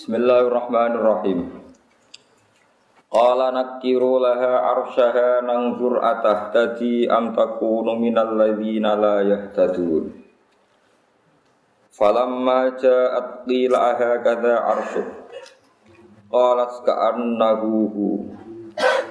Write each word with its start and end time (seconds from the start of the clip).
Bismillahirrahmanirrahim. 0.00 1.60
Qala 3.12 3.52
nakiru 3.52 4.16
laha 4.16 4.72
arsyaha 4.72 5.44
nangzur 5.44 6.00
atah 6.00 6.48
tadi 6.48 7.04
am 7.04 7.36
takunu 7.36 8.00
minal 8.00 8.32
ladzina 8.32 8.96
la 8.96 9.20
yahtadun. 9.20 10.24
Falamma 11.92 12.80
ja'at 12.80 13.44
qilaha 13.44 14.24
kadza 14.24 14.56
arsyuk. 14.72 15.08
Qalat 16.32 16.80
ka'annahu 16.80 17.92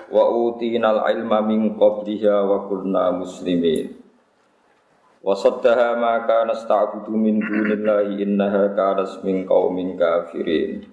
wa 0.09 0.23
utinal 0.41 1.05
ilma 1.05 1.45
min 1.45 1.77
qabliha 1.77 2.49
wa 2.49 2.65
kunna 2.65 3.13
muslimin. 3.13 3.93
Wa 5.19 5.35
saddaha 5.35 5.99
ma 5.99 6.23
kana 6.23 6.55
sta'budu 6.55 7.11
min 7.11 7.43
dunillahi 7.43 8.23
innaha 8.23 8.71
kanat 8.71 9.19
min 9.27 9.43
qaumin 9.43 9.99
kafirin. 9.99 10.87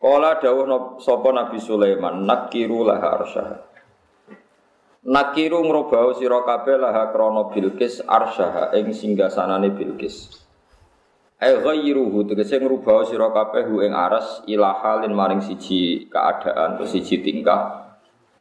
Kala 0.00 0.40
dawuh 0.40 0.96
sapa 0.98 1.28
Nabi 1.28 1.60
Sulaiman 1.60 2.24
nakiru 2.24 2.88
laha 2.88 3.20
arsyaha. 3.20 3.56
Nakiru 5.06 5.62
ngrobau 5.62 6.18
sira 6.18 6.42
kabeh 6.42 6.82
laha 6.82 7.14
krana 7.14 7.46
Bilqis 7.54 8.02
arsyaha 8.02 8.74
ing 8.74 8.90
singgasanane 8.90 9.70
Bilqis. 9.76 10.42
Ai 11.38 11.52
ghayruhu 11.52 12.26
tegese 12.26 12.58
ngrubah 12.58 13.06
sira 13.06 13.28
kabeh 13.30 13.70
ing 13.86 13.92
aras 13.94 14.42
ila 14.50 14.72
halin 14.82 15.14
maring 15.14 15.44
siji 15.44 16.08
keadaan 16.10 16.80
siji 16.82 17.22
tingkah 17.22 17.85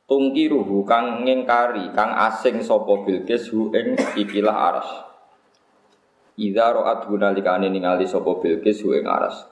tungkiruhu 0.05 0.85
kang 0.85 1.25
ngingkari 1.25 1.89
kang 1.93 2.13
asing 2.13 2.61
sapa 2.61 3.01
Bilqis 3.05 3.49
hu 3.49 3.73
ing 3.73 3.97
ikilah 3.97 4.53
aras. 4.53 4.89
Idza 6.37 6.75
ra'at 6.75 7.09
gunalikane 7.09 7.67
ningali 7.73 8.05
sapa 8.05 8.37
Bilqis 8.37 8.85
hu 8.85 8.93
ing 8.93 9.05
aras. 9.09 9.49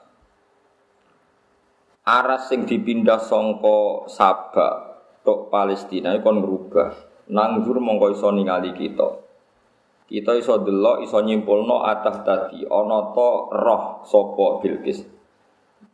Aras 2.04 2.52
sing 2.52 2.68
dipindah 2.68 3.18
sangka 3.18 4.06
Sabak 4.06 4.74
tok 5.24 5.48
Palestina 5.50 6.14
kon 6.22 6.38
ngrubah. 6.38 7.12
Nanggur 7.32 7.80
mongko 7.80 8.12
iso 8.12 8.28
ningali 8.28 8.76
kita. 8.76 9.24
Kita 10.04 10.36
iso 10.36 10.60
delok 10.60 11.00
iso 11.00 11.16
nyimpulno 11.24 11.80
atah 11.80 12.20
tadi 12.20 12.60
ana 12.68 13.10
to 13.16 13.30
roh 13.56 14.04
sapa 14.04 14.60
Bilqis 14.60 15.00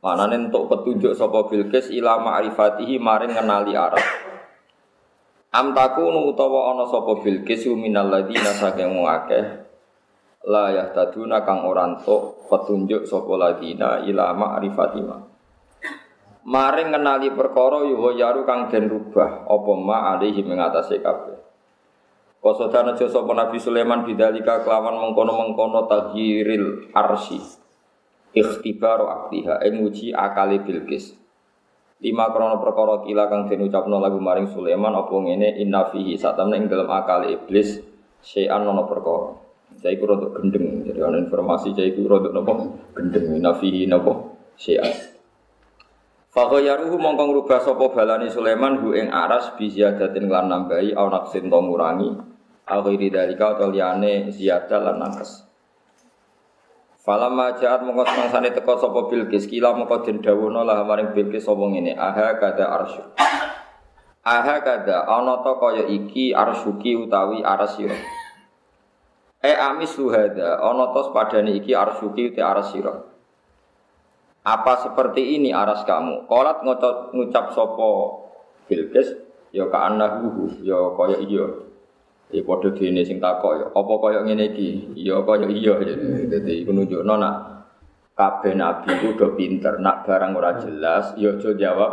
Manane 0.03 0.49
entuk 0.49 0.67
petunjuk 0.67 1.15
sapa 1.15 1.47
Bilqis 1.47 1.95
ila 1.95 2.19
ma'rifatihi 2.19 2.99
maring 2.99 3.39
ngenali 3.39 3.79
aras 3.79 4.30
Am 5.51 5.75
takunu 5.75 6.31
utawa 6.31 6.71
ana 6.71 6.87
sapa 6.87 7.27
Bilqis 7.27 7.67
minal 7.75 8.07
ladina 8.07 8.55
saking 8.55 9.03
akeh 9.03 9.67
la 10.47 10.71
yahtaduna 10.71 11.43
kang 11.43 11.67
ora 11.67 11.91
entuk 11.91 12.47
petunjuk 12.47 13.03
sapa 13.03 13.35
ladina 13.35 13.99
ila 14.07 14.31
ma'rifatima. 14.31 15.27
Maring 16.47 16.95
ngenali 16.95 17.35
perkara 17.35 17.83
yuwa 17.83 18.15
yaru 18.15 18.47
kang 18.47 18.71
den 18.71 18.87
rubah 18.89 19.45
apa 19.45 19.73
ma 19.75 20.15
alihi 20.15 20.41
mengatasi 20.47 21.03
kabeh. 21.03 21.37
Kosodan 22.41 22.95
aja 22.95 23.11
sapa 23.11 23.35
Nabi 23.35 23.59
Sulaiman 23.59 24.07
bidalika 24.07 24.65
kelawan 24.65 25.03
mengkono-mengkono 25.03 25.85
tahyiril 25.91 26.95
arsi. 26.97 27.43
Ikhtibaru 28.33 29.11
aktiha 29.11 29.67
ing 29.67 29.83
uji 29.83 30.15
akali 30.15 30.63
Bilqis. 30.65 31.20
Lima 32.01 32.33
krono 32.33 32.57
perkara 32.61 33.05
kila 33.05 33.29
kang 33.29 33.45
den 33.47 33.69
ucapno 33.69 34.01
lagu 34.01 34.17
maring 34.17 34.49
Sulaiman 34.49 34.97
apa 34.97 35.13
ngene? 35.13 35.61
Inna 35.61 35.89
fihi 35.93 36.17
satamne 36.17 36.57
ing 36.57 36.67
dalam 36.67 36.89
akal 36.89 37.29
iblis 37.29 37.77
syai'an 38.25 38.65
ana 38.65 38.85
perkara. 38.89 39.37
Saya 39.81 39.97
iku 39.97 40.09
rada 40.09 40.29
gendeng 40.35 40.83
jadi 40.83 41.01
ana 41.07 41.23
informasi 41.23 41.77
saya 41.77 41.93
iku 41.93 42.09
rada 42.09 42.33
napa 42.33 42.53
gendeng. 42.97 43.37
Inna 43.37 43.53
fihi 43.53 43.85
napa 43.85 44.33
syai'an. 44.57 44.93
Fakoyaruhu 46.31 46.95
mongko 46.97 47.23
ngrubah 47.27 47.61
sapa 47.61 47.85
balani 47.91 48.31
Sulaiman 48.31 48.81
hu 48.81 48.95
ing 48.97 49.11
aras 49.11 49.53
bi 49.59 49.67
ziyadatin 49.67 50.31
lan 50.31 50.47
nambahi 50.49 50.95
au 50.97 51.11
naksin 51.11 51.53
to 51.53 51.59
ngurangi. 51.59 52.11
Au 52.71 52.81
ghairi 52.87 53.11
dalika 53.11 53.59
utawa 53.59 53.75
liyane 53.75 54.31
ziyada 54.31 54.79
lan 54.79 55.03
nakes 55.03 55.50
Falam 57.11 57.35
majaat 57.35 57.83
mongko 57.83 58.07
semangsane 58.07 58.55
teko 58.55 58.79
sapa 58.79 59.11
Bilqis 59.11 59.51
kila 59.51 59.75
mongko 59.75 60.07
den 60.07 60.23
dawuhna 60.23 60.63
lah 60.63 60.87
maring 60.87 61.11
Bilqis 61.11 61.43
sapa 61.43 61.67
ngene 61.67 61.99
aha 61.99 62.39
kada 62.39 62.71
arsy. 62.71 63.03
Aha 64.23 64.63
kada 64.63 65.11
ana 65.11 65.43
ta 65.43 65.59
kaya 65.59 65.91
iki 65.91 66.31
arsyuki 66.31 66.95
utawi 66.95 67.43
arsira. 67.43 67.99
E 69.43 69.51
amis 69.59 69.91
luhada 69.99 70.63
ana 70.63 70.95
ta 70.95 71.11
padane 71.11 71.51
iki 71.59 71.75
arsyuki 71.75 72.31
te 72.31 72.47
arsira. 72.47 72.95
Apa 74.47 74.87
seperti 74.87 75.35
ini 75.35 75.51
aras 75.51 75.83
kamu? 75.83 76.31
Kolat 76.31 76.63
ngucap 76.63 77.59
sapa 77.59 77.91
Bilqis 78.71 79.19
ya 79.51 79.67
ka 79.67 79.91
annahu 79.91 80.47
ya 80.63 80.95
kaya 80.95 81.19
iya. 81.27 81.70
Ya 82.31 82.47
padha 82.47 82.71
dene 82.71 83.03
sing 83.03 83.19
takok 83.19 83.53
ya, 83.59 83.67
apa 83.75 83.93
kaya 83.99 84.23
ngene 84.23 84.55
iki? 84.55 84.95
Ya 84.95 85.19
kaya 85.27 85.51
iya 85.51 85.75
ya. 85.83 85.95
Dadi 86.31 86.63
iku 86.63 86.71
nunjukno 86.71 87.19
nak 87.19 87.35
kabeh 88.15 88.55
nabi 88.55 88.95
ku 89.03 89.19
udah 89.19 89.35
pinter, 89.35 89.83
nak 89.83 90.07
barang 90.07 90.31
ora 90.39 90.55
jelas 90.63 91.11
ya 91.19 91.35
aja 91.35 91.51
jawab 91.59 91.93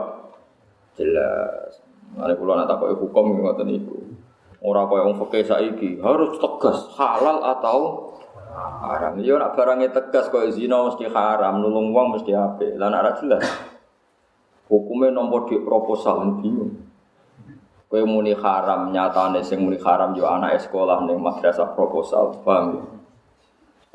jelas. 0.93 1.81
Mane 2.13 2.37
kula 2.37 2.53
nak 2.53 2.69
takoki 2.69 3.01
hukum 3.01 3.41
ngoten 3.41 3.65
niku. 3.65 3.97
Ora 4.61 4.85
kaya 4.85 5.09
wong 5.09 5.17
fikih 5.25 5.45
saiki, 5.45 5.89
harus 6.05 6.37
tegas 6.37 6.85
halal 6.93 7.41
atau 7.41 8.13
haram. 8.85 9.17
Ya 9.17 9.41
nak 9.41 9.57
barangnya 9.57 9.89
tegas 9.89 10.29
kaya 10.29 10.53
zina 10.53 10.85
mesti 10.85 11.09
haram, 11.09 11.65
nulung 11.65 11.89
wong 11.89 12.13
mesti 12.13 12.37
apik. 12.37 12.77
Lah 12.77 12.93
nak 12.93 13.01
ora 13.01 13.13
jelas. 13.17 13.45
Hukumnya 14.69 15.17
nomor 15.17 15.49
di 15.49 15.57
proposal 15.65 16.41
bingung. 16.45 16.86
Kowe 17.87 18.03
muni 18.03 18.35
haram 18.35 18.91
nyatane 18.91 19.39
sing 19.39 19.63
muni 19.63 19.79
haram 19.79 20.11
yo 20.11 20.27
anak 20.27 20.59
sekolah 20.59 21.07
ning 21.07 21.23
madrasah 21.23 21.71
proposal, 21.71 22.35
paham 22.43 22.65
ya? 22.75 22.83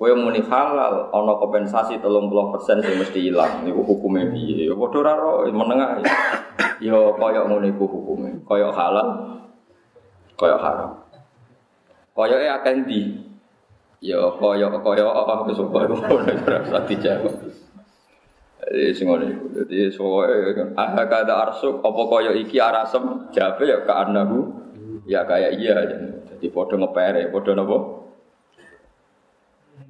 Kowe 0.02 0.18
muni 0.18 0.42
halal 0.42 1.14
ana 1.14 1.32
kompensasi 1.38 2.00
30% 2.00 2.82
sing 2.82 2.94
mesti 2.98 3.30
ilang 3.30 3.62
niku 3.62 3.84
hukume 3.84 4.32
piye? 4.32 4.66
Ya 4.66 4.74
padha 4.74 4.98
ora 4.98 5.12
ro 5.14 5.30
menengah. 5.46 6.02
Ya 6.82 6.98
kaya 7.20 7.46
ngono 7.46 7.68
iku 7.68 7.84
hukume. 7.86 8.42
Kaya 8.48 8.72
halal 8.74 9.38
kaya 10.34 10.56
haram. 10.58 11.06
Kaya 12.16 12.36
e 12.42 12.48
akeh 12.50 12.74
ndi? 12.82 13.00
Ya 14.02 14.18
kaya 14.40 14.72
kaya 14.72 15.04
apa 15.06 15.46
kesumpah 15.52 15.86
ora 15.86 16.64
usah 16.66 16.82
dijawab. 16.88 17.51
Jadi 18.72 18.88
sing 18.96 19.04
ngono 19.04 19.28
iku. 19.28 19.44
Dadi 19.52 19.92
soe 19.92 20.56
kan 20.56 20.72
ah 20.80 20.96
kada 21.04 21.34
arsuk 21.44 21.84
apa 21.84 22.02
kaya 22.08 22.32
iki 22.40 22.56
arasem 22.56 23.28
jabe 23.28 23.68
ya 23.68 23.84
ka 23.84 24.08
anahu 24.08 24.48
ya 25.04 25.28
kaya 25.28 25.52
iya. 25.52 25.76
Jadi 26.32 26.48
padha 26.48 26.80
ngepere, 26.80 27.28
padha 27.28 27.52
napa? 27.52 27.76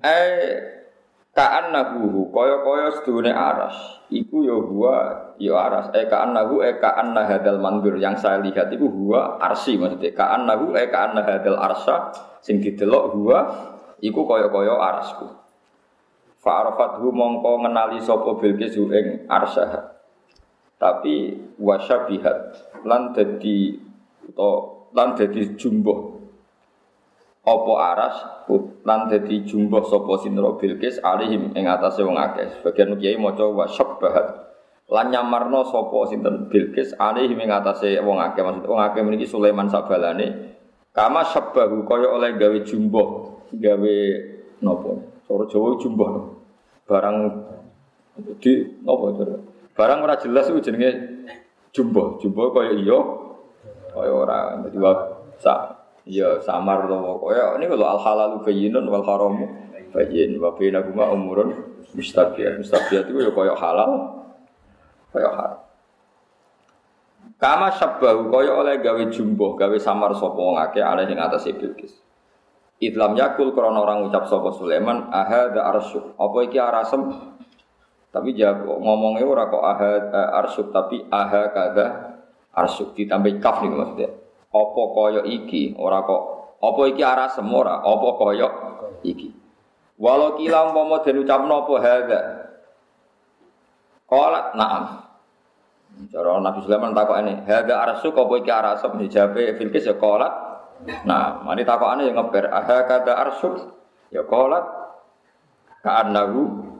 Eh 0.02 0.34
ka 1.30 1.46
anahu 1.62 2.34
kaya-kaya 2.34 2.90
sedune 2.98 3.30
aras. 3.30 4.02
Iku 4.10 4.42
ya 4.42 4.58
huwa 4.58 4.94
ya 5.38 5.54
aras. 5.62 5.94
Eh 5.94 6.10
ka 6.10 6.26
anahu 6.26 6.66
eh 6.66 6.82
ka 6.82 6.98
anna 6.98 7.22
hadal 7.22 7.62
mandur 7.62 7.94
yang 8.02 8.18
saya 8.18 8.42
lihat 8.42 8.66
itu 8.74 8.90
huwa 8.90 9.38
arsi 9.38 9.78
maksudnya. 9.78 10.10
Ka 10.10 10.34
anahu 10.34 10.74
eh 10.74 10.90
ka 10.90 11.06
anna 11.06 11.22
hadal 11.22 11.54
arsa 11.54 12.10
sing 12.42 12.58
didelok 12.58 13.14
huwa 13.14 13.38
iku 14.02 14.26
kaya-kaya 14.26 14.74
arasku. 14.74 15.41
Fa'arafathu 16.42 17.14
mongko 17.14 17.62
ngenali 17.62 18.02
sapa 18.02 18.34
Bilqis 18.34 18.74
ing 18.74 19.30
arsyaha. 19.30 19.94
Tapi 20.74 21.38
wasyabihat 21.62 22.38
lan 22.82 23.14
dadi 23.14 23.78
utawa 24.26 24.90
lan 24.90 25.14
dadi 25.14 25.54
jumbo 25.54 26.18
apa 27.46 27.72
aras 27.94 28.16
lan 28.82 29.06
dadi 29.06 29.46
jumbo 29.46 29.86
sapa 29.86 30.18
sinra 30.18 30.58
Bilqis 30.58 30.98
alihim 30.98 31.54
ing 31.54 31.70
atase 31.70 32.02
wong 32.02 32.18
akeh. 32.18 32.58
Sebagian 32.58 32.98
kiai 32.98 33.14
maca 33.14 33.46
wasyabahat 33.46 34.26
lan 34.90 35.14
nyamarno 35.14 35.62
sapa 35.70 36.10
sinten 36.10 36.50
Bilqis 36.50 36.98
alihim 36.98 37.38
ing 37.38 37.54
atase 37.54 38.02
wong 38.02 38.18
akeh. 38.18 38.42
Maksud 38.42 38.66
wong 38.66 38.82
akeh 38.82 39.06
mriki 39.06 39.30
Sulaiman 39.30 39.70
sabalane 39.70 40.58
kama 40.90 41.22
sabbahu 41.22 41.86
kaya 41.86 42.10
oleh 42.10 42.34
gawe 42.34 42.58
jumbo 42.66 43.30
gawe 43.54 43.96
napa 44.60 45.11
Cara 45.32 45.48
Jawa 45.48 45.80
jumbo 45.80 46.04
barang 46.84 47.16
di 48.36 48.52
apa 48.84 49.04
itu? 49.16 49.22
Barang 49.72 50.04
ora 50.04 50.20
jelas 50.20 50.52
itu 50.52 50.60
jenenge 50.60 50.92
jumbo. 51.72 52.20
Jumbo 52.20 52.52
kaya 52.52 52.76
iya 52.76 53.00
kaya 53.96 54.12
ora. 54.12 54.60
Dadi 54.60 54.76
sa 55.40 55.72
iya 56.04 56.36
samar 56.44 56.84
to 56.84 57.00
kaya 57.24 57.56
ini 57.56 57.64
kalau 57.64 57.96
al 57.96 58.00
halalu 58.04 58.44
bayyinun 58.44 58.84
wal 58.84 59.00
haramu 59.08 59.48
bayyin 59.96 60.36
wa 60.36 60.52
bainahuma 60.52 61.08
umurun 61.16 61.80
mustabiat. 61.96 62.60
Mustabiat 62.60 63.08
itu 63.08 63.24
ya 63.24 63.32
kaya 63.32 63.56
halal 63.56 64.20
kaya 65.16 65.32
haram. 65.32 65.60
Kama 67.40 67.72
sabbahu 67.72 68.28
kaya 68.28 68.52
oleh 68.52 68.84
gawe 68.84 69.02
jumbo, 69.08 69.56
gawe 69.56 69.74
samar 69.80 70.12
sapa 70.12 70.36
wong 70.36 70.60
akeh 70.60 70.84
ana 70.84 71.08
ing 71.08 71.16
atase 71.16 71.56
Bilqis. 71.56 72.01
Idlam 72.82 73.14
yakul 73.14 73.54
krana 73.54 73.78
orang 73.78 74.10
ucap 74.10 74.26
sapa 74.26 74.50
Sulaiman 74.58 75.06
ahadza 75.14 75.62
arsyuk. 75.62 76.18
Apa 76.18 76.36
iki 76.50 76.58
arasem? 76.58 77.00
Tapi 78.10 78.34
jawab 78.34 78.82
ngomongnya 78.82 79.24
ora 79.24 79.46
kok 79.48 79.62
aha 79.62 79.90
eh, 80.10 80.28
arsuk 80.42 80.68
tapi 80.68 81.00
aha 81.08 81.48
kada 81.54 81.86
arsuk 82.52 82.92
ditambah 82.98 83.38
kaf 83.38 83.62
nih 83.62 83.70
maksudnya. 83.70 84.10
Apa 84.50 84.82
koyo 84.92 85.22
iki 85.24 85.78
ora 85.78 86.02
kok 86.02 86.22
apa 86.58 86.80
iki 86.90 87.02
arah 87.06 87.30
semora 87.30 87.80
apa 87.86 88.08
koyo 88.18 88.48
iki. 89.06 89.30
Walau 90.02 90.34
kila 90.34 90.74
umpama 90.74 91.00
den 91.06 91.22
ucapno 91.22 91.62
apa 91.62 91.74
hadza. 91.78 92.20
Qalat 94.10 94.46
na'am. 94.58 94.84
Cara 96.10 96.40
Nabi 96.42 96.58
Sulaiman 96.66 96.92
takokane, 96.92 97.46
hadza 97.46 97.78
arsuk 97.78 98.18
apa 98.18 98.34
iki 98.42 98.50
arasem 98.50 98.92
dijabe 98.98 99.54
Bilqis 99.56 99.88
ya 99.88 99.96
qalat. 99.96 100.51
Nah, 101.06 101.46
mari 101.46 101.62
takokane 101.62 102.10
yang 102.10 102.18
ngeber 102.18 102.50
aha 102.50 102.86
kada 102.90 103.14
arsuk 103.22 103.54
ya 104.10 104.26
qalat 104.26 104.66
ka'annahu 105.82 106.70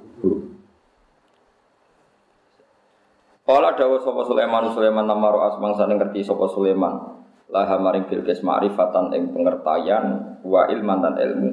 Kala 3.43 3.75
dawa 3.75 3.99
sapa 3.99 4.23
Sulaiman 4.23 4.71
Sulaiman 4.71 5.03
namaro 5.03 5.43
asmang 5.43 5.75
sane 5.75 5.99
ngerti 5.99 6.23
sapa 6.23 6.47
Sulaiman. 6.47 7.21
Laha 7.51 7.77
maring 7.77 8.07
bilkis 8.07 8.41
ma'rifatan 8.41 9.13
ing 9.13 9.35
pengertian 9.35 10.39
wa 10.47 10.71
ilman 10.71 11.03
dan 11.03 11.19
ilmu. 11.19 11.51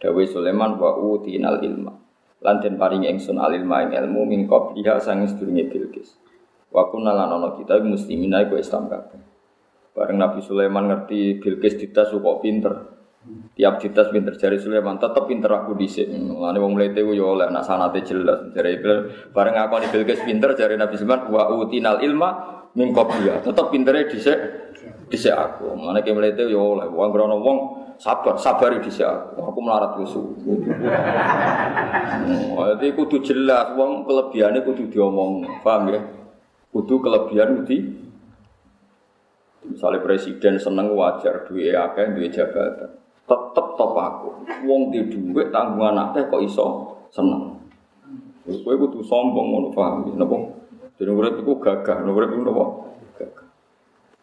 Dawe 0.00 0.22
Sulaiman 0.26 0.80
wa 0.80 0.96
utinal 0.96 1.60
ilma. 1.60 1.92
Lan 2.40 2.64
den 2.64 2.80
paring 2.80 3.04
ingsun 3.04 3.36
al 3.36 3.52
ilma 3.52 3.84
ing 3.84 3.92
ilmu 3.92 4.24
min 4.24 4.48
qabliha 4.48 4.96
sang 4.96 5.28
sedurunge 5.28 5.68
bilkis. 5.68 6.16
Wa 6.72 6.88
kunna 6.88 7.12
lan 7.12 7.28
ana 7.28 7.52
kita 7.52 7.84
muslimin 7.84 8.32
iku 8.32 8.56
Islam 8.56 8.88
kabeh. 8.88 9.20
Bareng 9.96 10.20
Nabi 10.20 10.44
Sulaiman 10.44 10.92
ngerti 10.92 11.40
Bilqis 11.40 11.80
ditas 11.80 12.12
kok 12.12 12.44
pinter. 12.44 12.74
Tiap 13.56 13.80
ditas 13.80 14.12
pinter 14.12 14.36
jari 14.36 14.60
Sulaiman 14.60 15.00
tetep 15.00 15.24
pinter 15.24 15.48
aku 15.48 15.72
dhisik. 15.72 16.12
Mulane 16.12 16.60
wong 16.60 16.76
mlete 16.76 17.00
ku 17.00 17.16
yo 17.16 17.32
oleh 17.32 17.48
nak 17.48 17.64
sanate 17.64 18.04
jelas. 18.04 18.52
Jari 18.52 18.76
bareng 19.32 19.56
ngakoni 19.56 19.88
Bilqis 19.88 20.20
pinter 20.28 20.52
jari 20.52 20.76
Nabi 20.76 21.00
Sulaiman 21.00 21.32
wa 21.32 21.48
utinal 21.48 22.04
ilma 22.04 22.30
min 22.76 22.92
qabliha. 22.92 23.40
Tetep 23.40 23.72
pintere 23.72 24.04
dhisik 24.12 24.36
dhisik 25.08 25.32
aku. 25.32 25.72
Mulane 25.72 26.04
ki 26.04 26.12
mlete 26.12 26.44
yo 26.44 26.76
oleh 26.76 26.92
wong 26.92 27.08
krono 27.08 27.40
wong 27.40 27.58
sabar, 27.96 28.36
sabar 28.36 28.76
dhisik 28.76 29.08
aku. 29.08 29.48
Aku 29.48 29.58
melarat 29.64 29.96
kusu. 29.96 30.20
Jadi 32.52 32.86
kudu 32.92 33.24
jelas 33.24 33.72
wong 33.72 34.04
kelebihane 34.04 34.60
kudu 34.60 34.92
diomong. 34.92 35.64
Paham 35.64 35.88
ya? 35.88 36.04
Kudu 36.68 37.00
kelebihan 37.00 37.64
kudu 37.64 38.05
Misalnya 39.66 40.02
presiden 40.02 40.54
seneng 40.56 40.94
wajar 40.94 41.46
duwe 41.46 41.74
akeh 41.74 42.14
duwe 42.14 42.30
jabatan. 42.30 42.90
Tetep 43.26 43.66
top 43.74 43.92
aku. 43.98 44.28
Wong 44.66 44.94
di 44.94 45.02
tanggungan 45.50 46.10
akeh 46.10 46.30
kok 46.30 46.42
iso 46.42 46.66
seneng. 47.10 47.58
Kowe 48.46 48.74
kudu 48.78 49.02
sombong 49.02 49.46
ngono 49.50 49.68
paham 49.74 50.06
napa? 50.14 50.38
Jadi 50.96 51.10
urip 51.10 51.42
iku 51.42 51.58
gagah, 51.58 52.06
urip 52.06 52.30
iku 52.30 52.42
napa? 52.46 52.64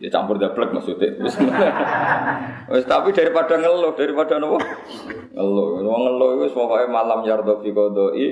Ya 0.01 0.09
campur 0.09 0.41
dablek 0.41 0.73
maksudnya. 0.73 1.13
Wis 2.73 2.85
tapi 2.89 3.13
daripada 3.13 3.61
ngeluh, 3.61 3.93
daripada 3.93 4.41
napa? 4.41 4.57
Ngeluh. 5.37 5.85
Wong 5.85 6.01
ngeluh 6.09 6.29
iku 6.41 6.65
pokoke 6.65 6.89
malam 6.89 7.21
yardo 7.21 7.61
fi 7.61 7.69
qodoi, 7.69 8.27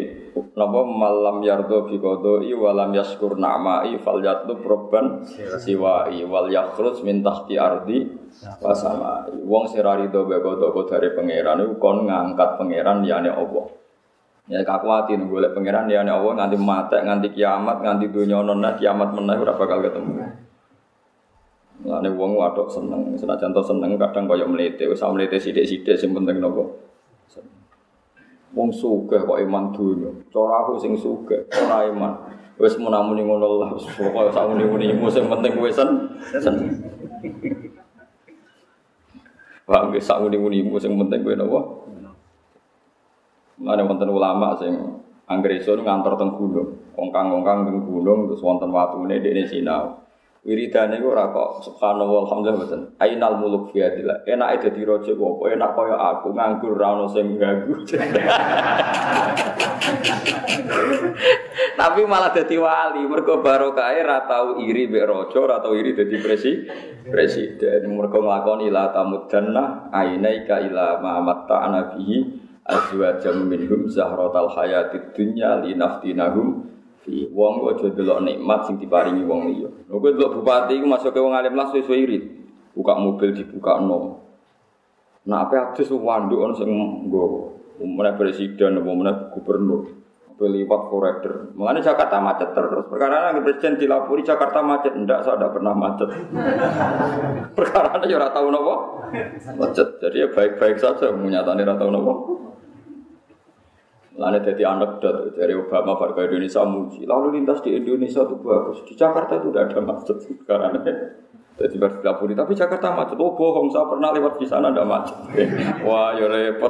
napa 0.58 0.80
malam 0.84 1.38
yardo 1.46 1.86
fi 1.86 2.02
qodoi 2.02 2.50
walam 2.58 2.98
yaskur 2.98 3.38
na'mai 3.38 3.94
fal 4.02 4.20
yatlub 4.20 4.66
robban 4.66 5.22
siwai 5.62 6.26
wal 6.26 6.50
yakhruj 6.50 7.06
min 7.06 7.22
tahti 7.22 7.62
ardi 7.62 8.10
wa 8.58 8.74
samai. 8.74 9.30
Wong 9.46 9.70
sing 9.70 9.86
ra 9.86 10.02
rido 10.02 10.26
bebo 10.26 10.58
dari 10.90 11.14
pangeran 11.14 11.62
iku 11.62 11.78
kon 11.78 12.10
ngangkat 12.10 12.58
pangeran 12.58 13.06
liyane 13.06 13.30
Allah. 13.30 13.70
Ya 14.50 14.66
kakuati 14.66 15.14
nih 15.14 15.30
golek 15.30 15.54
pangeran 15.54 15.86
liyane 15.86 16.10
Allah 16.10 16.42
nganti 16.42 16.58
mate, 16.58 16.98
nganti 17.06 17.38
kiamat, 17.38 17.86
nganti 17.86 18.10
dunia 18.10 18.42
nona 18.42 18.74
kiamat 18.76 19.14
meneh 19.14 19.38
ora 19.38 19.54
bakal 19.54 19.86
ketemu. 19.86 20.50
Lane 21.82 22.14
wong 22.14 22.38
wadok 22.38 22.70
seneng, 22.70 23.18
senajan 23.18 23.50
to 23.58 23.62
seneng 23.66 23.98
kadang 23.98 24.30
kaya 24.30 24.46
mlete, 24.46 24.86
wis 24.86 25.02
mlete 25.02 25.42
sithik-sithik 25.42 25.98
sing 25.98 26.14
penting 26.14 26.38
nopo. 26.38 26.78
Wong 28.54 28.70
sugih 28.70 29.24
kok 29.24 29.40
iman 29.42 29.72
dunya. 29.74 30.12
Cara 30.30 30.62
aku 30.62 30.78
sing 30.78 30.94
sugih, 30.94 31.48
ora 31.50 31.88
iman. 31.90 32.14
Wis 32.62 32.78
menamuni 32.78 33.26
ngono 33.26 33.64
lah, 33.64 33.74
pokoke 33.74 34.30
sak 34.30 34.46
muni-munimu 34.46 35.10
sing 35.10 35.26
penting 35.26 35.58
kowe 35.58 35.72
sen. 35.72 35.90
Wah, 39.66 39.90
wis 39.90 40.06
sak 40.06 40.22
muni-munimu 40.22 40.78
sing 40.78 40.94
penting 40.94 41.26
kowe 41.26 41.34
napa? 41.34 41.62
Ada 43.62 43.82
wonten 43.88 44.10
ulama 44.14 44.54
sing 44.60 44.74
anggere 45.26 45.58
iso 45.58 45.74
ngantor 45.74 46.14
teng 46.20 46.36
gunung, 46.38 46.78
ongkang-ongkang 46.94 47.66
teng 47.66 47.80
gunung 47.88 48.30
terus 48.30 48.44
wonten 48.46 48.70
watune 48.70 49.18
dekne 49.18 49.48
sinau. 49.48 50.02
Wiridane 50.42 50.98
iku 50.98 51.14
ora 51.14 51.30
kok 51.30 51.62
subhanallah 51.62 52.26
alhamdulillah 52.26 52.58
mboten. 52.58 52.82
Ainal 52.98 53.38
muluk 53.38 53.70
fi 53.70 53.86
adillah. 53.86 54.26
Enake 54.26 54.74
dadi 54.74 54.82
raja 54.82 55.14
ku 55.14 55.38
apa 55.38 55.54
enak 55.54 55.70
kaya 55.78 55.94
aku 55.94 56.34
nganggur 56.34 56.74
ra 56.82 56.98
ono 56.98 57.06
sing 57.14 57.38
ganggu. 57.38 57.86
Tapi 61.78 62.02
malah 62.10 62.34
dadi 62.34 62.58
wali 62.58 63.06
mergo 63.06 63.38
barokahe 63.46 64.02
ra 64.02 64.26
tau 64.26 64.58
iri 64.58 64.90
mbek 64.90 65.06
raja, 65.06 65.38
ora 65.38 65.62
tau 65.62 65.78
iri 65.78 65.94
dadi 65.94 66.18
presi 66.18 66.66
presiden. 67.06 67.86
Mergo 67.94 68.26
nglakoni 68.26 68.74
la 68.74 68.90
tamuddanna 68.90 69.94
ainaika 69.94 70.58
ila 70.58 70.98
ma 71.06 71.22
matta'ana 71.22 71.94
bihi 71.94 72.18
azwajam 72.66 73.46
minhum 73.46 73.86
zahratal 73.86 74.50
hayatid 74.58 75.14
dunya 75.14 75.62
linaftinahum 75.62 76.66
fi 77.12 77.28
wong 77.28 77.68
aja 77.68 77.92
delok 77.92 78.24
nikmat 78.24 78.64
sing 78.64 78.80
diparingi 78.80 79.28
wong 79.28 79.52
liya. 79.52 79.70
Kowe 79.92 80.08
delok 80.16 80.40
bupati 80.40 80.80
iku 80.80 80.88
masuk 80.88 81.12
ke 81.12 81.20
wong 81.20 81.36
alim 81.36 81.60
las 81.60 81.76
wis 81.76 81.92
irit. 81.92 82.24
Buka 82.72 82.96
mobil 82.96 83.36
dibuka 83.36 83.84
no. 83.84 84.24
Nah, 85.28 85.44
apa 85.44 85.76
adus 85.76 85.92
wanduk 85.92 86.40
ono 86.40 86.56
sing 86.56 86.72
nggo 86.72 87.24
umumnya 87.84 88.16
presiden 88.16 88.80
umumnya 88.80 89.28
gubernur. 89.36 89.92
Apa 90.32 90.48
liwat 90.48 90.82
forader. 90.88 91.52
Mengenai 91.52 91.84
Jakarta 91.84 92.24
macet 92.24 92.56
terus. 92.56 92.88
Perkara 92.88 93.36
yang 93.36 93.44
presiden 93.44 93.76
dilapori 93.76 94.24
Jakarta 94.24 94.64
macet, 94.64 94.96
ndak 94.96 95.28
saya 95.28 95.36
tidak 95.36 95.52
pernah 95.60 95.76
macet. 95.76 96.10
Perkara 97.60 98.08
ya 98.08 98.16
ora 98.16 98.32
tahu 98.32 98.48
nopo 98.48 98.74
macet. 99.60 100.00
Jadi 100.00 100.16
ya 100.24 100.28
baik-baik 100.32 100.80
saja 100.80 101.12
menyatakan 101.12 101.60
ora 101.60 101.76
tahu 101.76 101.92
nopo. 101.92 102.14
Lalu 104.22 104.38
jadi 104.46 104.64
anekdot 104.70 105.34
dari 105.34 105.58
Obama 105.58 105.98
warga 105.98 106.30
Indonesia 106.30 106.62
muji. 106.62 107.10
Lalu 107.10 107.42
lintas 107.42 107.58
di 107.66 107.74
Indonesia 107.74 108.22
itu 108.22 108.38
bagus. 108.38 108.78
Di 108.86 108.94
Jakarta 108.94 109.42
itu 109.42 109.50
tidak 109.50 109.74
ada 109.74 109.82
macet 109.82 110.18
sekarang. 110.22 110.78
Jadi 111.58 111.76
berpilapuri, 111.82 112.38
tapi 112.38 112.54
Jakarta 112.54 112.94
macet. 112.94 113.18
Oh 113.18 113.34
bohong, 113.34 113.74
saya 113.74 113.90
pernah 113.90 114.14
lewat 114.14 114.38
di 114.38 114.46
sana 114.46 114.70
ada 114.70 114.86
macet. 114.86 115.18
Wah, 115.90 116.14
ya 116.14 116.30
repot. 116.30 116.70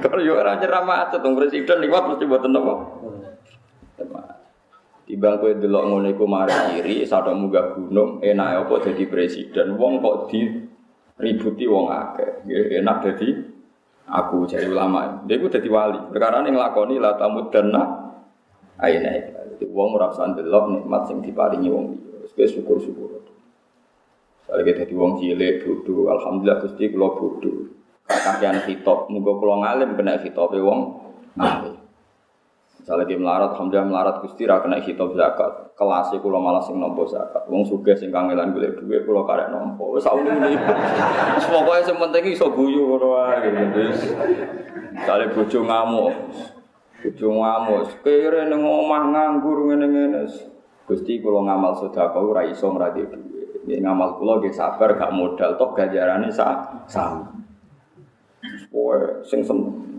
Kalau 0.00 0.20
ya 0.24 0.32
orang 0.40 0.56
nyerah 0.56 0.82
macet, 0.88 1.20
presiden 1.20 1.84
lewat 1.84 2.02
mesti 2.16 2.24
buat 2.24 2.44
apa? 2.48 2.74
Tiba 5.04 5.36
kowe 5.36 5.52
delok 5.52 5.84
ngono 5.84 6.08
iku 6.08 6.24
mari 6.24 6.80
iri, 6.80 7.04
sadok 7.04 7.36
munggah 7.36 7.76
gunung, 7.76 8.24
enak 8.24 8.64
apa 8.64 8.88
jadi 8.88 9.04
presiden. 9.04 9.76
Wong 9.76 10.00
kok 10.00 10.32
di 10.32 10.48
ributi 11.20 11.68
wong 11.68 11.92
akeh. 11.92 12.48
Enak 12.80 13.04
jadi 13.04 13.53
aku 14.08 14.44
jadi 14.48 14.68
ulama. 14.68 15.24
Dia 15.24 15.40
itu 15.40 15.48
jadi 15.48 15.68
wali. 15.68 16.00
Perkara 16.12 16.44
yang 16.44 16.56
ngelakoni 16.56 17.00
la 17.00 17.16
tamu 17.16 17.48
dana 17.48 18.12
aina 18.80 19.10
Jadi 19.54 19.70
wong 19.70 19.94
ora 19.94 20.10
usah 20.10 20.34
ndelok 20.34 20.64
nikmat 20.74 21.02
sing 21.06 21.22
diparingi 21.22 21.68
wong 21.70 21.84
liya. 21.94 22.26
Wis 22.34 22.50
syukur-syukur. 22.52 23.22
Soalnya 24.44 24.64
kita 24.76 24.82
di 24.84 24.94
wong 24.98 25.16
cilik 25.22 25.64
bodoh, 25.64 26.12
alhamdulillah 26.12 26.60
gusti 26.60 26.92
kula 26.92 27.16
bodoh. 27.16 27.72
Kakean 28.04 28.68
hitop, 28.68 29.08
muga 29.08 29.32
kula 29.40 29.64
ngalim 29.64 29.96
kena 29.96 30.20
hitope 30.20 30.60
wong 30.60 31.00
ngalim. 31.38 31.83
Misalnya 32.84 33.08
dia 33.08 33.16
melarat, 33.16 33.56
alhamdulillah 33.56 33.88
melarat 33.88 34.16
gusti 34.20 34.44
ra 34.44 34.60
kena 34.60 34.76
hitop 34.76 35.16
zakat. 35.16 35.72
Kelasnya 35.72 36.20
kula 36.20 36.36
malah 36.36 36.60
sing 36.60 36.76
nompo 36.76 37.08
zakat. 37.08 37.48
Wong 37.48 37.64
sugih 37.64 37.96
sing 37.96 38.12
kangelan 38.12 38.52
golek 38.52 38.76
dhuwit 38.76 39.08
kula 39.08 39.24
karek 39.24 39.48
sak 40.04 40.12
ngene 40.20 40.52
iki. 40.52 40.68
Wis 41.32 41.46
pokoke 41.48 41.80
sing 41.80 41.96
penting 41.96 42.24
iso 42.28 42.52
guyu 42.52 42.84
ngono 42.84 43.16
wae. 43.16 43.48
Misalnya 45.00 45.32
bojo 45.32 45.60
ngamuk. 45.64 46.12
Bojo 47.00 47.28
ngamuk, 47.40 47.88
kere 48.04 48.52
ning 48.52 48.60
omah 48.60 49.02
nganggur 49.16 49.64
ngene-ngene. 49.64 50.28
Gusti 50.84 51.24
kula 51.24 51.40
ngamal 51.40 51.80
sedekah 51.80 52.20
ora 52.20 52.44
iso 52.44 52.68
ngradi 52.68 53.00
dhuwit. 53.00 53.64
Nggih 53.64 53.80
ngamal 53.80 54.20
kula 54.20 54.44
nggih 54.44 54.52
sabar 54.52 54.92
gak 54.92 55.08
modal 55.08 55.56
toh 55.56 55.72
ganjarane 55.72 56.28
sa 56.28 56.68
sama. 56.84 57.32
Pokoke 58.68 59.24
sing 59.24 59.40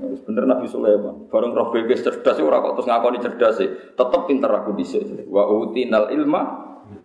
Wis 0.06 0.22
bener 0.22 0.46
Nabi 0.46 0.70
Sulaiman. 0.70 1.26
Bareng 1.32 1.56
roh 1.56 1.74
bebes 1.74 2.06
cerdas 2.06 2.38
ora 2.38 2.62
kok 2.62 2.78
terus 2.78 2.88
ngakoni 2.88 3.18
cerdas 3.24 3.54
sih. 3.58 3.70
Tetep 3.98 4.22
pinter 4.30 4.52
aku 4.54 4.78
dhisik. 4.78 5.26
Wa 5.28 5.50
utinal 5.50 6.14
ilma 6.14 6.42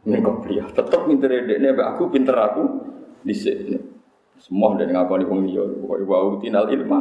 min 0.05 0.21
qabliyah. 0.21 0.69
Tetep 0.75 1.09
pinter 1.09 1.33
dekne 1.49 1.73
aku 1.81 2.13
pinter 2.13 2.37
aku 2.37 2.63
dhisik. 3.25 3.57
Semua 4.37 4.77
dari 4.77 4.93
ngakoni 4.93 5.25
wong 5.25 5.41
liya. 5.49 5.65
Wa 5.85 6.19
utinal 6.29 6.69
ilma 6.69 6.99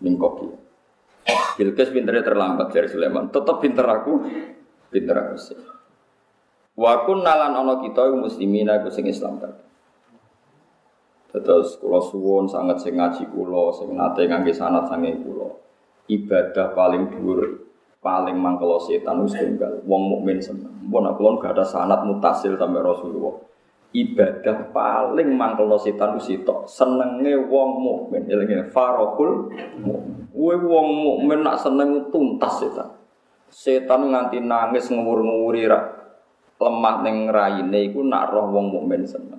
min 0.00 0.14
qabliyah. 0.14 0.58
Bilqis 1.58 1.90
pinternya 1.90 2.22
terlambat 2.22 2.70
dari 2.70 2.86
Sulaiman. 2.86 3.34
Tetap 3.34 3.58
pinter 3.58 3.82
aku, 3.82 4.22
pinter 4.94 5.16
aku 5.18 5.36
sih. 5.36 5.58
Wa 6.78 7.02
nalan 7.10 7.58
ana 7.58 7.82
kita 7.82 8.06
muslimin 8.14 8.70
aku 8.70 8.88
sing 8.94 9.10
Islam 9.10 9.42
kabeh. 9.42 9.67
Terus 11.28 11.76
kula 11.76 12.00
suwun 12.00 12.48
sangat 12.48 12.80
sing 12.80 12.96
ngaji 12.96 13.28
kula 13.28 13.68
sing 13.76 13.92
nate 13.92 14.24
ngangge 14.24 14.52
sanat 14.56 14.88
sange 14.88 15.12
kula. 15.20 15.52
Ibadah 16.08 16.72
paling 16.72 17.12
dhuwur 17.12 17.68
paling 18.00 18.40
mangkelo 18.40 18.80
setan 18.80 19.20
wis 19.20 19.36
tunggal. 19.36 19.84
Wong 19.84 20.02
mukmin 20.08 20.40
seneng. 20.40 20.72
Mun 20.88 21.04
kula 21.20 21.36
gak 21.36 21.52
ada 21.52 21.64
sanat 21.68 22.00
mutasil 22.08 22.56
sampai 22.56 22.80
Rasulullah. 22.80 23.44
Ibadah 23.92 24.72
paling 24.72 25.28
mangkelo 25.36 25.76
setan 25.76 26.16
wis 26.16 26.32
sitok. 26.32 26.64
Senenge 26.64 27.36
wong 27.44 27.70
mukmin. 27.76 28.24
Elinge 28.24 28.72
farahul 28.72 29.52
mukmin. 29.84 30.32
wong 30.32 30.88
mukmin 30.96 31.44
nak 31.44 31.60
seneng 31.60 32.08
tuntas 32.08 32.64
setan. 32.64 32.88
Setan 33.52 34.08
nganti 34.08 34.40
nangis 34.40 34.88
ngewur-ngewuri 34.88 35.68
lemah 36.58 36.96
ning 37.04 37.28
raine 37.30 37.78
iku 37.84 38.00
nak 38.00 38.32
roh 38.32 38.48
wong 38.48 38.72
mukmin 38.72 39.04
seneng. 39.04 39.37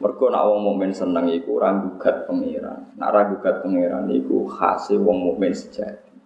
Mergo 0.00 0.32
nak 0.32 0.48
wong 0.48 0.60
mukmin 0.64 0.96
seneng 0.96 1.28
iku 1.28 1.60
ora 1.60 1.76
gugat 1.76 2.24
pangeran. 2.24 2.96
Nak 2.96 3.08
ora 3.12 3.22
gugat 3.28 3.60
pangeran 3.60 4.08
iku 4.08 4.48
khase 4.48 4.96
wong 4.96 5.20
mukmin 5.28 5.52
sejati. 5.52 6.16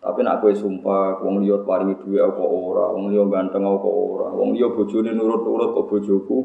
Tapi 0.00 0.20
nak 0.24 0.40
kowe 0.40 0.52
sumpah 0.52 1.20
wong 1.20 1.44
liya 1.44 1.64
paringi 1.64 1.96
dhuwit 2.00 2.20
apa 2.20 2.44
ora, 2.44 2.92
wong 2.92 3.08
liya 3.08 3.24
ganteng 3.24 3.64
apa 3.64 3.88
ora, 3.88 4.28
wong 4.32 4.52
liya 4.52 4.68
bojone 4.68 5.16
nurut-nurut 5.16 5.72
kok 5.72 5.86
bojoku. 5.88 6.38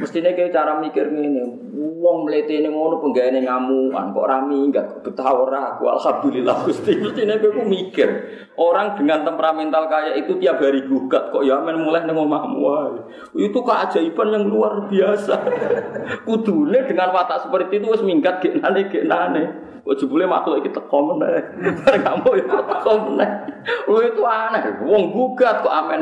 Mestine 0.00 0.32
kayak 0.32 0.56
cara 0.56 0.80
mikir 0.80 1.12
ngene, 1.12 1.44
wong 2.00 2.24
mletene 2.24 2.72
ngono 2.72 2.96
penggaweane 3.04 3.44
ngamukan 3.44 4.16
kok 4.16 4.28
rami 4.28 4.72
enggak 4.72 5.04
betah 5.04 5.36
ora 5.36 5.76
aku 5.76 5.84
alhamdulillah 5.84 6.64
Gusti. 6.64 6.96
Mestine 6.96 7.36
kowe 7.36 7.64
mikir, 7.68 8.08
orang 8.56 8.96
dengan 8.96 9.28
temperamental 9.28 9.84
kayak 9.92 10.24
itu 10.24 10.40
tiap 10.40 10.64
hari 10.64 10.88
gugat 10.88 11.28
kok 11.28 11.44
ya 11.44 11.60
men 11.60 11.84
mulai 11.84 12.08
nang 12.08 12.16
omahmu 12.16 12.64
Itu 13.36 13.60
keajaiban 13.60 14.32
yang 14.32 14.44
luar 14.48 14.88
biasa. 14.88 15.34
Kudune 16.26 16.80
dengan 16.88 17.12
watak 17.12 17.44
seperti 17.44 17.84
itu 17.84 17.86
wis 17.92 18.00
minggat 18.00 18.40
genane 18.40 18.88
genane. 18.88 19.44
Kok 19.84 19.96
jebule 20.00 20.24
makhluk 20.24 20.64
iki 20.64 20.72
teko 20.72 21.12
meneh. 21.12 21.44
Kamu 22.08 22.30
ya 22.32 22.48
teko 22.64 22.92
meneh. 23.12 23.30
itu 23.90 24.22
aneh, 24.24 24.64
wong 24.88 25.12
gugat 25.12 25.60
kok 25.60 25.74
amen. 25.74 26.00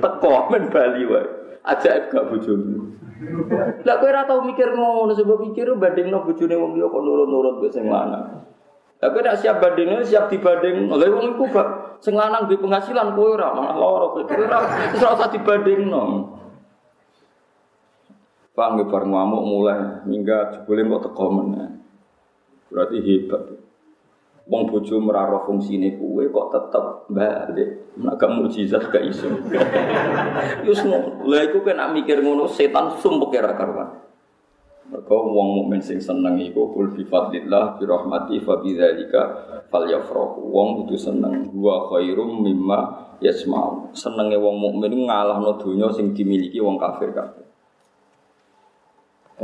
Teko 0.00 0.48
men 0.48 0.72
Bali 0.72 1.04
wae 1.04 1.39
ajaib 1.64 2.08
gak 2.08 2.24
bojomu. 2.28 2.96
Lah 3.84 4.00
kowe 4.00 4.08
ora 4.08 4.24
tau 4.24 4.40
mikir 4.40 4.72
ngono 4.72 5.12
sebab 5.12 5.44
pikir 5.50 5.76
bandingno 5.76 6.24
bojone 6.24 6.56
wong 6.56 6.72
liya 6.80 6.88
kok 6.88 7.02
nurut-nurut 7.04 7.54
mbek 7.60 7.72
sing 7.72 7.84
lanang. 7.88 8.48
Lah 9.00 9.08
kowe 9.12 9.32
siap 9.36 9.60
bandingno 9.60 10.00
siap 10.00 10.32
dibanding. 10.32 10.88
Lha 10.88 11.06
wong 11.08 11.36
iku 11.36 11.44
gak 11.52 11.68
sing 12.00 12.16
lanang 12.16 12.48
duwe 12.48 12.64
penghasilan 12.64 13.12
kowe 13.12 13.36
ora 13.36 13.52
malah 13.52 13.76
lara 13.76 14.06
kowe 14.16 14.24
wis 14.24 15.02
ora 15.04 15.16
usah 15.16 15.28
dibandingno. 15.28 16.02
Pang 18.56 18.76
bar 18.76 19.04
ngamuk 19.06 19.42
mulai 19.46 20.04
minggat 20.08 20.64
jebule 20.64 20.84
kok 20.84 21.12
teko 21.12 21.26
meneh. 21.28 21.70
Berarti 22.72 22.98
hebat. 23.04 23.42
Wong 24.48 24.62
bojo 24.66 24.96
meraro 25.02 25.44
fungsine 25.44 26.00
kuwe 26.00 26.32
kok 26.32 26.48
tetep 26.54 26.84
balik. 27.12 27.70
Nek 28.00 28.22
mukjizat 28.24 28.88
gak 28.88 29.04
iso. 29.04 29.28
Yus 30.66 30.80
ngono. 30.86 31.26
Lah 31.28 31.44
iku 31.44 31.60
kena 31.60 31.92
mikir 31.92 32.24
ngono 32.24 32.48
setan 32.48 32.96
sumpek 32.96 33.36
ora 33.36 33.54
karuan. 33.54 33.90
Mergo 34.90 35.22
wong 35.22 35.48
mukmin 35.54 35.78
sing 35.78 36.02
seneng 36.02 36.34
iku 36.42 36.74
kul 36.74 36.90
bi 36.90 37.06
fadlillah 37.06 37.78
bi 37.78 37.86
rahmati 37.86 38.42
fa 38.42 38.58
bi 38.58 38.74
dzalika 38.74 39.22
falyafrahu. 39.70 40.50
Wong 40.50 40.82
kudu 40.82 40.98
seneng 40.98 41.46
wa 41.54 41.86
khairum 41.86 42.42
mimma 42.42 42.78
yasma'u. 43.22 43.94
Senenge 43.94 44.34
wong 44.34 44.58
mukmin 44.58 45.06
ngalahno 45.06 45.62
donya 45.62 45.94
sing 45.94 46.10
dimiliki 46.10 46.58
wong 46.58 46.74
kafir 46.74 47.14
kabeh. 47.14 47.46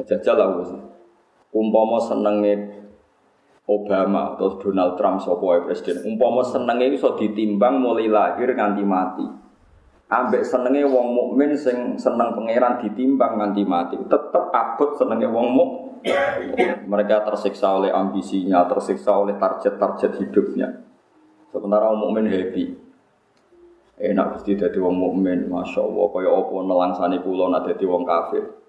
Jajal 0.03 0.35
lah 0.35 0.49
wis. 0.61 0.71
Umpama 1.55 2.03
senenge 2.03 2.76
Obama 3.67 4.39
atau 4.39 4.63
Donald 4.63 4.95
Trump 4.95 5.19
sopo 5.19 5.51
presiden. 5.67 6.07
Umpama 6.07 6.47
senenge 6.47 6.87
iso 6.95 7.19
ditimbang 7.19 7.83
mulai 7.83 8.07
lahir 8.07 8.55
nganti 8.55 8.87
mati. 8.87 9.27
Ambek 10.07 10.47
senenge 10.47 10.87
wong 10.87 11.19
mukmin 11.19 11.51
sing 11.59 11.99
seneng 11.99 12.39
pangeran 12.39 12.79
ditimbang 12.79 13.43
nganti 13.43 13.67
mati 13.67 13.99
tetep 14.07 14.55
abot 14.55 14.95
senenge 14.95 15.27
wong 15.27 15.47
muk. 15.51 15.71
Mereka 16.87 17.27
tersiksa 17.27 17.75
oleh 17.75 17.91
ambisinya 17.91 18.71
tersiksa 18.71 19.11
oleh 19.19 19.35
target-target 19.35 20.15
hidupnya. 20.23 20.87
Sementara 21.51 21.91
wong 21.91 22.07
mukmin 22.07 22.31
happy. 22.31 22.71
Enak 23.99 24.39
pasti 24.39 24.55
jadi 24.55 24.79
wong 24.79 24.95
mukmin 24.95 25.51
masya 25.51 25.83
Allah. 25.83 26.07
Kaya 26.15 26.31
apa 26.31 26.55
nelangsani 26.63 27.19
pulau 27.19 27.51
nak 27.51 27.67
jadi 27.67 27.83
wong 27.83 28.07
kafir 28.07 28.66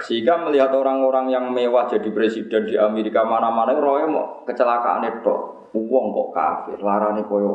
sehingga 0.00 0.40
melihat 0.40 0.72
orang-orang 0.72 1.28
yang 1.28 1.52
mewah 1.52 1.88
jadi 1.88 2.08
presiden 2.08 2.64
di 2.64 2.74
Amerika 2.80 3.24
mana-mana 3.24 3.76
roy 3.76 4.08
mau 4.08 4.44
kecelakaan 4.48 5.04
itu, 5.04 5.34
uang 5.76 6.06
kok 6.12 6.28
kafir, 6.32 6.78
larane 6.80 7.24
koyo? 7.24 7.50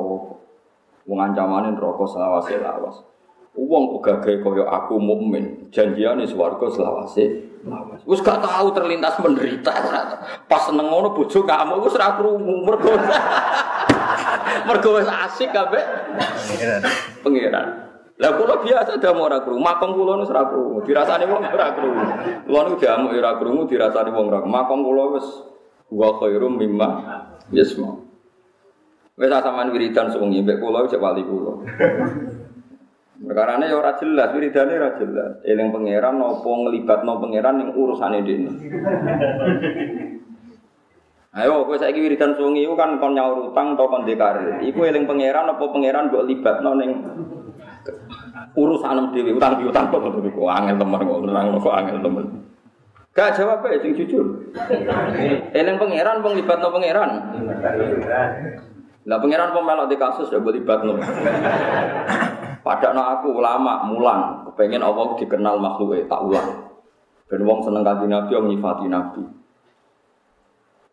Wong 1.06 1.20
ancamane 1.22 1.70
rokok 1.78 2.10
selawase 2.10 2.58
lawas. 2.58 2.98
Uang 3.56 3.98
kok 3.98 4.02
gagah 4.04 4.42
koyo 4.42 4.64
aku 4.66 4.98
mukmin, 4.98 5.70
janjiane 5.70 6.26
swarga 6.26 6.66
selawase 6.74 7.46
lawas. 7.62 8.02
Wis 8.10 8.26
gak 8.26 8.42
tahu 8.42 8.74
terlintas 8.74 9.22
menderita. 9.22 9.74
Pas 10.50 10.62
seneng 10.66 10.90
ngono 10.90 11.14
bojo 11.14 11.46
kamu 11.46 11.82
wis 11.86 11.98
ora 11.98 12.18
krungu 12.18 12.66
mergo. 12.66 12.94
mergo 14.68 14.90
wis 14.98 15.10
asik 15.10 15.54
kabeh. 15.54 15.84
Pengiran. 16.50 16.82
Pengiran. 17.22 17.85
Lah 18.16 18.32
kula 18.40 18.64
biasa 18.64 18.96
damu 19.04 19.28
ora 19.28 19.44
krungu, 19.44 19.60
makom 19.60 19.92
kula 19.92 20.24
wis 20.24 20.32
ora 20.32 20.48
krungu, 20.48 20.80
dirasani 20.88 21.28
wong 21.28 21.44
ora 21.52 21.68
krungu. 21.76 22.04
Kula 22.48 22.60
niku 22.72 23.12
ora 23.12 23.32
krungu, 23.36 23.64
dirasani 23.68 24.12
wong 24.16 24.32
ora. 24.32 24.40
Makom 24.48 24.88
kula 24.88 25.20
wis 25.20 25.28
wa 25.92 26.16
khairum 26.24 26.56
mimma 26.56 26.88
yasma. 27.52 28.00
Wis 29.20 29.28
sampean 29.28 29.68
wiridan 29.76 30.16
suwengi 30.16 30.48
mbek 30.48 30.64
kula 30.64 30.88
wis 30.88 30.96
wali 30.96 31.28
kula. 31.28 31.60
Perkarane 33.16 33.68
ya 33.68 33.76
ora 33.80 34.00
jelas, 34.00 34.32
wiridane 34.32 34.74
ora 34.80 34.92
jelas. 34.96 35.32
Eling 35.44 35.76
pangeran 35.76 36.16
napa 36.16 36.48
nglibatno 36.48 37.20
pangeran 37.20 37.56
ning 37.60 37.70
urusane 37.76 38.24
dene. 38.24 38.52
Ayo 41.36 41.68
kowe 41.68 41.76
saiki 41.76 42.00
wiridan 42.00 42.32
suwengi 42.40 42.64
iku 42.64 42.80
kan 42.80 42.96
kon 42.96 43.12
nyaur 43.12 43.52
utang 43.52 43.76
utawa 43.76 43.92
kon 43.92 44.08
dekare. 44.08 44.64
Iku 44.64 44.88
eling 44.88 45.04
pangeran 45.04 45.52
apa 45.52 45.64
pangeran 45.68 46.08
mbok 46.08 46.24
libatno 46.32 46.72
ning 46.80 46.92
urusan 48.56 49.14
dhewe 49.14 49.32
utang 49.36 49.62
piutang 49.62 49.90
kok 49.94 50.02
ngono 50.02 50.30
kok 50.30 50.50
angel 50.50 50.76
temen 50.80 51.00
kok 51.02 51.20
nerang 51.26 51.46
kok 51.60 51.76
angel 51.76 51.98
temen. 52.02 52.26
Gak 53.16 53.32
jawab 53.40 53.64
ae 53.72 53.80
sing 53.80 53.96
jujur. 53.96 54.52
Eling 55.56 55.80
pangeran 55.80 56.20
wong 56.20 56.36
libatno 56.36 56.68
pangeran. 56.68 57.12
Lah 59.08 59.18
pangeran 59.22 59.56
kok 59.56 59.64
melok 59.64 59.88
di 59.88 59.96
kasus 59.96 60.28
ya 60.34 60.44
boleh 60.44 60.60
libatno. 60.60 61.00
Padahal 62.66 63.22
aku 63.22 63.30
ulama 63.38 63.86
mulang, 63.86 64.50
kepengen 64.50 64.82
Allah 64.82 65.14
dikenal 65.22 65.62
makhluk 65.62 66.02
tak 66.10 66.22
ulang. 66.26 66.66
Ben 67.30 67.46
wong 67.46 67.62
seneng 67.62 67.86
kanjeng 67.86 68.10
Nabi 68.10 68.32
yang 68.34 68.46
nyifati 68.50 68.86
Nabi. 68.90 69.24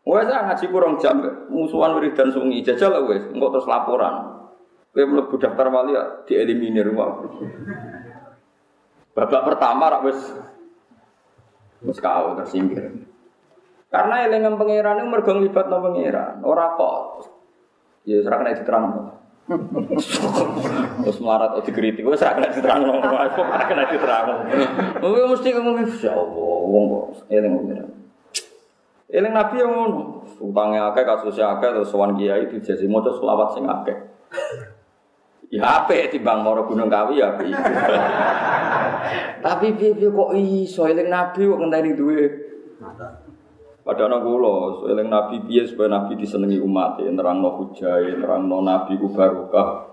Wes 0.03 0.29
ngaji 0.29 0.67
kurang 0.69 0.99
jam 0.99 1.23
musuhan 1.49 1.95
wiridan 1.97 2.29
sungi 2.29 2.61
jajal 2.61 3.07
wes, 3.09 3.23
engko 3.33 3.55
terus 3.55 3.71
laporan. 3.71 4.42
Kowe 4.93 5.05
mlebu 5.09 5.41
daftar 5.41 5.73
wali 5.73 5.97
ya 5.97 6.05
dieliminir 6.29 6.93
wae. 6.93 7.25
Babak 9.17 9.43
pertama 9.49 9.89
rak 9.89 10.05
wis 10.05 10.21
wis 11.81 11.97
kau 11.97 12.37
tersingkir. 12.37 13.09
Karena 13.89 14.25
elengan 14.25 14.57
pangeran 14.57 15.05
itu 15.05 15.09
mergo 15.09 15.33
nglibatno 15.37 15.77
pangeran, 15.81 16.45
ora 16.45 16.77
kok. 16.77 17.29
Ya 18.05 18.21
ora 18.25 18.41
kena 18.41 18.57
diterang. 18.57 18.85
Terus 21.03 21.19
melarat 21.19 21.57
atau 21.57 21.65
dikritik, 21.65 22.05
wes 22.05 22.25
ora 22.25 22.37
kena 22.37 22.53
diterang, 22.53 22.81
kok 22.89 23.49
ora 23.49 23.65
kena 23.65 23.85
diterang. 23.89 24.27
Kowe 25.01 25.21
mesti 25.29 25.49
ngomong 25.57 25.77
ya 25.89 26.13
Allah, 26.13 26.57
wong 26.69 26.85
kok 26.89 27.05
eling 27.33 27.53
pangeran. 27.53 27.91
Eling 29.13 29.33
nabi 29.37 29.61
yang 29.61 29.73
ngono, 29.77 30.25
utangnya 30.41 30.89
akeh 30.89 31.05
kasusnya 31.05 31.61
akeh 31.61 31.69
terus 31.69 31.93
sowan 31.93 32.17
kiai 32.17 32.49
dijasi 32.49 32.89
maca 32.89 33.13
selawat 33.13 33.53
sing 33.53 33.69
akeh. 33.69 33.97
Ya 35.53 35.85
di 35.85 36.17
bang 36.17 36.41
moro 36.41 36.65
Gunung 36.65 36.89
Kawi 36.89 37.21
ya 37.21 37.37
apik. 37.37 37.53
Tapi 39.45 39.77
piye 39.77 40.09
kok 40.09 40.33
iso 40.33 40.89
eling 40.89 41.13
Nabi 41.13 41.45
kok 41.45 41.61
ngenteni 41.61 41.93
duwe. 41.93 42.25
Padahal 43.85 44.09
nang 44.09 44.25
kula, 44.25 44.89
eling 44.89 45.13
Nabi 45.13 45.45
piye 45.45 45.69
supaya 45.69 45.93
Nabi 45.93 46.17
disenengi 46.17 46.57
umat, 46.57 47.05
e, 47.05 47.11
nerangno 47.13 47.61
hujah, 47.61 48.01
nerangno 48.01 48.65
Nabi 48.65 48.97
ku 48.97 49.13
barokah. 49.13 49.93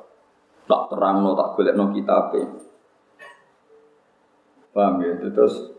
Tak 0.64 0.96
terangno 0.96 1.36
tak 1.36 1.60
golekno 1.60 1.92
kitabe. 1.92 2.42
Paham 4.72 5.04
ya? 5.04 5.12
Terus 5.28 5.79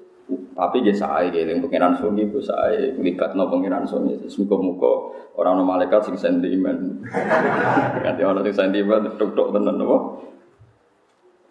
Tapi 0.55 0.77
dia 0.85 0.93
sae 0.93 1.33
keling 1.33 1.65
pangeran 1.65 1.97
sungi 1.97 2.29
ku 2.29 2.43
sae 2.43 2.93
no 3.37 3.45
pangeran 3.49 3.87
sungi. 3.87 4.19
Muga-muga 4.27 4.93
ora 5.39 5.57
ana 5.57 5.65
malaikat 5.65 6.11
sing 6.11 6.17
sentimen. 6.21 7.01
Ganti 8.05 8.21
ana 8.21 8.45
sing 8.45 8.55
sentimen 8.55 9.17
tuk-tuk 9.17 9.57
tenan 9.57 9.81
apa? 9.81 9.99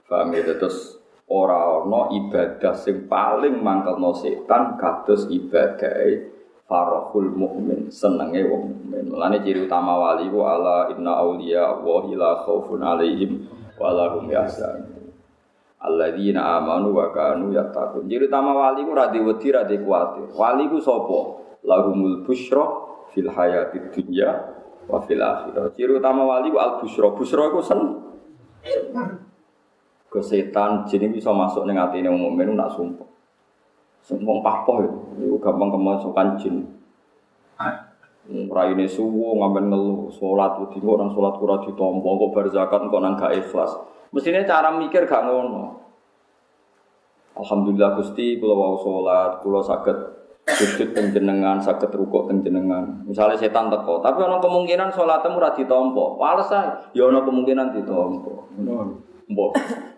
Paham 0.10 0.34
ya 0.36 0.46
terus 0.46 1.00
ora 1.26 1.82
ana 1.82 2.14
ibadah 2.14 2.76
sing 2.78 3.10
paling 3.10 3.58
mangkelno 3.64 4.14
setan 4.14 4.78
kados 4.78 5.26
ibadah 5.32 5.96
farahul 6.70 7.34
mukmin 7.34 7.90
senenge 7.90 8.46
wong 8.46 8.78
mukmin. 8.78 9.10
Mulane 9.10 9.42
ciri 9.42 9.66
utama 9.66 9.98
wali 9.98 10.30
ku 10.30 10.46
ala 10.46 10.94
inna 10.94 11.18
auliya 11.18 11.82
wa 11.82 12.06
la 12.06 12.46
khaufun 12.46 12.86
alaihim 12.86 13.50
wa 13.82 13.90
lahum 13.90 14.30
yahzanun 14.30 14.99
alladzina 15.80 16.60
amanu 16.60 16.92
wa 16.92 17.10
kanu 17.16 17.56
yattaqun. 17.56 18.06
Jadi 18.06 18.28
utama 18.28 18.52
wali 18.52 18.84
ku 18.84 18.92
ra 18.92 19.08
wedi 19.12 19.48
ra 19.52 19.64
kuwatir. 19.64 20.28
Wali 20.36 20.68
ku 20.68 20.78
sapa? 20.84 21.20
Lahumul 21.64 22.24
busyra 22.24 22.64
fil 23.12 23.32
hayatid 23.32 23.92
dunya 23.96 24.32
wa 24.88 25.00
fil 25.04 25.24
akhirah. 25.24 25.72
Ciri 25.76 25.96
utama 25.96 26.28
wali 26.28 26.52
ku 26.52 26.60
al 26.60 26.84
busyra. 26.84 27.16
Busyra 27.16 27.52
ku 27.52 27.64
sen. 27.64 27.80
Ke 30.10 30.20
setan 30.26 30.90
bisa 30.90 31.32
masuk 31.32 31.64
ning 31.70 31.78
atine 31.78 32.10
wong 32.10 32.34
mukmin 32.34 32.58
nak 32.58 32.74
sumpah. 32.76 33.08
Sumpah 34.04 34.42
papoh 34.42 34.82
itu 35.22 35.38
gampang 35.38 35.70
kemasukan 35.70 36.28
jin. 36.42 36.56
Raine 38.30 38.86
suwo 38.86 39.42
ngamen 39.42 39.74
ngelu 39.74 40.14
salat 40.14 40.58
wedi 40.62 40.82
orang 40.86 41.14
salat 41.14 41.34
ora 41.42 41.66
ditampa 41.66 42.10
kok 42.10 42.30
bar 42.30 42.46
zakat 42.50 42.82
kok 42.90 43.02
nang 43.02 43.18
gak 43.18 43.34
ikhlas. 43.38 43.74
Mestinya 44.10 44.42
cara 44.46 44.74
mikir 44.74 45.06
gak 45.06 45.26
ngono. 45.26 45.80
Alhamdulillah 47.40 47.96
Gusti 47.96 48.36
kula 48.42 48.52
wau 48.52 48.76
salat, 48.84 49.40
kula 49.40 49.64
saged 49.64 49.98
sujud 50.50 50.92
teng 50.92 51.14
jenengan, 51.16 51.62
saged 51.62 51.88
rukuk 51.94 52.28
teng 52.28 52.44
jenengan. 52.44 53.06
Misalnya 53.08 53.40
setan 53.40 53.72
teko, 53.72 54.04
tapi 54.04 54.26
ana 54.26 54.44
kemungkinan 54.44 54.92
salatmu 54.92 55.40
ora 55.40 55.56
ditampa. 55.56 56.06
Wales 56.20 56.52
ae, 56.52 56.68
ya 56.98 57.08
ana 57.08 57.24
kemungkinan 57.24 57.72
ditampa. 57.72 58.34
Mbok. 59.30 59.52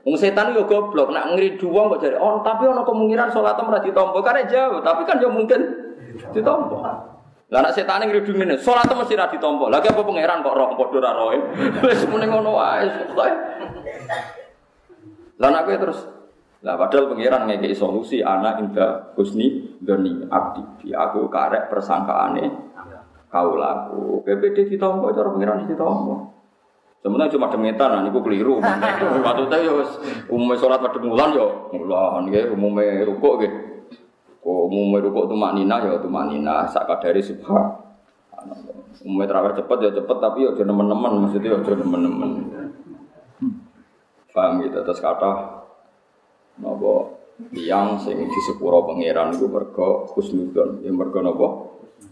Wong 0.03 0.15
setan 0.19 0.51
yo 0.51 0.67
goblok, 0.67 1.15
nak 1.15 1.33
ngridu 1.33 1.71
wong 1.71 1.87
kok 1.95 2.03
jare, 2.03 2.19
"Oh, 2.19 2.43
tapi 2.43 2.67
ana 2.67 2.83
kemungkinan 2.83 3.31
salatmu 3.31 3.71
ora 3.71 3.81
ditampa." 3.81 4.17
Karena 4.21 4.43
jauh, 4.45 4.83
tapi 4.83 5.01
kan 5.07 5.17
yo 5.17 5.31
mungkin 5.31 5.59
ditampa. 6.35 6.77
Lah 7.51 7.67
setan 7.73 8.05
ngridu 8.05 8.37
ngene, 8.37 8.59
salatmu 8.59 9.01
mesti 9.01 9.17
ra 9.17 9.31
ditampa. 9.31 9.65
Lagi 9.71 9.89
apa 9.89 10.03
pangeran 10.05 10.45
kok 10.45 10.55
roh 10.55 10.77
padha 10.77 10.99
ra 10.99 11.11
roe. 11.17 11.37
Wis 11.83 12.05
muni 12.05 12.29
ngono. 12.29 12.59
Lah 15.41 15.49
nek 15.49 15.67
terus 15.81 15.99
lah 16.61 16.77
padahal 16.77 17.09
pangeran 17.09 17.49
ngekei 17.49 17.73
solusi 17.73 18.21
anak 18.21 18.61
indah 18.61 19.17
husni 19.17 19.77
doni 19.81 20.29
abdi. 20.29 20.61
Di 20.85 20.89
aku 20.93 21.25
karek 21.25 21.73
persangkaane 21.73 22.45
kau 23.33 23.57
laku 23.57 24.21
PPD 24.21 24.69
ditompo 24.69 25.09
cara 25.09 25.33
pangeran 25.33 25.65
ditompo 25.65 26.31
sebenarnya 27.01 27.33
cuma 27.33 27.49
demetan 27.49 28.05
niku 28.05 28.21
keliru. 28.21 28.61
Maksudnya 29.25 29.57
ya 29.57 29.73
umumnya 30.29 30.61
sholat 30.61 30.79
pada 30.85 31.01
bulan 31.01 31.33
ya 31.33 31.47
mulan 31.73 32.29
ya 32.29 32.45
umumnya 32.53 33.01
rukuk 33.09 33.41
ya 33.41 33.49
kok 34.41 34.61
umumnya 34.69 35.05
rukuk 35.05 35.29
tuh 35.29 35.37
maknina 35.37 35.81
ya 35.81 35.97
tuh 35.97 36.13
maknina 36.13 36.69
sak 36.69 36.85
kadari 36.85 37.25
subhan. 37.25 37.73
Umumnya 39.01 39.33
terawih 39.33 39.57
cepet 39.57 39.77
ya 39.81 39.89
cepet 39.97 40.17
tapi 40.21 40.45
ya 40.45 40.53
jangan 40.53 40.77
teman-teman 40.77 41.11
maksudnya 41.25 41.57
ya 41.57 41.59
jangan 41.65 41.81
teman-teman 41.89 42.29
paham 44.31 44.63
gitu 44.65 44.79
terus 44.83 45.03
kata 45.03 45.61
Napa 46.59 46.93
tiang 47.49 47.97
sing 47.97 48.21
di 48.21 48.39
sepuro 48.45 48.85
pangeran 48.85 49.33
iku 49.33 49.49
mergo 49.49 50.05
husnudon, 50.13 50.85
ya 50.85 50.91
mergo? 50.93 51.23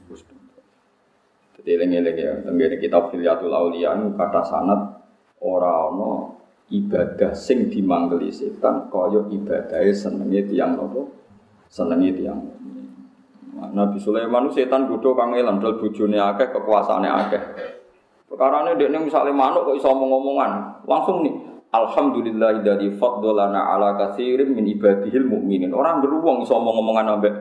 Husnudon. 0.10 0.64
Jadi 1.60 1.70
eling-eling 1.76 2.18
ya, 2.18 2.34
tenggene 2.42 2.76
kitab 2.82 3.14
Hilyatul 3.14 3.54
Auliya 3.54 3.94
kata 4.16 4.42
sanat 4.42 4.82
ora 5.44 5.92
ana 5.92 6.34
ibadah 6.72 7.36
sing 7.38 7.70
dimanggeli 7.70 8.34
setan 8.34 8.90
kaya 8.90 9.28
ibadahe 9.30 9.92
senenge 9.94 10.50
tiang 10.50 10.80
napa? 10.80 11.02
Senenge 11.70 12.10
tiang. 12.16 12.40
Nabi 13.60 14.00
Sulaiman 14.00 14.50
setan 14.56 14.88
godho 14.88 15.14
kang 15.14 15.36
dal 15.36 15.76
bojone 15.78 16.16
akeh 16.16 16.48
kekuasaane 16.48 17.10
akeh. 17.12 17.44
Perkarane 18.30 18.78
dekne 18.78 19.04
misale 19.04 19.34
manuk 19.34 19.66
kok 19.66 19.76
iso 19.82 19.90
omong-omongan, 19.90 20.86
langsung 20.86 21.26
nih 21.26 21.49
Alhamdulillah 21.70 22.66
dari 22.66 22.90
fadlana 22.98 23.78
ala 23.78 23.94
katsirin 23.94 24.58
min 24.58 24.66
ibadihil 24.66 25.22
mukminin. 25.22 25.70
Orang 25.70 26.02
beruang 26.02 26.42
iso 26.42 26.58
omong-omongan 26.58 27.06
ambek 27.14 27.34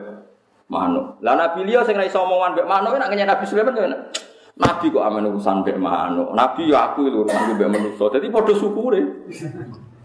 manuk. 0.69 1.17
Lah 1.25 1.33
Nabi 1.33 1.65
liya 1.65 1.81
sing 1.81 1.97
ra 1.97 2.05
iso 2.05 2.21
omongan 2.21 2.53
ambek 2.53 2.67
manuk 2.69 2.93
Nabi 2.93 3.43
Sulaiman. 3.49 3.73
Nabi 4.59 4.85
kok 4.91 5.01
amen 5.01 5.33
urusan 5.33 5.65
mbek 5.65 5.81
manuk. 5.81 6.29
Nabi 6.35 6.69
ya 6.69 6.93
aku 6.93 7.09
lho 7.09 7.25
urusan 7.25 7.57
mbek 7.57 7.69
manusa. 7.73 8.05
Dadi 8.13 8.27
padha 8.29 8.53
syukure. 8.53 9.01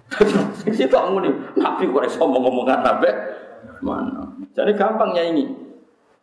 Sing 0.62 0.72
sitok. 0.72 1.20
Nabi 1.60 1.84
kok 1.84 2.04
iso 2.08 2.24
omong-omongan 2.24 2.80
ambek 2.80 3.14
manuk. 3.84 4.40
Jadi 4.56 4.72
gampang 4.72 5.12
nyanyi. 5.12 5.52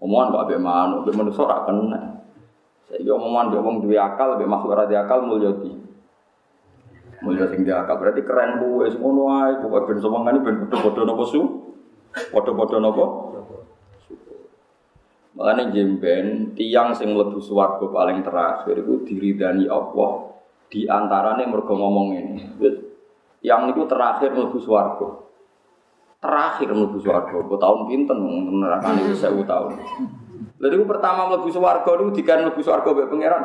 Omongan 0.01 0.33
kok 0.33 0.41
ambek 0.49 0.59
manuk, 0.63 0.97
ambek 1.05 1.15
manusa 1.21 1.45
ora 1.45 1.69
kena. 1.69 1.99
Saiki 2.89 3.13
omongan 3.13 3.53
mbek 3.53 3.61
wong 3.61 3.75
duwe 3.85 4.01
akal, 4.01 4.41
mbek 4.41 4.49
makhluk 4.49 4.73
ora 4.73 4.89
akal 4.89 5.21
mulya 5.21 5.53
Mulia 7.21 7.45
sing 7.53 7.61
diakal 7.61 8.01
berarti 8.01 8.25
keren 8.25 8.57
bu, 8.57 8.81
es 8.81 8.97
ngono 8.97 9.29
ae, 9.29 9.61
pokoke 9.61 9.93
ben 9.93 9.97
semangane 10.01 10.41
ben 10.41 10.65
padha-padha 10.65 11.05
napa 11.05 11.23
su? 11.29 11.41
Padha-padha 12.33 12.77
napa? 12.81 13.05
Makanya 15.37 15.69
jemben 15.69 16.57
tiang 16.57 16.97
sing 16.97 17.13
mlebu 17.13 17.37
swarga 17.37 17.85
paling 17.87 18.25
terakhir 18.25 18.81
itu 18.81 19.05
diridani 19.05 19.69
Allah 19.69 20.33
di 20.67 20.89
antarane 20.89 21.45
mergo 21.45 21.77
ngomong 21.77 22.07
ini. 22.17 22.41
Yang 23.45 23.61
itu 23.77 23.81
terakhir 23.85 24.33
mlebu 24.33 24.57
swarga. 24.57 25.09
Terakhir 26.21 26.73
mlebu 26.73 26.97
swarga, 27.05 27.37
kok 27.37 27.59
tahun 27.61 27.79
pinten 27.85 28.17
nerakane 28.61 29.01
wis 29.13 29.21
1000 29.21 29.45
tahun. 29.45 29.77
Lalu 30.57 30.73
itu 30.73 30.85
pertama 30.89 31.29
mlebu 31.29 31.49
swarga 31.53 31.89
niku 32.01 32.11
dikan 32.17 32.49
mlebu 32.49 32.61
swarga 32.65 32.89
mbek 32.89 33.09
pangeran. 33.13 33.43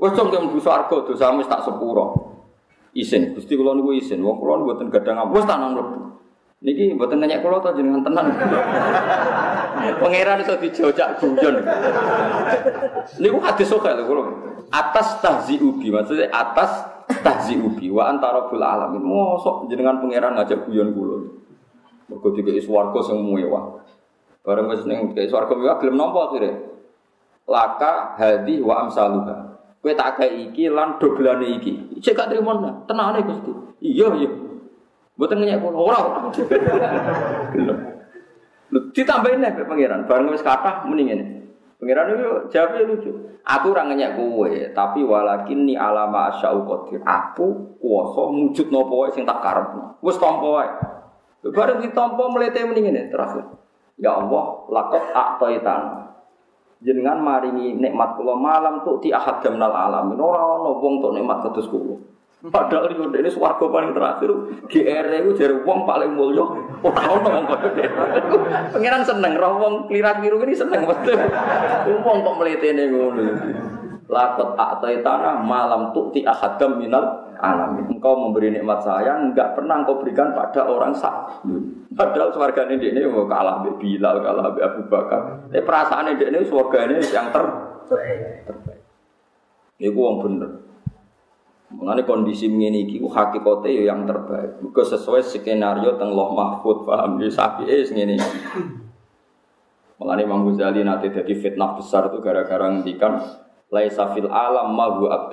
Wes 0.00 0.16
cung 0.16 0.32
mlebu 0.32 0.58
swarga 0.64 0.96
dosamu 1.04 1.44
tak 1.44 1.60
sepuro 1.60 2.35
isin. 2.96 3.36
Gusti 3.36 3.52
kula 3.54 3.76
niku 3.76 3.92
isin. 3.92 4.24
Wong 4.24 4.40
kula 4.40 4.64
mboten 4.64 4.88
gadang 4.88 5.20
wis 5.30 5.44
tanam 5.44 5.76
mlebu. 5.76 5.96
Niki 6.64 6.96
mboten 6.96 7.20
nanya 7.20 7.44
kula 7.44 7.60
to 7.60 7.76
jenengan 7.76 8.00
tenan. 8.00 8.32
Pangeran 10.02 10.40
iso 10.40 10.56
dijojak 10.56 11.20
guyon. 11.20 11.60
Niku 13.20 13.38
hadis 13.44 13.68
sok 13.68 13.84
lho 13.84 14.04
kula. 14.08 14.22
Atas 14.72 15.22
tahzi 15.22 15.60
ubi 15.62 15.94
maksudnya 15.94 16.26
atas 16.32 16.82
tahzi 17.22 17.60
ubi 17.60 17.92
wa 17.92 18.08
antara 18.08 18.48
bil 18.48 18.64
alamin. 18.64 19.04
Mosok 19.04 19.68
jenengan 19.68 20.00
pangeran 20.00 20.32
ngajak 20.40 20.64
guyon 20.64 20.96
kula. 20.96 21.16
Mergo 22.08 22.28
dikeki 22.32 22.64
swarga 22.64 23.04
sing 23.04 23.20
mewah. 23.20 23.84
Bareng 24.40 24.72
wis 24.72 24.82
ning 24.88 25.12
swarga 25.28 25.52
mewah 25.52 25.76
gelem 25.76 26.00
nampa 26.00 26.32
akhire. 26.32 26.50
Laka 27.46 28.18
hadi 28.18 28.58
wa 28.64 28.88
amsaluha. 28.88 29.55
Kowe 29.80 29.92
tak 29.94 30.18
kayak 30.18 30.50
iki 30.50 30.66
lan 30.66 30.98
doblane 30.98 31.46
iki. 31.60 32.00
Cek 32.02 32.16
gak 32.16 32.28
trimo 32.32 32.56
tenane 32.90 33.22
Gusti. 33.22 33.52
Iya 33.82 34.08
iya. 34.18 34.30
Mboten 35.16 35.40
ngenyek 35.40 35.64
kula 35.64 35.78
ora 35.80 36.00
ditambahin 38.92 39.40
nek 39.40 39.64
pangeran 39.64 40.04
bareng 40.04 40.28
wis 40.28 40.44
kathah 40.44 40.84
muni 40.84 41.08
ngene. 41.08 41.24
Pangeran 41.80 42.12
itu 42.12 42.26
jawabnya 42.52 42.88
lucu. 42.88 43.10
Aku 43.46 43.72
ora 43.72 43.86
ngenyek 43.86 44.18
kowe, 44.18 44.50
tapi 44.74 45.06
walakin 45.06 45.70
ni 45.70 45.78
alama 45.78 46.34
asyau 46.34 46.66
qadir. 46.66 47.00
Aku 47.06 47.78
kuwasa 47.78 48.28
mujud 48.28 48.68
wae 48.68 49.08
sing 49.14 49.22
tak 49.24 49.40
karepno. 49.40 49.96
Wis 50.02 50.18
tampa 50.20 50.48
wae. 50.50 50.68
Bareng 51.54 51.78
ditampa 51.80 52.26
mlete 52.26 52.66
muni 52.66 52.84
ngene 52.84 53.08
terakhir. 53.08 53.44
Ya 53.96 54.12
Allah, 54.12 54.68
lakot 54.68 55.04
a'taitan 55.14 55.82
jenengan 56.84 57.20
maringi 57.24 57.76
nikmat 57.76 58.20
kula 58.20 58.36
malam 58.36 58.84
tuh 58.84 59.00
di 59.00 59.08
ahad 59.08 59.40
jamnal 59.40 59.72
alamin 59.72 60.20
ora 60.20 60.40
ono 60.40 60.76
wong 60.80 61.00
tok 61.00 61.12
nikmat 61.16 61.38
kados 61.48 61.68
kula. 61.72 61.96
Padahal 62.46 62.92
yo 62.94 63.10
ini 63.10 63.32
swarga 63.32 63.64
paling 63.66 63.96
terakhir. 63.96 64.30
GR 64.68 65.06
itu 65.08 65.30
jare 65.40 65.56
wong 65.64 65.88
paling 65.88 66.14
mulya. 66.14 66.44
Ora 66.84 67.02
ono 67.16 67.28
wong 67.32 67.44
kaya 67.48 67.88
pangeran 68.70 69.02
seneng 69.02 69.34
roh 69.40 69.56
wong 69.56 69.74
klirat 69.88 70.20
biru 70.20 70.38
ini 70.44 70.54
seneng 70.54 70.84
betul. 70.84 71.16
Wong 72.04 72.18
kok 72.22 72.36
mletene 72.36 72.84
ngono 72.92 73.22
lakot 74.06 74.54
atai 74.54 75.02
tanah 75.02 75.42
malam 75.42 75.90
tuh 75.90 76.14
di 76.14 76.22
ahadam 76.22 76.78
minal 76.78 77.26
alamin. 77.42 77.90
Engkau 77.90 78.14
memberi 78.16 78.54
nikmat 78.54 78.80
saya, 78.80 79.18
enggak 79.18 79.58
pernah 79.58 79.82
engkau 79.82 79.98
berikan 79.98 80.32
pada 80.32 80.62
orang 80.66 80.94
sak. 80.94 81.42
Padahal 81.92 82.30
swarga 82.30 82.70
ini 82.70 82.92
ini 82.92 83.00
mau 83.10 83.26
kalah 83.26 83.66
be 83.66 83.74
Bilal, 83.76 84.22
kalah 84.22 84.54
be 84.54 84.60
Abu 84.62 84.86
Bakar. 84.86 85.50
Tapi 85.50 85.62
perasaan 85.64 86.14
ini 86.14 86.22
ini 86.22 86.38
swarga 86.46 86.86
ini 86.86 87.02
yang 87.10 87.34
ter 87.34 87.44
terbaik. 88.46 88.80
Ini 89.76 89.88
uang 89.92 90.16
bener. 90.22 90.50
Mengenai 91.66 92.06
kondisi 92.06 92.46
ini 92.46 92.86
iki 92.86 93.02
hakikate 93.02 93.68
ya 93.74 93.90
yang 93.90 94.06
terbaik. 94.06 94.62
Muga 94.62 94.86
sesuai 94.86 95.18
skenario 95.26 95.98
teng 95.98 96.14
Loh 96.14 96.30
Mahfud 96.30 96.86
paham 96.86 97.18
ya 97.18 97.26
sapi 97.26 97.66
es 97.66 97.90
iki. 97.90 98.14
Mengenai 99.96 100.28
Imam 100.28 100.46
Ghazali 100.46 100.84
nanti 100.86 101.08
jadi 101.10 101.32
fitnah 101.34 101.74
besar 101.74 102.12
itu 102.12 102.20
gara-gara 102.20 102.68
ngendikan 102.68 103.16
laisa 103.70 104.10
alam 104.10 104.74
ma 104.74 104.86
huwa. 104.96 105.32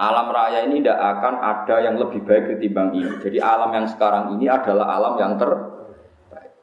Alam 0.00 0.26
raya 0.32 0.64
ini 0.64 0.80
tidak 0.80 0.96
akan 0.96 1.34
ada 1.44 1.76
yang 1.84 2.00
lebih 2.00 2.24
baik 2.24 2.56
ketimbang 2.56 2.96
ini. 2.96 3.20
Jadi 3.20 3.36
alam 3.36 3.68
yang 3.68 3.84
sekarang 3.84 4.32
ini 4.32 4.48
adalah 4.48 4.96
alam 4.96 5.14
yang 5.20 5.36
terbaik. 5.36 6.56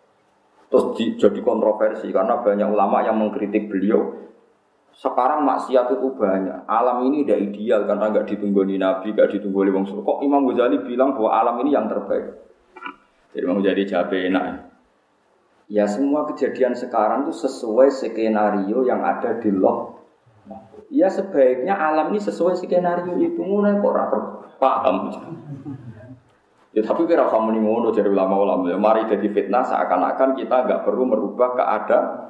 Terus 0.73 0.85
di, 0.97 1.13
jadi 1.21 1.39
kontroversi 1.45 2.09
karena 2.09 2.41
banyak 2.41 2.65
ulama 2.65 3.05
yang 3.05 3.21
mengkritik 3.21 3.69
beliau 3.69 4.27
sekarang 4.97 5.45
maksiat 5.45 5.93
itu 5.93 6.09
banyak. 6.17 6.65
Alam 6.65 7.05
ini 7.05 7.21
tidak 7.21 7.53
ideal 7.53 7.85
karena 7.85 8.09
nggak 8.09 8.25
ditunggu 8.33 8.65
di 8.65 8.81
Nabi, 8.81 9.13
nggak 9.13 9.29
ditunggu 9.37 9.57
oleh 9.61 9.73
Wong 9.77 9.85
Kok 9.85 10.25
Imam 10.25 10.49
Ghazali 10.49 10.81
bilang 10.81 11.13
bahwa 11.13 11.29
alam 11.37 11.55
ini 11.61 11.77
yang 11.77 11.85
terbaik? 11.85 12.33
Jadi 13.29 13.43
Imam 13.45 13.61
Ghazali 13.61 13.85
jawab 13.85 14.09
enak. 14.09 14.45
Ya 15.69 15.85
semua 15.85 16.25
kejadian 16.25 16.73
sekarang 16.73 17.29
itu 17.29 17.45
sesuai 17.45 17.93
skenario 17.93 18.81
yang 18.89 19.05
ada 19.05 19.37
di 19.37 19.53
loh. 19.53 19.96
Ya 20.87 21.11
sebaiknya 21.11 21.75
alam 21.75 22.15
ini 22.15 22.19
sesuai 22.23 22.55
skenario 22.55 23.19
itu 23.19 23.43
mulai 23.43 23.75
kok 23.75 23.91
rapor 23.91 24.21
paham. 24.55 25.11
Ya 26.71 26.81
tapi 26.85 27.09
kira 27.09 27.27
kamu 27.27 27.57
nih 27.57 27.61
ngono 27.63 27.87
jadi 27.91 28.07
ulama-ulama. 28.07 28.71
Ya, 28.71 28.77
mari 28.79 29.03
jadi 29.09 29.27
fitnah 29.27 29.65
seakan-akan 29.65 30.37
kita 30.39 30.55
nggak 30.63 30.81
perlu 30.87 31.03
merubah 31.03 31.57
keadaan 31.57 32.27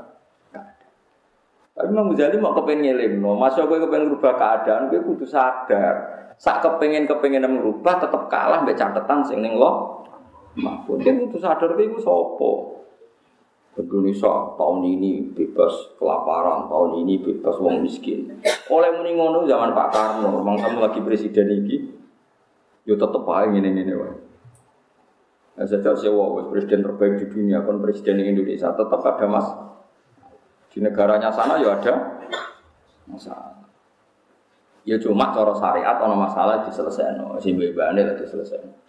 tapi 1.78 1.94
Imam 1.94 2.10
Ghazali 2.10 2.42
mau 2.42 2.58
kepengen 2.58 2.98
ngelim, 2.98 3.22
no. 3.22 3.38
Masya 3.38 3.70
gue 3.70 3.78
kepengen 3.78 4.10
merubah 4.10 4.34
keadaan, 4.34 4.90
gue 4.90 4.98
kudu 4.98 5.30
sadar. 5.30 5.96
Saat 6.42 6.66
kepengen 6.66 7.06
kepengen 7.06 7.46
merubah, 7.46 8.02
tetap 8.02 8.26
kalah 8.34 8.66
mbak 8.66 8.74
catatan 8.74 9.22
sing 9.22 9.46
neng 9.46 9.62
lo. 9.62 10.02
Mahfud 10.58 11.06
dia 11.06 11.14
kudu 11.14 11.38
sadar 11.38 11.78
gue 11.78 11.86
gue 11.86 12.02
sopo. 12.02 12.82
Indonesia 13.78 14.58
tahun 14.58 14.82
ini 14.90 15.38
bebas 15.38 15.94
kelaparan, 16.02 16.66
tahun 16.66 17.06
ini 17.06 17.22
bebas 17.22 17.56
wong 17.62 17.86
miskin. 17.86 18.42
Oleh 18.74 18.90
muni 18.98 19.14
ngono 19.14 19.46
zaman 19.46 19.78
Pak 19.78 19.90
Karno, 19.94 20.34
memang 20.42 20.58
kamu 20.58 20.82
lagi 20.82 21.00
presiden 21.06 21.46
ini, 21.54 21.86
yo 22.90 22.98
tetep 22.98 23.22
ini 23.54 23.70
ini 23.70 23.94
wae. 23.94 24.18
Nah, 25.58 25.66
sejak 25.66 25.98
sewa 25.98 26.42
presiden 26.50 26.86
terbaik 26.86 27.18
di 27.22 27.26
dunia, 27.30 27.66
kon 27.66 27.82
presiden 27.82 28.22
Indonesia 28.22 28.74
tetap 28.74 29.02
ada 29.02 29.26
mas 29.26 29.48
di 30.70 30.82
negaranya 30.82 31.34
sana 31.34 31.58
ya 31.58 31.74
ada 31.78 32.22
masalah. 33.10 33.58
Ya 34.86 35.02
cuma 35.02 35.34
cara 35.34 35.52
syariat 35.58 35.98
ono 36.00 36.16
masalah 36.16 36.62
diselesaikan, 36.66 37.26
bebane 37.42 38.06
lah 38.06 38.16
diselesaikan. 38.16 38.87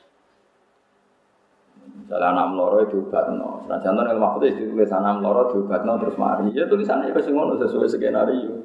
Misalnya 2.08 2.32
anak 2.32 2.46
meloro 2.56 2.80
itu 2.88 3.04
no. 3.36 3.68
Nah, 3.68 3.76
contoh 3.76 4.00
yang 4.00 4.16
maksudnya 4.16 4.48
itu 4.56 4.72
tulis 4.72 4.88
anak 4.88 5.20
meloro 5.20 5.52
no 5.52 5.92
terus 6.00 6.16
mari. 6.16 6.48
Ya 6.56 6.64
tulisannya 6.64 7.12
itu 7.12 7.28
ngono 7.36 7.60
sesuai 7.60 7.84
skenario. 7.84 8.64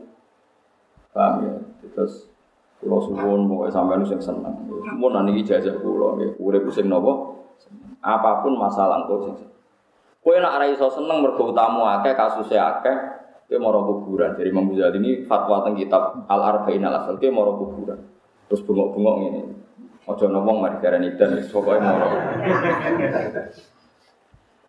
Paham 1.12 1.44
ya? 1.44 1.54
Terus 1.92 2.34
Kulo 2.84 3.00
suwun 3.00 3.48
mau 3.48 3.64
sampai 3.72 3.96
nuseng 3.96 4.20
seneng. 4.20 4.52
Mau 5.00 5.08
nanti 5.08 5.40
ijazah 5.40 5.80
kulo, 5.80 6.20
udah 6.20 6.62
pusing 6.68 6.92
nopo. 6.92 7.40
Apa 8.04 8.44
pun 8.44 8.60
masalah 8.60 9.08
engkau 9.08 9.24
sing 9.24 9.36
Kowe 10.20 10.36
nak 10.40 10.60
ora 10.60 10.68
iso 10.68 10.88
seneng 10.92 11.24
mergo 11.24 11.52
utamu 11.52 11.84
akeh 11.84 12.16
kasuse 12.16 12.56
akeh, 12.56 12.96
kowe 13.48 13.60
moro 13.60 13.88
kuburan. 13.88 14.36
Jadi 14.36 14.52
Imam 14.52 14.72
Ghazali 14.72 15.00
ini 15.00 15.12
fatwa 15.24 15.64
teng 15.64 15.76
kitab 15.80 16.28
Al 16.28 16.42
Arba'in 16.44 16.84
Al 16.84 17.00
Asal 17.00 17.20
kowe 17.20 17.32
moro 17.32 17.56
kuburan. 17.60 18.00
Terus 18.52 18.64
bengok-bengok 18.68 19.16
ngene. 19.20 19.42
Aja 20.04 20.26
ngomong 20.28 20.60
mari 20.60 20.84
dan 20.84 21.40
pokoke 21.48 21.80
moro. 21.80 22.08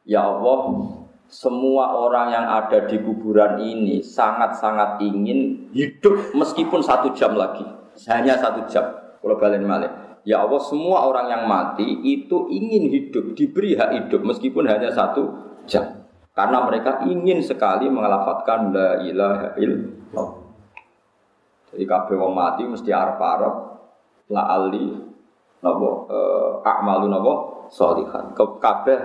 Ya 0.06 0.22
Allah, 0.22 0.60
semua 1.26 1.96
orang 1.96 2.30
yang 2.30 2.46
ada 2.46 2.86
di 2.86 3.02
kuburan 3.02 3.58
ini 3.58 3.98
sangat-sangat 4.04 5.02
ingin 5.02 5.72
hidup 5.74 6.30
meskipun 6.38 6.84
satu 6.84 7.10
jam 7.18 7.34
lagi. 7.34 7.66
Hanya 8.06 8.38
satu 8.38 8.68
jam. 8.70 8.84
Kalau 9.18 9.34
balen 9.40 9.66
malik. 9.66 9.90
Ya 10.22 10.40
Allah 10.40 10.60
semua 10.62 11.04
orang 11.04 11.28
yang 11.28 11.42
mati 11.50 11.84
itu 12.04 12.48
ingin 12.48 12.88
hidup, 12.88 13.36
diberi 13.36 13.76
hak 13.76 13.90
hidup 13.92 14.22
meskipun 14.24 14.64
hanya 14.70 14.88
satu 14.94 15.34
jam. 15.66 16.04
Karena 16.34 16.62
mereka 16.64 17.04
ingin 17.06 17.42
sekali 17.42 17.90
mengelafatkan 17.90 18.70
la 18.72 19.02
ilaha 19.04 19.54
illallah. 19.58 20.28
Jadi 21.74 21.84
kabeh 21.90 22.16
wong 22.16 22.32
mati 22.34 22.62
mesti 22.64 22.90
arep-arep 22.94 23.54
la 24.30 24.42
ali 24.48 25.13
napa 25.64 25.90
eh, 26.12 26.50
a'malu 26.68 27.08
napa 27.08 27.32
sholihan. 27.72 28.36
Kabeh 28.36 29.00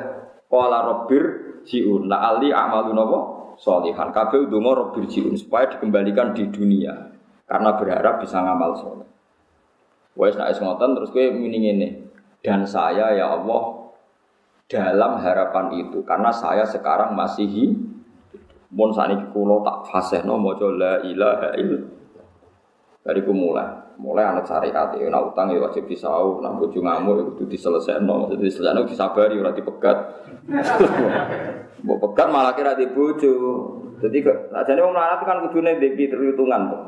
qala 0.51 0.77
rabbir 0.83 1.23
jiun 1.63 2.11
la 2.11 2.35
ali 2.35 2.51
a'malu 2.51 2.91
napa 2.91 3.19
sholihan. 3.55 4.11
Kabeh 4.11 4.51
donga 4.51 4.75
rabbir 4.75 5.07
jiun 5.07 5.39
supaya 5.39 5.71
dikembalikan 5.71 6.35
di 6.35 6.51
dunia 6.51 7.15
karena 7.47 7.79
berharap 7.79 8.19
bisa 8.19 8.43
ngamal 8.43 8.75
soleh. 8.75 9.07
Wes 10.19 10.35
nak 10.35 10.51
ngoten 10.51 10.99
terus 10.99 11.09
kowe 11.15 11.23
muni 11.31 11.63
ngene. 11.63 11.89
Dan 12.39 12.63
saya 12.63 13.15
ya 13.15 13.35
Allah 13.35 13.91
dalam 14.67 15.19
harapan 15.19 15.75
itu 15.75 16.03
karena 16.07 16.31
saya 16.31 16.67
sekarang 16.67 17.15
masih 17.15 17.47
hidup. 17.47 17.87
Mun 18.69 18.93
sakniki 18.93 19.33
kula 19.33 19.65
tak 19.65 19.89
fasihno 19.89 20.37
maca 20.37 20.69
la 20.69 21.01
ilaha 21.01 21.57
illallah. 21.57 21.89
Dari 23.01 23.25
ku 23.25 23.33
mulai, 23.99 24.23
anak 24.23 24.47
syariat 24.47 24.95
ya, 24.95 25.11
nak 25.11 25.35
utang 25.35 25.51
ya 25.51 25.59
wajib 25.59 25.83
disau, 25.85 26.39
nak 26.39 26.55
bojo 26.55 26.79
ngamuk 26.79 27.13
ya 27.19 27.23
kudu 27.35 27.43
diselesaikan, 27.51 28.07
jadi 28.07 28.43
diselesaikan 28.47 28.87
disabari 28.87 29.35
ora 29.35 29.51
dipegat. 29.51 29.97
Mbok 31.83 32.11
pegat 32.11 32.27
malah 32.27 32.55
kira 32.55 32.75
di 32.75 32.87
bojo. 32.91 33.35
Jadi 33.99 34.23
ajane 34.55 34.79
wong 34.79 34.95
melarat 34.95 35.19
kan 35.23 35.43
kudune 35.47 35.75
ndek 35.75 35.95
perhitungan 35.95 36.71
tuh. 36.71 36.83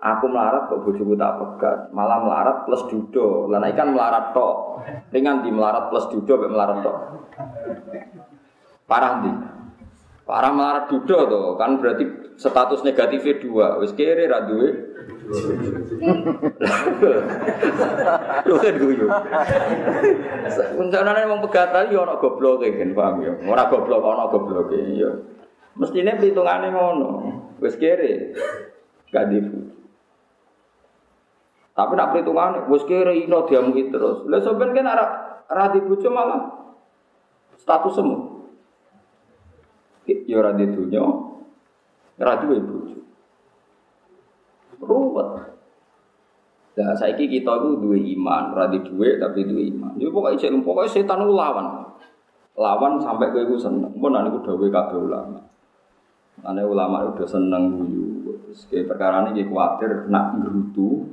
Aku 0.00 0.32
melarat 0.32 0.72
kok 0.72 0.80
bojoku 0.80 1.12
tak 1.12 1.36
pegat, 1.36 1.78
malah 1.92 2.24
melarat 2.24 2.64
plus 2.64 2.88
judo. 2.88 3.44
Lah 3.52 3.60
ikan 3.68 3.92
melarat 3.92 4.32
tok. 4.32 4.80
Ringan 5.12 5.44
di 5.44 5.52
melarat 5.52 5.92
plus 5.92 6.08
judo 6.08 6.40
mek 6.40 6.50
melarat 6.50 6.78
tok. 6.80 6.96
Parah 8.88 9.20
di. 9.20 9.30
Parah 10.24 10.52
melarat 10.56 10.84
judo 10.88 11.26
tuh, 11.28 11.46
kan 11.60 11.76
berarti 11.76 12.32
status 12.40 12.80
negatifnya 12.80 13.44
dua. 13.44 13.66
Wis 13.82 13.92
kere 13.92 14.24
ra 14.24 14.48
duwe. 14.48 14.89
Lho 18.46 18.54
kan 18.56 18.74
guyu. 18.80 19.06
Rencanane 20.80 21.28
wong 21.28 21.40
pegatan 21.44 21.92
yo 21.92 22.06
ana 22.06 22.16
gobloke 22.16 22.68
kan 22.72 22.90
paham 22.96 23.16
yo. 23.20 23.32
Ora 23.44 23.68
goblok 23.68 24.04
ana 24.04 24.32
gobloke 24.32 24.78
yo. 24.96 25.10
Mestine 25.76 26.16
perhitungane 26.16 26.72
ngono. 26.72 27.08
Wis 27.60 27.76
kere. 27.76 28.34
Gak 29.10 29.26
dibu. 29.28 29.70
Tapi 31.70 31.96
nak 31.96 32.12
perhitungan, 32.12 32.68
bos 32.68 32.84
kira 32.84 33.14
ino 33.14 33.48
dia 33.48 33.64
mungkin 33.64 33.88
terus. 33.88 34.28
Lalu 34.28 34.44
sebenarnya 34.44 34.76
kan 34.84 34.92
arah 34.92 35.08
arah 35.48 35.66
dibujuk 35.72 36.12
malah 36.12 36.60
status 37.56 37.96
semua. 37.96 38.44
Ya 40.04 40.36
ora 40.36 40.52
dunia, 40.52 41.00
ora 42.20 42.34
duwe. 42.42 42.58
Ruwet. 44.80 45.28
Nah, 46.80 46.96
saiki 46.96 47.28
kita 47.28 47.52
itu 47.60 47.76
dua 47.76 47.98
iman, 47.98 48.56
ora 48.56 48.64
duwe 48.72 49.20
tapi 49.20 49.44
dua 49.44 49.60
iman. 49.68 49.92
Jadi 50.00 50.08
pokoknya 50.08 50.36
cek 50.40 50.50
pokoknya 50.64 50.88
setan 50.88 51.20
itu 51.20 51.34
lawan. 51.36 51.66
Lawan 52.56 52.96
sampai 52.96 53.28
ke 53.36 53.44
iku 53.44 53.60
seneng. 53.60 53.92
Mun 53.92 54.16
nek 54.16 54.32
iku 54.32 54.38
dawuh 54.40 54.70
kabeh 54.72 54.96
ulama. 54.96 55.40
Ane 56.40 56.64
ulama 56.64 57.04
udah 57.12 57.28
seneng 57.28 57.76
guyu. 57.76 58.32
Terus 58.48 58.64
perkara 58.88 59.28
ini 59.28 59.44
kuatir 59.44 60.08
nak 60.08 60.40
ngerutu 60.40 61.04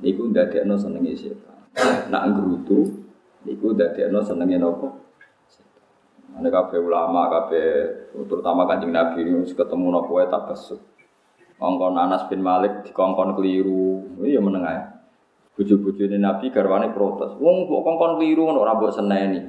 niku 0.00 0.32
ndadekno 0.32 0.80
senenge 0.80 1.12
setan. 1.12 1.68
Nak 2.08 2.22
ngrutu 2.32 2.88
niku 3.44 3.76
ndadekno 3.76 4.24
senenge 4.24 4.56
napa? 4.56 4.88
Ane 6.40 6.48
kabeh 6.48 6.80
ulama, 6.80 7.28
kabeh 7.28 7.68
terutama 8.14 8.64
Kanjeng 8.64 8.94
Nabi 8.94 9.26
ini 9.26 9.44
ketemu 9.44 9.86
napa 9.92 10.08
wae 10.08 10.26
tabassum. 10.32 10.80
Kongkon 11.60 12.00
Anas 12.00 12.24
bin 12.32 12.40
Malik 12.40 12.88
dikongkon 12.88 13.36
keliru, 13.36 14.16
iya 14.24 14.40
meneng 14.40 14.64
ae. 14.64 14.80
Bojo-bojone 15.52 16.16
Nabi 16.16 16.48
garwane 16.48 16.88
protes. 16.96 17.36
Wong 17.36 17.68
kok 17.68 17.84
kongkon 17.84 18.16
keliru 18.16 18.48
ngono 18.48 18.64
ora 18.64 18.80
mbok 18.80 18.96
seneni. 18.96 19.44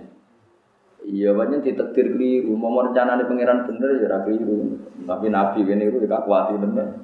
Iya 1.08 1.32
banyak 1.32 1.64
ditektir 1.64 2.12
keliru, 2.12 2.52
mau 2.60 2.84
rencananya 2.84 3.24
pangeran 3.24 3.64
bener 3.64 4.04
ya 4.04 4.20
keliru. 4.28 4.76
Tapi 5.08 5.26
Nabi 5.32 5.64
ini 5.64 5.88
itu 5.88 6.04
gak 6.04 6.28
kuat 6.28 6.52
bener. 6.52 7.00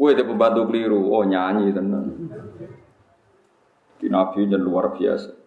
Kue 0.00 0.16
itu 0.16 0.24
pembantu 0.24 0.64
keliru, 0.72 1.12
oh 1.12 1.28
nyanyi 1.28 1.68
tenan. 1.76 2.04
Di 4.00 4.08
Nabi 4.08 4.48
luar 4.48 4.96
biasa. 4.96 5.41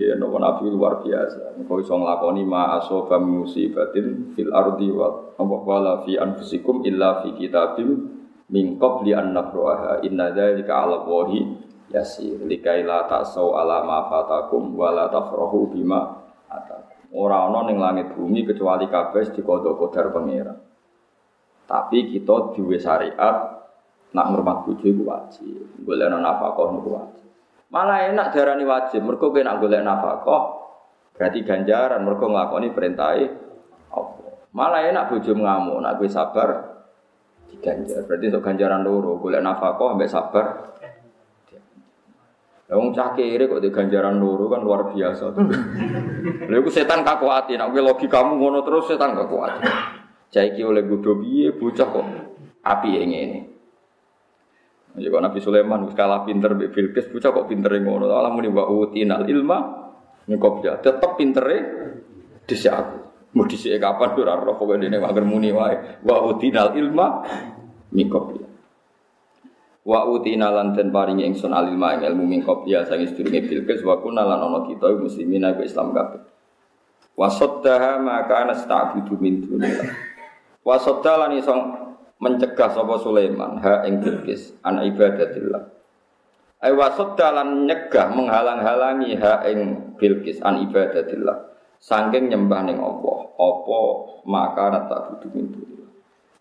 Ya, 0.00 0.16
nopo 0.16 0.40
Nabi 0.40 0.72
luar 0.72 1.04
biasa. 1.04 1.60
Kau 1.68 1.76
iso 1.76 1.92
nglakoni 1.92 2.40
ma 2.48 2.80
asoba 2.80 3.20
musibatin 3.20 4.32
fil 4.32 4.48
ardi 4.48 4.88
wa 4.88 5.36
wala 5.36 6.00
fi 6.08 6.16
anfusikum 6.16 6.80
illa 6.88 7.20
fi 7.20 7.36
kitabim 7.36 8.08
min 8.48 8.80
qabli 8.80 9.12
an 9.12 9.36
nabraha. 9.36 10.00
Inna 10.00 10.32
dzalika 10.32 10.72
'ala 10.72 11.04
Allahi 11.04 11.44
yasir. 11.92 12.40
Likaila 12.48 13.12
tasau 13.12 13.52
ala 13.52 13.84
ma 13.84 14.08
fatakum 14.08 14.72
wala 14.72 15.12
bima 15.68 16.00
atakum. 16.48 16.96
Ora 17.12 17.44
ana 17.44 17.68
ning 17.68 17.76
langit 17.76 18.16
bumi 18.16 18.48
kecuali 18.48 18.88
kabeh 18.88 19.36
dikodho 19.36 19.76
kodar 19.76 20.16
pangeran. 20.16 20.56
Tapi 21.68 22.08
kita 22.08 22.56
duwe 22.56 22.80
syariat 22.80 23.36
nak 24.16 24.26
ngurmat 24.32 24.64
bojo 24.64 24.80
iku 24.80 25.04
wajib. 25.12 25.60
Golek 25.84 26.08
nafkah 26.08 26.72
niku 26.72 26.88
wajib 26.88 27.19
malah 27.70 28.10
enak 28.10 28.34
darani 28.34 28.66
wajib 28.66 29.06
mergo 29.06 29.30
kowe 29.30 29.40
nak 29.40 29.62
golek 29.62 29.86
nafkah 29.86 30.42
berarti 31.14 31.46
ganjaran 31.46 32.02
mergo 32.02 32.26
nglakoni 32.26 32.74
perintahe 32.74 33.24
Allah 33.94 34.34
malah 34.50 34.82
enak 34.90 35.06
bojo 35.06 35.32
ngamuk 35.38 35.78
nak 35.78 36.02
kowe 36.02 36.08
sabar 36.10 36.48
diganjar 37.46 38.02
berarti 38.10 38.26
untuk 38.34 38.42
ganjaran 38.42 38.82
loro 38.82 39.22
golek 39.22 39.42
nafkah 39.42 39.78
ambek 39.94 40.10
sabar 40.10 40.46
Wong 42.70 42.94
cah 42.94 43.18
kere 43.18 43.50
kok 43.50 43.58
ganjaran 43.74 44.22
loro 44.22 44.46
kan 44.46 44.62
luar 44.62 44.94
biasa. 44.94 45.34
Lha 46.46 46.54
iku 46.54 46.70
setan 46.70 47.02
kakuati, 47.02 47.58
nek 47.58 47.74
kowe 47.74 47.82
logikamu 47.82 48.38
ngono 48.38 48.62
terus 48.62 48.86
setan 48.86 49.18
kakuati. 49.18 49.66
Cah 50.30 50.44
iki 50.46 50.62
oleh 50.62 50.86
godho 50.86 51.18
piye 51.18 51.50
bocah 51.50 51.90
kok 51.90 52.06
api 52.62 52.90
ngene. 52.94 53.49
Ya 54.98 55.06
kok 55.06 55.22
Nabi 55.22 55.38
Sulaiman 55.38 55.86
kalah 55.94 56.26
pinter 56.26 56.50
mbek 56.58 56.74
Bilqis, 56.74 57.06
bocah 57.14 57.30
kok 57.30 57.46
pintere 57.46 57.78
ngono. 57.78 58.10
Allah 58.10 58.34
muni 58.34 58.50
wa 58.50 58.66
utinal 58.66 59.22
ilma 59.30 59.58
nyekop 60.26 60.66
ya. 60.66 60.82
Tetep 60.82 61.14
pintere 61.14 61.56
dhisik 62.42 62.74
aku. 62.74 62.98
Mau 63.38 63.46
dhisik 63.46 63.70
kapan 63.78 64.18
ora 64.18 64.34
roh 64.34 64.58
pokoke 64.58 64.82
dene 64.82 64.98
wae 64.98 65.22
muni 65.22 65.54
wae. 65.54 66.02
Wa 66.02 66.26
utinal 66.26 66.74
ilma 66.74 67.22
mikop 67.94 68.34
ya. 68.34 68.46
Wa 69.86 70.10
utina 70.10 70.50
lan 70.50 70.74
den 70.74 70.90
paringi 70.90 71.24
ingsun 71.24 71.54
alilma 71.54 71.94
ing 71.96 72.04
ilmu 72.10 72.26
min 72.26 72.40
qabya 72.42 72.84
sange 72.84 73.10
sedurunge 73.14 73.46
Bilqis 73.46 73.80
wa 73.86 73.96
kunna 74.02 74.26
lan 74.26 74.42
ana 74.42 74.66
kita 74.66 74.90
muslimin 74.98 75.46
aku 75.46 75.62
Islam 75.64 75.94
kabeh. 75.94 76.20
Wa 77.14 77.30
saddaha 77.30 78.02
ma 78.02 78.26
kana 78.26 78.58
sta'budu 78.58 79.14
min 79.22 79.46
dunillah. 79.46 79.88
Wa 80.66 80.76
sadda 80.76 81.12
lan 81.26 81.30
iso 81.38 81.52
mencegah 82.20 82.68
sapa 82.70 83.00
Sulaiman 83.00 83.58
ha 83.64 83.82
ing 83.88 84.04
Bilqis 84.04 84.60
an 84.62 84.84
ibadatillah. 84.84 85.62
Ai 86.60 86.76
wa 86.76 86.92
sadda 86.92 87.32
lan 87.32 87.64
nyegah 87.64 88.12
menghalang-halangi 88.12 89.16
ha 89.16 89.40
ing 89.48 89.96
Bilqis 89.96 90.44
an 90.44 90.60
ibadatillah. 90.68 91.48
Sangking 91.80 92.28
nyembah 92.28 92.60
ning 92.68 92.76
Allah, 92.76 93.18
apa 93.40 93.80
maka 94.28 94.68
tak 94.84 95.00
butuh 95.16 95.32
dunillah. 95.32 95.88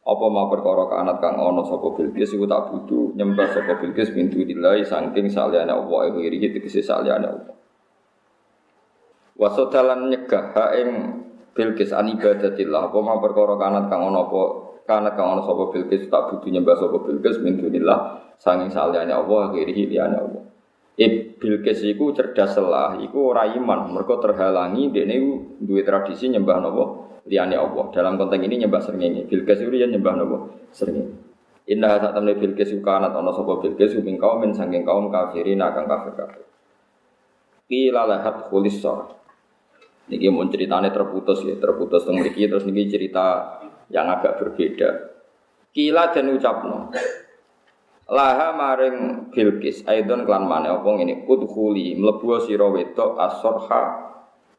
Apa 0.03 0.25
mau 0.27 0.51
perkara 0.51 0.83
kanat 0.91 1.23
kang 1.23 1.39
ana 1.39 1.63
sapa 1.63 1.95
Bilqis 1.95 2.35
iku 2.35 2.43
tak 2.43 2.67
butuh 2.67 3.15
nyembah 3.15 3.47
sapa 3.55 3.79
Bilqis 3.79 4.11
pintu 4.11 4.43
dilai 4.43 4.83
saking 4.83 5.31
saliyane 5.31 5.71
Allah 5.71 6.11
iku 6.11 6.19
iri 6.19 6.43
tegese 6.43 6.83
saliyane 6.83 7.27
Allah. 7.31 7.55
Wasodalan 9.39 10.11
nyegah 10.11 10.51
ha 10.51 10.75
ing 10.75 11.23
Bilqis 11.55 11.95
an 11.95 12.11
ibadatillah 12.11 12.91
apa 12.91 12.97
mau 12.99 13.23
perkara 13.23 13.55
kanat 13.55 13.87
kang 13.87 14.03
ana 14.11 14.27
apa 14.27 14.68
kanat 14.89 15.13
kang 15.13 15.37
ana 15.37 15.45
sapa 15.45 15.69
Bilqis 15.69 16.09
tak 16.09 16.33
butuh 16.33 16.49
nyembah 16.49 16.73
sapa 16.73 16.97
Bilqis 17.05 17.37
pintu 17.37 17.69
dillah 17.69 18.33
saking 18.41 18.73
saliyane 18.73 19.13
Allah 19.13 19.53
iri 19.53 19.85
liyane 19.85 20.17
Allah. 20.17 20.43
Bilqis 21.39 21.85
iku 21.87 22.11
cerdas 22.11 22.59
lah, 22.59 22.99
iku 22.99 23.31
ora 23.31 23.47
iman, 23.55 23.93
mergo 23.95 24.19
terhalangi 24.19 24.91
dekne 24.91 25.15
duwe 25.61 25.85
tradisi 25.85 26.27
nyembah 26.27 26.57
napa 26.59 26.83
liyane 27.29 27.55
Allah. 27.55 27.87
Dalam 27.93 28.17
konteks 28.17 28.43
ini 28.43 28.65
nyembah 28.65 28.81
srengenge. 28.83 29.29
Bilqis 29.29 29.63
ya 29.63 29.87
nyembah 29.87 30.13
napa? 30.17 30.37
Srengenge. 30.75 31.15
Indah 31.69 32.01
saat 32.01 32.17
temne 32.17 32.33
Bilqis 32.35 32.73
kanat 32.81 33.13
ana 33.13 33.31
sapa 33.31 33.61
Bilqis 33.61 33.93
ing 34.01 34.17
kaum 34.17 34.41
men 34.41 34.51
saking 34.51 34.81
kaum 34.83 35.13
kafirin 35.13 35.61
akan 35.61 35.85
kafir 35.85 36.13
kafir. 36.17 36.43
Qila 37.69 38.09
lahat 38.09 38.49
khulissa. 38.49 39.15
Niki 40.09 40.25
mau 40.33 40.41
ceritanya 40.49 40.89
terputus 40.89 41.45
ya, 41.45 41.53
terputus 41.61 42.01
teng 42.01 42.17
mriki 42.17 42.49
terus 42.49 42.65
niki 42.65 42.89
cerita 42.89 43.61
yang 43.89 44.09
agak 44.09 44.41
berbeda. 44.41 44.89
Kila 45.69 46.09
dan 46.13 46.33
ucapno. 46.33 46.89
Laha 48.09 48.57
maring 48.57 49.29
Bilqis 49.29 49.85
aidon 49.85 50.25
klan 50.25 50.49
maneh 50.49 50.73
apa 50.73 50.89
ngene 50.97 51.29
udkhuli 51.29 51.93
mlebu 51.93 52.41
sira 52.41 52.65
wedok 52.65 53.21
asorha 53.21 54.09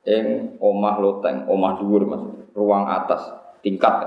ing 0.07 0.55
omah 0.62 0.97
loteng, 1.03 1.51
omah 1.51 1.83
dhuwur 1.83 2.07
maksudnya 2.07 2.47
ruang 2.55 2.87
atas, 2.87 3.27
tingkat. 3.61 4.07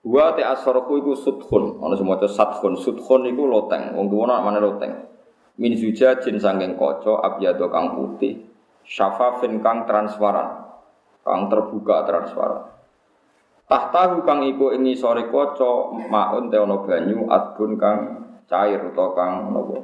Wa 0.00 0.32
te 0.32 0.44
asarku 0.44 1.00
iku 1.00 1.12
sudkhun, 1.12 1.80
ana 1.84 1.96
semoco 1.96 2.24
sadkhun, 2.24 2.76
sudkhun 2.80 3.28
iku 3.32 3.44
loteng, 3.44 3.96
wong 3.96 4.08
tuwa 4.08 4.40
mana 4.40 4.60
loteng. 4.60 5.08
Min 5.60 5.76
zujajin 5.76 6.40
sangking 6.40 6.80
kaca 6.80 7.20
abyado 7.20 7.68
kang 7.68 7.96
putih, 7.96 8.48
syafafin 8.84 9.60
kang 9.60 9.84
transparan, 9.84 10.68
kang 11.20 11.52
terbuka 11.52 12.08
transparan. 12.08 12.79
Tahtahu 13.70 14.26
kang 14.26 14.42
iku 14.42 14.74
ing 14.74 14.82
sore 14.98 15.30
kaca 15.30 15.94
maun 16.10 16.50
te 16.50 16.58
ana 16.58 16.82
banyu 16.82 17.30
adbun 17.30 17.78
kang 17.78 17.98
cair 18.50 18.82
utawa 18.82 19.14
kang 19.14 19.54
napa. 19.54 19.78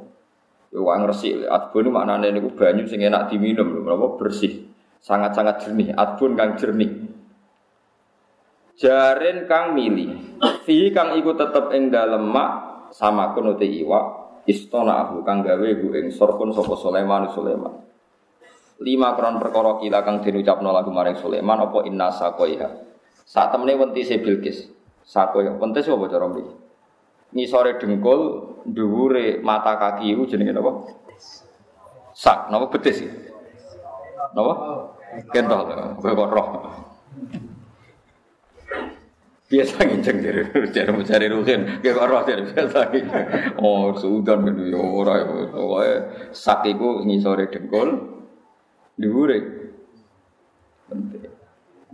Yo 0.75 0.83
wong 0.83 1.07
resik, 1.07 1.47
adbun 1.47 1.95
maknane 1.95 2.35
niku 2.35 2.51
banyu 2.51 2.83
sing 2.83 2.99
enak 2.99 3.31
diminum 3.31 3.71
lho, 3.71 3.87
napa 3.87 4.19
bersih. 4.19 4.67
Sangat-sangat 4.99 5.63
jernih, 5.63 5.95
adbun 5.95 6.35
kang 6.35 6.59
jernih. 6.59 7.07
Jarin 8.75 9.47
kang 9.47 9.71
mili. 9.71 10.35
Fi 10.67 10.91
kang 10.91 11.15
iku 11.15 11.39
tetep 11.39 11.71
ing 11.71 11.87
dalem 11.87 12.27
mak 12.27 12.91
sama 12.91 13.31
kuno 13.31 13.55
te 13.55 13.63
iwak 13.63 14.43
istana 14.51 15.07
aku 15.07 15.23
kang 15.23 15.47
gawe 15.47 15.69
bu 15.79 15.95
ing 15.95 16.11
sorpun 16.11 16.51
sapa 16.51 16.75
Sulaiman 16.75 17.31
Sulaiman. 17.31 17.71
Lima 18.83 19.15
kron 19.15 19.39
perkara 19.39 19.79
kila 19.79 20.03
kang 20.03 20.19
diucapno 20.19 20.75
lagu 20.75 20.91
maring 20.91 21.15
Sulaiman 21.15 21.71
apa 21.71 21.87
inna 21.87 22.11
sakoiha. 22.11 22.86
Saat 23.27 23.51
temene 23.51 23.75
wentise 23.75 24.23
Bilqis. 24.23 24.71
Sakoya 25.03 25.55
wentis 25.59 25.87
apa 25.91 26.07
cara 26.07 26.27
mriki? 26.31 26.53
Ngisore 27.35 27.75
dengkul, 27.75 28.21
dhuwure 28.71 29.43
mata 29.43 29.75
kaki 29.75 30.15
iku 30.15 30.23
jenenge 30.27 30.55
napa? 30.55 30.71
Sak, 32.15 32.47
napa 32.47 32.71
betis 32.71 33.03
iki? 33.03 33.11
Napa? 34.31 34.53
Kentol, 35.31 35.67
kowe 35.99 36.11
kok 36.11 36.31
roh. 36.31 36.47
biasa 39.47 39.79
nginceng 39.79 40.19
dari 40.19 40.43
cara 40.75 40.91
mencari 40.91 41.31
ruhin 41.31 41.79
kayak 41.79 42.03
roh 42.03 42.19
dari 42.27 42.43
biasa 42.43 42.91
nginceng 42.91 43.25
oh 43.63 43.95
sudan 43.95 44.43
gitu 44.43 44.75
ya 44.75 44.79
ora 44.79 45.23
ya 45.23 45.25
pokoknya 45.55 45.95
sakiku 46.35 47.07
ngisore 47.07 47.47
dengkul 47.47 47.89
diure 48.99 49.39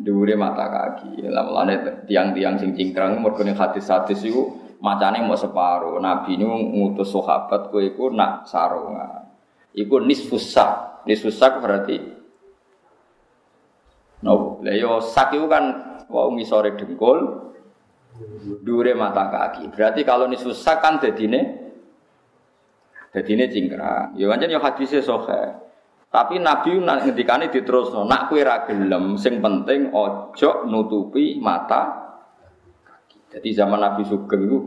diure 0.03 0.35
mata 0.35 0.67
kaki 0.67 1.23
lalu 1.23 1.79
tiang-tiang 2.05 2.59
sing 2.59 2.75
cingkrang 2.75 3.23
mergo 3.23 3.41
ning 3.41 3.55
hadis-hadis 3.55 4.19
iku 4.27 4.59
macane 4.83 5.23
mau 5.23 5.39
separuh 5.39 5.95
nabi 6.03 6.35
ini 6.35 6.43
ngutus 6.43 7.15
sahabat 7.15 7.71
kue 7.71 7.95
iku 7.95 8.11
nak 8.11 8.43
sarungan 8.43 9.31
iku 9.71 10.03
nisfus 10.03 10.51
sak 10.51 11.53
berarti 11.63 11.97
no 14.27 14.59
lah 14.59 14.75
yo 14.75 14.99
sak 14.99 15.39
itu 15.39 15.47
kan 15.47 15.93
Wau 16.13 16.29
ngisore 16.37 16.77
dengkul, 16.77 17.49
dure 18.61 18.93
mata 18.93 19.33
kaki. 19.33 19.73
Berarti 19.73 20.05
kalau 20.05 20.29
ini 20.29 20.37
susah 20.37 20.77
kan 20.77 21.01
dadine 21.01 21.73
dadine 23.09 23.49
cingkrang. 23.49 24.13
Ya 24.13 24.29
pancen 24.29 24.53
ya 24.53 24.61
hadise 24.61 25.01
sahih. 25.01 25.57
Tapi 26.13 26.37
Nabi 26.37 26.77
ngendikane 26.77 27.49
diterusno, 27.49 28.05
nak 28.05 28.29
kowe 28.29 28.37
ra 28.45 28.69
gelem, 28.69 29.17
sing 29.17 29.41
penting 29.41 29.89
ojo 29.89 30.69
nutupi 30.69 31.41
mata 31.41 32.13
kaki. 32.85 33.33
Jadi 33.33 33.49
zaman 33.49 33.81
Nabi 33.81 34.05
Sugeng 34.05 34.45
itu 34.45 34.57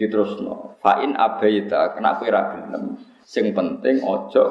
diterusno, 0.00 0.80
fa 0.80 1.04
in 1.04 1.12
abaita, 1.12 2.00
nak 2.00 2.24
kowe 2.24 2.28
ra 2.32 2.56
gelem, 2.56 2.96
sing 3.20 3.52
penting 3.52 4.00
ojo 4.00 4.44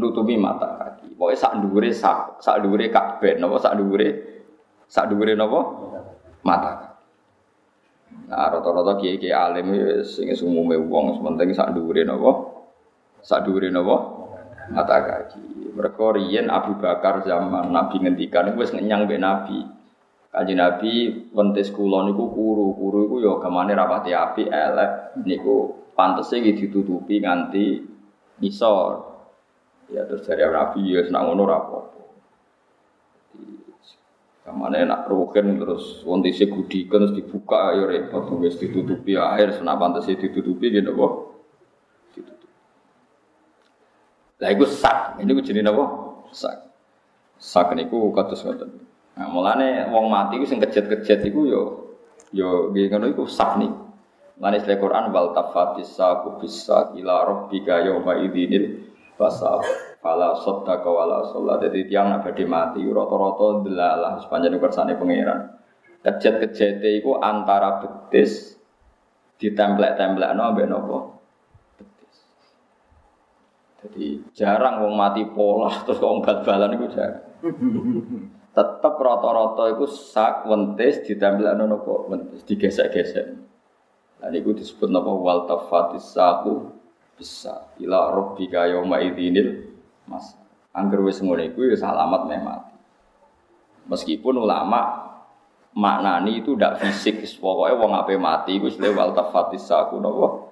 nutupi 0.00 0.40
mata 0.40 0.80
kaki. 0.80 1.12
Pokoknya 1.12 1.36
sak 1.36 1.52
dhuwure 1.60 1.90
sak 1.92 2.40
sak 2.40 2.64
dhuwure 2.64 2.88
kabeh 2.88 3.36
napa 3.36 3.60
sak 3.60 3.76
dhuwure 3.76 4.08
Sak 4.88 5.10
dhuwure 5.10 5.34
napa? 5.34 5.60
Mata. 6.44 6.72
Nah, 8.30 8.46
rata-rata 8.46 8.94
kiai-kiai 9.00 9.34
alim 9.34 9.74
sing 10.06 10.30
umume 10.44 10.78
wong 10.78 11.18
penting 11.20 11.50
sak 11.50 11.74
dhuwure 11.74 12.04
napa? 12.06 12.30
Sak 13.24 13.48
dhuwure 13.48 13.72
napa? 13.74 14.13
Mata 14.72 14.96
kaki. 15.04 15.74
Mereka 15.74 16.16
riyen 16.16 16.48
Abu 16.48 16.78
Bakar 16.80 17.26
zaman 17.26 17.68
Nabi 17.74 18.00
ngendikan 18.00 18.54
wis 18.56 18.72
ngenyang 18.72 19.04
mbek 19.04 19.20
Nabi. 19.20 19.58
Kanjeng 20.34 20.58
Nabi 20.58 20.92
wentis 21.30 21.70
kula 21.70 22.10
niku 22.10 22.26
kuru, 22.32 22.74
kuru 22.74 22.98
iku 23.06 23.16
ya 23.22 23.32
gamane 23.38 23.70
rapati 23.70 24.10
api 24.10 24.50
elek 24.50 25.20
niku 25.22 25.86
pantese 25.94 26.42
iki 26.42 26.66
ditutupi 26.66 27.22
nganti 27.22 27.82
nisor. 28.42 29.14
Ya 29.92 30.08
terus 30.08 30.26
dari 30.26 30.42
Nabi 30.42 30.80
ya 30.90 31.06
senang 31.06 31.30
ngono 31.30 31.44
ra 31.44 31.60
Kamane 34.44 34.84
enak 34.84 35.08
roken 35.08 35.56
terus 35.56 36.04
wontise 36.04 36.44
gudikan 36.52 37.00
terus 37.00 37.16
dibuka 37.16 37.72
ayo 37.72 37.88
repot 37.88 38.28
wis 38.44 38.60
ditutupi 38.60 39.16
air 39.16 39.56
senapan 39.56 39.96
pantes 39.96 40.04
ditutupi 40.04 40.68
gitu 40.68 40.92
kok. 40.92 41.33
Lah 44.42 44.50
iku 44.50 44.66
sak, 44.66 45.22
ini 45.22 45.30
jenenge 45.42 45.70
napa? 45.70 45.84
Sak. 46.34 46.54
Sak 47.38 47.70
niku 47.78 48.10
kados 48.10 48.42
ngoten. 48.42 48.70
Nah, 49.14 49.30
mulane 49.30 49.86
wong 49.94 50.10
mati 50.10 50.42
ku 50.42 50.46
sing 50.48 50.58
kejet-kejet 50.58 51.22
iku 51.30 51.46
yo 51.46 51.62
yo 52.34 52.74
nggih 52.74 52.90
ngono 52.90 53.06
iku 53.14 53.30
sak 53.30 53.62
nih. 53.62 53.70
Mulane 54.42 54.58
sele 54.58 54.82
Quran 54.82 55.14
wal 55.14 55.30
tafatis 55.30 55.94
saku 55.94 56.42
bisa 56.42 56.90
ila 56.98 57.22
rabbika 57.22 57.86
yauma 57.86 58.18
idinil 58.18 58.90
fasab 59.14 59.62
fala 60.02 60.34
saddaqa 60.42 60.90
wala. 60.90 61.22
Jadi 61.62 61.86
tiang 61.86 62.10
nak 62.10 62.26
badhe 62.26 62.42
mati 62.42 62.82
rata-rata 62.82 63.62
delalah 63.62 64.18
sepanjang 64.18 64.58
kersane 64.58 64.98
pangeran. 64.98 65.54
Kejet-kejete 66.02 66.98
iku 66.98 67.22
antara 67.22 67.78
betis 67.78 68.58
ditemplek-templekno 69.38 70.42
ambek 70.42 70.66
napa? 70.66 70.98
Jadi 73.84 74.32
jarang 74.32 74.80
wong 74.80 74.96
mati 74.96 75.28
pola 75.28 75.68
terus 75.84 76.00
kok 76.00 76.24
bal-balan 76.24 76.80
itu 76.80 76.86
jarang. 76.96 77.24
Tetap 78.54 78.94
rata-rata 78.96 79.76
itu 79.76 79.84
sak 79.90 80.48
wentis 80.48 81.04
ditempel 81.04 81.52
nono 81.52 81.84
kok 81.84 82.08
wentis 82.08 82.40
digesek-gesek. 82.48 83.26
Nah 84.24 84.28
niku 84.32 84.56
disebut 84.56 84.88
napa 84.88 85.12
wal 85.12 85.44
tafatis 85.44 86.16
saku 86.16 86.72
bisa 87.20 87.68
ila 87.76 88.08
rabbika 88.08 88.64
yauma 88.72 89.04
idinil 89.04 89.68
mas. 90.08 90.32
Angger 90.72 91.04
wis 91.04 91.20
ngono 91.20 91.44
iku 91.44 91.68
ya 91.68 91.76
salamat 91.76 92.24
meh 92.24 92.40
mati. 92.40 92.74
Meskipun 93.84 94.40
ulama 94.40 95.12
maknani 95.76 96.40
itu 96.40 96.56
tidak 96.56 96.80
fisik, 96.80 97.20
pokoknya 97.36 97.76
wong 97.76 97.92
ape 98.00 98.16
mati 98.16 98.56
iku 98.56 98.72
wis 98.72 98.80
wal 98.80 99.12
tafatis 99.12 99.68
saku 99.68 100.00
napa 100.00 100.48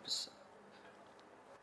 bisa. 0.00 0.32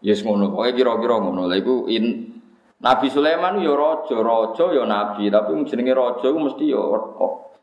Yes 0.05 0.21
ngono, 0.21 0.53
pokoknya 0.53 0.73
kira-kira 0.77 1.17
ngono. 1.17 1.49
Lah 1.49 1.57
iku 1.57 1.89
in 1.89 2.37
Nabi 2.77 3.09
Sulaiman 3.09 3.57
yo 3.57 3.73
raja, 3.73 4.13
raja 4.21 4.65
yo 4.69 4.85
nabi, 4.85 5.33
tapi 5.33 5.57
jenenge 5.65 5.97
raja 5.97 6.29
iku 6.29 6.37
mesti 6.37 6.69
yo 6.69 6.93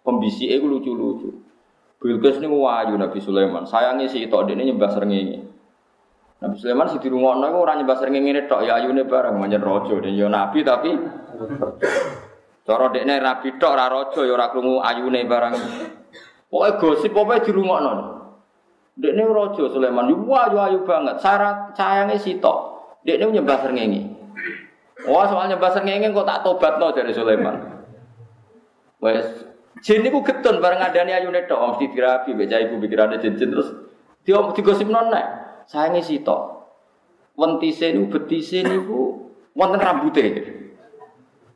pembisike 0.03 0.59
iku 0.59 0.67
lucu-lucu. 0.67 1.31
Bilqis 2.03 2.43
niku 2.43 2.59
wayu 2.67 2.99
Nabi 2.99 3.23
Sulaiman. 3.23 3.65
Sayangi 3.65 4.11
si 4.11 4.27
tok 4.27 4.51
dene 4.51 4.67
nyembah 4.67 4.91
srengenge. 4.91 5.39
Nabi 6.43 6.55
Sulaiman 6.59 6.91
si 6.91 6.99
dirungokno 6.99 7.47
iku 7.47 7.59
ora 7.63 7.79
nyembah 7.79 7.97
srengenge 8.03 8.51
tok 8.51 8.67
ya 8.67 8.83
ayune 8.83 9.07
bareng 9.07 9.39
manjen 9.39 9.63
raja. 9.63 9.95
Dene 9.95 10.19
yo 10.19 10.27
nabi 10.27 10.67
tapi 10.67 10.91
cara 12.67 12.91
dekne 12.91 13.15
rabi 13.23 13.49
tok 13.55 13.71
ora 13.71 13.87
raja 13.87 14.21
yo 14.27 14.35
ora 14.35 14.51
krungu 14.51 14.83
ayune 14.83 15.23
bareng. 15.31 15.55
Pokoke 16.51 16.79
gosip 16.83 17.15
pokoke 17.15 17.47
dirungokno. 17.47 18.24
Dekne 18.95 19.27
raja 19.27 19.67
Sulaiman 19.67 20.07
yo 20.07 20.23
ayu 20.31 20.59
ayu 20.63 20.79
banget. 20.87 21.19
Syarat 21.19 21.75
sayange 21.75 22.15
sitok. 22.15 22.79
Dekne 23.03 23.35
nyembah 23.35 23.59
srengenge. 23.59 24.15
Wah, 25.11 25.27
soal 25.27 25.51
nyembah 25.51 25.71
srengenge 25.75 26.15
kok 26.15 26.27
tak 26.27 26.47
tobatno 26.47 26.95
dari 26.95 27.11
Sulaiman. 27.11 27.59
Wes 29.03 29.27
jin 29.83 30.07
niku 30.07 30.23
getun 30.23 30.63
bareng 30.63 30.81
ngandani 30.81 31.13
ayune 31.13 31.45
tok 31.45 31.77
mesti 31.77 31.93
dirapi 31.93 32.33
mbek 32.33 32.49
cah 32.49 32.61
ibu 32.63 32.81
pikirane 32.81 33.21
jin 33.21 33.37
terus 33.37 33.69
dia 34.25 34.41
digosipno 34.55 35.11
nek 35.11 35.27
sayange 35.67 36.01
sitok. 36.01 36.55
Wentise 37.35 37.91
niku 37.91 38.15
betise 38.15 38.63
niku 38.63 39.27
wonten 39.59 39.83
rambute. 39.83 40.27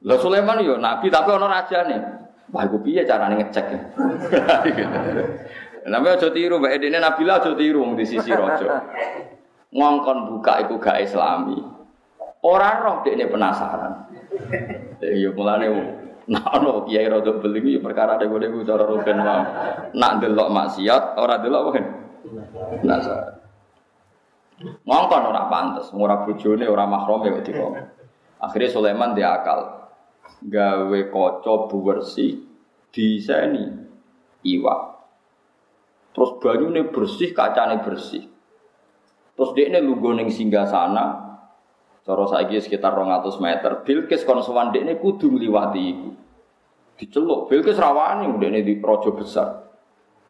Lah 0.03 0.19
Sulaiman 0.19 0.59
yo 0.67 0.75
nabi 0.75 1.07
tapi 1.07 1.31
ana 1.31 1.47
rajane. 1.47 2.19
Wah, 2.49 2.65
iku 2.65 2.81
piye 2.81 3.05
ngecek? 3.05 3.69
Namanya 5.89 6.21
aja 6.21 6.29
tiru, 6.31 6.61
Mbak 6.61 6.73
Edine 6.77 6.99
Nabila 7.01 7.41
aja 7.41 7.53
tiru 7.57 7.83
di 7.97 8.05
sisi 8.05 8.31
rojo. 8.31 8.69
Ngongkon 9.73 10.19
buka 10.33 10.65
iku 10.65 10.81
gak 10.81 11.05
islami. 11.05 11.61
Orang 12.45 12.77
roh 12.81 12.97
ini 13.11 13.27
penasaran. 13.27 14.09
Ya 15.03 15.31
mulane 15.35 15.67
nak 16.29 16.45
ono 16.61 16.85
kiai 16.87 17.09
rada 17.11 17.35
beli 17.41 17.59
iki 17.65 17.81
perkara 17.83 18.21
dhewe 18.21 18.39
dhewe 18.39 18.63
cara 18.63 18.85
rugen 18.87 19.19
wae. 19.19 19.43
Nak 19.99 20.13
delok 20.23 20.49
maksiat 20.53 21.19
ora 21.19 21.43
delok 21.43 21.63
apa 21.75 21.81
Penasaran. 22.79 23.35
Ngongkon 24.59 25.23
ora 25.31 25.43
pantes, 25.47 25.87
ora 25.95 26.23
bojone, 26.27 26.67
ora 26.67 26.85
mahrome 26.87 27.31
kok 27.31 27.45
dikon. 27.47 27.73
Akhirnya 28.43 28.71
Sulaiman 28.71 29.15
dia 29.15 29.39
akal. 29.39 29.91
Gawe 30.47 31.01
kaca 31.11 31.55
buwersi 31.67 32.39
diseni 32.95 33.67
iwak. 34.47 34.98
Terus 36.19 36.35
banyune 36.43 36.91
bersih, 36.91 37.31
kacane 37.31 37.79
bersih. 37.87 38.27
Terus 39.39 39.55
dia 39.55 39.71
ini 39.71 39.79
lugu 39.79 40.11
neng 40.11 40.35
singgah 40.35 40.67
sana, 40.67 41.39
cara 42.03 42.25
saiki 42.27 42.59
sekitar 42.59 42.91
200 42.91 43.39
meter. 43.39 43.87
Bilkis 43.87 44.27
kon 44.27 44.43
sowan 44.43 44.75
dia 44.75 44.83
ini 44.83 44.99
kudu 44.99 45.31
ngliwati 45.31 45.79
iku. 45.79 46.11
Diceluk, 46.99 47.47
Bilkis 47.47 47.79
rawani 47.79 48.27
udah 48.27 48.49
ini 48.51 48.67
di 48.67 48.75
projo 48.83 49.15
besar. 49.15 49.71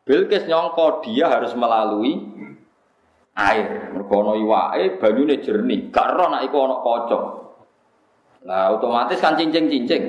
Bilkis 0.05 0.45
nyongko 0.45 1.01
dia 1.09 1.33
harus 1.33 1.57
melalui 1.57 2.21
air. 3.33 3.97
Mergono 3.97 4.37
iwae 4.37 5.01
banyune 5.01 5.41
jernih, 5.41 5.89
gak 5.89 6.13
roh 6.13 6.29
nek 6.29 6.45
iku 6.45 6.57
ana 6.69 6.77
kocok. 6.85 7.25
Nah 8.45 8.77
otomatis 8.77 9.25
kan 9.25 9.41
cincing-cincing. 9.41 10.03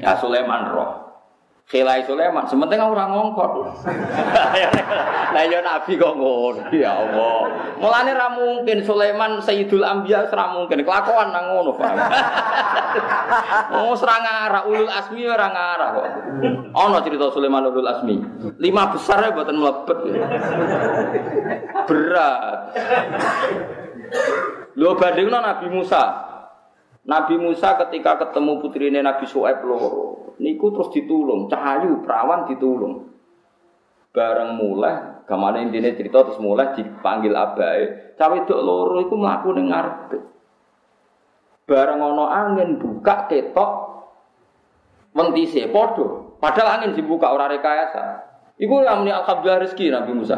Ya 0.00 0.16
Sulaiman 0.16 0.72
roh. 0.72 1.05
Khilai 1.66 2.06
Sulaiman, 2.06 2.46
sementing 2.46 2.78
ora 2.78 3.10
ngongkon. 3.10 3.74
Lah 5.34 5.42
ya 5.50 5.58
nabi 5.66 5.98
kok 5.98 6.14
ngono. 6.14 6.70
Ya 6.70 6.94
Allah. 6.94 7.42
Mulane 7.82 8.14
ra 8.14 8.30
mungkin 8.38 8.86
Sulaiman 8.86 9.42
Sayyidul 9.42 9.82
Anbiya 9.82 10.30
ora 10.30 10.54
mungkin 10.54 10.86
kelakuan 10.86 11.34
nang 11.34 11.50
ngono, 11.50 11.74
Pak. 11.74 11.94
Oh, 13.76 13.92
serang 13.98 14.22
ngarah 14.24 14.62
ulul 14.70 14.88
asmi 14.88 15.26
ora 15.26 15.50
ngarah 15.50 15.88
kok. 15.90 16.06
Ana 16.70 17.02
cerita 17.02 17.34
Sulaiman 17.34 17.66
ulul 17.66 17.90
asmi. 17.90 18.14
Lima 18.62 18.94
besar 18.94 19.26
ya 19.26 19.34
buatan 19.34 19.58
mlebet. 19.58 19.98
Berat. 21.90 22.58
Lho 24.78 24.90
bandingno 24.94 25.38
Nabi 25.42 25.66
Musa. 25.66 26.04
Nabi 27.10 27.34
Musa 27.42 27.74
ketika 27.86 28.22
ketemu 28.22 28.62
putrine 28.62 29.02
Nabi 29.02 29.26
Su'aib 29.26 29.62
loro, 29.62 30.25
niku 30.42 30.72
terus 30.72 30.92
ditulung, 30.92 31.48
cahayu 31.48 32.00
perawan 32.04 32.48
ditulung. 32.48 33.08
Bareng 34.12 34.56
mulai, 34.56 35.26
gamane 35.28 35.68
intine 35.68 35.92
cerita 35.92 36.24
terus 36.24 36.40
mulai 36.40 36.72
dipanggil 36.72 37.36
abai. 37.36 38.14
Cawe 38.16 38.32
wedok 38.32 38.60
loro 38.64 38.96
iku 39.04 39.14
mlaku 39.20 39.52
ning 39.52 39.68
ngarepe. 39.68 40.18
Bareng 41.68 42.00
ana 42.00 42.24
angin 42.32 42.80
buka 42.80 43.28
ketok 43.28 43.70
wentise 45.12 45.68
padha. 45.68 46.24
Padahal 46.40 46.80
angin 46.80 46.96
dibuka 46.96 47.28
ora 47.28 47.44
rekayasa. 47.52 48.24
Iku 48.56 48.80
namanya 48.80 49.20
alhamdulillah 49.20 49.68
rezeki 49.68 49.92
Nabi 49.92 50.12
Musa. 50.16 50.36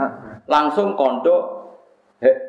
Langsung 0.52 0.92
kondo 1.00 1.64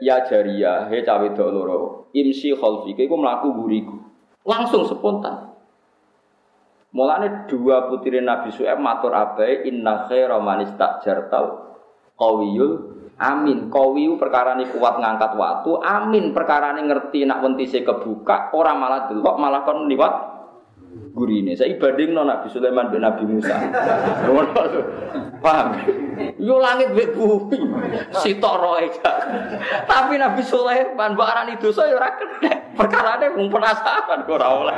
ya 0.04 0.28
jaria, 0.28 0.92
he 0.92 1.04
cawe 1.08 1.28
dok 1.32 1.50
loro, 1.52 1.80
imsi 2.12 2.52
khalfi, 2.52 2.96
iku 2.96 3.16
melaku 3.16 3.56
buriku. 3.56 3.96
Langsung 4.44 4.84
spontan. 4.84 5.55
Mulane 6.96 7.44
dua 7.52 7.92
putri 7.92 8.24
Nabi 8.24 8.56
Su'aib 8.56 8.80
matur 8.80 9.12
abai 9.12 9.68
inna 9.68 10.08
khaira 10.08 10.40
man 10.40 10.64
istajartal 10.64 11.76
qawiyul 12.16 12.96
amin. 13.20 13.72
Qawiyu 13.72 14.20
perkara 14.20 14.56
ini 14.60 14.68
kuat 14.72 15.00
ngangkat 15.00 15.36
waktu, 15.36 15.72
amin 15.84 16.32
perkara 16.36 16.76
ini 16.76 16.88
ngerti 16.88 17.28
nak 17.28 17.44
wentise 17.44 17.84
kebuka, 17.84 18.52
orang 18.56 18.78
malah 18.80 19.02
delok 19.12 19.36
malah 19.40 19.62
kon 19.64 19.88
liwat 19.88 20.36
gurine. 21.16 21.56
Saya 21.56 21.76
ibading 21.76 22.16
no 22.16 22.24
Nabi 22.24 22.48
Sulaiman 22.52 22.92
bin 22.92 23.04
Nabi 23.04 23.24
Musa. 23.28 23.56
Paham? 25.44 25.68
Yo 26.40 26.60
langit 26.60 26.96
mbek 26.96 27.16
bumi. 27.16 27.60
Sitok 28.16 28.56
roe 28.56 28.88
Tapi 29.88 30.14
Nabi 30.16 30.42
Sulaiman 30.44 31.16
mbok 31.16 31.28
arani 31.28 31.60
dosa 31.60 31.88
yo 31.88 32.00
ora 32.00 32.16
kena. 32.16 32.52
Perkarane 32.76 33.32
mung 33.36 33.48
penasaran 33.48 34.28
ora 34.28 34.48
oleh. 34.52 34.78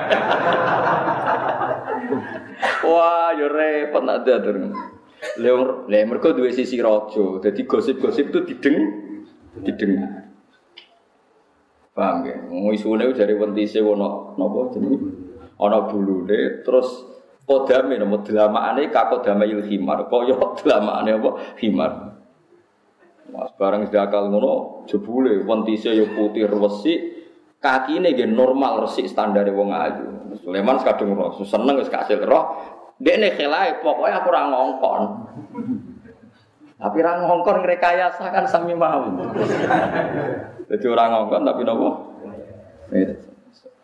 Wah, 2.88 3.36
yo 3.36 3.48
repot 3.52 4.04
nak 4.04 4.24
dadur. 4.24 4.72
Leo, 5.42 5.86
le 5.90 6.00
mergo 6.06 6.34
duwe 6.34 6.54
sisi 6.54 6.78
raja. 6.80 7.42
Dadi 7.42 7.66
gosip-gosip 7.66 8.30
itu 8.30 8.40
dideng 8.46 8.78
didengar. 9.66 10.30
Paham 11.98 12.30
ya? 12.30 12.38
Ngisune 12.46 13.10
dari 13.18 13.34
wentise 13.34 13.82
ono 13.82 14.38
napa 14.38 14.70
jenenge? 14.78 15.28
ana 15.58 15.90
bulune 15.90 16.62
terus 16.62 16.86
kodame 17.50 17.98
nama 17.98 18.22
delamaane 18.22 18.94
kakodame 18.94 19.46
il 19.50 19.62
himar 19.66 20.06
kaya 20.10 20.38
delamaane 20.62 21.12
apa 21.18 21.30
himar 21.62 21.92
Mas 23.28 23.52
barang 23.60 23.92
sedakal 23.92 24.32
ngono 24.32 24.88
jebule 24.88 25.44
wentise 25.44 25.92
yo 25.92 26.08
putih 26.16 26.48
resik 26.48 27.17
kakine 27.68 28.16
nggih 28.16 28.32
normal 28.32 28.88
resik 28.88 29.12
standar 29.12 29.44
wong 29.52 29.76
ayu 29.76 30.08
Sulaiman 30.40 30.80
kadung 30.80 31.20
roh 31.20 31.36
seneng 31.44 31.84
wis 31.84 31.92
kasil 31.92 32.24
roh 32.24 32.56
dekne 33.04 33.36
khelae 33.36 33.84
pokoke 33.84 34.08
aku 34.08 34.28
ora 34.32 34.48
ngongkon 34.48 35.02
tapi 36.78 37.02
orang 37.02 37.26
ngongkon 37.26 37.66
rekayasa 37.66 38.30
kan 38.30 38.46
sami 38.46 38.78
mau. 38.78 39.02
Jadi 40.70 40.86
orang 40.86 41.10
ngongkon 41.10 41.42
tapi 41.42 41.62
nopo 41.66 41.90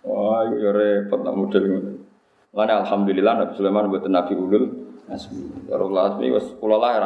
Wah, 0.03 0.43
itu 0.51 0.59
ya 0.59 0.71
repot 0.75 1.23
nak 1.23 1.31
model 1.31 1.63
ngono. 1.63 1.91
Alhamdulillah 2.53 3.33
Nabi 3.39 3.53
Sulaiman 3.55 3.87
buat 3.87 4.03
Nabi 4.03 4.35
Ulul 4.35 4.65
Asmi. 5.07 5.63
Karo 5.71 5.87
Asmi 5.95 6.27
wis 6.27 6.43
kula. 6.59 6.99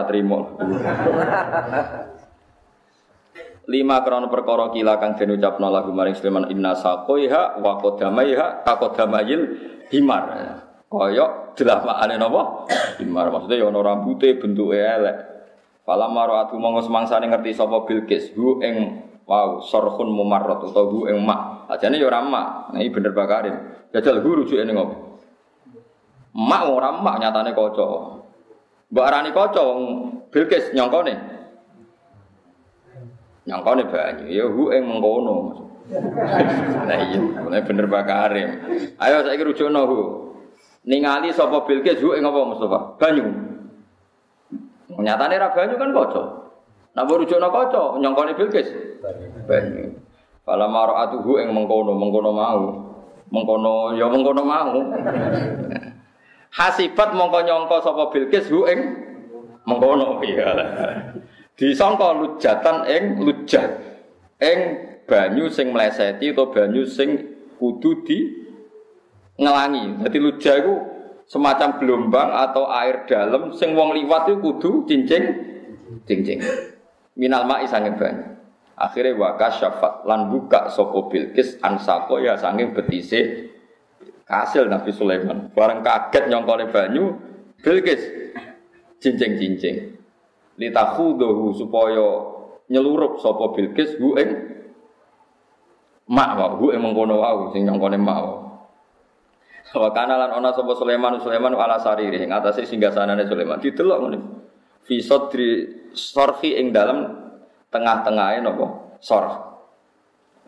Lima 3.68 4.00
krono 4.00 4.32
perkara 4.32 4.72
kila 4.72 4.96
kang 4.96 5.20
den 5.20 5.36
ucapno 5.36 5.68
lagu 5.68 5.92
maring 5.92 6.16
Sulaiman 6.16 6.48
inna 6.48 6.72
saqaiha 6.72 7.60
wa 7.60 7.76
qadamaiha 7.84 8.64
kaqadamayil 8.64 9.42
himar. 9.92 10.24
Kaya 10.88 11.52
delamakane 11.52 12.16
napa? 12.16 12.64
Himar 12.96 13.28
maksudnya 13.28 13.60
ya 13.60 13.68
ono 13.68 13.84
rambute 13.84 14.40
bentuke 14.40 14.80
elek. 14.80 15.18
Fala 15.84 16.08
maratu 16.08 16.56
monggo 16.56 16.80
semangsane 16.80 17.28
ngerti 17.28 17.52
sapa 17.60 17.84
Bilqis 17.84 18.32
hu 18.40 18.64
ing 18.64 19.04
wow 19.28 19.60
sorhun 19.60 20.16
mumarrat 20.16 20.64
utawa 20.64 20.88
hu 20.88 21.12
ing 21.12 21.20
mak. 21.28 21.68
Ajane 21.68 22.00
ya 22.00 22.08
ora 22.08 22.24
mak. 22.24 22.72
Nah 22.72 22.80
iki 22.80 22.96
bener 22.96 23.12
bakarin. 23.12 23.84
Jajal 23.92 24.24
hu 24.24 24.48
rujuke 24.48 24.64
ning 24.64 24.80
ngopo? 24.80 24.96
Mak 26.40 26.72
ora 26.72 26.96
mak 26.96 27.20
nyatane 27.20 27.52
kaca. 27.52 27.86
Mbok 28.96 29.04
arani 29.04 29.36
kaca 29.36 29.60
wong 29.60 29.80
Bilqis 30.32 30.72
nyongkone. 30.72 31.37
Nyangkone 33.48 33.88
banyu, 33.88 34.28
ya 34.28 34.44
hu 34.44 34.76
ing 34.76 34.84
mengkono. 34.84 35.36
Nah 36.88 37.00
iya, 37.00 37.20
mulai 37.40 37.64
bener 37.64 37.88
bakarim. 37.88 38.60
Ayo 39.00 39.24
saiki 39.24 39.48
rujukno 39.48 39.88
hu. 39.88 40.00
Ningali 40.84 41.32
sapa 41.32 41.64
Bilqis 41.64 42.04
hu 42.04 42.12
ing 42.12 42.28
apa 42.28 42.44
Mustafa? 42.44 43.00
Banyu. 43.00 43.24
Nyatane 45.00 45.40
ra 45.40 45.56
banyu 45.56 45.80
kan 45.80 45.96
kaca. 45.96 46.24
Nah 46.92 47.08
rujukno 47.08 47.48
kaca, 47.48 47.96
nyangkone 48.04 48.36
Bilqis. 48.36 48.68
Banyu. 49.48 49.96
Fala 50.44 50.68
mara'atuhu 50.68 51.40
ing 51.40 51.56
mengkono, 51.56 51.96
mengkono 51.96 52.32
mau. 52.36 52.64
Mengkono 53.32 53.96
ya 53.96 54.12
mengkono 54.12 54.44
mau. 54.44 54.76
Hasibat 56.52 57.16
mongko 57.16 57.48
nyangka 57.48 57.80
sapa 57.80 58.12
Bilqis 58.12 58.52
hu 58.52 58.68
ing 58.68 58.80
mengkono. 59.64 60.20
Iya 60.20 60.52
disangka 61.58 62.14
lujatan 62.14 62.86
ing 62.86 63.04
lujah 63.18 63.66
ing 64.38 64.60
banyu 65.10 65.50
sing 65.50 65.74
mleseti 65.74 66.30
atau 66.30 66.54
banyu 66.54 66.86
sing 66.86 67.18
kudu 67.58 68.06
di 68.06 68.18
ngelangi. 69.42 70.06
Jadi 70.06 70.18
lujah 70.22 70.56
itu 70.62 70.74
semacam 71.26 71.82
gelombang 71.82 72.30
atau 72.30 72.70
air 72.70 73.10
dalam 73.10 73.52
sing 73.58 73.74
wong 73.74 73.98
liwat 73.98 74.30
itu 74.30 74.38
kudu 74.38 74.86
cincing 74.86 75.24
cincing. 76.06 76.40
Minal 77.18 77.50
ma'i 77.50 77.66
sanging 77.66 77.98
banyu. 77.98 78.38
Akhirnya 78.78 79.18
wakas 79.18 79.58
syafat 79.58 80.06
lan 80.06 80.30
buka 80.30 80.70
soko 80.70 81.10
bilkis 81.10 81.58
ansako 81.66 82.22
ya 82.22 82.38
sanging 82.38 82.78
betise 82.78 83.50
kasil 84.30 84.70
Nabi 84.70 84.94
Sulaiman. 84.94 85.50
Barang 85.50 85.82
kaget 85.82 86.30
nyongkone 86.30 86.70
banyu 86.70 87.18
bilkis 87.66 88.06
cincing-cincing 89.02 89.97
litakhudahu 90.58 91.54
supaya 91.54 92.08
nyelurup 92.68 93.22
sapa 93.22 93.54
Bilqis 93.56 93.96
hu 94.02 94.18
ing 94.18 94.30
mak 96.10 96.30
wa 96.36 96.48
hu 96.58 96.74
ing 96.74 96.82
mengkono 96.82 97.22
wae 97.22 97.54
sing 97.54 97.64
nyongkone 97.64 97.98
mak 98.02 98.20
wa 98.20 98.36
Wa 99.68 99.92
kana 99.92 100.16
lan 100.16 100.32
ana 100.32 100.56
sapa 100.56 100.72
Sulaiman 100.80 101.20
Sulaiman 101.20 101.52
ala 101.52 101.76
sariri 101.76 102.24
ing 102.24 102.32
atase 102.32 102.64
singgasanane 102.64 103.28
Sulaiman. 103.28 103.60
Didelok 103.60 104.00
ngene. 104.00 104.18
Fi 104.88 105.04
sadri 105.04 105.68
sarhi 105.92 106.56
ing 106.56 106.72
dalam 106.72 107.04
tengah-tengahe 107.68 108.40
napa? 108.40 108.96
Sarh. 109.04 109.36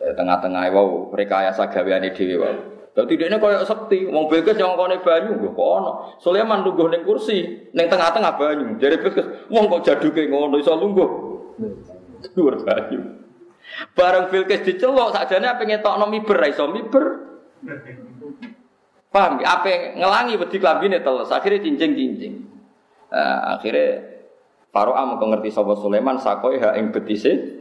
Eh, 0.00 0.16
tengah-tengahe 0.16 0.72
wau 0.72 1.12
rekayasa 1.12 1.68
gaweane 1.68 2.16
dhewe 2.16 2.40
wau 2.40 2.56
Dadi 3.00 3.16
dekne 3.16 3.40
koyo 3.40 3.64
sekti, 3.64 4.04
wong 4.12 4.28
Bilqis 4.28 4.60
nyongkone 4.60 5.00
banyu 5.00 5.40
lho 5.40 5.56
kok 5.56 5.70
ana. 5.80 5.92
Sulaiman 6.20 6.60
lungguh 6.60 6.92
ning 6.92 7.00
kursi, 7.08 7.72
ning 7.72 7.88
tengah-tengah 7.88 8.36
banyu. 8.36 8.76
Jare 8.76 9.00
Bilqis, 9.00 9.48
wong 9.48 9.72
kok 9.72 9.88
jaduke 9.88 10.28
ngono 10.28 10.60
iso 10.60 10.76
lungguh. 10.76 11.08
Dhuwur 12.36 12.60
banyu. 12.60 13.00
Bareng 13.96 14.28
Bilqis 14.28 14.68
dicelok 14.68 15.16
sakjane 15.16 15.48
apa 15.48 15.64
ngetokno 15.64 16.12
miber 16.12 16.44
iso 16.44 16.68
miber. 16.68 17.04
Paham? 19.08 19.40
Apa 19.40 19.96
ngelangi 19.96 20.36
wedi 20.36 20.60
klambine 20.60 21.00
teles, 21.00 21.32
akhirnya 21.32 21.64
cincing-cincing. 21.64 22.34
Nah, 23.10 23.56
akhirnya 23.56 24.06
Faro'a 24.70 25.02
mau 25.02 25.18
ngerti 25.18 25.50
sapa 25.50 25.74
Sulaiman 25.74 26.20
sakoi 26.20 26.62
ha 26.62 26.78
ing 26.78 26.94
betise 26.94 27.58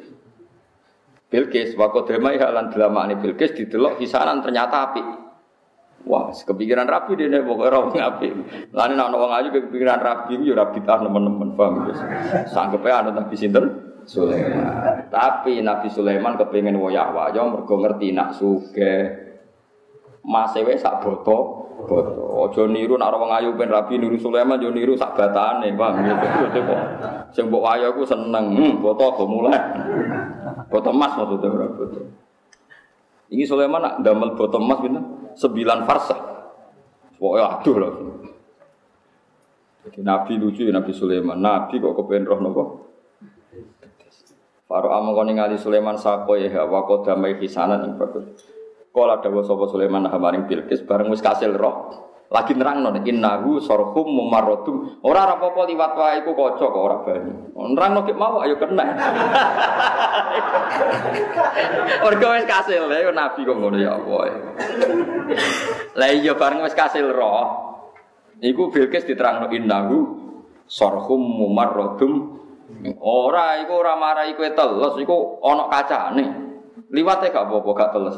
Bilqis 1.25 1.73
wa 1.73 1.89
qadamai 1.89 2.37
halan 2.37 2.69
delamane 2.69 3.17
Bilqis 3.17 3.57
didelok 3.57 3.97
hisanan 3.97 4.45
ternyata 4.45 4.91
api. 4.91 5.01
Wah, 6.08 6.32
kepikiran 6.32 6.88
rapi 6.88 7.20
deh 7.20 7.28
nih 7.28 7.43
pokoknya 7.43 7.76
orang 7.76 7.91
api. 8.16 8.28
Lain 8.72 8.95
nak 8.95 9.12
orang 9.12 9.43
ayu 9.43 9.47
kepikiran 9.52 10.00
rapi, 10.00 10.39
yo 10.39 10.56
rapi 10.56 10.80
tah 10.88 11.04
teman-teman 11.04 11.54
paham 11.54 11.86
guys. 11.86 12.02
Sanggup 12.50 12.88
ya 12.88 13.04
ada 13.04 13.12
Nabi 13.12 13.36
Sinten 13.36 13.66
Sulaiman. 14.08 15.06
Tapi 15.12 15.60
Nabi 15.60 15.91
Sulaiman 15.91 16.39
kepingin 16.39 16.80
woyak 16.80 17.12
wayo 17.12 17.52
mergo 17.52 17.76
ngerti 17.84 18.16
nak 18.16 18.32
suge. 18.32 19.28
Mas 20.24 20.56
ewe 20.56 20.80
sak 20.80 21.04
boto, 21.04 21.68
boto. 21.84 22.26
Ojo 22.47 22.66
niru 22.72 22.95
nak 22.95 23.14
orang 23.14 23.43
ayu 23.43 23.54
ben 23.60 23.68
rapi 23.70 24.00
niru 24.00 24.16
Sulaiman, 24.16 24.58
jo 24.58 24.72
niru 24.72 24.95
sak 24.95 25.14
gitu. 25.14 26.76
Sing 27.36 27.52
mbok 27.52 27.62
wayo 27.70 27.91
aku 27.93 28.08
seneng, 28.08 28.56
hmm, 28.56 28.82
boto 28.82 29.04
aku 29.14 29.28
mulai. 29.28 29.60
Botol 30.70 30.93
emas 30.93 31.18
maksudnya 31.18 31.50
berapa. 31.50 31.84
Ini 33.30 33.43
Sulaiman 33.45 33.82
nak 33.82 33.95
damel 34.06 34.34
botol 34.38 34.62
emas 34.62 34.82
bintang 34.82 35.18
sembilan 35.39 35.87
farsah. 35.87 36.19
Pokoknya 37.15 37.45
aduh 37.47 37.75
loh. 37.79 37.93
Jadi 39.87 39.99
Nabi 40.03 40.35
lucu 40.35 40.67
ya 40.67 40.75
Nabi 40.75 40.91
Sulaiman. 40.91 41.39
Nabi 41.39 41.79
kok 41.79 41.95
kepengen 41.95 42.27
roh 42.27 42.39
nopo. 42.43 42.63
Faro 44.69 44.93
amang 44.93 45.17
kau 45.17 45.25
ningali 45.25 45.57
Sulaiman 45.57 45.97
sako 45.97 46.37
ya 46.37 46.61
wako 46.67 47.01
damai 47.01 47.39
kisanan 47.39 47.81
yang 47.81 47.97
bagus. 47.97 48.59
Kala 48.89 49.21
dawa 49.21 49.45
sapa 49.45 49.69
Sulaiman 49.69 50.09
hamaring 50.09 50.49
Bilqis 50.49 50.81
bareng 50.81 51.13
wis 51.13 51.21
kasil 51.21 51.53
roh. 51.53 52.09
Lagi 52.29 52.53
nerang 52.53 52.85
non 52.85 52.93
innahu 52.93 53.57
sorhum 53.57 54.05
mumarrodum 54.05 55.01
ora 55.01 55.25
ora 55.25 55.41
apa 55.41 55.65
liwat 55.65 55.97
wae 55.97 56.21
iku 56.21 56.37
kaca 56.37 56.69
kok 56.69 56.77
ora 56.77 57.01
bani 57.01 57.33
nerang 57.73 57.97
no 57.97 58.05
mau 58.13 58.45
ayo 58.45 58.53
kena. 58.57 58.85
Orga 62.05 62.27
wis 62.37 62.45
kasil 62.45 62.85
ya 62.85 63.09
nabi 63.09 63.41
kok 63.45 63.57
ngono 63.57 63.77
ya 63.81 63.97
apa 63.97 64.17
lah 65.97 66.09
iya 66.09 66.33
bareng 66.37 66.61
wis 66.65 66.73
kasil 66.77 67.13
roh. 67.13 67.69
Iku 68.41 68.71
Bilqis 68.73 69.05
diterangno 69.09 69.49
innahu 69.49 69.97
sorhum 70.69 71.21
mumarrodum 71.21 72.37
ora 73.01 73.57
iku 73.61 73.73
ora 73.85 73.95
marai 73.97 74.37
kowe 74.37 74.49
teles 74.53 74.93
iku 75.01 75.41
ana 75.45 75.65
kacane. 75.65 76.25
Liwate 76.89 77.29
gak 77.29 77.45
apa-apa 77.45 77.69
gak 77.77 77.93
teles 77.93 78.17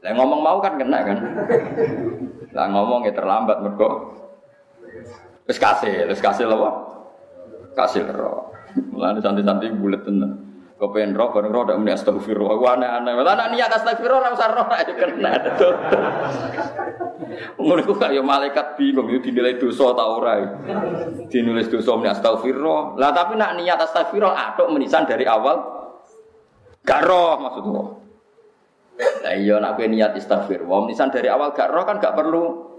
lah 0.00 0.12
ngomong 0.16 0.40
mau 0.40 0.58
kan 0.64 0.80
kena 0.80 0.98
kan 1.04 1.18
lah 2.50 2.66
ngomong 2.72 3.06
ya 3.06 3.12
terlambat 3.14 3.62
mergo. 3.62 4.16
Wis 5.46 5.58
kasih, 5.58 6.06
wis 6.06 6.22
kasih 6.22 6.46
lho. 6.46 6.70
Kasih 7.74 8.06
ro. 8.10 8.54
Mulane 8.94 9.18
santai-santai 9.18 9.74
bulet 9.74 10.02
tenan. 10.06 10.46
Kepen 10.80 11.12
roh, 11.12 11.28
bareng 11.28 11.52
roh, 11.52 11.68
tidak 11.68 12.00
astagfirullah. 12.00 12.56
Wah 12.56 12.72
aneh-aneh. 12.72 13.12
Lah 13.20 13.36
nak 13.36 13.52
niat 13.52 13.68
astagfirullah, 13.68 14.32
usah 14.32 14.48
roh 14.56 14.64
aja 14.72 14.92
kena. 14.96 15.32
Ngono 17.60 17.80
ku 17.84 17.94
kaya 18.00 18.24
malaikat 18.24 18.80
bingung 18.80 19.12
itu 19.12 19.28
dinilai 19.28 19.60
dosa 19.60 19.92
ta 19.92 20.08
ora. 20.08 20.40
Dinulis 21.28 21.68
dosa 21.68 22.00
muni 22.00 22.08
astagfirullah. 22.08 22.96
Lah 22.96 23.10
tapi 23.12 23.36
nak 23.36 23.60
niat 23.60 23.76
astagfirullah 23.76 24.56
aduk 24.56 24.72
menisan 24.72 25.04
dari 25.04 25.28
awal 25.28 25.60
gak 26.80 27.04
roh 27.04 27.36
maksudnya. 27.36 27.99
Lah 29.00 29.34
iya 29.36 29.56
nak 29.60 29.76
kowe 29.80 29.86
niat 29.88 30.16
istighfar. 30.16 30.64
Nisan 30.88 31.12
dari 31.12 31.28
awal 31.28 31.52
gak 31.56 31.72
roh 31.72 31.84
kan 31.88 31.96
gak 32.00 32.16
perlu 32.16 32.70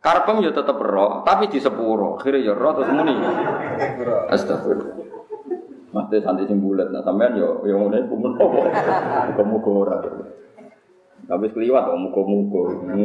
Karpem 0.00 0.40
ya 0.40 0.48
tetep 0.48 0.80
roh, 0.80 1.20
tapi 1.28 1.52
di 1.52 1.60
sepuro. 1.60 2.16
Akhirnya 2.16 2.40
ya 2.40 2.52
roh 2.56 2.72
terus 2.72 2.88
muni. 2.88 3.12
Astagfirullah. 4.32 4.96
Mate 5.92 6.22
santai 6.24 6.48
sing 6.48 6.62
bulat, 6.62 6.88
nah 6.88 7.04
sampean 7.04 7.36
yo 7.36 7.60
yo 7.68 7.76
ngene 7.84 8.08
kumun 8.08 8.32
opo. 8.40 8.64
Muga-muga 9.28 9.70
ora. 9.74 9.96
Tapi 11.28 11.46
kliwat 11.52 11.82
kok 11.84 12.00
muga-muga. 12.00 12.62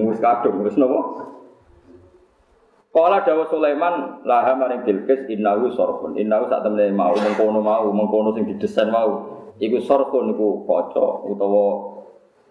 Wis 0.08 0.24
kadung 0.24 0.64
wis 0.64 0.80
napa? 0.80 1.28
Kala 2.96 3.28
dawa 3.28 3.44
Sulaiman 3.52 4.24
laha 4.24 4.56
maring 4.56 4.88
Bilqis 4.88 5.28
innahu 5.28 5.76
sorfun. 5.76 6.16
Innahu 6.16 6.48
sak 6.48 6.64
temene 6.64 6.96
mau 6.96 7.12
mengkono 7.12 7.60
mau 7.60 7.92
mengkono 7.92 8.32
sing 8.32 8.48
didesain 8.48 8.88
mau. 8.88 9.36
Iku 9.60 9.84
sorfun 9.84 10.32
iku 10.32 10.64
kaca 10.64 11.28
utawa 11.28 11.64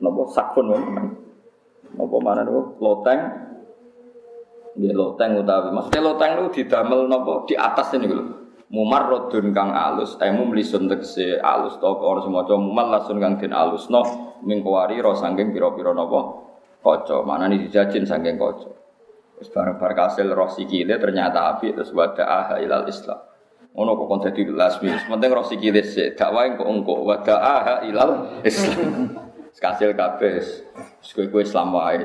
nopo 0.03 0.31
sakun 0.31 0.71
nopo 1.95 2.17
mana 2.19 2.43
nopo? 2.43 2.79
Loteng. 2.81 3.21
Dia 4.75 4.91
loteng 4.91 5.39
utawi 5.39 5.71
maksudnya 5.71 6.03
loteng 6.03 6.31
itu 6.35 6.47
didamel 6.63 7.07
nopo? 7.07 7.47
Di 7.47 7.55
atas 7.55 7.95
ini 7.95 8.11
gitu 8.11 8.45
mumarrodun 8.75 9.55
kang 9.55 9.71
alus 9.71 10.19
eh 10.19 10.35
mumlisun 10.35 10.91
tegese 10.91 11.39
alus 11.39 11.79
to 11.79 11.87
ora 11.87 12.19
semoco 12.25 12.59
mumallasun 12.59 13.23
kang 13.23 13.39
den 13.39 13.55
alusno 13.55 14.03
mingkuari 14.43 14.99
ro 14.99 15.15
sangking 15.15 15.55
pira-pira 15.55 15.95
napa 15.95 16.43
kaca. 16.83 17.23
Manane 17.23 17.63
dijajin 17.63 18.03
sangking 18.03 18.35
kaca. 18.35 18.75
Wis 19.39 19.51
bareng-bareng 19.51 19.99
kasil 19.99 20.27
roh 20.31 20.51
sikile 20.51 20.99
ternyata 20.99 21.55
api 21.55 21.75
terus 21.75 21.91
wada'a 21.91 22.59
ilal 22.63 22.87
islam 22.87 23.19
ngono 23.75 23.99
kok 23.99 24.07
kon 24.07 24.21
dadi 24.23 24.47
lasmi 24.47 24.87
penting 25.11 25.31
roh 25.35 25.43
sikile 25.43 25.83
sik. 25.83 26.15
Dakwah 26.15 26.47
kok 26.55 26.67
engko 26.67 26.95
wada'a 27.03 27.83
ilal 27.87 28.43
islam 28.47 29.11
kasil 29.59 29.95
kabeh 29.95 30.43
wis 30.43 31.11
kowe 31.15 31.41
Islam 31.43 31.75
wae 31.75 32.03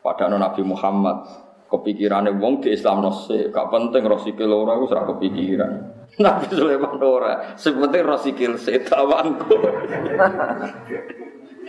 padahal 0.00 0.40
Nabi 0.40 0.62
Muhammad 0.64 1.50
kepikirannya 1.70 2.34
wong 2.36 2.66
di 2.66 2.74
Islam 2.74 3.06
nose, 3.06 3.48
gak 3.54 3.70
penting 3.70 4.02
rosikil 4.02 4.50
ora 4.50 4.74
aku 4.74 4.90
serah 4.90 5.06
kepikiran. 5.06 5.72
Nabi 6.26 6.50
Sulaiman 6.50 6.98
ora, 6.98 7.54
sepenting 7.54 8.02
rosikil 8.04 8.52
setawanku. 8.58 9.54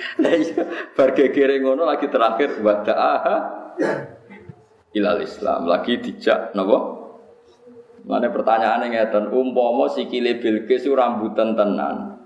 Nah 0.01 0.33
iya, 0.33 0.65
bar 0.97 1.13
ngono 1.13 1.85
lagi 1.85 2.09
terakhir 2.09 2.57
wada'aha 2.63 3.35
ilal 4.97 5.21
Islam 5.21 5.69
lagi 5.69 6.01
dijak 6.01 6.57
napa? 6.57 6.79
Mana 8.01 8.33
pertanyaannya 8.33 8.97
ngeten, 8.97 9.29
umpama 9.29 9.93
sikile 9.93 10.41
Bilqis 10.41 10.89
rambutan 10.89 11.53
tenan. 11.53 12.17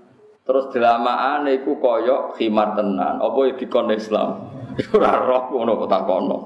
Terus 0.46 0.70
delamaan 0.70 1.50
iku 1.50 1.82
koyok 1.82 2.38
khimar 2.38 2.78
tenan. 2.78 3.18
Apa 3.18 3.38
ya 3.50 3.52
dikon 3.58 3.90
Islam? 3.90 4.46
Ora 4.94 5.18
roh 5.26 5.50
ngono 5.50 5.74
kok 5.82 5.90
takono. 5.90 6.38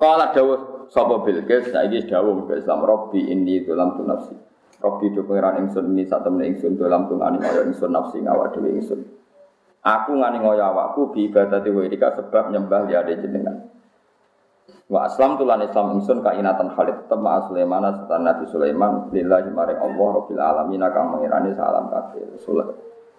Kala 0.00 0.32
dawuh 0.32 0.88
sapa 0.88 1.20
Bilqis 1.20 1.72
saiki 1.72 2.08
dawuh 2.08 2.48
ke 2.48 2.56
Islam 2.60 2.84
Robbi 2.88 3.28
ini 3.28 3.60
dalam 3.68 4.00
tu 4.00 4.02
nafsi. 4.08 4.32
Robbi 4.80 5.12
do 5.12 5.28
pangeran 5.28 5.64
ingsun 5.64 5.92
ini 5.92 6.08
sak 6.08 6.24
temene 6.24 6.52
ingsun 6.56 6.76
dalam 6.76 7.08
tu 7.08 7.16
ngani 7.20 7.40
kaya 7.40 7.64
ingsun 7.68 7.92
nafsi 7.92 8.20
ngawak 8.24 8.56
dhewe 8.56 8.72
ingsun. 8.76 9.00
Aku 9.84 10.16
ngani 10.16 10.40
ngoyo 10.40 10.64
awakku 10.64 11.12
bi 11.12 11.28
ibadati 11.28 11.68
wa 11.68 11.84
sebab 11.88 12.44
nyembah 12.52 12.88
liyane 12.88 13.12
jenengan. 13.20 13.75
Wa 14.86 15.10
aslam 15.10 15.34
tulan 15.34 15.66
Islam 15.66 15.98
ingsun 15.98 16.22
kainatan 16.22 16.70
Khalid 16.70 17.06
tetep 17.06 17.18
ma 17.18 17.42
Sulaiman 17.50 17.90
setan 17.90 18.22
Nabi 18.22 18.46
Sulaiman 18.46 19.10
lillahi 19.10 19.50
maring 19.50 19.82
Allah 19.82 20.08
rabbil 20.22 20.38
alamin 20.38 20.82
kang 20.94 21.10
mengirani 21.10 21.50
salam 21.58 21.90
kabeh. 21.90 22.22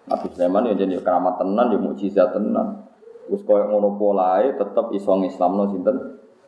Nabi 0.08 0.26
Sulaiman 0.32 0.64
ya 0.72 0.74
jadi 0.80 0.96
keramat 1.04 1.36
tenan 1.36 1.68
ya 1.68 1.76
mukjizat 1.76 2.32
tenan. 2.32 2.88
Wis 3.28 3.44
koyo 3.44 3.68
ngono 3.68 4.00
polae 4.00 4.56
tetep 4.56 4.96
iso 4.96 5.12
ngislamno 5.12 5.68
sinten 5.68 5.96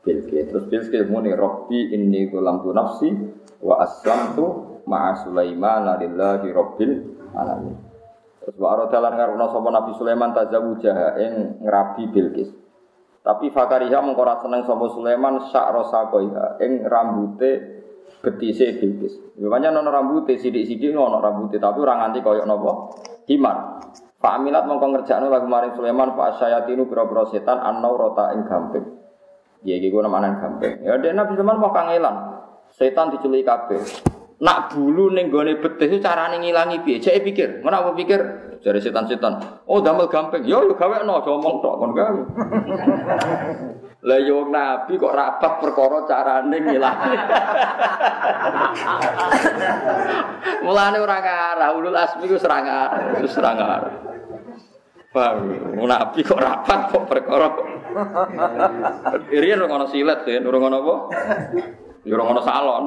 Bilqis. 0.01 0.49
Terus 0.49 0.65
Bilqis 0.73 1.05
muni 1.13 1.37
Rabbi 1.37 1.93
inni 1.93 2.33
tu 2.33 2.73
nafsi 2.73 3.13
wa 3.61 3.85
aslamtu 3.85 4.81
ma'a 4.89 5.21
Sulaiman 5.21 5.85
lillahi 6.01 6.49
rabbil 6.49 6.93
alamin. 7.37 7.77
Terus 8.41 8.57
wa 8.57 8.73
aradalan 8.73 9.13
ngaruna 9.21 9.53
sapa 9.53 9.69
Nabi 9.69 9.93
Sulaiman 10.01 10.33
tazawujaha 10.33 11.09
ing 11.21 11.33
ngrabi 11.61 12.09
Bilqis. 12.09 12.60
Tapi 13.21 13.53
Fakariha 13.53 14.01
mengkora 14.01 14.41
seneng 14.41 14.65
sapa 14.65 14.89
Sulaiman 14.97 15.45
sak 15.53 15.77
rosakoiha 15.77 16.57
ing 16.65 16.89
rambute 16.89 17.51
betise 18.25 18.81
Bilqis. 18.81 19.37
Memangnya 19.37 19.73
nono 19.73 19.93
rambute 19.93 20.41
sidik-sidik 20.41 20.93
nono 20.97 21.21
rambute 21.21 21.61
tapi 21.61 21.85
ora 21.85 22.01
nganti 22.01 22.25
koyok 22.25 22.47
napa? 22.49 22.73
Himar. 23.29 23.57
Pak 24.21 24.33
Aminat 24.37 24.69
mongko 24.69 24.87
ngerjakno 24.93 25.33
lagu 25.33 25.49
maring 25.49 25.73
Sulaiman 25.73 26.13
Pak 26.13 26.37
Asyayatinu 26.37 26.85
pira-pira 26.89 27.25
setan 27.33 27.57
annau 27.57 27.97
rota 27.97 28.37
ing 28.37 28.45
gamping. 28.45 28.85
Ya 29.65 29.77
iki 29.77 29.93
ku 29.93 30.01
namanan 30.01 30.41
gampang. 30.41 30.81
Ya 30.81 30.97
dek 30.97 31.13
Nabi 31.13 31.37
Sulaiman 31.37 31.61
mau 31.61 31.73
kangelan. 31.73 32.17
Setan 32.73 33.13
diculik 33.13 33.45
kabeh. 33.45 33.81
Nak 34.41 34.73
bulu 34.73 35.13
ning 35.13 35.29
gone 35.29 35.61
betih 35.61 36.01
carane 36.01 36.41
ngilangi 36.41 36.81
piye? 36.81 36.97
Jek 36.97 37.21
pikir, 37.21 37.61
ngono 37.61 37.77
apa 37.77 37.91
pikir? 37.93 38.21
Jare 38.65 38.81
setan-setan. 38.81 39.37
Oh 39.69 39.85
damel 39.85 40.09
gampang. 40.09 40.45
Yo 40.45 40.65
yo 40.65 40.75
gawekno 40.77 41.21
aja 41.21 41.31
omong 41.33 41.65
tok 41.65 41.75
kon 41.81 41.93
gawe. 41.97 42.23
Lah 44.09 44.19
yo 44.21 44.49
Nabi 44.49 44.97
kok 44.97 45.13
rapat 45.13 45.61
perkara 45.61 46.09
carane 46.09 46.57
ngilangi. 46.57 47.13
Mulane 50.65 50.99
ora 51.01 51.17
ngarah 51.21 51.71
ulul 51.77 51.97
asmi 51.97 52.25
ku 52.25 52.41
serang 52.41 52.65
arah, 52.65 53.21
serang. 53.29 53.57
Paham? 55.13 55.37
Nabi 55.77 56.21
kok 56.21 56.41
rapat 56.41 56.81
kok 56.93 57.05
perkara. 57.09 57.49
Irian 59.37 59.65
ora 59.65 59.85
ono 59.85 59.87
silet 59.89 60.25
ya, 60.25 60.41
ora 60.45 60.59
ono 60.61 60.77
apa? 60.81 60.95
Ya 62.05 62.17
ora 62.17 62.25
ono 62.25 62.41
salon. 62.41 62.85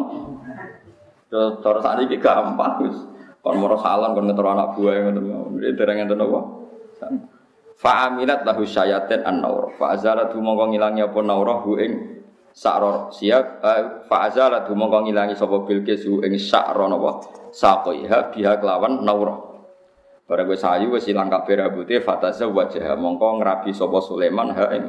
Cara 1.33 1.79
sakniki 1.81 2.21
gampang 2.21 2.85
wis. 2.85 2.97
Kon 3.41 3.57
moro 3.57 3.75
salon 3.81 4.13
kon 4.13 4.29
ngetro 4.29 4.47
anak 4.53 4.77
buah 4.77 4.93
ngoten. 5.09 5.73
Dereng 5.73 5.97
ngenten 6.05 6.21
apa? 6.21 6.39
Fa 7.73 8.07
aminat 8.07 8.45
lahu 8.45 8.63
syayatin 8.63 9.25
an-naur. 9.25 9.73
Fa 9.75 9.97
azalatu 9.97 10.39
mongko 10.39 10.71
ngilangi 10.71 11.01
apa 11.03 11.19
naurah 11.19 11.59
hu 11.65 11.75
ing 11.81 11.91
sakro 12.53 13.09
siap 13.09 13.65
eh, 13.65 14.05
fa 14.05 14.29
azalatu 14.29 14.77
mongko 14.77 15.09
ngilangi 15.09 15.33
sapa 15.33 15.65
bilqis 15.65 16.05
hu 16.07 16.23
ing 16.23 16.37
sakro 16.37 16.87
napa? 16.87 17.27
Saqiha 17.51 18.31
biha 18.31 18.61
kelawan 18.61 19.03
naurah. 19.03 19.53
Barang 20.23 20.47
gue 20.47 20.55
sayu 20.55 20.87
gue 20.87 21.03
silang 21.03 21.27
kabeh 21.27 21.59
rambutnya 21.59 21.99
fataza 21.99 22.47
wajah 22.47 22.95
mongko 22.95 23.43
ngerabi 23.43 23.75
sopo 23.75 23.99
Sulaiman 23.99 24.55
ha 24.55 24.71
ing 24.71 24.87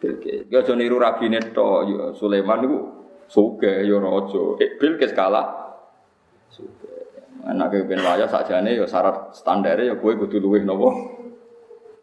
Bilqis. 0.00 0.48
Gue 0.48 0.58
aja 0.58 0.72
niru 0.74 0.96
rabine 0.98 1.52
to 1.52 1.66
ya 1.86 2.02
Sulaiman 2.16 2.58
niku 2.64 2.78
suge 3.28 3.84
ya 3.84 3.96
raja. 4.00 4.42
Eh 4.58 4.80
Bilqis 4.80 5.12
kalah 5.12 5.61
suge. 6.52 6.94
Anake 7.48 7.82
ben 7.88 7.98
wayah 7.98 8.28
sakjane 8.28 8.76
ya 8.76 8.86
syarat 8.86 9.34
standare 9.34 9.88
ya 9.88 9.96
kowe 9.98 10.12
kudu 10.14 10.38
luwih 10.38 10.62
napa? 10.62 10.88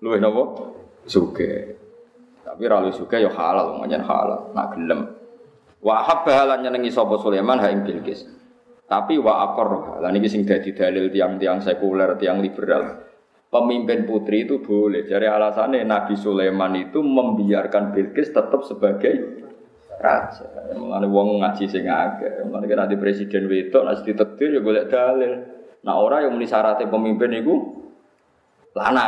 Luwih 0.02 0.20
napa? 0.20 0.44
Suge. 1.06 1.78
Tapi 2.44 2.64
ra 2.66 2.82
luwih 2.82 2.98
suge 2.98 3.22
ya 3.22 3.32
halal, 3.32 3.78
manjen 3.78 4.04
halal, 4.04 4.52
nak 4.52 4.76
gelem. 4.76 5.16
Wa 5.80 6.04
habba 6.04 6.44
lan 6.44 6.66
nyenengi 6.66 6.92
sapa 6.92 7.16
Sulaiman 7.22 7.62
ha 7.62 7.72
ing 7.72 7.88
Bilqis. 7.88 8.28
Tapi 8.90 9.22
wa 9.22 9.46
akor, 9.46 10.02
lah 10.02 10.10
ini 10.10 10.26
sing 10.26 10.44
dadi 10.50 10.74
dalil 10.74 11.14
tiang-tiang 11.14 11.62
sekuler, 11.62 12.18
tiang 12.18 12.42
liberal. 12.42 13.06
Pemimpin 13.50 14.10
putri 14.10 14.50
itu 14.50 14.66
boleh. 14.66 15.06
Jadi 15.06 15.30
alasannya 15.30 15.86
Nabi 15.86 16.18
Sulaiman 16.18 16.74
itu 16.74 17.02
membiarkan 17.06 17.94
Bilqis 17.94 18.34
tetap 18.34 18.66
sebagai 18.66 19.14
raja. 20.00 20.48
Mulane 20.80 21.08
wong 21.12 21.44
ngaji 21.44 21.64
sing 21.68 21.86
akeh. 21.86 22.48
Mulane 22.48 22.96
presiden 22.96 23.52
wedok 23.52 23.84
nek 23.86 24.02
ditetir 24.08 24.56
ya 24.56 24.60
golek 24.64 24.88
dalil. 24.88 25.32
Nah 25.84 25.96
orang 25.96 26.28
yang 26.28 26.34
muni 26.36 26.48
pemimpin 26.88 27.32
itu 27.36 27.56
lana. 28.74 29.08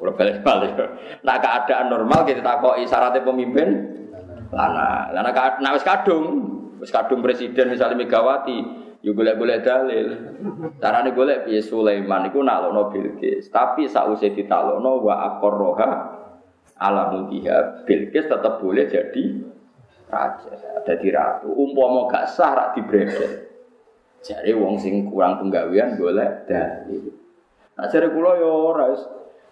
Ora 0.00 0.16
balik-balik. 0.16 0.72
Nah 1.26 1.36
keadaan 1.36 1.92
normal 1.92 2.24
kita 2.24 2.40
takoki 2.40 2.88
syaratnya 2.88 3.26
pemimpin 3.26 3.68
lana. 4.54 5.12
Lana 5.12 5.30
nah 5.60 5.70
wis 5.76 5.84
kadung, 5.84 6.26
wis 6.80 6.88
kadung 6.88 7.20
presiden 7.20 7.68
misalnya 7.68 8.00
Megawati, 8.00 8.80
Yo 9.00 9.16
golek-golek 9.16 9.64
dalil. 9.64 10.06
Carane 10.76 11.16
golek 11.16 11.48
piye 11.48 11.64
Sulaiman 11.64 12.28
iku 12.28 12.44
naklokno 12.44 12.92
Bilqis. 12.92 13.48
Tapi 13.48 13.88
sausé 13.88 14.36
ditalokno 14.36 15.00
wa 15.00 15.14
aqarroha 15.24 15.90
ala 16.76 17.08
mulkiha. 17.08 17.88
Bilqis 17.88 18.28
tetap 18.28 18.60
boleh 18.60 18.92
jadi 18.92 19.22
raja, 20.10 20.50
jadi 20.84 21.06
ratu. 21.14 21.54
Umpama 21.54 22.10
gak 22.10 22.26
sah 22.34 22.52
rak 22.52 22.68
dibredel. 22.76 23.50
Jare 24.20 24.52
wong 24.52 24.76
sing 24.76 25.08
kurang 25.08 25.40
penggawean 25.40 25.96
golek 25.96 26.44
dalil. 26.44 27.16
Nah 27.80 27.88
jare 27.88 28.12
kula 28.12 28.36
yo 28.36 28.74
ora 28.74 28.92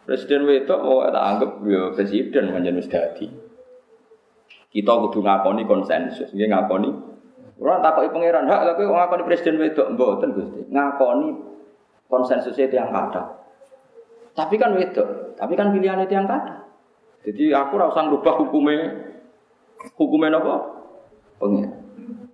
presiden 0.04 0.44
wedok 0.44 0.80
mau 0.84 1.08
tak 1.08 1.24
anggap 1.24 1.50
yo 1.64 1.96
presiden 1.96 2.52
manjen 2.52 2.76
wis 2.76 2.90
dadi. 2.92 3.24
Kita 4.68 4.92
kudu 5.08 5.24
ngakoni 5.24 5.64
konsensus, 5.64 6.28
nggih 6.36 6.52
ngakoni 6.52 6.90
Ora 7.58 7.82
takoki 7.82 8.14
pangeran, 8.14 8.46
hak 8.46 8.78
kowe 8.78 8.86
ngakoni 8.86 9.22
presiden 9.26 9.58
wedok 9.58 9.90
mboten 9.98 10.30
Gusti. 10.30 10.62
Ngakoni 10.70 11.28
konsensusnya 12.06 12.70
yang 12.70 12.94
kata. 12.94 13.22
Tapi 14.38 14.54
kan 14.54 14.78
wedok, 14.78 15.34
tapi 15.34 15.58
kan 15.58 15.74
pilihan 15.74 15.98
itu 16.06 16.14
yang 16.14 16.30
kata. 16.30 16.70
Jadi 17.26 17.50
aku 17.50 17.74
ora 17.74 17.90
usah 17.90 18.06
ngrubah 18.06 18.34
hukumnya 18.38 18.94
hukumnya 19.98 20.38
apa? 20.38 20.54
Pangeran. 21.38 21.72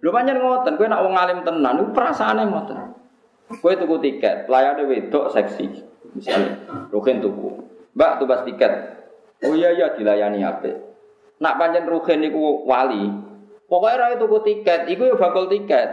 Lho 0.04 0.10
pancen 0.12 0.36
ngoten, 0.36 0.76
kowe 0.76 0.88
nak 0.88 1.00
wong 1.00 1.14
alim 1.16 1.38
tenan 1.48 1.80
iku 1.80 1.90
perasaane 1.96 2.42
ngoten. 2.44 2.78
Kowe 3.60 3.72
tuku 3.72 3.96
tiket, 4.04 4.44
pelayane 4.44 4.84
wedok 4.84 5.32
seksi. 5.32 5.66
Misalnya, 6.12 6.60
Ruhin 6.92 7.24
tuku. 7.24 7.48
Mbak 7.96 8.12
tugas 8.20 8.44
tiket. 8.44 8.72
Oh 9.44 9.56
iya 9.56 9.72
iya 9.72 9.96
dilayani 9.96 10.44
apik. 10.44 10.76
Nak 11.40 11.56
pancen 11.56 11.88
Ruhin 11.88 12.20
niku 12.20 12.68
wali, 12.68 13.08
Pokoknya 13.64 13.96
roy 13.96 14.14
tuku 14.20 14.38
tiket, 14.44 14.80
iku 14.92 15.02
ya 15.08 15.16
bakul 15.16 15.48
tiket. 15.48 15.88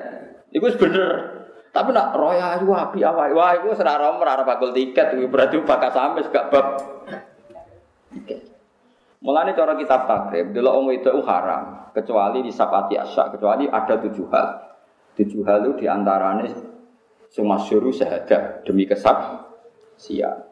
Iku 0.51 0.67
bener. 0.75 1.09
Tapi 1.71 1.95
nak 1.95 2.19
roy 2.19 2.35
ayu 2.35 2.67
api 2.67 2.99
awal, 2.99 3.31
wah 3.31 3.55
iku 3.55 3.71
serara 3.71 4.11
merara 4.19 4.43
bakul 4.43 4.75
tiket, 4.75 5.15
berarti 5.31 5.55
bakal 5.63 5.87
sampai 5.95 6.27
gak 6.27 6.51
bab 6.51 6.67
tiket. 8.11 8.50
Mulane 9.21 9.53
cara 9.53 9.77
kitab 9.77 10.09
takrib, 10.09 10.49
delok 10.49 10.73
wong 10.81 10.87
itu 10.97 11.13
haram, 11.29 11.93
kecuali 11.93 12.41
di 12.41 12.49
sapati 12.49 12.97
asyak, 12.97 13.37
kecuali 13.37 13.69
ada 13.69 14.01
tujuh 14.01 14.25
hal. 14.33 14.47
Tujuh 15.13 15.45
hal 15.45 15.69
itu 15.69 15.85
di 15.85 15.87
antaranya 15.91 16.49
sing 17.29 17.45
masyhur 17.45 17.85
syahadat 17.93 18.65
demi 18.65 18.89
kesab 18.89 19.45
siap. 19.93 20.49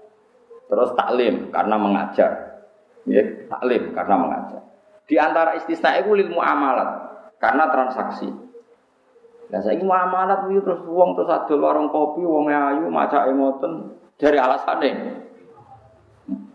Terus 0.69 0.93
taklim 0.93 1.49
karena 1.49 1.75
mengajar. 1.81 2.31
Ya, 3.09 3.25
taklim 3.49 3.89
karena 3.89 4.15
mengajar. 4.21 4.61
Di 5.09 5.17
antara 5.17 5.57
istisna 5.57 5.97
itu 5.97 6.13
ilmu 6.13 6.37
amalat 6.37 7.09
karena 7.41 7.73
transaksi. 7.73 8.29
Nah 9.49 9.59
saya 9.65 9.73
ini 9.73 9.81
muamalat 9.81 10.45
itu 10.53 10.61
terus 10.61 10.85
uang 10.85 11.17
terus 11.17 11.33
ada 11.33 11.55
warung 11.57 11.89
kopi, 11.89 12.21
uang 12.21 12.53
ayu, 12.53 12.85
maca 12.85 13.25
emoten 13.25 13.97
dari 14.21 14.37
alasannya 14.37 15.25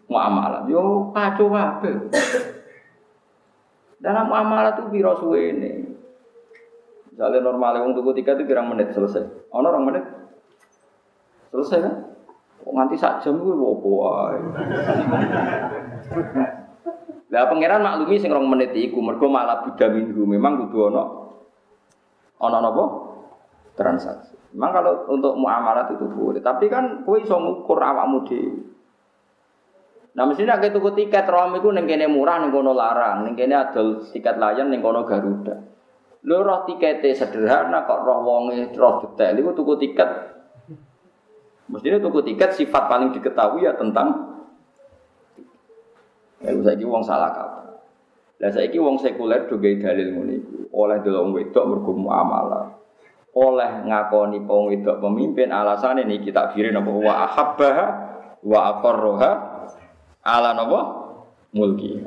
muamalah. 0.08 0.68
Yo 0.68 1.10
kacau 1.12 1.48
kabeh. 1.52 2.10
Dalam 4.00 4.28
muamalah 4.28 4.76
tuh 4.76 4.92
biro 4.92 5.16
suwe 5.16 5.54
ini. 5.54 5.72
Misalnya 7.14 7.46
normalnya 7.46 7.86
untuk 7.86 8.10
tiga 8.18 8.34
itu 8.34 8.42
kira 8.44 8.60
menit 8.66 8.90
selesai. 8.90 9.48
Ono 9.54 9.66
orang 9.70 9.86
menit 9.86 10.04
selesai 11.54 11.78
kan? 11.78 11.94
Kok 12.64 12.74
nganti 12.74 12.96
sak 12.98 13.22
jam 13.22 13.38
gue 13.38 13.54
bobo 13.54 14.08
Lah 17.30 17.50
pangeran 17.50 17.82
maklumi 17.86 18.18
sing 18.18 18.34
rong 18.34 18.50
menit 18.50 18.74
iku 18.74 18.98
mergo 18.98 19.30
malah 19.30 19.62
budha 19.62 19.90
minggu 19.90 20.22
memang 20.26 20.66
kudu 20.66 20.90
ono 20.90 21.02
ono 22.42 22.56
napa? 22.58 22.84
Transaksi. 23.74 24.34
Memang 24.54 24.70
kalau 24.70 24.92
untuk 25.10 25.34
muamalat 25.34 25.98
itu 25.98 26.06
boleh, 26.06 26.38
tapi 26.38 26.70
kan 26.70 27.02
kowe 27.02 27.18
iso 27.18 27.34
ngukur 27.34 27.74
awakmu 27.74 28.22
dhewe. 28.22 28.73
Nah 30.14 30.22
mestinya 30.30 30.62
kayak 30.62 30.78
tuku 30.78 30.94
tiket 30.94 31.26
rom 31.26 31.58
itu 31.58 31.74
kene 31.74 32.06
murah 32.06 32.38
neng 32.38 32.54
kono 32.54 32.70
larang, 32.70 33.26
neng 33.26 33.34
kene 33.34 33.58
tiket 34.14 34.38
layan 34.38 34.70
neng 34.70 34.78
kono 34.78 35.02
Garuda. 35.02 35.58
Lo 36.24 36.40
roh 36.40 36.64
tiketnya 36.64 37.12
sederhana 37.12 37.84
kok 37.84 38.00
roh 38.06 38.22
wonge 38.24 38.72
roh 38.78 39.02
detail 39.04 39.34
itu 39.36 39.50
tuku 39.52 39.74
tiket. 39.76 40.10
Mestinya 41.68 41.98
tuku 42.00 42.20
tiket 42.32 42.54
sifat 42.54 42.86
paling 42.86 43.10
diketahui 43.12 43.66
ya 43.66 43.74
tentang 43.76 44.32
Ya 46.44 46.52
saiki 46.60 46.84
wong 46.84 47.00
salah 47.00 47.32
kaprah. 47.32 47.80
Lah 48.36 48.50
saiki 48.52 48.76
wong 48.76 49.00
sekuler 49.00 49.48
juga 49.48 49.72
dalil 49.80 50.12
ngene 50.12 50.36
Oleh 50.76 51.00
delok 51.00 51.32
wedok 51.32 51.64
mergo 51.64 51.92
muamalah. 51.96 52.68
Oleh 53.32 53.72
ngakoni 53.88 54.44
wong 54.44 54.68
wedok 54.68 55.00
pemimpin 55.00 55.48
alasan 55.48 56.04
ini 56.04 56.20
kita 56.20 56.52
kiri 56.52 56.68
napa 56.68 56.92
wa 56.92 57.14
ahabbah 57.24 57.76
wa 58.44 58.58
aqarraha 58.76 59.30
ala 60.24 60.56
nopo 60.56 60.80
mulki. 61.52 62.00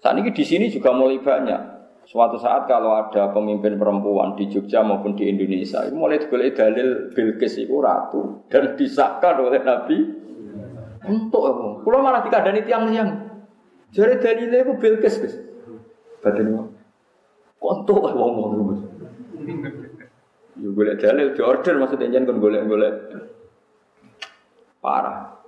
Saat 0.00 0.16
ini 0.16 0.32
di 0.32 0.44
sini 0.44 0.72
juga 0.72 0.96
mulai 0.96 1.20
banyak. 1.20 1.78
Suatu 2.08 2.40
saat 2.40 2.66
kalau 2.66 2.96
ada 2.96 3.30
pemimpin 3.30 3.78
perempuan 3.78 4.34
di 4.34 4.50
Jogja 4.50 4.82
maupun 4.82 5.14
di 5.14 5.30
Indonesia, 5.30 5.86
itu 5.86 5.94
mulai 5.94 6.18
digolek 6.18 6.58
dalil 6.58 7.12
Bilqis 7.14 7.60
itu 7.60 7.78
ratu 7.78 8.42
dan 8.50 8.74
disahkan 8.74 9.38
oleh 9.38 9.62
Nabi 9.62 9.98
untuk 11.06 11.42
apa? 11.46 11.86
Kalau 11.86 11.98
malah 12.02 12.24
dikadani 12.26 12.66
tiang-tiang. 12.66 13.10
Jadi 13.94 14.18
dalilnya 14.18 14.58
itu 14.64 14.72
Bilqis, 14.80 15.14
guys. 15.22 15.34
Badan. 16.24 16.74
Kontok 17.60 18.10
wong-wong 18.10 18.50
itu. 18.56 18.90
Ya 20.60 20.68
golek 20.76 20.96
dalil 21.00 21.32
di 21.32 21.40
order 21.40 21.74
maksudnya 21.80 22.12
jangan 22.12 22.36
golek-golek. 22.36 22.94
Parah. 24.80 25.39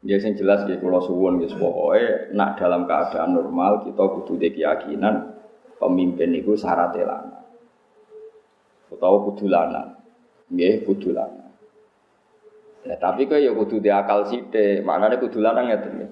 Ya 0.00 0.16
sing 0.16 0.32
jelas 0.32 0.64
ya 0.64 0.80
kula 0.80 0.96
suwun 1.04 1.44
wis 1.44 1.52
pokoke 1.52 2.32
nak 2.32 2.56
dalam 2.56 2.88
keadaan 2.88 3.36
normal 3.36 3.84
kita 3.84 4.00
kudu 4.00 4.40
keyakinan 4.40 5.36
pemimpin 5.76 6.32
itu 6.32 6.56
syarat 6.56 6.96
lanang. 6.96 7.44
Utawa 8.88 9.16
kudu 9.28 9.44
lanang. 9.48 10.00
Nggih, 10.48 10.88
kudu 10.88 11.12
lanang. 11.12 11.52
Ya, 12.80 12.96
tapi 12.96 13.28
kok 13.28 13.38
ya 13.38 13.52
kudu 13.52 13.78
di 13.78 13.92
akal 13.92 14.24
sithik, 14.24 14.82
maknane 14.82 15.20
kudu 15.20 15.38
lanang 15.38 15.68
ya 15.68 15.78
tenan. 15.84 16.10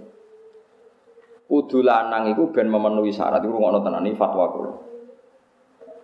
Kudu 1.49 1.81
lanang 1.81 2.29
iku 2.29 2.53
ben 2.53 2.69
memenuhi 2.69 3.09
syarat 3.09 3.41
iku 3.41 3.57
ngono 3.57 3.81
tenan 3.81 4.05
fatwa 4.15 4.47
kula. 4.53 4.73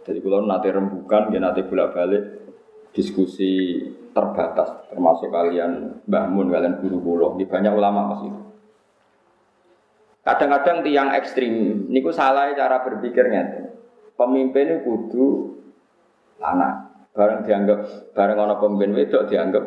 Jadi 0.08 0.18
kula 0.24 0.40
nate 0.44 0.72
rembukan, 0.72 1.32
ya 1.32 1.40
nate 1.40 1.68
bolak-balik 1.68 2.43
diskusi 2.94 3.82
terbatas 4.14 4.86
termasuk 4.88 5.28
kalian 5.28 5.98
Mbah 6.06 6.30
Mun 6.30 6.54
kalian 6.54 6.78
guru 6.78 7.02
kula 7.02 7.28
di 7.34 7.44
banyak 7.44 7.74
ulama 7.74 8.14
masih 8.14 8.30
kadang-kadang 10.24 10.80
tiang 10.86 11.10
ekstrim. 11.12 11.84
Niku 11.90 12.08
salah 12.14 12.54
cara 12.56 12.80
berpikirnya 12.80 13.70
pemimpin 14.16 14.78
itu 14.78 14.86
kudu 14.86 15.26
anak. 16.40 16.94
Bareng 17.14 17.46
dianggap 17.46 18.10
bareng 18.10 18.38
ana 18.42 18.58
pemimpin 18.58 18.94
wedok 18.94 19.30
dianggap 19.30 19.64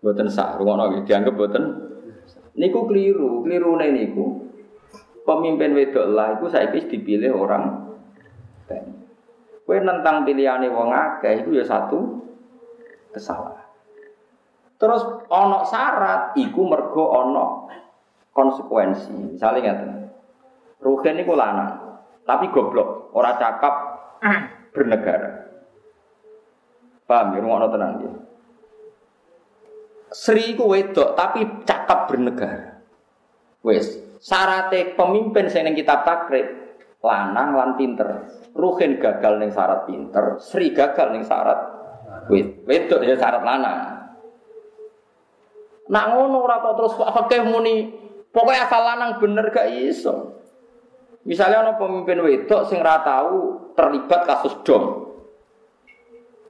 boten 0.00 0.28
sah. 0.28 0.56
Rungono 0.56 1.04
dianggap 1.04 1.34
boten 1.34 1.64
niku 2.54 2.88
keliru 2.88 3.44
keliru 3.44 3.76
niku. 3.80 4.26
Pemimpin 5.24 5.76
wedok 5.76 6.06
lah 6.12 6.40
itu 6.40 6.48
saya 6.48 6.72
dipilih 6.72 7.36
orang 7.36 7.88
Kue 9.68 9.84
nentang 9.84 10.24
pilihane 10.24 10.72
wong 10.72 10.88
akeh 10.88 11.44
itu 11.44 11.60
ya 11.60 11.60
satu 11.60 12.24
kesalahan. 13.12 13.68
Terus 14.80 15.04
ono 15.28 15.60
syarat 15.68 16.32
iku 16.40 16.64
mergo 16.64 17.04
ono 17.04 17.68
konsekuensi. 18.32 19.36
Misalnya 19.36 19.76
ngeten. 19.76 19.90
Rugen 20.80 21.20
niku 21.20 21.36
lanang, 21.36 22.00
tapi 22.24 22.48
goblok, 22.48 23.12
ora 23.12 23.36
cakap 23.36 23.74
bernegara. 24.72 25.52
Paham 27.04 27.36
ya 27.36 27.40
ngono 27.44 27.66
tenan 27.68 28.00
ya. 28.00 28.12
Sri 30.16 30.56
iku 30.56 30.64
wedok 30.72 31.12
tapi 31.12 31.44
cakap 31.68 32.08
bernegara. 32.08 32.80
Wes, 33.60 34.00
syaratnya 34.22 34.96
pemimpin 34.96 35.52
sing 35.52 35.68
kitab 35.76 36.08
takrib 36.08 36.67
lanang 37.02 37.50
lan 37.54 37.70
pinter. 37.78 38.08
Ruhin 38.58 38.98
gagal 38.98 39.38
ning 39.38 39.50
syarat 39.54 39.86
pinter, 39.86 40.38
Sri 40.42 40.74
gagal 40.74 41.14
ning 41.14 41.22
syarat 41.22 41.58
wit. 42.26 42.66
Wedok 42.66 43.06
ya 43.06 43.14
syarat 43.14 43.42
lanang. 43.42 43.78
Nak 45.88 46.04
ngono 46.12 46.44
ora 46.44 46.60
terus 46.60 46.94
fakih 47.00 47.48
muni 47.48 47.88
pokoknya 48.28 48.68
asal 48.68 48.82
lanang 48.84 49.10
bener 49.22 49.48
gak 49.48 49.72
iso. 49.72 50.36
Misalnya 51.24 51.64
ana 51.64 51.72
pemimpin 51.80 52.20
wedok 52.24 52.68
sing 52.68 52.80
ora 52.80 53.00
tahu 53.04 53.72
terlibat 53.72 54.20
kasus 54.28 54.54
dom. 54.64 55.12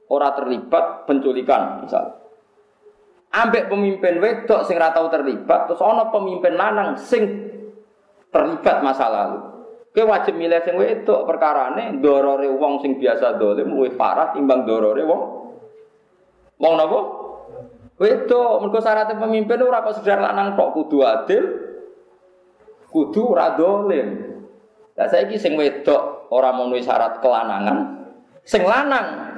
Ora 0.09 0.35
terlibat 0.35 1.07
penculikan 1.07 1.83
misal. 1.83 2.19
Ambek 3.29 3.69
pemimpin 3.69 4.17
wedok 4.19 4.65
sing 4.67 4.75
ora 4.75 4.91
tahu 4.91 5.07
terlibat 5.07 5.71
terus 5.71 5.83
ana 5.83 6.11
pemimpin 6.11 6.53
lanang 6.57 6.99
sing 6.99 7.23
terlibat 8.33 8.83
masa 8.83 9.07
lalu. 9.07 9.39
Kowe 9.89 10.05
wajib 10.05 10.37
milih 10.37 10.61
sing 10.61 10.77
wedok 10.77 11.25
perkarane 11.25 11.97
dorore 11.97 12.45
wong 12.45 12.85
sing 12.85 13.01
biasa 13.01 13.41
dolim 13.41 13.73
luwih 13.73 13.97
parah 13.97 14.29
timbang 14.37 14.61
dorore 14.61 15.01
wong 15.01 15.21
wong 16.61 16.73
napa? 16.77 16.99
Wedok, 17.99 18.63
mergo 18.63 18.79
syaratnya 18.79 19.19
pemimpin 19.19 19.59
ora 19.59 19.83
kok 19.83 19.99
sedar 19.99 20.23
lanang 20.23 20.55
kok 20.55 20.71
kudu 20.71 21.03
adil, 21.03 21.43
kudu 22.87 23.35
ora 23.35 23.59
dolim. 23.59 24.39
Lah 24.95 25.11
saiki 25.11 25.35
sing 25.35 25.59
wedok 25.59 26.31
ora 26.31 26.55
memenuhi 26.55 26.79
syarat 26.79 27.19
kelanangan, 27.19 28.07
sing 28.47 28.63
lanang 28.63 29.35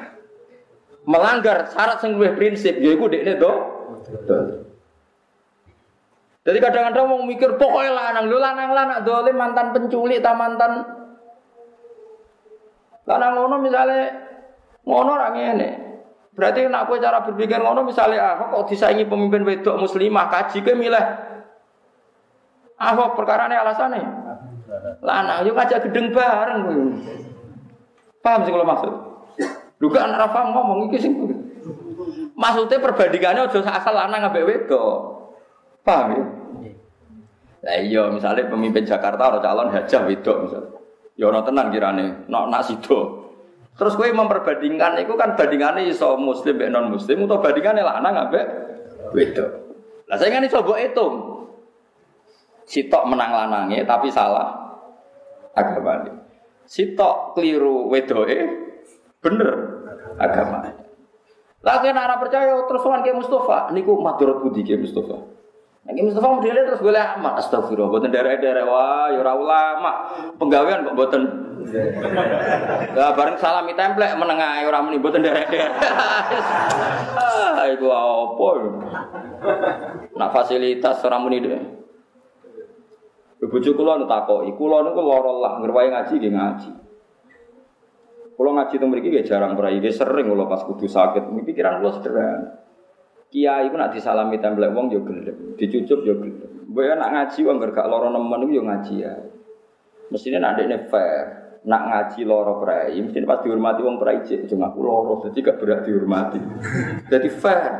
melanggar 1.09 1.73
syarat 1.73 2.05
sing 2.05 2.13
luwih 2.13 2.37
prinsip 2.37 2.77
yaiku 2.77 3.09
dekne 3.09 3.33
do. 3.41 3.53
Dolim. 4.29 4.70
Jadi 6.41 6.57
kadang-kadang 6.57 7.05
mau 7.05 7.21
mikir 7.21 7.53
pokoknya 7.53 7.93
lanang, 7.93 8.25
lu 8.25 8.41
lanang 8.41 8.73
lanang 8.73 9.05
dolim 9.05 9.37
mantan 9.37 9.77
penculik, 9.77 10.25
tak 10.25 10.33
mantan. 10.33 10.81
Lanang 13.05 13.31
ngono 13.37 13.55
misalnya 13.61 14.09
ngono 14.81 15.11
orang 15.21 15.37
ini. 15.37 15.69
Berarti 16.33 16.65
nak 16.65 16.89
aku 16.89 16.97
cara 16.97 17.21
berpikir 17.21 17.61
ngono 17.61 17.85
misalnya 17.85 18.25
ah 18.25 18.33
kok 18.49 18.73
disaingi 18.73 19.05
pemimpin 19.05 19.45
wedok 19.45 19.85
muslimah 19.85 20.33
kaji 20.33 20.65
ke 20.65 20.73
milih. 20.73 21.05
Ahok 22.81 23.13
perkara 23.13 23.45
ini 23.45 23.61
alasannya 23.61 24.21
lanang 25.01 25.45
yuk 25.45 25.57
aja 25.57 25.77
gedeng 25.77 26.09
bareng 26.09 26.61
paham 28.21 28.41
sih 28.45 28.51
kalau 28.53 28.65
maksud? 28.65 28.93
Lu 29.81 29.89
kan 29.89 30.13
Rafa 30.13 30.49
ngomong 30.53 30.89
iki 30.89 30.97
sing 31.01 31.13
maksudnya 32.33 32.81
perbandingannya 32.81 33.49
udah 33.49 33.73
asal 33.77 33.93
lanang 33.93 34.29
ambek 34.29 34.45
wedok 34.45 35.20
Paham 35.81 36.07
ya? 36.13 36.23
Lah 37.61 37.77
iya 37.77 38.03
misalnya 38.09 38.49
pemimpin 38.49 38.85
Jakarta 38.85 39.29
atau 39.29 39.41
calon 39.41 39.69
hajah 39.69 40.01
wedok 40.09 40.37
misalnya. 40.49 40.71
Ya 41.13 41.29
ono 41.29 41.45
tenang 41.45 41.69
kirane, 41.69 42.25
nok 42.25 42.45
nak 42.49 42.65
sido. 42.65 43.21
Terus 43.77 43.93
kowe 43.93 44.09
memperbandingkan 44.09 44.97
itu 45.01 45.13
kan 45.13 45.37
bandingannya 45.37 45.89
iso 45.89 46.17
muslim 46.17 46.57
be 46.57 46.67
non 46.67 46.89
muslim 46.89 47.25
atau 47.29 47.37
bandingannya 47.41 47.85
lanang 47.85 48.13
ambek 48.27 48.45
wedok. 49.13 49.49
Lah 50.09 50.17
saya 50.17 50.33
kan 50.33 50.45
iso 50.45 50.59
mbok 50.61 50.79
hitung. 50.81 51.15
Sitok 52.65 53.03
menang 53.09 53.31
lanange 53.35 53.83
tapi 53.85 54.09
salah 54.09 54.77
agama. 55.53 56.07
Sitok 56.65 57.35
keliru 57.35 57.89
wedoe 57.91 58.37
bener 59.21 59.49
agama. 60.17 60.71
Lagi 61.61 61.93
nek 61.93 62.17
percaya 62.17 62.65
terus 62.65 62.81
wan 62.81 63.05
ke 63.05 63.13
Mustafa 63.13 63.69
niku 63.69 64.01
madharat 64.01 64.41
budi 64.41 64.65
ke 64.65 64.81
Mustafa. 64.81 65.40
Nek 65.81 65.97
Mustafa 65.97 66.29
modele 66.29 66.61
terus 66.61 66.77
boleh 66.77 67.01
amat 67.17 67.41
astagfirullah 67.41 67.89
mboten 67.89 68.13
derek-derek 68.13 68.69
wah 68.69 69.09
ya 69.09 69.25
ulama. 69.33 69.93
Penggawean 70.37 70.85
kok 70.85 70.93
mboten 70.93 71.21
Lah 72.93 73.13
bareng 73.17 73.37
salami 73.41 73.73
templek 73.73 74.13
menengah 74.13 74.61
ora 74.61 74.85
muni 74.85 75.01
mboten 75.01 75.25
derek-derek. 75.25 75.73
ah 77.17 77.65
iku 77.65 77.89
apa? 77.89 78.49
Nak 80.13 80.29
fasilitas 80.29 81.01
ora 81.01 81.17
muni. 81.17 81.41
Bojo 83.41 83.73
kula 83.73 83.97
nu 83.97 84.05
takoki, 84.05 84.53
kula 84.53 84.85
niku 84.85 85.01
lara 85.01 85.33
lah 85.33 85.53
ngerwae 85.65 85.89
ngaji 85.89 86.13
nggih 86.13 86.33
ngaji. 86.37 86.71
Kalau 88.37 88.51
ngaji 88.53 88.73
itu 88.77 88.85
mereka 88.85 89.21
jarang 89.25 89.57
pernah 89.57 89.73
dia 89.73 89.89
sering 89.89 90.29
kalau 90.29 90.45
pas 90.45 90.61
kudu 90.61 90.85
sakit. 90.85 91.25
Pikiran 91.41 91.81
gue 91.81 91.91
sederhana. 91.97 92.60
Kiai 93.31 93.71
itu 93.71 93.79
nak 93.79 93.95
disalami 93.95 94.43
template 94.43 94.75
wong 94.75 94.91
yo 94.91 95.07
gelem, 95.07 95.55
dicucup 95.55 96.03
yo 96.03 96.19
gelem. 96.19 96.67
Mbok 96.67 96.83
nak 96.99 97.11
ngaji 97.15 97.39
wong 97.47 97.63
gak 97.63 97.87
loro 97.87 98.11
nemen 98.11 98.51
yo 98.51 98.59
ngaji 98.67 99.07
ya. 99.07 99.15
Mestinya 100.11 100.43
nak 100.43 100.59
dekne 100.59 100.91
fair. 100.91 101.25
Nak 101.63 101.83
ngaji 101.87 102.27
loro 102.27 102.59
prai, 102.59 102.97
mesti 102.99 103.23
pas 103.23 103.39
dihormati 103.39 103.85
wong 103.85 104.01
prai 104.01 104.25
cek 104.25 104.51
cuma 104.51 104.73
aku 104.73 104.81
loro, 104.83 105.13
jadi 105.23 105.37
gak 105.47 105.57
berat 105.61 105.79
dihormati. 105.85 106.41
Jadi 107.11 107.29
fair. 107.29 107.71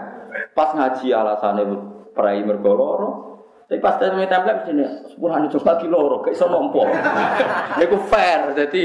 Pas 0.54 0.70
ngaji 0.72 1.08
alasannya 1.12 1.66
prai 2.14 2.46
mergo 2.46 2.72
loro, 2.72 3.10
tapi 3.66 3.82
pas 3.82 3.98
tanya 3.98 4.28
template 4.30 4.70
mesti 4.70 5.12
sepuluh 5.12 5.50
coba 5.50 5.72
di 5.82 5.88
loro, 5.90 6.22
kayak 6.22 6.38
iso 6.38 6.46
nompo. 6.46 6.86
Iku 7.84 7.98
fair, 8.06 8.54
jadi 8.54 8.84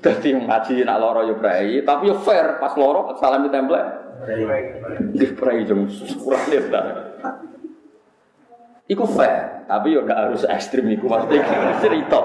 jadi 0.00 0.28
ngaji 0.48 0.74
nak 0.88 0.98
loro 1.04 1.20
yo 1.28 1.36
prei, 1.36 1.84
tapi 1.84 2.08
yo 2.08 2.16
fair 2.16 2.56
pas 2.58 2.72
loro 2.74 3.12
salam 3.20 3.44
di. 3.44 3.52
Di 5.14 5.26
prei 5.36 5.64
jam 5.68 5.84
kurang 6.20 6.44
ta. 6.70 6.82
Iku 8.84 9.04
fair, 9.08 9.64
tapi 9.64 9.96
yo 9.96 10.04
gak 10.04 10.28
harus 10.28 10.44
ekstrim 10.44 10.84
iku 10.92 11.08
maksudnya 11.08 11.40
cerita. 11.84 12.20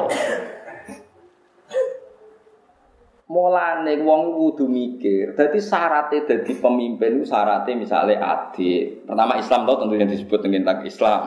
Mulane 3.29 3.95
wong 4.03 4.35
kudu 4.35 4.65
mikir. 4.67 5.37
Dadi 5.37 5.61
syaratnya 5.61 6.25
dadi 6.27 6.53
pemimpin 6.59 7.21
itu 7.21 7.29
syaratnya 7.29 7.77
misalnya 7.79 8.17
adik. 8.19 9.07
Pertama 9.07 9.39
Islam 9.39 9.69
tau 9.69 9.77
tentunya 9.85 10.09
disebut 10.09 10.39
dengan 10.43 10.81
Islam. 10.83 11.21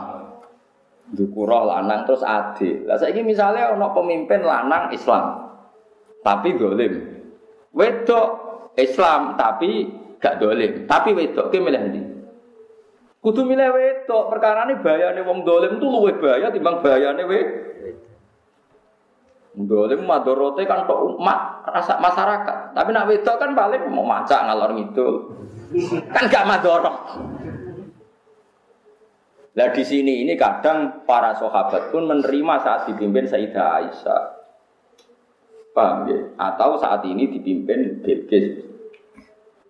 Dukuroh 1.14 1.64
lanang 1.64 2.04
terus 2.04 2.26
adik. 2.26 2.84
Lah 2.84 2.98
saiki 3.00 3.22
misalnya 3.24 3.72
ono 3.72 3.94
pemimpin 3.94 4.42
lanang 4.44 4.92
Islam 4.92 5.42
tapi 6.22 6.54
dolim. 6.56 6.92
Wedok 7.74 8.26
Islam 8.78 9.34
tapi 9.36 10.01
gak 10.22 10.38
dolim, 10.38 10.86
tapi 10.86 11.10
wedok 11.18 11.50
ki 11.50 11.58
milih 11.58 11.82
ndi? 11.90 12.02
Kudu 13.18 13.42
milih 13.42 13.74
wedok, 13.74 14.30
perkara 14.30 14.70
ini 14.70 14.78
bayane 14.78 15.20
wong 15.26 15.42
dolim 15.42 15.82
tuh 15.82 15.90
luwih 15.90 16.14
bahaya 16.22 16.54
timbang 16.54 16.78
bayane 16.78 17.26
wedok. 17.26 17.70
Dolim 19.52 20.08
madorote 20.08 20.64
kan 20.64 20.88
kok 20.88 20.96
umat 20.96 21.68
rasa 21.68 22.00
masyarakat. 22.00 22.72
Tapi 22.72 22.88
nak 22.88 23.04
wedok 23.04 23.36
kan 23.36 23.52
paling 23.52 23.84
mau 23.92 24.00
macak 24.00 24.48
ngalor 24.48 24.72
itu. 24.80 25.08
Kan 26.08 26.24
gak 26.32 26.48
madorok. 26.48 26.96
Nah 29.52 29.68
di 29.68 29.84
sini 29.84 30.24
ini 30.24 30.32
kadang 30.40 31.04
para 31.04 31.36
sahabat 31.36 31.92
pun 31.92 32.08
menerima 32.08 32.54
saat 32.64 32.88
dipimpin 32.88 33.28
Sayyidah 33.28 33.68
Aisyah. 33.84 34.22
Paham 35.76 36.08
ya? 36.08 36.20
Atau 36.40 36.80
saat 36.80 37.04
ini 37.04 37.28
dipimpin 37.28 38.00
Bilqis. 38.00 38.71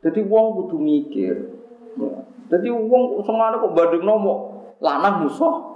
Jadi 0.03 0.21
wong 0.27 0.47
kudu 0.59 0.77
mikir. 0.83 1.35
Jadi 2.51 2.69
wong 2.69 3.23
semana 3.23 3.63
kok 3.63 3.73
badung 3.73 4.05
nomo 4.05 4.35
lanang 4.83 5.25
musuh. 5.25 5.73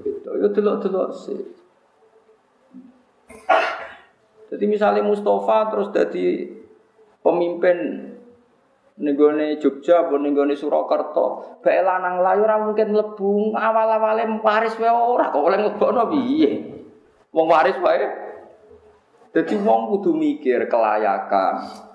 Gitu. 0.00 0.30
Ya 0.40 0.48
delok-delok 0.48 1.12
sih. 1.12 1.40
Jadi 4.50 4.64
misalnya 4.66 5.04
Mustafa 5.04 5.70
terus 5.70 5.92
jadi 5.94 6.50
pemimpin 7.22 8.10
nenggone 9.00 9.56
Jogja 9.62 10.04
apa 10.04 10.18
Surakarta, 10.58 11.56
bae 11.62 11.80
lanang 11.80 12.20
layu 12.20 12.44
mungkin 12.68 12.92
mlebu 12.92 13.54
awal-awale 13.54 14.26
waris 14.42 14.76
wae 14.76 14.90
ora 14.90 15.30
kok 15.30 15.44
oleh 15.44 15.58
ngebokno 15.62 16.10
piye. 16.10 16.50
Wong 17.30 17.46
waris 17.46 17.78
wae 17.78 18.30
jadi 19.30 19.54
wong 19.62 19.94
kudu 19.94 20.10
mikir 20.18 20.66
kelayakan 20.66 21.86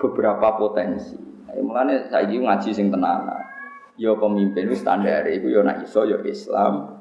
beberapa 0.00 0.56
potensi. 0.56 1.14
Mulane 1.60 2.08
saiki 2.08 2.40
ngaji 2.40 2.70
sing 2.72 2.88
tenanan. 2.88 3.44
Ya 4.00 4.16
pemimpin 4.16 4.72
wis 4.72 4.80
standar 4.80 5.28
iku 5.28 5.52
ya 5.52 5.60
nak 5.60 5.84
iso 5.84 6.08
ya 6.08 6.16
Islam. 6.24 6.96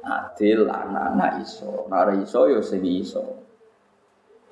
Adil 0.00 0.64
anak-anak 0.64 1.44
iso, 1.44 1.88
ora 1.88 2.12
iso 2.16 2.48
ya 2.48 2.60
sing 2.60 2.84
iso. 2.84 3.24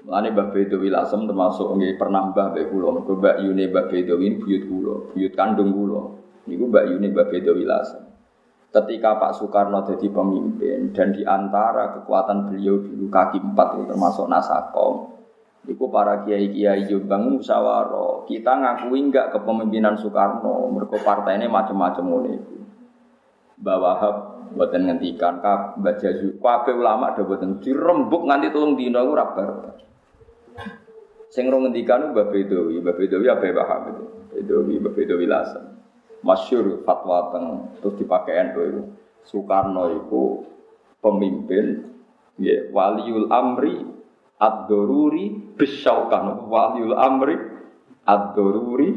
Mulane 0.09 0.33
Mbah 0.33 0.49
Bedowi 0.53 0.89
Lasem 0.89 1.29
termasuk 1.29 1.76
nggih 1.76 2.01
pernah 2.01 2.33
Mbah 2.33 2.53
Mbah 2.53 2.64
kula, 2.72 2.89
mergo 2.97 3.12
Mbak 3.16 3.37
Yune 3.45 3.64
Mbah 3.68 3.85
Bedowi 3.93 4.41
buyut 4.41 4.62
kula, 4.68 4.95
buyut 5.12 5.33
kandung 5.37 5.72
kula. 5.72 6.03
Niku 6.49 6.64
Mbak 6.68 6.85
Yune 6.93 7.07
Mbah 7.12 7.26
Bedowi 7.29 7.64
Lasem 7.68 8.09
ketika 8.68 9.16
Pak 9.16 9.33
Soekarno 9.41 9.81
jadi 9.81 10.12
pemimpin 10.12 10.93
dan 10.93 11.16
di 11.16 11.24
antara 11.24 11.97
kekuatan 11.97 12.53
beliau 12.53 12.76
dulu 12.85 13.09
kaki 13.09 13.41
empat 13.41 13.89
termasuk 13.89 14.29
Nasakom 14.29 15.18
itu 15.69 15.85
para 15.93 16.25
kiai 16.25 16.49
kiai 16.49 16.89
Jombang 16.89 17.39
musyawarah. 17.39 18.25
Kita 18.25 18.57
ngakui 18.57 18.99
enggak 19.05 19.37
kepemimpinan 19.37 20.01
Soekarno? 20.01 20.73
Mereka 20.73 21.05
partai 21.05 21.37
ini 21.37 21.47
macam-macam 21.47 22.05
mulai 22.09 22.41
itu 22.41 22.57
bahwa 23.59 23.93
buatan 24.55 24.89
ngentikan 24.89 25.45
kak 25.45 25.77
baca 25.83 26.09
kabeh 26.16 26.75
ulama 26.79 27.12
ada 27.12 27.21
buatan 27.27 27.61
dirembuk 27.61 28.25
nganti 28.25 28.49
tolong 28.49 28.81
dino 28.81 29.05
ora 29.05 29.27
bar. 29.29 29.77
Sing 31.29 31.53
rong 31.53 31.69
ngendikan 31.69 32.16
Mbah 32.16 32.33
Bedowi. 32.33 32.81
Mbah 32.81 32.97
Bedowi 32.97 33.29
paham 33.29 33.83
itu. 33.93 34.05
Bedowi 34.33 34.75
Mbah 34.81 34.93
Bedowi 34.97 35.27
lasan 35.29 35.79
masyur 36.23 36.83
fatwa 36.83 37.31
teng 37.31 37.47
terus 37.79 37.95
dipakai 37.99 38.51
NU 38.51 38.62
itu 38.66 38.83
Soekarno 39.29 39.85
itu 39.93 40.23
pemimpin 40.99 41.95
ya 42.41 42.71
waliul 42.75 43.31
amri 43.31 43.87
ad-doruri 44.39 45.48
bisyauka 45.59 46.47
waliul 46.47 46.95
amri 46.95 47.35
ad-doruri 48.07 48.95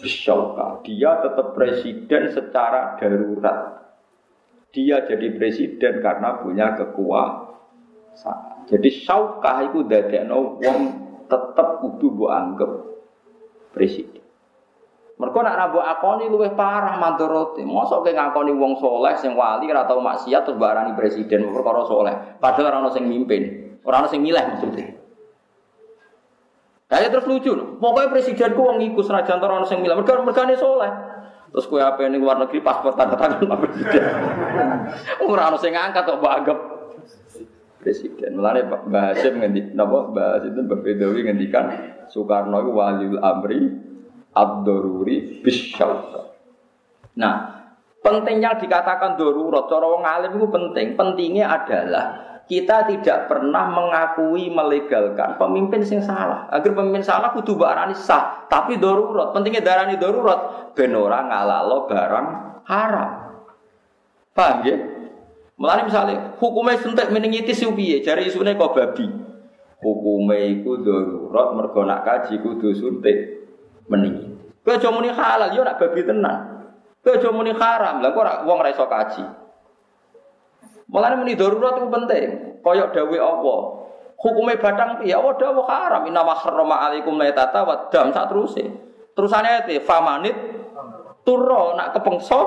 bisyauka 0.00 0.80
dia 0.82 1.20
tetap 1.20 1.52
presiden 1.52 2.32
secara 2.32 2.96
darurat 2.96 3.86
dia 4.72 5.04
jadi 5.04 5.36
presiden 5.36 6.00
karena 6.00 6.40
punya 6.40 6.74
kekuasaan 6.80 8.64
jadi 8.66 8.88
syaukah 8.88 9.68
itu 9.68 9.84
dadekno 9.84 10.58
wong 10.58 10.78
tetap 11.28 11.84
kudu 11.84 12.08
bu 12.16 12.24
anggap 12.32 12.72
presiden 13.76 14.18
mereka 15.18 15.42
nak 15.42 15.58
nabu 15.58 15.82
akoni 15.82 16.30
luwih 16.30 16.54
parah 16.54 16.94
mandorote. 16.94 17.66
Mosok 17.66 18.06
ke 18.06 18.14
ngakoni 18.14 18.54
wong 18.54 18.78
soleh 18.78 19.18
sing 19.18 19.34
wali 19.34 19.66
ora 19.66 19.82
tau 19.82 19.98
maksiat 19.98 20.46
terus 20.46 20.54
barani 20.62 20.94
presiden 20.94 21.50
perkara 21.50 21.82
soleh. 21.90 22.38
Padahal 22.38 22.70
ora 22.70 22.78
ono 22.86 22.90
sing 22.94 23.10
mimpin, 23.10 23.74
ora 23.82 23.98
ono 23.98 24.06
sing 24.06 24.22
milih 24.22 24.38
maksudnya. 24.38 24.94
Kayak 26.88 27.12
terus 27.12 27.28
lucu, 27.28 27.52
pokoknya 27.76 28.08
presidenku 28.08 28.64
wong 28.64 28.80
iku 28.80 29.04
senajan 29.04 29.44
ora 29.44 29.60
ono 29.60 29.68
sing 29.68 29.84
milih, 29.84 30.00
mereka 30.00 30.24
mergane 30.24 30.56
soleh. 30.56 30.88
Terus 31.52 31.68
kue 31.68 31.80
apa 31.80 32.00
ini 32.04 32.16
luar 32.16 32.40
negeri 32.40 32.64
paspor 32.64 32.96
tanda 32.96 33.16
tangan 33.16 33.40
Pak 33.40 33.58
Presiden. 33.64 34.04
Ora 35.32 35.48
ono 35.48 35.56
sing 35.56 35.72
ngangkat 35.72 36.04
kok 36.04 36.20
anggap 36.20 36.58
presiden. 37.80 38.36
Mulane 38.36 38.68
Mbah 38.68 39.16
Hasyim 39.16 39.34
ngendi 39.40 39.60
napa 39.72 40.12
Mbah 40.12 40.28
Hasyim 40.44 40.68
Mbah 40.68 40.78
Bedawi 40.84 41.20
ngendikan 41.24 41.66
Soekarno 42.12 42.60
itu 42.60 42.72
waliul 42.76 43.20
amri 43.24 43.60
ad-daruri. 44.36 45.40
Nah, 47.16 47.34
penting 48.04 48.36
yang 48.44 48.60
dikatakan 48.60 49.16
darurat 49.16 49.64
cara 49.72 49.86
wong 49.88 50.04
alim 50.04 50.36
itu 50.36 50.48
penting. 50.52 50.86
Pentingnya 51.00 51.48
adalah 51.48 52.06
kita 52.48 52.88
tidak 52.88 53.28
pernah 53.28 53.68
mengakui 53.68 54.48
melegalkan 54.48 55.36
pemimpin 55.36 55.84
sing 55.84 56.00
salah. 56.00 56.48
Agar 56.48 56.72
pemimpin 56.72 57.04
salah 57.04 57.36
kudu 57.36 57.60
barani 57.60 57.92
sah, 57.92 58.48
tapi 58.48 58.80
darurat. 58.80 59.36
Pentingnya 59.36 59.60
darani 59.60 60.00
darurat 60.00 60.72
ben 60.72 60.96
ora 60.96 61.28
ngalalo 61.28 61.84
barang 61.84 62.26
haram. 62.64 63.10
Paham 64.32 64.64
ya? 64.64 64.76
Mulane 65.60 65.82
misalnya 65.90 66.16
hukumnya 66.40 66.80
suntik 66.80 67.12
meningitis 67.12 67.60
piye? 67.60 68.00
Jare 68.00 68.24
isune 68.24 68.56
kok 68.56 68.72
babi. 68.72 69.04
Hukumnya 69.84 70.40
iku 70.48 70.80
darurat 70.80 71.52
mergo 71.52 71.84
kaji 71.84 72.40
kudu 72.40 72.72
suntik 72.72 73.44
mending. 73.92 74.40
Kowe 74.64 74.80
halal 75.12 75.52
yo 75.52 75.60
nak 75.68 75.76
babi 75.76 76.00
tenan. 76.00 76.64
Kowe 77.04 77.20
haram. 77.60 78.00
Lah 78.00 78.10
kok 78.16 78.22
ora 78.24 78.34
wong 78.48 78.58
kaji. 78.64 79.47
Mulane 80.88 81.20
muni 81.20 81.36
darurat 81.36 81.76
itu 81.76 81.88
penting. 81.92 82.28
Koyok 82.64 82.88
dawe 82.96 83.16
apa? 83.20 83.54
Hukumnya 84.18 84.58
batang 84.58 84.98
piye? 84.98 85.14
Allah 85.14 85.36
dawuh 85.36 85.62
haram. 85.68 86.02
Inna 86.08 86.26
ma 86.26 86.34
harrama 86.34 86.88
alaikum 86.88 87.20
laitata 87.20 87.62
wa 87.62 87.86
dam 87.92 88.10
sak 88.10 88.32
teruse. 88.32 88.64
Terusane 89.12 89.46
ayat 89.46 89.70
famanit 89.84 90.34
turro 91.22 91.76
nak 91.76 91.92
kepengso 91.92 92.40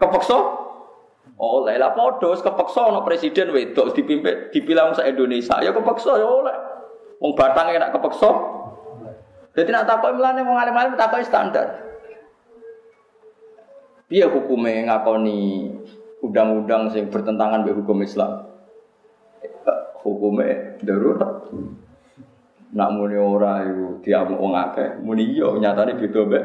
kepeksa 0.00 0.38
oleh 1.36 1.76
lah 1.76 1.92
padha 1.92 2.32
kepeksa 2.32 2.80
ana 2.88 3.04
presiden 3.04 3.52
wedok 3.52 3.92
dipimpin 3.92 4.48
dipilih 4.48 4.96
sak 4.96 5.04
Indonesia 5.04 5.60
ya 5.60 5.70
kepeksa 5.76 6.16
ya 6.16 6.24
oleh. 6.24 6.56
Wong 7.20 7.36
batang 7.36 7.68
nak 7.76 7.92
kepeksa. 7.92 8.30
Jadi 9.56 9.72
nak 9.72 9.88
takoki 9.88 10.20
mlane 10.20 10.40
wong 10.44 10.56
alim-alim 10.56 10.96
takoki 10.96 11.24
standar. 11.24 11.84
Piye 14.06 14.28
hukume 14.28 14.86
ngakoni 14.86 15.72
undang-undang 16.24 16.88
sing 16.92 17.12
bertentangan 17.12 17.64
dengan 17.66 17.84
hukum 17.84 18.00
Islam? 18.00 18.48
Hukume 20.00 20.78
darurat. 20.80 21.50
Nak 22.76 22.88
muni 22.94 23.16
ora 23.18 23.64
iku 23.66 24.04
diamuk 24.04 24.38
wong 24.38 24.54
akeh, 24.54 25.00
muni 25.02 25.34
iya 25.34 25.48
nyatane 25.50 25.98
beda 25.98 26.20
mbek 26.28 26.44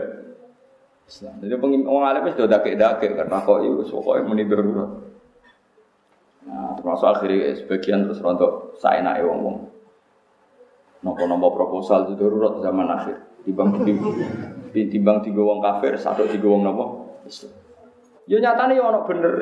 Islam. 1.06 1.34
Jadi 1.44 1.54
wong 1.60 2.04
alim 2.04 2.26
wis 2.26 2.38
do 2.40 2.50
dakek-dakek 2.50 3.20
karena 3.20 3.38
kok 3.44 3.62
iku 3.62 3.84
pokoke 4.02 4.22
muni 4.26 4.50
darurat. 4.50 4.92
Nah, 6.42 6.74
termasuk 6.74 7.06
akhirnya 7.06 7.54
sebagian 7.54 8.10
terus 8.10 8.18
rontok 8.18 8.82
saya 8.82 9.06
naik 9.06 9.30
wong-wong. 9.30 9.70
Nopo-nopo 11.06 11.54
proposal 11.54 12.10
itu 12.10 12.18
darurat 12.18 12.58
zaman 12.66 12.90
akhir. 12.90 13.18
Timbang 13.46 13.78
timbang 14.94 15.18
tiga 15.22 15.42
wong 15.42 15.62
kafir, 15.62 15.98
satu 16.02 16.26
tiga 16.30 16.50
wong 16.50 16.66
nopo 16.66 16.86
Islam. 17.30 17.61
Ya 18.32 18.40
nyatane 18.40 18.80
ya 18.80 18.88
ana 18.88 19.04
bener. 19.04 19.34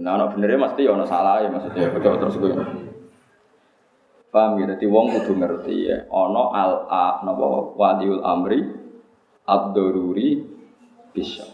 Nah 0.00 0.16
ana 0.16 0.32
bener 0.32 0.56
mesti 0.56 0.88
ya 0.88 0.96
ana 0.96 1.04
salah 1.04 1.44
ya 1.44 1.52
maksudnya 1.52 1.92
betul 1.92 2.16
terus 2.16 2.40
gue. 2.40 2.56
Paham 4.32 4.56
ya, 4.60 4.72
jadi 4.72 4.88
wong 4.88 5.12
kudu 5.12 5.36
ngerti 5.36 5.92
ya. 5.92 6.08
Ana 6.08 6.42
al 6.56 6.72
a 6.88 7.20
napa 7.28 7.76
wadiul 7.76 8.24
amri 8.24 8.64
ad-daruri 9.44 10.48
bisa. 11.12 11.44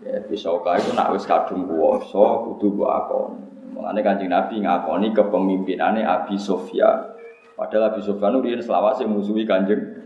Ya 0.00 0.24
bisa 0.24 0.48
kae 0.64 0.80
itu 0.80 0.96
nak 0.96 1.12
wis 1.12 1.28
kadung 1.28 1.68
kuwasa 1.68 2.48
kudu 2.48 2.72
mbok 2.72 2.90
akoni. 2.90 3.40
Mulane 3.76 4.00
Kanjeng 4.00 4.32
Nabi 4.32 4.64
ngakoni 4.64 5.12
kepemimpinannya 5.12 6.08
Abi 6.08 6.40
Sofyan. 6.40 7.20
Padahal 7.52 7.92
Abi 7.92 8.00
Sofyan 8.00 8.40
itu 8.40 8.64
selawase 8.64 9.04
musuhi 9.04 9.44
Kanjeng 9.44 10.01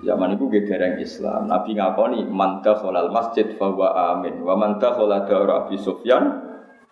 Zaman 0.00 0.32
itu 0.32 0.48
gak 0.48 0.64
dereng 0.64 0.96
Islam. 0.96 1.44
Nabi 1.44 1.76
ngakoni 1.76 2.24
manta 2.24 2.72
kholal 2.72 3.12
masjid 3.12 3.44
bahwa 3.60 3.92
amin. 4.16 4.40
Wa 4.40 4.56
manta 4.56 4.96
kholal 4.96 5.28
daura 5.28 5.66
Abi 5.66 5.76
Sufyan 5.76 6.24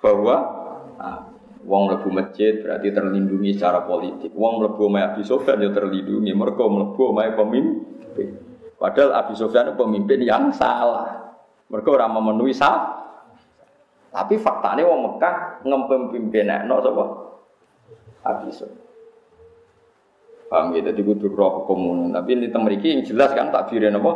bahwa 0.04 0.36
amin. 1.00 1.36
Wong 1.68 1.92
mlebu 1.92 2.08
masjid 2.08 2.64
berarti 2.64 2.88
terlindungi 2.96 3.52
secara 3.52 3.84
politik. 3.84 4.32
Wong 4.32 4.64
mlebu 4.64 4.88
omahe 4.88 5.04
Abi 5.12 5.22
Sufyan 5.24 5.60
ya 5.60 5.68
terlindungi. 5.68 6.32
Mergo 6.32 6.64
mlebu 6.64 7.12
omahe 7.12 7.36
pemimpin. 7.36 8.28
Padahal 8.80 9.12
Abi 9.20 9.36
Sufyan 9.36 9.68
itu 9.68 9.76
pemimpin 9.76 10.24
yang 10.24 10.48
salah. 10.48 11.36
Mergo 11.68 11.92
ora 11.92 12.08
memenuhi 12.08 12.56
sah. 12.56 12.96
Tapi 14.08 14.40
faktanya 14.40 14.88
wong 14.88 15.00
Mekah 15.04 15.60
ngempemimpin 15.68 16.48
no 16.64 16.80
sapa? 16.80 17.04
Abi 18.24 18.48
Sufyan. 18.48 18.87
Paham 20.48 20.72
gitu, 20.72 20.88
jadi 20.88 21.00
kudu 21.04 21.28
roh 21.36 21.68
komun. 21.68 22.08
Tapi 22.16 22.32
ini 22.32 22.48
temeriki 22.48 22.88
yang 22.88 23.04
jelas 23.04 23.36
kan 23.36 23.52
takbirin 23.52 24.00
apa? 24.00 24.12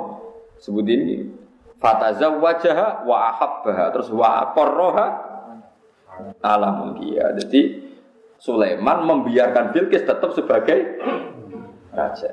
Sebut 0.56 0.84
ini. 0.88 1.28
Fataza 1.76 2.32
wajah 2.40 3.04
wa 3.04 3.16
ahabbaha 3.34 3.92
terus 3.92 4.08
wa 4.14 4.48
akorroha 4.48 5.06
alam 6.40 6.96
dia. 6.96 7.36
Jadi 7.36 7.92
Sulaiman 8.40 9.04
membiarkan 9.04 9.76
Bilqis 9.76 10.08
tetap 10.08 10.32
sebagai 10.32 10.98
raja. 11.92 12.32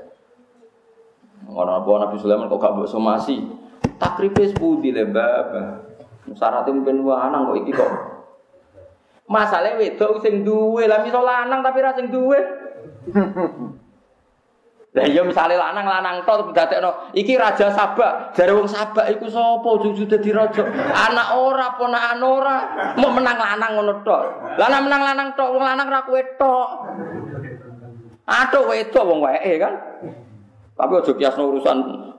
Orang 1.50 1.82
apa 1.82 1.90
Nabi 2.08 2.16
Sulaiman 2.22 2.48
kok 2.48 2.62
gak 2.62 2.74
mbok 2.78 2.88
somasi? 2.88 3.42
Takribe 4.00 4.48
sepudi 4.48 4.96
le 4.96 5.10
babah. 5.10 5.82
Syaratnya 6.30 6.72
mungkin 6.72 7.04
wah 7.04 7.26
kok 7.26 7.58
iki 7.66 7.72
kok. 7.74 7.92
Masalahnya 9.30 9.78
wedok 9.78 10.26
sing 10.26 10.42
duwe, 10.42 10.90
lah 10.90 11.06
misal 11.06 11.22
lanang 11.22 11.62
tapi 11.62 11.78
ra 11.86 11.94
sing 11.94 12.10
duwe. 12.10 12.40
Lah 15.00 15.08
iya 15.08 15.24
misale 15.24 15.56
lanang 15.56 15.88
lanang 15.88 16.28
tok 16.28 16.52
dadekno 16.52 17.16
iki 17.16 17.40
raja 17.40 17.72
Sabak, 17.72 18.36
jare 18.36 18.52
wong 18.52 18.68
Sabak 18.68 19.08
iku 19.16 19.32
sapa 19.32 19.70
cucu 19.80 20.04
dadi 20.04 20.36
raja? 20.36 20.68
Anak 20.92 21.40
ora 21.40 21.72
ponakan 21.80 22.20
ora, 22.20 22.58
mau 23.00 23.08
menang 23.16 23.40
lanang 23.40 23.80
ngono 23.80 24.04
tok. 24.04 24.22
Lanang 24.60 24.92
menang 24.92 25.02
lanang 25.08 25.28
tok, 25.40 25.56
wong 25.56 25.64
lanang 25.64 25.88
ra 25.88 26.04
kowe 26.04 26.20
tok. 26.36 26.70
Atuk 28.28 28.68
wedok 28.68 29.08
wong 29.08 29.20
wae 29.24 29.56
kan. 29.56 29.74
Tapi 30.76 30.92
aja 31.00 31.12
kiasno 31.16 31.44
urusan 31.48 31.78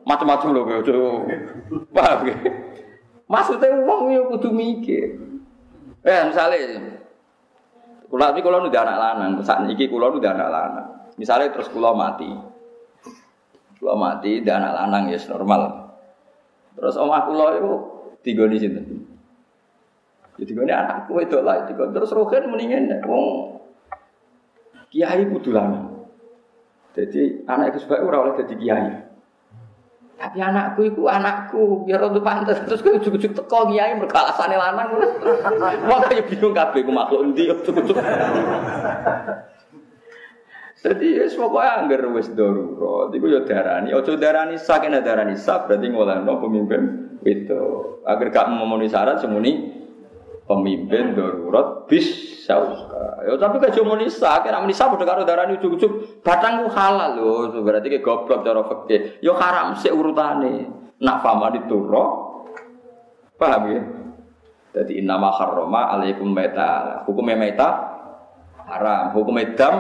macam-macam 0.09 0.49
lho 0.57 0.61
kowe 0.65 0.77
aja. 0.81 0.93
Paham 1.93 2.19
ge? 2.25 2.35
Maksudnya 3.29 3.77
wong 3.85 4.09
yo 4.09 4.23
kudu 4.33 4.49
mikir. 4.57 5.21
Eh 6.01 6.21
misale 6.33 6.57
kula 8.09 8.33
iki 8.33 8.41
kula 8.41 8.65
nu 8.65 8.73
anak 8.73 8.97
lanang, 8.97 9.31
saat 9.45 9.69
iki 9.69 9.85
kula 9.85 10.09
nu 10.09 10.17
anak 10.17 10.49
lanang. 10.49 10.87
Misalnya 11.21 11.53
terus 11.53 11.69
kula 11.69 11.93
mati, 11.93 12.33
kalau 13.81 13.97
mati, 13.97 14.45
dan 14.45 14.61
anak 14.61 14.77
lanang 14.77 15.05
ya 15.09 15.19
normal. 15.33 15.63
Terus 16.77 17.01
omah 17.01 17.25
kula 17.25 17.47
itu 17.57 17.73
tiga 18.21 18.45
di 18.45 18.61
sini. 18.61 18.81
Jadi 20.37 20.51
gue 20.53 20.69
anakku 20.69 21.17
itu 21.21 21.41
lah, 21.41 21.65
tiga. 21.65 21.89
terus 21.89 22.13
rohen 22.13 22.53
mendingan, 22.53 23.01
wong 23.09 23.57
kiai 24.93 25.25
kudu. 25.33 25.57
Jadi 26.91 27.49
anak 27.49 27.73
itu 27.73 27.89
sebaik 27.89 28.05
orang 28.05 28.21
oleh 28.29 28.35
jadi 28.45 28.55
kiai. 28.61 28.89
Tapi 30.21 30.37
anakku 30.37 30.85
itu 30.85 31.09
anakku, 31.09 31.89
biar 31.89 32.05
untuk 32.05 32.21
pantas. 32.21 32.61
Terus 32.69 32.85
gue 32.85 32.93
ujuk-ujuk 33.01 33.33
teko 33.33 33.73
kiai 33.73 33.97
berkalasane 33.97 34.57
lanang. 34.61 35.01
Wah 35.89 36.01
kayak 36.05 36.29
bingung 36.29 36.53
kabeh 36.53 36.85
gue 36.85 36.93
makhluk 36.93 37.33
ujuk-ujuk. 37.33 37.97
Jadi 40.81 41.21
ya 41.21 41.29
pokoknya 41.29 41.71
anggar 41.85 42.01
wis 42.17 42.33
darurat. 42.33 43.13
Iku 43.13 43.27
ya 43.29 43.45
darani. 43.45 43.93
Ojo 43.93 44.17
darani 44.17 44.57
sak 44.57 44.89
nek 44.89 45.05
darani 45.05 45.37
sak 45.37 45.69
berarti 45.69 45.87
ngolehno 45.93 46.41
pemimpin 46.41 46.83
itu. 47.21 48.01
Agar 48.09 48.33
gak 48.33 48.49
memenuhi 48.49 48.89
syarat 48.89 49.21
semuni 49.21 49.77
pemimpin 50.49 51.13
darurat 51.13 51.85
bis 51.85 52.41
sauka. 52.49 53.29
Ya 53.29 53.37
tapi 53.37 53.61
kan 53.61 53.77
cuma 53.77 54.01
nisa, 54.01 54.41
kira 54.41 54.65
nisa 54.65 54.89
padha 54.89 55.05
karo 55.05 55.29
darani 55.29 55.61
ujug-ujug 55.61 56.25
batang 56.25 56.65
ku 56.65 56.73
halal 56.73 57.13
lho. 57.13 57.61
Berarti 57.61 57.93
ke 57.93 58.01
goblok 58.01 58.41
cara 58.41 58.65
fikih. 58.65 59.21
Ya 59.21 59.37
haram 59.37 59.77
sik 59.77 59.93
urutane. 59.93 60.65
Nak 60.97 61.21
fama 61.21 61.53
diturro. 61.53 62.05
Paham 63.37 63.63
ya? 63.69 63.81
Jadi 64.81 64.97
inama 64.97 65.29
harrama 65.29 65.93
alaikum 65.93 66.33
meta. 66.33 67.05
Hukumnya 67.05 67.37
meta 67.37 67.69
haram, 68.65 69.13
hukumnya 69.13 69.53
dam 69.59 69.75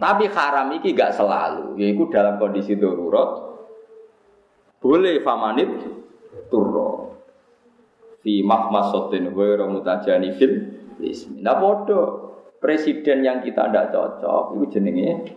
tapi 0.00 0.24
haram 0.32 0.72
iki 0.80 0.96
gak 0.96 1.12
selalu, 1.12 1.76
yaitu 1.76 2.08
dalam 2.08 2.40
kondisi 2.40 2.72
darurat 2.74 3.52
boleh 4.80 5.20
famanit 5.20 5.68
turro 6.48 7.20
fi 8.24 8.40
mahmasotin 8.40 9.28
ghairu 9.28 9.68
mutajani 9.68 10.32
fil 10.32 10.54
ismi. 11.04 11.44
Nah 11.44 11.60
bodoh 11.60 12.32
presiden 12.56 13.20
yang 13.28 13.44
kita 13.44 13.68
tidak 13.68 13.92
cocok 13.92 14.56
itu 14.56 14.64
jenenge 14.72 15.36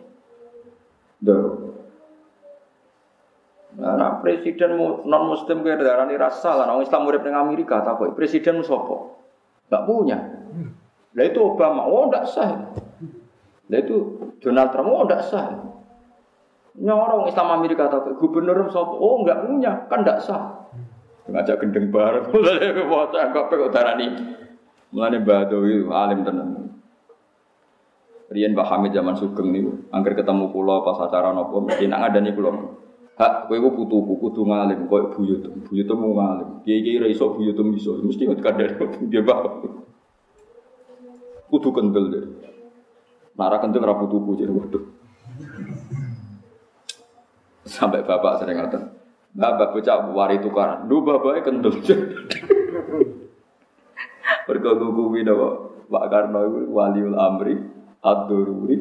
darurat. 1.19 1.75
Nah, 3.73 3.97
nah 3.97 4.11
presiden 4.21 4.77
non 4.79 5.23
muslim 5.27 5.65
kayak 5.65 5.81
darah 5.81 6.05
rasa 6.05 6.53
lah, 6.53 6.69
orang 6.69 6.85
Islam 6.85 7.09
murid 7.09 7.25
dengan 7.25 7.41
Amerika 7.49 7.81
tak 7.81 7.97
presiden 8.13 8.61
sopo, 8.61 9.17
nggak 9.67 9.83
punya. 9.89 10.19
Nah 11.13 11.23
itu 11.25 11.41
Obama, 11.41 11.89
oh 11.89 12.05
nggak 12.05 12.25
sah. 12.29 12.53
Nah 13.71 13.77
itu 13.79 13.97
Donald 14.43 14.69
Trump, 14.75 14.91
oh 14.91 15.03
enggak 15.07 15.23
sah. 15.23 15.47
Nyorong 16.73 17.29
Islam 17.29 17.47
Amerika 17.61 17.87
atau 17.87 18.17
gubernur 18.17 18.67
sop, 18.67 18.97
oh 18.97 19.23
enggak 19.23 19.45
punya, 19.45 19.87
kan 19.87 20.03
enggak 20.03 20.19
sah. 20.19 20.67
Ngajak 21.29 21.63
gendeng 21.63 21.87
bareng, 21.87 22.27
mulai 22.33 22.75
foto 22.83 23.15
anggap 23.15 23.45
kok 23.47 23.71
darani. 23.71 24.07
Mulane 24.91 25.17
Badawi 25.23 25.87
alim 25.87 26.21
tenan. 26.27 26.49
Rian 28.33 28.57
Mbah 28.57 28.65
Hamid 28.65 28.97
zaman 28.97 29.13
Sugeng 29.13 29.53
nih, 29.53 29.63
angker 29.93 30.17
ketemu 30.17 30.49
pulau 30.49 30.81
pas 30.81 30.97
acara 31.05 31.31
nopo, 31.31 31.61
mesti 31.63 31.85
nak 31.85 32.11
ada 32.11 32.19
nih 32.19 32.33
pulau. 32.33 32.81
Hak, 33.13 33.45
kowe 33.45 33.57
ku 33.61 33.69
putuku 33.77 34.13
kudu 34.17 34.41
ngalim 34.49 34.89
koyo 34.89 35.13
buyut. 35.13 35.45
Buyut 35.69 35.85
mau 35.93 36.17
ngalim. 36.17 36.65
Kiai-kiai 36.65 36.97
ra 36.97 37.05
iso 37.05 37.29
buyut 37.37 37.53
iso. 37.77 38.01
Mesti 38.01 38.25
kadare 38.41 38.73
dia 39.05 39.21
bapak. 39.21 39.69
Kudu 41.53 41.69
kendel 41.69 42.05
deh. 42.09 42.25
Nara 43.33 43.57
kentung 43.57 43.85
rabu 43.85 44.05
tubuh 44.05 44.37
jadi 44.37 44.53
waduh. 44.53 44.83
Sampai 47.63 48.03
bapak 48.03 48.43
sering 48.43 48.59
ngatain, 48.59 48.91
Mbak 49.33 49.73
bocah 49.73 49.97
wari 50.13 50.37
tukaran. 50.43 50.85
Lu 50.85 51.01
bapak 51.01 51.41
kendel. 51.41 51.73
Berkongkong 54.43 54.91
kuwi 54.93 55.23
napa? 55.23 55.73
Pak 55.87 56.05
Karno 56.09 56.39
itu 56.49 56.59
waliul 56.73 57.15
amri 57.17 57.55
ad-dururi. 58.03 58.77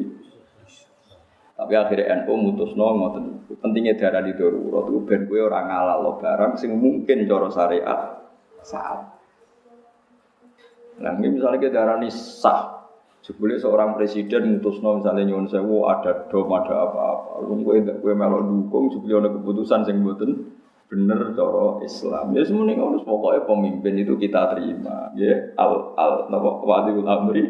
Tapi 1.53 1.73
akhirnya 1.77 2.25
NU 2.25 2.33
mutusno 2.35 2.85
ngoten. 2.97 3.25
Pentingnya 3.61 3.95
darah 3.95 4.25
di 4.25 4.33
darurat 4.35 4.89
itu 4.89 4.99
ben 5.05 5.29
kowe 5.29 5.39
ora 5.39 5.63
ngalalo 5.63 6.17
barang 6.19 6.59
sing 6.59 6.75
mungkin 6.75 7.23
cara 7.29 7.47
syariat 7.53 8.19
saat. 8.65 8.99
Nah, 10.99 11.13
misalnya 11.17 11.57
kita 11.61 11.73
darah 11.73 11.97
sah, 12.11 12.82
Jebule 13.23 13.55
seorang 13.55 13.95
presiden 13.95 14.59
mutusno 14.59 14.99
misalnya 14.99 15.23
nyuwun 15.23 15.47
sewu 15.47 15.87
ada 15.87 16.27
dom 16.27 16.51
ada 16.51 16.75
apa-apa. 16.91 17.47
Lu 17.47 17.63
kowe 17.63 17.79
ndak 17.79 18.03
kowe 18.03 18.11
melok 18.11 18.43
dukung 18.51 18.91
jebule 18.91 19.23
ana 19.23 19.29
keputusan 19.31 19.87
sing 19.87 20.03
mboten 20.03 20.51
bener 20.91 21.31
cara 21.31 21.79
Islam. 21.87 22.35
Ya 22.35 22.43
semuanya 22.43 22.83
ngono 22.83 22.99
pokoknya 23.07 23.47
pemimpin 23.47 23.95
itu 24.03 24.19
kita 24.19 24.51
terima. 24.51 25.15
Ya 25.15 25.55
al 25.55 25.95
al 25.95 26.27
napa 26.27 26.67
wadiul 26.67 27.07
amri 27.07 27.43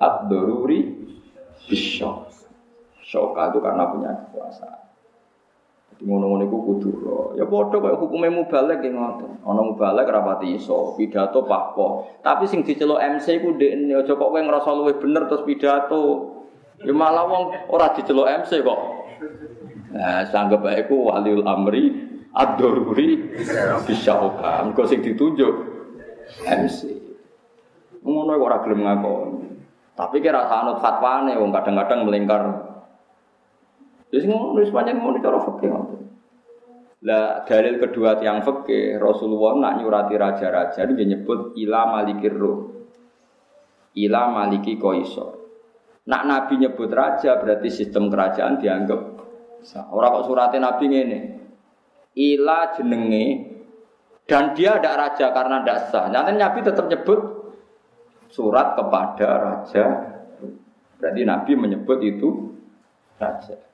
ad-daruri 0.00 0.80
bisyok. 1.68 2.32
Syoka 3.04 3.52
itu 3.52 3.60
karena 3.60 3.92
punya 3.92 4.10
kekuasaan. 4.24 4.81
Ngono-ngono 6.02 6.42
iku 6.50 6.58
kudu 6.66 6.90
Ya 7.38 7.46
padha 7.46 7.78
kaya 7.78 7.94
hukume 7.94 8.28
mubalek 8.28 8.82
ya 8.82 8.90
ngoten. 8.90 9.38
Ana 9.46 9.62
mubalek 9.62 10.10
rapati 10.10 10.58
iso, 10.58 10.98
pidato 10.98 11.46
pakpo. 11.46 12.10
Tapi 12.20 12.44
sing 12.50 12.66
diceluk 12.66 12.98
MC 12.98 13.38
ku 13.38 13.54
ndekne 13.54 14.02
aja 14.02 14.12
kok 14.18 14.30
kowe 14.34 14.40
ngrasa 14.42 14.70
luwih 14.74 14.98
bener 14.98 15.30
terus 15.30 15.46
pidato. 15.46 16.02
Ya 16.82 16.90
malah 16.90 17.24
wong 17.30 17.42
ora 17.70 17.94
diceluk 17.94 18.26
MC 18.26 18.66
kok. 18.66 18.80
Nah, 19.92 20.26
sanggep 20.26 20.60
bae 20.60 20.82
ku 20.90 21.06
waliul 21.06 21.46
amri 21.46 21.94
ad-daruri 22.34 23.38
bisyaoka. 23.86 24.66
Engko 24.66 24.82
sing 24.90 25.06
ditunjuk 25.06 25.54
MC. 26.42 26.78
Ngono 28.02 28.34
kok 28.36 28.48
ora 28.50 28.58
gelem. 28.66 28.82
Tapi 29.92 30.16
kira 30.18 30.50
sanut 30.50 30.82
fatwane 30.82 31.38
wong 31.38 31.54
kadang-kadang 31.54 32.08
melingkar 32.08 32.71
jadi 34.12 34.28
wis 34.60 34.68
pancen 34.68 35.00
ngono 35.00 35.24
cara 35.24 35.40
fikih 35.40 35.72
Lah 37.02 37.42
dalil 37.48 37.80
kedua 37.80 38.20
tiang 38.20 38.44
fikih 38.44 39.00
Rasulullah 39.00 39.56
nak 39.56 39.74
nyurati 39.80 40.14
raja-raja 40.20 40.84
dia 40.84 41.06
nyebut 41.08 41.56
ila 41.56 41.88
malikir 41.88 42.36
ruh. 42.36 42.84
Ila 43.96 44.28
maliki 44.28 44.76
koiso. 44.76 45.40
Nak 46.06 46.22
Nabi 46.28 46.60
nyebut 46.60 46.92
raja 46.92 47.40
berarti 47.40 47.72
sistem 47.72 48.12
kerajaan 48.12 48.60
dianggap 48.60 49.00
Orang 49.94 50.18
kok 50.18 50.26
suratnya 50.26 50.58
Nabi 50.58 50.84
ini. 50.90 51.20
Ila 52.12 52.74
jenenge 52.76 53.26
dan 54.26 54.52
dia 54.52 54.76
ada 54.76 54.98
raja 54.98 55.30
karena 55.30 55.62
tidak 55.62 55.78
sah. 55.88 56.06
Nanti 56.10 56.34
Nabi 56.36 56.58
tetap 56.60 56.90
nyebut 56.90 57.20
surat 58.28 58.74
kepada 58.74 59.28
raja. 59.38 59.84
Berarti 60.98 61.22
Nabi 61.24 61.52
menyebut 61.56 61.98
itu 62.02 62.28
raja. 63.16 63.71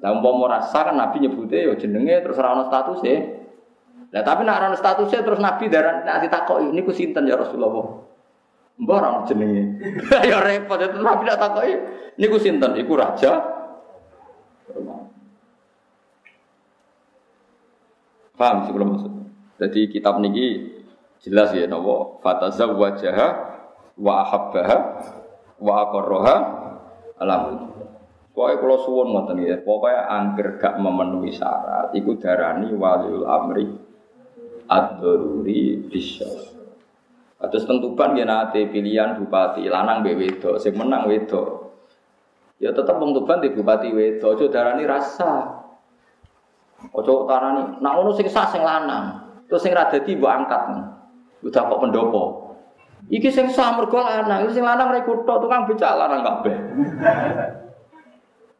Lah 0.00 0.16
umpama 0.16 0.48
rasa 0.48 0.88
kan 0.88 0.96
Nabi 0.96 1.20
nyebutnya 1.20 1.68
ya 1.68 1.72
jenenge 1.76 2.24
terus 2.24 2.40
ora 2.40 2.56
ono 2.56 2.64
statusnya. 2.72 3.16
Lah 4.10 4.22
tapi 4.24 4.48
nek 4.48 4.56
ora 4.56 4.68
statusnya 4.72 5.20
terus 5.20 5.40
Nabi 5.40 5.68
darah 5.68 6.00
nek 6.00 6.24
ditakoki 6.24 6.72
niku 6.72 6.90
sinten 6.96 7.28
ya 7.28 7.36
Rasulullah. 7.36 8.00
Mbah 8.80 8.96
ora 8.96 9.10
jenenge. 9.28 9.76
ya 10.30 10.40
repot 10.40 10.80
itu 10.80 10.98
Nabi 11.04 11.28
tak 11.28 11.38
takoki 11.38 11.72
niku 12.16 12.36
sinten 12.40 12.72
iku 12.80 12.96
raja. 12.96 13.32
Paham 18.40 18.64
sih 18.64 18.72
belum 18.72 18.88
maksud. 18.96 19.12
Jadi 19.60 19.80
kitab 19.92 20.16
niki 20.24 20.80
jelas 21.20 21.52
ya 21.52 21.68
napa 21.68 22.16
fatazawwajaha 22.24 23.28
wa 24.00 24.24
ahabbaha 24.24 24.78
wa 25.60 25.72
aqarraha 25.84 26.36
alam 27.20 27.68
Pokoknya 28.30 28.62
kalau 28.62 28.78
suwon 28.86 29.08
ngoten 29.10 29.42
ya, 29.42 29.58
pokoknya 29.58 30.06
angker 30.06 30.48
gak 30.62 30.78
memenuhi 30.78 31.34
syarat, 31.34 31.90
iku 31.98 32.14
darani 32.14 32.70
waliul 32.70 33.26
amri 33.26 33.66
ad-daruri 34.70 35.90
bisa. 35.90 36.30
Terus 37.40 37.66
tentukan 37.66 38.14
ya 38.14 38.22
nanti 38.22 38.70
pilihan 38.70 39.18
bupati 39.18 39.66
lanang 39.66 40.06
be 40.06 40.14
wedo, 40.14 40.60
sing 40.62 40.78
menang 40.78 41.10
wedo. 41.10 41.74
Ya 42.62 42.70
tetap 42.70 43.02
tentukan 43.02 43.42
di 43.42 43.50
bupati 43.50 43.90
wedo, 43.90 44.30
ojo 44.30 44.46
darani 44.46 44.86
rasa. 44.86 45.58
Ojo 46.94 47.26
tarani, 47.26 47.82
nak 47.82 47.92
ngono 47.98 48.14
sing 48.14 48.30
sah 48.30 48.46
sing 48.46 48.62
lanang, 48.62 49.26
terus 49.50 49.66
sing 49.66 49.74
rada 49.74 49.98
di 49.98 50.14
angkat. 50.14 50.62
Udah 51.42 51.62
kok 51.66 51.80
pendopo. 51.82 52.24
Iki 53.10 53.32
sing 53.32 53.50
sah 53.50 53.74
mergo 53.74 53.98
lanang, 53.98 54.46
iki 54.46 54.60
sing 54.60 54.64
lanang 54.64 54.92
ra 54.92 55.02
tukang 55.02 55.66
becak 55.66 55.98
lanang 55.98 56.20
kabeh. 56.22 56.56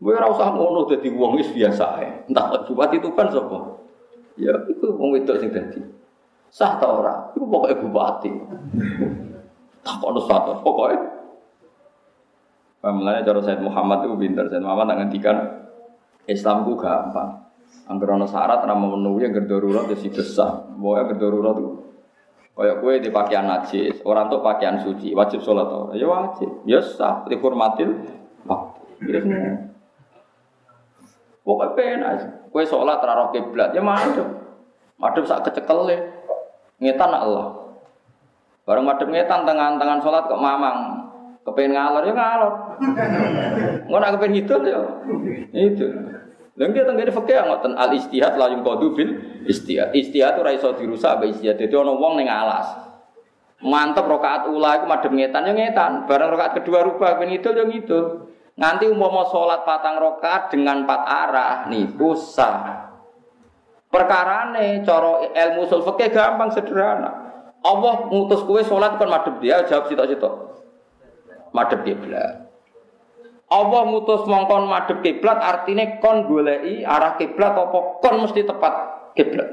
Gue 0.00 0.16
ora 0.16 0.32
usah 0.32 0.56
ngono 0.56 0.88
dadi 0.88 1.12
wong 1.12 1.36
wis 1.36 1.52
biasa 1.52 1.84
ae. 2.00 2.08
Entah 2.24 2.64
bupati 2.64 2.96
itu 2.96 3.12
kan 3.12 3.28
sapa? 3.28 3.84
Ya 4.40 4.56
itu 4.64 4.96
wong 4.96 5.12
wedok 5.12 5.36
sing 5.36 5.52
dadi. 5.52 5.84
Sah 6.48 6.80
ta 6.80 6.88
ora? 6.88 7.28
Iku 7.36 7.44
pokoke 7.44 7.76
bupati. 7.84 8.32
Tak 9.84 10.00
ono 10.00 10.20
satu 10.24 10.64
pokoke. 10.64 10.96
Pamlane 12.80 13.20
cara 13.20 13.44
Said 13.44 13.60
Muhammad 13.60 14.08
itu 14.08 14.16
pinter. 14.16 14.48
Said 14.48 14.64
Muhammad 14.64 14.88
tak 14.88 14.98
ngendikan 15.04 15.36
Islam 16.24 16.64
ku 16.64 16.80
gampang. 16.80 17.44
Angger 17.84 18.08
ana 18.08 18.24
syarat 18.24 18.64
ra 18.64 18.72
memenuhi 18.72 19.28
yang 19.28 19.36
darurat 19.44 19.84
ya 19.92 20.00
sih 20.00 20.08
sah. 20.16 20.64
Pokoke 20.80 21.20
darurat 21.20 21.60
itu 21.60 21.80
Kayak 22.60 22.76
kue 22.84 23.00
di 23.00 23.08
pakaian 23.08 23.48
najis, 23.48 24.04
orang 24.04 24.28
tuh 24.28 24.44
pakaian 24.44 24.76
suci, 24.84 25.16
wajib 25.16 25.40
sholat? 25.40 25.96
Ya 25.96 26.04
wajib, 26.04 26.60
ya 26.68 26.84
sah, 26.84 27.24
dihormatil 27.24 27.88
waktu. 28.44 28.84
Ya 31.40 31.46
Pokoknya 31.48 31.72
penak. 31.76 32.14
Kue 32.52 32.64
sholat 32.68 33.00
raro 33.00 33.32
kiblat 33.32 33.72
ya 33.72 33.80
madem. 33.80 34.28
Madem 35.00 35.24
sak 35.24 35.48
kecekel 35.48 35.88
ya. 35.88 35.98
Ngetan 36.80 37.12
Allah. 37.12 37.56
Bareng 38.68 38.84
madem 38.84 39.08
ngetan 39.08 39.48
tangan-tangan 39.48 39.98
sholat 40.04 40.28
kok 40.28 40.40
mamang. 40.40 41.08
Kepengen 41.40 41.72
ngalor 41.72 42.04
ya 42.04 42.12
ngalor. 42.12 42.52
Nggak 43.88 44.00
nak 44.04 44.10
kepengen 44.20 44.40
itu 44.44 44.54
ya. 44.68 44.80
Itu. 45.56 45.86
Dan 46.60 46.76
kita 46.76 46.92
tenggine 46.92 47.08
fakir 47.08 47.40
ngoten 47.40 47.72
al 47.72 47.96
istihad 47.96 48.36
la 48.36 48.52
yung 48.52 48.60
kodu 48.60 48.92
bil 48.92 49.16
istihad. 49.48 49.96
Istihad 49.96 50.36
itu 50.36 50.42
raiso 50.44 50.76
dirusak 50.76 51.24
be 51.24 51.32
istihad. 51.32 51.56
Jadi 51.56 51.72
ono 51.72 51.96
wong 51.96 52.20
neng 52.20 52.28
alas. 52.28 52.68
Mantep 53.64 54.04
rokaat 54.04 54.48
ula 54.52 54.76
itu 54.76 54.84
madem 54.84 55.12
ngetan 55.16 55.48
ya 55.48 55.52
ngetan. 55.56 56.04
Bareng 56.04 56.28
rokaat 56.36 56.60
kedua 56.60 56.84
rubah 56.84 57.16
ben 57.16 57.32
itu 57.32 57.48
ya 57.48 57.64
gitu. 57.64 58.29
Nanti 58.60 58.84
umpama 58.92 59.24
sholat 59.32 59.64
patang 59.64 59.96
rokat 59.96 60.52
dengan 60.52 60.84
empat 60.84 61.00
arah 61.08 61.64
nih 61.72 61.96
sah. 62.20 62.92
Perkara 63.88 64.52
nih 64.52 64.84
coro 64.84 65.32
ilmu 65.32 65.64
usul 65.64 65.80
gampang 65.96 66.52
sederhana. 66.52 67.08
Allah 67.64 68.04
ngutus 68.12 68.44
kue 68.44 68.60
sholat 68.60 69.00
kan 69.00 69.08
madep 69.08 69.40
dia 69.40 69.64
jawab 69.64 69.88
situ-situ. 69.88 70.28
Madep 71.56 71.88
kiblat. 71.88 72.52
Allah 73.48 73.80
ngutus 73.88 74.28
mongkon 74.28 74.68
madep 74.68 75.00
kiblat 75.00 75.40
artinya 75.40 75.96
kon 76.04 76.28
golei 76.28 76.84
arah 76.84 77.16
kiblat 77.16 77.56
apa 77.56 77.78
kon 78.04 78.28
mesti 78.28 78.44
tepat 78.44 78.74
kiblat. 79.16 79.48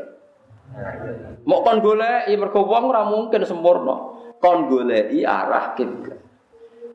Mau 1.48 1.64
kon 1.64 1.80
golei 1.80 2.36
mergo 2.36 2.68
wong 2.68 2.92
mungkin 2.92 3.48
sempurna. 3.48 4.20
Kon 4.44 4.68
golei 4.68 5.24
arah 5.24 5.80
kiblat. 5.80 6.27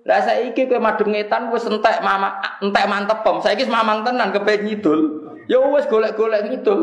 Lah 0.03 0.18
saiki 0.18 0.66
kowe 0.66 0.82
madhep 0.82 1.07
ngetan 1.07 1.55
wis 1.55 1.62
entek 1.62 2.03
mama 2.03 2.42
entek 2.59 2.86
mantep 2.90 3.22
pom. 3.22 3.38
Saiki 3.38 3.66
mamang 3.70 4.03
tenan 4.03 4.34
kepen 4.34 4.66
ngidul. 4.66 5.00
Ya 5.46 5.62
wis 5.62 5.86
golek-golek 5.86 6.50
ngidul. 6.50 6.80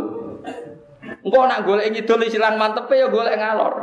Engko 1.23 1.39
nak 1.47 1.67
golek 1.67 1.91
ngidul 1.91 2.23
silang 2.31 2.55
mantepe 2.55 2.95
ya 2.95 3.11
golek 3.11 3.35
ngalor. 3.35 3.73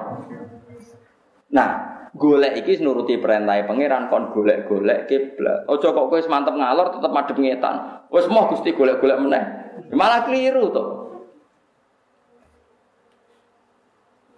Nah, 1.53 1.69
golek 2.17 2.65
iki 2.65 2.81
nuruti 2.81 3.21
perintah 3.21 3.61
pangeran 3.69 4.09
kon 4.09 4.33
golek-golek 4.33 5.05
kiblat. 5.05 5.69
Aja 5.69 5.89
kok 5.93 6.07
kowe 6.09 6.21
mantep 6.33 6.57
ngalor 6.57 6.97
tetep 6.97 7.13
madhep 7.13 7.37
ngetan. 7.37 8.09
Wis 8.09 8.25
moh 8.33 8.49
Gusti 8.49 8.73
golek-golek 8.73 9.21
meneh. 9.21 9.45
Malah 9.93 10.25
keliru 10.25 10.73
to. 10.73 11.06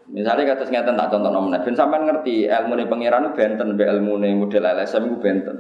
Misalnya 0.09 0.57
kata 0.57 0.73
ngeten 0.73 0.97
tak 0.97 1.09
contoh 1.13 1.29
nomor 1.29 1.53
ben 1.61 1.77
sampean 1.77 2.09
ngerti 2.09 2.49
ilmu 2.49 2.81
nih 2.81 2.89
pangeran 2.89 3.29
itu 3.29 3.31
benten, 3.37 3.77
be 3.77 3.85
ilmu 3.85 4.17
nih 4.25 4.33
model 4.33 4.65
LSM 4.65 5.03
itu 5.05 5.17
benten. 5.21 5.57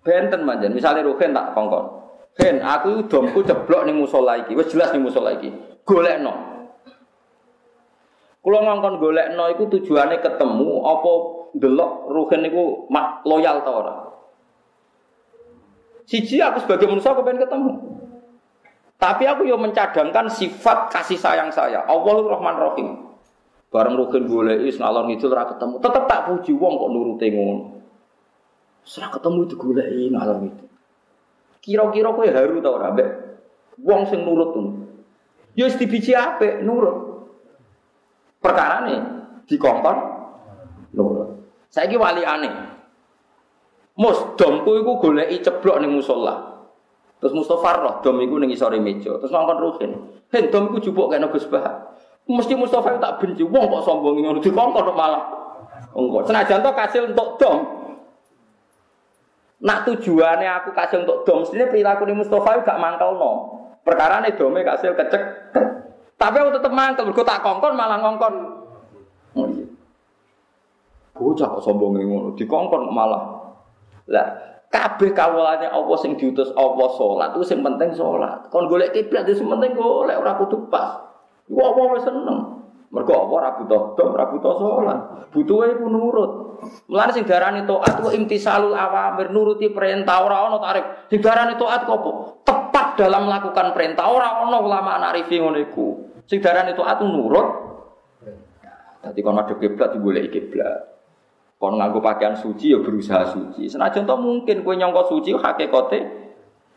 Benten 0.00 0.40
manjan. 0.48 0.72
Misalnya 0.72 1.04
Ruhen 1.04 1.36
tak 1.36 1.52
kongkon. 1.52 1.84
Ben, 2.40 2.56
aku 2.64 3.04
domku 3.04 3.44
ceblok 3.44 3.84
nih 3.84 3.92
musola 3.92 4.40
iki, 4.40 4.56
wes 4.56 4.72
jelas 4.72 4.96
nih 4.96 5.02
musola 5.02 5.36
iki. 5.36 5.52
Golek 5.84 6.24
no. 6.24 6.32
Kulo 8.40 8.64
ngongkon 8.64 8.96
golek 8.96 9.36
no, 9.36 9.52
itu 9.52 9.68
tujuannya 9.68 10.24
ketemu 10.24 10.70
apa 10.80 11.12
delok 11.52 11.92
Ruhen 12.08 12.40
itu 12.48 12.88
mak 12.88 13.20
loyal 13.28 13.60
tau 13.60 13.76
ora. 13.84 13.94
Siji 16.08 16.40
aku 16.40 16.64
sebagai 16.64 16.88
manusia 16.88 17.12
aku 17.12 17.20
pengen 17.20 17.44
ketemu. 17.44 17.72
Tapi 18.96 19.24
aku 19.28 19.44
yo 19.44 19.60
mencadangkan 19.60 20.32
sifat 20.32 20.88
kasih 20.88 21.20
sayang 21.20 21.52
saya. 21.52 21.84
Allahur 21.84 22.32
Rahman 22.32 22.56
Rahim. 22.56 23.09
Bareng 23.70 23.94
rugen 23.94 24.26
goleki 24.26 24.74
ngalor 24.82 25.06
ngidul 25.06 25.30
ora 25.30 25.46
ketemu. 25.46 25.78
Tetep 25.78 26.04
tak 26.10 26.20
puji 26.26 26.52
wong 26.58 26.74
kok 26.74 26.90
nuruti 26.90 27.26
ngono. 27.30 27.56
Ora 28.82 29.08
ketemu 29.14 29.38
itu 29.46 29.54
goleki 29.54 30.02
ngalor 30.10 30.36
ngidul. 30.42 30.68
Kira-kira 31.62 32.10
kowe 32.10 32.26
haru 32.26 32.58
ta 32.58 32.70
ora 32.74 32.88
mbek 32.90 33.08
wong 33.78 34.10
sing 34.10 34.26
nurut 34.26 34.50
tuh. 34.50 34.66
Ya 35.54 35.70
wis 35.70 35.78
dibiji 35.78 36.18
apik 36.18 36.66
nurut. 36.66 37.30
Perkara 38.42 38.90
nih 38.90 38.98
dikongkon 39.46 39.96
nurut. 40.90 41.30
Saiki 41.70 41.94
wali 41.94 42.26
aneh. 42.26 42.50
Mus 43.94 44.18
domku 44.34 44.82
iku 44.82 44.98
goleki 44.98 45.46
ceblok 45.46 45.78
ning 45.78 45.94
musala. 45.94 46.58
Terus 47.22 47.36
Mustafa 47.36 47.70
roh 47.78 47.94
dom 48.02 48.18
iku 48.18 48.40
ning 48.40 48.50
isore 48.50 48.82
meja. 48.82 49.14
Terus 49.20 49.30
ngongkon 49.30 49.58
ruhin. 49.62 49.90
Hen 50.34 50.50
dom 50.50 50.74
iku 50.74 50.90
jupuk 50.90 51.14
kena 51.14 51.30
Gus 51.30 51.46
Bah. 51.46 51.99
Mesti 52.28 52.54
Mustafa 52.58 52.98
tak 53.00 53.22
benci 53.22 53.42
wong 53.46 53.64
kok 53.70 53.82
sombong 53.84 54.20
ngono 54.20 54.38
dikongkon 54.42 54.92
malah. 54.92 55.24
Engko 55.96 56.22
senajan 56.26 56.62
to 56.62 56.70
kasil 56.76 57.02
untuk 57.10 57.40
dom. 57.40 57.58
Nak 59.60 59.84
tujuannya 59.84 60.48
aku 60.62 60.72
kasih 60.72 61.04
untuk 61.04 61.26
dom, 61.28 61.44
mestinya 61.44 61.68
perilaku 61.68 62.08
di 62.08 62.14
Mustafa 62.16 62.64
gak 62.64 62.80
mangkal 62.80 63.18
no. 63.18 63.32
Perkara 63.84 64.24
nih 64.24 64.36
domnya 64.38 64.64
kasih 64.76 64.96
kecek. 64.96 65.22
Tapi 66.16 66.36
aku 66.36 66.56
tetap 66.56 66.72
mangkal, 66.72 67.08
berku 67.08 67.24
tak 67.24 67.42
kongkon 67.44 67.74
malah 67.74 67.98
ngongkon. 68.00 68.34
Oh 69.36 69.46
iya. 69.50 69.66
Bocah 71.16 71.48
kok 71.58 71.64
sombong 71.64 71.98
ngono, 71.98 72.32
dikongkon 72.38 72.88
malah. 72.88 73.52
Lah, 74.08 74.26
kabeh 74.70 75.10
kawulane 75.10 75.66
Allah 75.66 75.98
sing 75.98 76.14
diutus 76.14 76.54
Allah 76.54 76.88
salat 76.94 77.34
itu 77.34 77.42
sing 77.42 77.60
penting 77.60 77.90
salat. 77.92 78.46
Kon 78.48 78.70
golek 78.70 78.94
kiblat 78.94 79.26
sing 79.26 79.50
penting 79.50 79.74
golek 79.74 80.16
ora 80.16 80.38
kudu 80.38 80.70
pas. 80.70 81.09
Iku 81.50 81.58
apa 81.58 81.80
wis 81.98 82.06
seneng. 82.06 82.38
Mergo 82.90 83.14
apa 83.14 83.32
ora 83.38 83.50
butuh 83.54 83.82
dom, 83.94 84.18
ora 84.18 84.26
butuh 84.30 84.52
salat. 84.58 84.98
Butuhe 85.30 85.78
iku 85.78 85.86
nurut. 85.86 86.30
Mulane 86.90 87.14
sing 87.14 87.22
darani 87.22 87.62
taat 87.62 88.02
ku 88.02 88.10
imtisalul 88.10 88.74
awamir 88.74 89.30
nuruti 89.30 89.70
perintah 89.70 90.26
ora 90.26 90.46
ana 90.50 90.58
tarik. 90.58 91.06
Sing 91.06 91.22
darani 91.22 91.54
taat? 91.54 91.86
Tepat 92.42 92.98
dalam 92.98 93.30
melakukan 93.30 93.74
perintah 93.74 94.10
ora 94.10 94.42
ana 94.42 94.58
ulama 94.58 94.98
anarifi 94.98 95.38
ngono 95.38 95.58
iku. 95.62 96.18
Sing 96.26 96.42
darani 96.42 96.74
taat 96.74 96.98
nurut. 97.06 97.48
Dadi 99.06 99.22
kon 99.22 99.38
madhep 99.38 99.62
kiblat 99.62 99.94
digoleki 99.94 100.28
kiblat. 100.34 100.90
Kon 101.62 101.78
nganggo 101.78 102.02
pakaian 102.02 102.34
suci 102.34 102.74
ya 102.74 102.82
berusaha 102.82 103.30
suci. 103.30 103.70
Senajan 103.70 104.02
to 104.02 104.16
mungkin 104.18 104.66
kowe 104.66 104.74
nyangka 104.74 105.06
suci 105.06 105.30
hakikate 105.36 106.00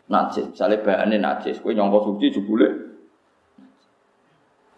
najis. 0.06 0.46
Misale 0.54 0.78
bahane 0.78 1.18
najis, 1.18 1.58
kowe 1.58 1.74
nyangka 1.74 2.06
suci 2.06 2.30
jebule. 2.30 2.93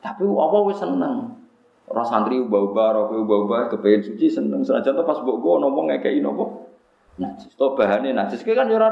Tapi 0.00 0.22
apa 0.24 0.56
wis 0.66 0.78
seneng. 0.78 1.36
Ora 1.86 2.02
santri 2.02 2.42
ubah-ubah, 2.42 2.86
ora 2.92 3.02
ubah-ubah 3.14 3.70
kepengin 3.70 4.02
suci 4.02 4.26
seneng. 4.26 4.66
Senajan 4.66 4.98
pas 5.06 5.22
mbok 5.22 5.38
go 5.38 5.62
ngomong 5.62 5.86
ngekeki 5.90 6.18
napa? 6.18 6.44
Najis. 7.22 7.54
To 7.54 7.78
bahane 7.78 8.10
najis 8.10 8.42
kowe 8.42 8.52
kan 8.52 8.66
ya 8.66 8.76
ora. 8.76 8.90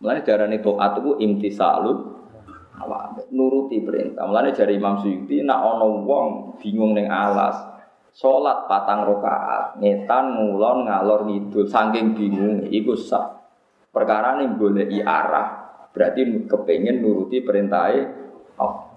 Mulane 0.00 0.20
darane 0.24 0.56
taat 0.60 0.92
iku 1.00 1.20
imtisalun 1.20 1.98
awak 2.80 3.28
nuruti 3.32 3.84
perintah. 3.84 4.24
Mulane 4.24 4.56
jari 4.56 4.76
Imam 4.80 5.00
Suyuti 5.00 5.44
nak 5.44 5.60
ana 5.60 5.84
wong 5.84 6.56
bingung 6.60 6.96
ning 6.96 7.08
alas, 7.08 7.56
Sholat 8.10 8.66
patang 8.66 9.06
rokaat, 9.06 9.78
ngetan 9.78 10.34
ngulon 10.34 10.90
ngalor 10.90 11.30
ngidul, 11.30 11.70
saking 11.70 12.18
bingung, 12.18 12.66
iku 12.66 12.98
sah. 12.98 13.38
Perkara 13.94 14.34
nih 14.42 14.50
boleh 14.50 14.90
arah, 15.06 15.48
berarti 15.94 16.46
kepengen 16.46 17.02
nuruti 17.02 17.42
perintahnya 17.42 18.10
oh. 18.58 18.89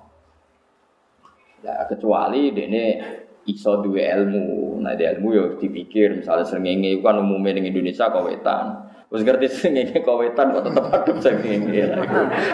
Ya, 1.63 1.87
kecuali 1.87 2.51
dene 2.51 2.99
iso 3.47 3.79
duwe 3.79 4.03
ilmu, 4.03 4.79
nah 4.83 4.99
di 4.99 5.07
ilmu 5.07 5.27
yo 5.31 5.45
dipikir, 5.55 6.11
misalnya 6.11 6.43
sengenge 6.43 6.99
kan 6.99 7.15
umumnya 7.19 7.55
di 7.55 7.71
Indonesia 7.71 8.11
kawetan. 8.11 8.91
Terus 9.07 9.23
ngerti 9.23 9.47
sengenge 9.63 10.03
kawetan 10.03 10.51
kok 10.51 10.63
tetep 10.67 10.85
adem 10.91 11.17
sengenge. 11.23 11.83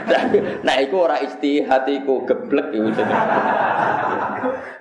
Nah, 0.09 0.21
nah 0.65 0.75
iku 0.81 1.05
ora 1.09 1.21
istihad 1.21 1.85
iku 1.89 2.25
geblek 2.25 2.73
iku 2.73 2.89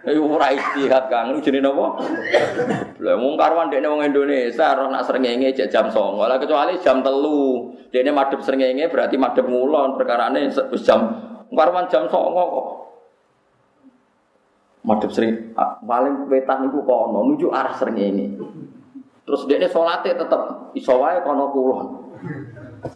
Iku 0.09 0.25
ora 0.29 0.49
istihad 0.53 1.09
Kang, 1.13 1.41
jenenge 1.41 1.69
napa? 1.69 2.01
Lah 3.01 3.17
mung 3.17 3.41
karwan 3.41 3.73
dekne 3.73 3.89
wong 3.89 4.05
Indonesia 4.05 4.77
roh 4.77 4.93
nak 4.93 5.09
srengenge 5.09 5.57
jek 5.57 5.73
jam 5.73 5.89
09.00. 5.89 6.21
Lah 6.21 6.37
kecuali 6.37 6.77
jam 6.81 7.01
3. 7.01 7.93
Dekne 7.93 8.13
madhep 8.13 8.41
srengenge 8.45 8.93
berarti 8.93 9.17
madhep 9.17 9.49
ngulon 9.49 9.97
perkarane 9.97 10.49
wis 10.49 10.85
jam 10.85 11.17
karwan 11.49 11.89
jam 11.89 12.09
09.00 12.09 12.13
kok. 12.13 12.78
Madhep 14.89 15.13
sering 15.13 15.53
paling 15.85 16.25
wetan 16.33 16.73
iku 16.73 16.81
kono 16.81 17.29
nuju 17.29 17.53
arah 17.53 17.77
srengenge. 17.77 18.41
Terus 19.29 19.45
dia 19.45 19.61
sholatnya 19.69 20.17
tetap 20.17 20.73
iso 20.73 20.97
wae 20.97 21.21
kono 21.21 21.53
kulon. 21.53 21.89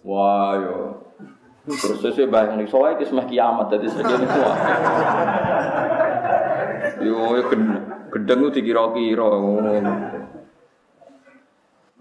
Wah 0.01 0.57
yo. 0.57 0.77
Terus 1.69 2.01
sesuai 2.01 2.33
bayang 2.33 2.65
soalnya 2.65 2.97
itu 2.97 3.13
semah 3.13 3.29
kiamat 3.29 3.69
jadi 3.77 3.87
segini 3.93 4.25
semua. 4.25 4.55
Yo 7.05 7.45
gedeng 8.09 8.41
itu 8.49 8.51
dikira-kira. 8.57 9.31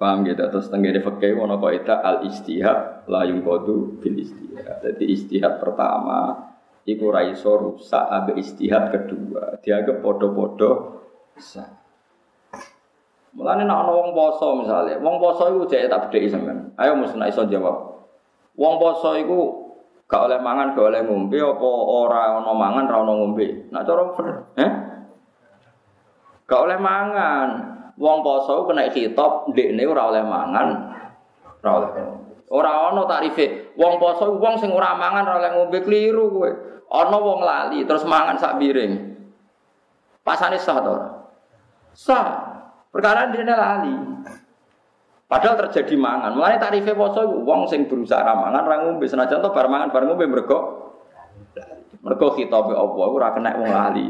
Paham 0.02 0.26
gitu 0.26 0.42
terus 0.50 0.72
tenggene 0.72 0.98
fakih 0.98 1.38
wono 1.38 1.62
kaidah 1.62 2.02
al 2.02 2.26
istihad 2.26 3.06
la 3.06 3.28
yungkodu 3.28 4.00
bil 4.00 4.16
istihad. 4.18 4.82
Jadi 4.82 5.04
istihad 5.14 5.62
pertama 5.62 6.51
iku 6.86 7.14
ra 7.14 7.22
iso 7.28 7.58
rusak 7.58 8.02
abe 8.10 8.38
istihad 8.42 8.90
kedua. 8.90 9.62
Dianggap 9.62 10.02
podo-podo 10.02 11.02
sah. 11.38 11.82
Mulane 13.32 13.64
nek 13.64 13.78
ana 13.88 13.92
wong 13.96 14.12
poso 14.12 14.60
misale, 14.60 15.00
wong 15.00 15.16
poso 15.16 15.48
iku 15.48 15.64
jek 15.72 15.88
tak 15.88 16.12
bedheki 16.12 16.28
sampean. 16.28 16.76
Ayo 16.76 17.00
mesti 17.00 17.16
nek 17.16 17.32
iso 17.32 17.48
jawab. 17.48 18.04
Wong 18.60 18.76
poso 18.76 19.16
iku 19.16 19.40
gak 20.12 20.28
oleh 20.28 20.40
mangan, 20.44 20.76
gak 20.76 20.92
oleh 20.92 21.02
ngombe 21.08 21.40
apa 21.40 21.70
ora 21.88 22.44
ana 22.44 22.52
mangan, 22.52 22.84
ora 22.92 23.00
ana 23.08 23.14
ngombe. 23.16 23.72
Nek 23.72 23.84
cara 23.88 24.04
eh? 24.60 24.72
Gak 26.44 26.62
oleh 26.68 26.80
mangan. 26.84 27.50
Wong 27.96 28.20
poso 28.20 28.68
kena 28.68 28.92
kitab 28.92 29.48
ndekne 29.54 29.84
ora 29.88 30.12
oleh 30.12 30.24
mangan, 30.26 30.68
ora 31.64 31.72
oleh 31.80 31.90
Ora 32.52 32.92
ana 32.92 33.08
tarife. 33.08 33.61
Wong 33.82 33.98
poso 33.98 34.38
wong 34.38 34.62
sing 34.62 34.70
ora 34.70 34.94
mangan 34.94 35.26
ora 35.26 35.38
oleh 35.42 35.52
ngombe 35.58 35.82
kliru 35.82 36.30
kowe. 36.30 36.52
Ana 36.94 37.18
wong 37.18 37.42
lali 37.42 37.82
terus 37.82 38.06
mangan 38.06 38.38
sak 38.38 38.62
piring. 38.62 38.94
Pasane 40.22 40.62
sah 40.62 40.78
to 40.86 40.92
ora? 40.94 41.10
Sah. 41.98 42.26
Perkara 42.94 43.34
dia 43.34 43.42
lali. 43.42 43.96
Padahal 45.26 45.66
terjadi 45.66 45.98
mangan. 45.98 46.38
Mulai 46.38 46.62
tarifnya 46.62 46.94
poso 46.94 47.26
wong 47.26 47.66
sing 47.66 47.90
berusaha 47.90 48.22
mangan 48.22 48.70
ra 48.70 48.76
ngombe 48.86 49.10
senajan 49.10 49.42
to 49.42 49.50
bar 49.50 49.66
mangan 49.66 49.90
bar 49.90 50.06
ngombe 50.06 50.30
mergo 50.30 50.60
mergo 52.06 52.28
khitabe 52.38 52.78
Allah 52.78 53.08
ora 53.10 53.34
kena 53.34 53.58
wong 53.58 53.72
lali. 53.72 54.08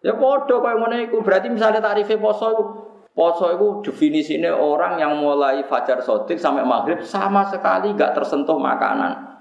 Ya 0.00 0.16
padha 0.16 0.56
kaya 0.64 0.80
ngene 0.80 0.96
iku. 1.12 1.20
Berarti 1.20 1.52
misalnya 1.52 1.84
tarifnya 1.84 2.16
poso 2.16 2.46
iku 2.48 2.64
poso 3.12 3.52
iku 3.52 3.84
definisine 3.84 4.48
orang 4.48 4.96
yang 4.96 5.20
mulai 5.20 5.60
fajar 5.68 6.00
sodik 6.00 6.40
sampai 6.40 6.64
maghrib 6.64 7.04
sama 7.04 7.44
sekali 7.48 7.92
gak 7.92 8.16
tersentuh 8.16 8.56
makanan. 8.56 9.32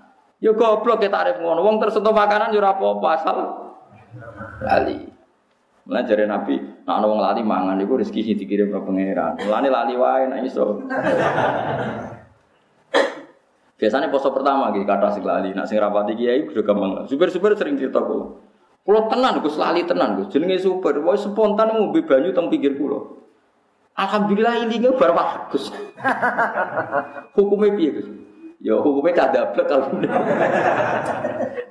Ya 0.44 0.52
goblok 0.52 1.00
ya 1.00 1.10
tarif 1.14 1.40
ngono. 1.40 1.64
Wong 1.64 1.80
tersentuh 1.80 2.12
makanan 2.12 2.52
ya 2.52 2.60
ora 2.60 2.76
apa-apa 2.76 3.08
asal 3.16 3.38
lali. 4.66 5.08
Jare 5.92 6.24
Nabi, 6.24 6.56
nek 6.62 6.94
ana 6.94 7.08
lali 7.10 7.42
mangan 7.44 7.76
iku 7.84 8.00
rezeki 8.00 8.22
sing 8.24 8.36
dikirim 8.40 8.72
ke 8.72 8.80
pangeran. 8.80 9.36
Mulane 9.44 9.68
lali 9.68 9.94
wae 9.98 10.24
nek 10.30 10.40
iso. 10.46 10.88
Biasanya 13.76 14.14
poso 14.14 14.30
pertama 14.30 14.70
gitu 14.72 14.86
kata 14.86 15.10
sing 15.12 15.26
lali, 15.26 15.52
nak 15.58 15.66
sing 15.68 15.82
rapati 15.82 16.14
kiai 16.16 16.48
udah 16.48 16.64
gampang. 16.64 16.92
Super-super 17.10 17.58
sering 17.58 17.76
cerita 17.76 17.98
kula. 17.98 18.30
Kula 18.82 19.10
tenan 19.10 19.42
Gus 19.42 19.58
lali 19.58 19.84
tenan 19.84 20.22
Gus. 20.22 20.30
Jenenge 20.30 20.62
super, 20.62 20.96
wae 21.02 21.18
spontan 21.18 21.74
ngombe 21.74 22.02
banyu 22.06 22.30
teng 22.32 22.48
pinggir 22.48 22.78
kula. 22.78 23.21
Alhamdulillah 23.96 24.56
ini 24.66 24.80
nggak 24.80 24.96
baru. 24.96 25.14
Hukumnya 27.36 27.76
piye 27.76 27.90
Gus? 27.96 28.08
Ya 28.62 28.78
hukumnya 28.78 29.18
kadablek 29.18 29.66
kalau 29.66 29.90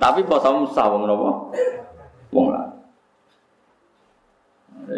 Tapi 0.03 0.21
poso 0.27 0.67
sah 0.75 0.91
wong 0.91 1.07
napa? 1.07 1.31
Wong 2.35 2.47
lali. 2.51 2.79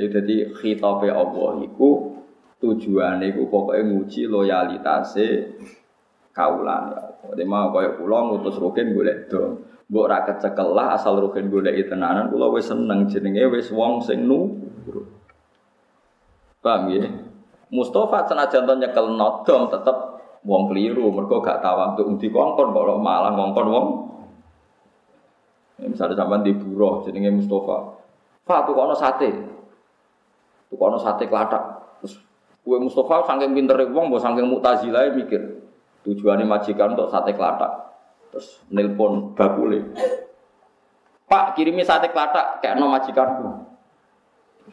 Jadi 0.09 0.57
khitabe 0.57 1.13
Allah 1.13 1.61
iku 1.61 2.17
tujuane 2.65 3.37
iku 3.37 3.45
pokoke 3.45 3.85
nguji 3.85 4.25
loyalitase 4.25 5.53
kaulan 6.33 6.97
ya 6.97 7.13
Allah. 7.13 7.29
Dadi 7.29 7.45
mau 7.45 7.69
kaya 7.77 7.93
kula 8.01 8.19
ngutus 8.25 8.57
rugen 8.57 8.97
golek 8.97 9.29
do. 9.29 9.61
Mbok 9.93 10.07
ra 10.09 10.25
kecekel 10.25 10.73
lah 10.73 10.97
asal 10.97 11.21
rugen 11.21 11.53
golek 11.53 11.93
tenanan 11.93 12.33
kula 12.33 12.57
wis 12.57 12.73
seneng 12.73 13.05
jenenge 13.05 13.45
wis 13.53 13.69
wong 13.69 14.01
sing 14.01 14.25
nurut. 14.25 15.12
Paham 16.63 16.95
ya? 16.95 17.11
Mustafa 17.75 18.29
senajan 18.31 18.69
to 18.69 18.75
nyekel 18.79 19.19
nodom 19.19 19.67
tetep 19.67 19.97
wong 20.47 20.71
keliru, 20.71 21.11
mereka 21.11 21.59
gak 21.59 21.97
untuk 21.97 22.07
undi 22.15 22.29
kongkon 22.31 22.71
kok 22.71 23.01
malah 23.03 23.33
ngongkon 23.35 23.67
wong. 23.67 23.87
Ya, 25.83 25.91
misalnya 25.91 26.15
sampean 26.15 26.47
di 26.47 26.55
buruh 26.55 27.03
jenenge 27.03 27.35
Mustafa. 27.35 27.99
Pak 28.47 28.71
tuh 28.71 28.75
kono 28.77 28.95
sate. 28.95 29.31
Tuh 30.71 30.79
kono 30.79 31.01
sate 31.01 31.27
kelatak. 31.27 31.63
Terus 31.99 32.23
kue 32.63 32.79
Mustafa 32.79 33.27
saking 33.27 33.51
pintere 33.51 33.91
wong, 33.91 34.13
mbok 34.13 34.23
saking 34.23 34.47
mutazilah 34.47 35.11
mikir 35.11 35.43
tujuannya 36.07 36.47
majikan 36.47 36.95
untuk 36.95 37.11
sate 37.11 37.35
kelatak. 37.35 37.99
Terus 38.31 38.63
nelpon 38.71 39.35
bakule. 39.35 39.91
Pak 41.27 41.57
kirimi 41.59 41.83
sate 41.83 42.13
kelatak 42.13 42.63
kayak 42.63 42.79
no 42.79 42.87
majikanku. 42.93 43.49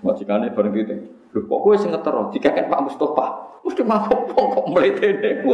Majikannya 0.05 0.53
bareng 0.53 0.73
gitu. 0.77 0.95
Loh 1.29 1.43
kok 1.45 1.59
gue 1.61 1.75
sing 1.77 1.89
ngetero 1.93 2.33
dikakek 2.33 2.69
Pak 2.69 2.81
Mustafa. 2.89 3.27
Mesti 3.61 3.83
mabuk 3.85 4.33
kok 4.33 4.65
mletene. 4.73 5.45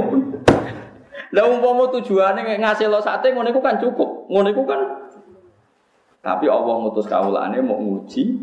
Lah 1.35 1.43
umpama 1.51 1.91
tujuane 1.91 2.47
ngasih 2.63 2.87
lo 2.87 3.03
sate 3.03 3.35
ngono 3.35 3.51
iku 3.51 3.59
kan 3.59 3.75
cukup. 3.75 4.31
Ngono 4.31 4.47
iku 4.55 4.63
kan 4.63 4.81
tapi 6.25 6.49
Allah 6.49 6.81
ngutus 6.81 7.05
kawulane 7.05 7.61
mau 7.61 7.77
nguji 7.77 8.39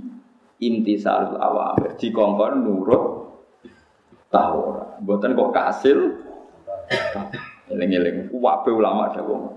intisarul 0.63 1.41
awamir. 1.41 1.99
Dikongkon 1.99 2.63
nurut 2.63 3.03
tahu 4.31 4.57
ora. 4.61 4.85
Mboten 5.03 5.35
kok 5.35 5.51
kasil. 5.51 5.99
Eling-eling 7.73 8.29
wabe 8.37 8.71
ulama 8.71 9.09
dawuh. 9.17 9.57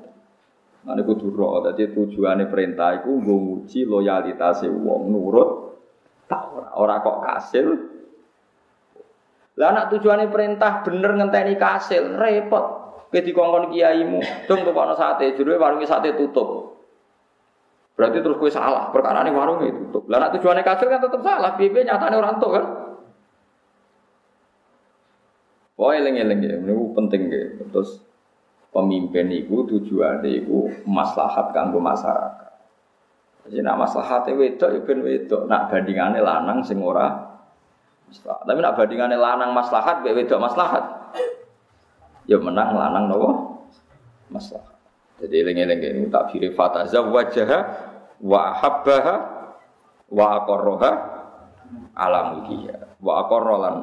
Ane 0.86 1.02
kudu 1.02 1.34
ro, 1.34 1.66
dadi 1.66 1.90
tujuane 1.90 2.46
perintah 2.46 3.02
nggo 3.02 3.20
nguji 3.20 3.84
loyalitas 3.90 4.64
wong 4.70 5.10
nurut 5.10 5.75
tak 6.26 6.42
ora. 6.52 6.70
Ora 6.78 6.96
kok 7.02 7.18
kasil. 7.24 7.68
Lah 9.56 9.72
anak 9.72 9.96
tujuane 9.96 10.28
perintah 10.28 10.84
bener 10.84 11.16
ngenteni 11.16 11.56
kasil, 11.56 12.20
repot. 12.20 12.84
Kowe 13.08 13.22
dikongkon 13.24 13.72
kiaimu, 13.72 14.20
dong 14.50 14.68
tukokno 14.68 14.98
sate, 15.00 15.38
jero 15.40 15.56
warunge 15.56 15.88
sate 15.88 16.12
tutup. 16.20 16.76
Berarti 17.96 18.20
terus 18.20 18.36
kowe 18.36 18.52
salah, 18.52 18.92
perkara 18.92 19.24
ini 19.24 19.32
warungnya 19.32 19.72
tutup. 19.72 20.12
Lah 20.12 20.20
anak 20.20 20.36
tujuane 20.36 20.60
kasil 20.68 20.92
kan 20.92 21.00
tetap 21.00 21.24
salah, 21.24 21.56
piye 21.56 21.72
nyatane 21.72 22.16
orang 22.20 22.36
tuh 22.44 22.52
kan. 22.52 22.66
Wah, 25.76 25.92
eling-eling 25.92 26.40
ya, 26.40 26.56
ini 26.56 26.72
penting 26.96 27.22
ya. 27.28 27.44
Terus 27.68 28.00
pemimpin 28.72 29.28
itu 29.32 29.64
tujuannya 29.68 30.44
itu 30.44 30.72
maslahat 30.88 31.52
kanggo 31.52 31.84
masyarakat. 31.84 32.45
Jadi 33.46 33.62
nak 33.62 33.78
maslahat 33.78 34.26
wedok 34.34 34.70
ya 34.74 34.80
ben 34.82 35.00
wedok, 35.06 35.46
nak 35.46 35.70
bandingannya 35.70 36.22
lanang 36.22 36.66
sing 36.66 36.82
ora. 36.82 37.14
Tapi 38.26 38.60
nak 38.62 38.74
bandingannya 38.74 39.18
lanang 39.22 39.54
maslahat, 39.54 40.02
be 40.02 40.10
wedok 40.18 40.42
maslahat. 40.42 40.82
Ya 42.26 42.42
menang 42.42 42.74
lanang 42.74 43.06
nopo 43.06 43.30
maslahat. 44.34 44.74
Jadi 45.22 45.46
eling-eling 45.46 45.80
ini 45.80 46.08
tak 46.10 46.34
firi 46.34 46.52
fataza 46.58 47.06
wajah 47.06 47.50
wa 48.26 48.42
habbaha 48.58 49.16
wa 50.10 50.26
aqarraha 50.42 50.92
ala 51.96 52.20
mulkiha 52.36 53.00
wa 53.00 53.26
aqarralan 53.26 53.76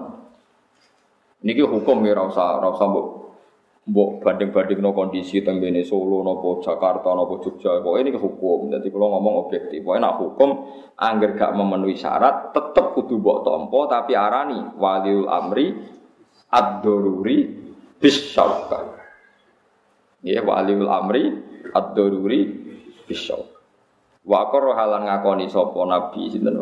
niki 1.43 1.64
hukum 1.64 2.05
ya 2.05 2.14
ora 2.14 2.28
usah 2.30 2.60
usah 2.60 2.89
mbok 3.82 4.22
banding-banding 4.22 4.78
no 4.78 4.94
kondisi 4.94 5.42
teng 5.42 5.59
bene 5.59 5.82
Solo 5.82 6.22
nopo 6.22 6.62
Jakarta 6.62 7.18
nopo 7.18 7.42
Jogja 7.42 7.82
kok 7.82 7.98
ini 7.98 8.14
hukum 8.14 8.70
jadi 8.70 8.86
kalau 8.94 9.18
ngomong 9.18 9.34
objektif 9.46 9.82
pokoknya 9.82 10.06
nak 10.06 10.14
hukum 10.22 10.50
angger 10.94 11.34
gak 11.34 11.50
memenuhi 11.59 11.98
syarat 11.98 12.54
tetep 12.54 12.94
kudu 12.94 13.18
mbok 13.18 13.42
tompo 13.42 13.90
tapi 13.90 14.14
arani 14.14 14.78
waliul 14.78 15.26
amri 15.26 15.74
ad-daruri 16.46 17.38
bis 17.98 18.38
Ya 20.22 20.38
waliul 20.46 20.86
amri 20.86 21.22
ad-daruri 21.74 22.40
qarra 24.30 24.72
halan 24.78 25.10
ngakoni 25.10 25.50
sapa 25.50 25.80
nabi 25.82 26.30
sinten 26.30 26.54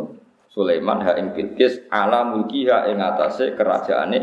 Sulaiman 0.51 0.99
ha 1.07 1.15
ing 1.15 1.31
Bilqis 1.31 1.87
ala 1.95 2.27
mulkiha 2.27 2.91
ing 2.91 2.99
atase 2.99 3.55
kerajaane. 3.55 4.19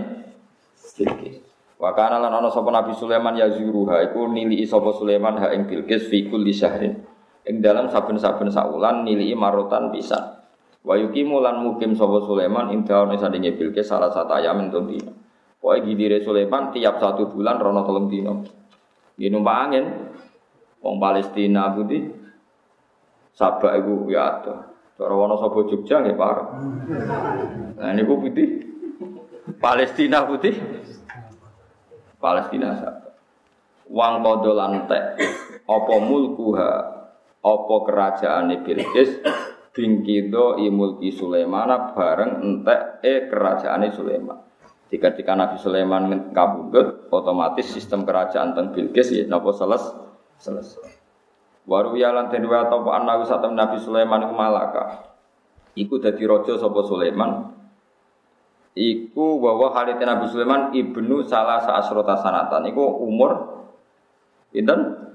Wa 1.78 1.94
kana 1.94 2.18
lan 2.18 2.34
ana 2.34 2.50
sapa 2.50 2.74
Nabi 2.74 2.98
Sulaiman 2.98 3.38
ya 3.38 3.54
zuruha 3.54 4.02
iku 4.10 4.26
nili 4.34 4.66
sapa 4.66 4.90
Sulaiman 4.98 5.38
ha 5.38 5.54
ing 5.54 5.70
Bilqis 5.70 6.10
fi 6.10 6.26
kulli 6.26 6.50
syahrin. 6.50 6.98
Ing 7.46 7.62
dalam 7.62 7.86
saben-saben 7.88 8.50
saulan 8.50 9.06
nili 9.06 9.30
marotan 9.38 9.94
pisan. 9.94 10.42
Wa 10.82 10.98
yuqimu 10.98 11.38
lan 11.38 11.62
mukim 11.62 11.94
sapa 11.94 12.18
Sulaiman 12.26 12.74
ing 12.74 12.82
daun 12.82 13.14
sandinge 13.14 13.54
Bilqis 13.54 13.86
salah 13.86 14.10
satu 14.10 14.34
ayam 14.34 14.58
entuk 14.66 14.90
dina. 14.90 15.14
Pokoke 15.58 15.84
gidire 15.90 16.18
Sulaiman 16.24 16.74
tiap 16.74 16.98
satu 16.98 17.30
bulan 17.30 17.62
rono 17.62 17.86
tolong 17.86 18.08
dina. 18.10 18.34
Ini 19.18 19.34
numpak 19.34 19.58
angin. 19.68 19.86
Wong 20.82 20.98
Palestina 21.02 21.74
putih. 21.74 22.10
Sabak 23.38 23.78
ibu 23.78 24.10
ya 24.10 24.42
ada. 24.42 24.74
Cara 24.98 25.14
wono 25.14 25.38
sapa 25.38 25.62
Jogja 25.70 26.02
nggih 26.02 26.18
Pak. 26.18 26.38
Nah 27.78 27.92
niku 27.94 28.18
putih. 28.18 28.66
Palestina 29.62 30.26
putih. 30.26 30.58
Palestina 32.18 32.74
sabak. 32.78 33.14
Wang 33.88 34.20
padha 34.20 34.52
lantek 34.52 35.04
apa 35.64 35.96
mulkuha 36.04 36.72
apa 37.40 37.76
kerajaane 37.88 38.66
Bilqis 38.66 39.24
bingkido 39.72 40.60
imulki 40.60 41.14
Sulaiman 41.14 41.96
bareng 41.96 42.44
entek 42.44 43.00
e 43.06 43.14
kerajaane 43.32 43.88
Sulaiman. 43.94 44.38
Jika 44.88 45.12
ketika 45.12 45.36
Nabi 45.36 45.60
Sulaiman 45.60 46.32
kabudut, 46.32 47.12
otomatis 47.12 47.68
sistem 47.68 48.08
kerajaan 48.08 48.56
teng 48.56 48.72
Bilqis 48.72 49.12
ya 49.12 49.24
napa 49.28 49.52
seles 49.52 49.84
selesai. 50.40 50.96
Waru 51.68 52.00
ya 52.00 52.16
lan 52.16 52.32
wa 52.32 52.58
atau 52.64 52.88
satem 53.28 53.52
Nabi 53.52 53.76
Sulaiman 53.84 54.32
malaka. 54.32 55.04
Iku 55.76 56.00
dadi 56.00 56.24
raja 56.24 56.56
sapa 56.56 56.80
Sulaiman. 56.88 57.57
Iku 58.78 59.42
bahwa 59.42 59.74
halit 59.74 59.98
Nabi 59.98 60.30
Sulaiman 60.30 60.70
ibnu 60.70 61.26
salah 61.26 61.66
saasrota 61.66 62.14
sanatan. 62.22 62.70
Iku 62.70 63.02
umur 63.02 63.32
pinten? 64.54 65.10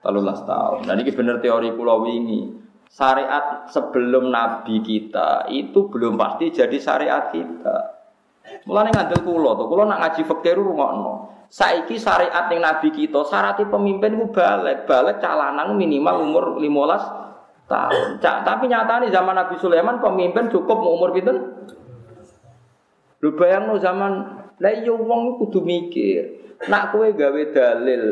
13 0.00 0.48
tahun. 0.48 0.78
Dan 0.88 0.96
ini 1.04 1.12
bener 1.12 1.38
teori 1.38 1.70
pulau 1.76 2.02
wingi. 2.02 2.58
Syariat 2.88 3.68
sebelum 3.68 4.32
Nabi 4.32 4.80
kita 4.80 5.46
itu 5.52 5.92
belum 5.92 6.16
pasti 6.16 6.48
jadi 6.48 6.76
syariat 6.80 7.28
kita. 7.28 8.02
Mulane 8.66 8.90
ngandel 8.90 9.22
kula 9.22 9.54
to, 9.54 9.70
kula 9.70 9.86
nak 9.86 10.00
ngaji 10.02 10.22
fikih 10.26 10.54
rungokno. 10.58 11.30
Saiki 11.52 12.00
syariat 12.00 12.48
ning 12.48 12.64
nabi 12.64 12.88
kita, 12.88 13.28
syaratnya 13.28 13.68
pemimpin 13.68 14.16
ku 14.16 14.32
balik, 14.32 14.88
balik 14.88 15.20
calanan 15.20 15.76
minimal 15.76 16.24
umur 16.24 16.44
15 16.56 17.68
tahun. 17.68 18.18
Cak, 18.24 18.36
tapi 18.48 18.72
nyatanya 18.72 19.12
zaman 19.12 19.36
Nabi 19.36 19.60
Sulaiman 19.60 20.00
pemimpin 20.00 20.48
cukup 20.48 20.80
umur 20.80 21.12
pinten? 21.12 21.51
Lu 23.22 23.38
bayangno 23.38 23.78
zaman 23.78 24.12
lah 24.58 24.72
iya 24.74 24.90
wong 24.90 25.38
kudu 25.38 25.62
mikir. 25.62 26.42
Nak 26.66 26.94
kowe 26.94 27.06
gawe 27.10 27.42
dalil 27.54 28.02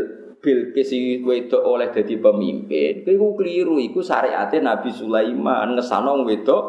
Bilqis 0.41 0.91
wedok 1.21 1.63
oleh 1.63 1.93
jadi 1.93 2.17
pemimpin, 2.17 3.05
kowe 3.05 3.37
keliru 3.37 3.77
iku 3.77 4.01
syariatnya 4.01 4.73
Nabi 4.73 4.89
Sulaiman 4.89 5.77
ngesano 5.77 6.25
wedok 6.25 6.63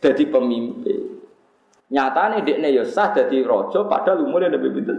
jadi 0.00 0.24
pemimpin. 0.32 1.20
Nyatane 1.92 2.40
dekne 2.42 2.72
ya 2.72 2.82
sah 2.88 3.12
dadi 3.12 3.44
raja 3.44 3.84
padahal 3.84 4.24
umurnya 4.24 4.56
lebih 4.56 4.72
pinten. 4.72 4.98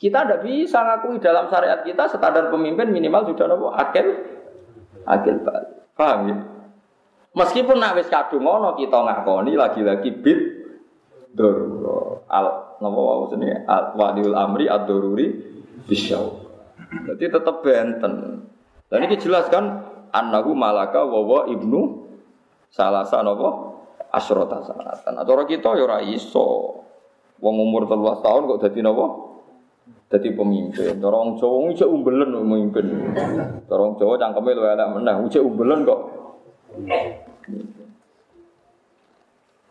Kita 0.00 0.24
tidak 0.24 0.40
bisa 0.48 0.80
ngakui 0.80 1.20
dalam 1.20 1.52
syariat 1.52 1.84
kita 1.84 2.08
standar 2.08 2.48
pemimpin 2.48 2.88
minimal 2.88 3.28
sudah 3.28 3.44
nopo 3.44 3.68
akil 3.76 4.16
akil 5.04 5.36
balik. 5.44 5.92
Paham 5.92 6.20
ya? 6.24 6.36
Meskipun 7.36 7.76
nak 7.76 8.00
wis 8.00 8.08
kadung 8.08 8.48
ngono 8.48 8.74
kita 8.80 8.96
ngakoni 8.96 9.52
lagi-lagi 9.54 10.08
bid 10.24 10.59
darura 11.34 12.26
al 12.26 12.46
napa 12.82 13.00
wae 13.00 13.26
jenenge 13.34 13.56
al 13.66 13.94
wadiul 13.94 14.34
amri 14.34 14.66
ad-daruri 14.66 15.26
bisyau. 15.86 16.46
Jadi 16.90 17.24
tetap 17.30 17.62
benten. 17.62 18.46
Dan 18.90 19.06
ini 19.06 19.14
jelaskan 19.14 19.86
annahu 20.10 20.54
malaka 20.58 21.06
wa 21.06 21.46
ibnu 21.46 22.10
salasa 22.70 23.22
napa 23.22 23.78
asrota 24.10 24.66
sanatan. 24.66 25.14
Atau 25.22 25.38
orang 25.38 25.48
kita 25.50 25.78
ya 25.78 25.86
ora 25.86 26.02
iso. 26.02 26.78
Wong 27.40 27.56
umur 27.56 27.88
13 27.88 28.20
tahun 28.20 28.42
kok 28.52 28.60
dadi 28.68 28.80
napa? 28.84 29.06
Dadi 30.10 30.28
pemimpin. 30.34 30.98
Orang 31.00 31.38
Jawa 31.40 31.72
iso 31.72 31.88
umbelen 31.88 32.36
pemimpin. 32.36 32.86
Orang 33.70 33.96
Jawa 33.96 34.20
cangkeme 34.20 34.52
luwih 34.52 34.76
elek 34.76 34.88
meneh, 34.98 35.14
iso 35.24 35.40
umbelen 35.40 35.86
kok. 35.88 36.00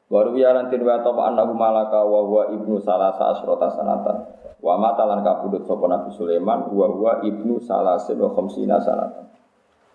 Baru 0.10 0.34
ya 0.42 0.58
lantin 0.58 0.82
wa 0.82 0.98
ta 1.06 1.14
annahu 1.14 1.54
malaka 1.54 2.02
wa 2.02 2.26
huwa 2.26 2.50
ibnu 2.50 2.82
salasa 2.82 3.30
asrota 3.30 3.70
sanatan. 3.78 4.26
Wa 4.58 4.74
mata 4.76 5.06
lan 5.06 5.22
kabudut 5.22 5.70
sapa 5.70 5.86
Nabi 5.86 6.10
Sulaiman 6.18 6.66
wa 6.74 6.88
huwa 6.90 7.22
ibnu 7.22 7.62
salasa 7.62 8.18
wa 8.18 8.34
khamsina 8.34 8.82
sanatan. 8.82 9.30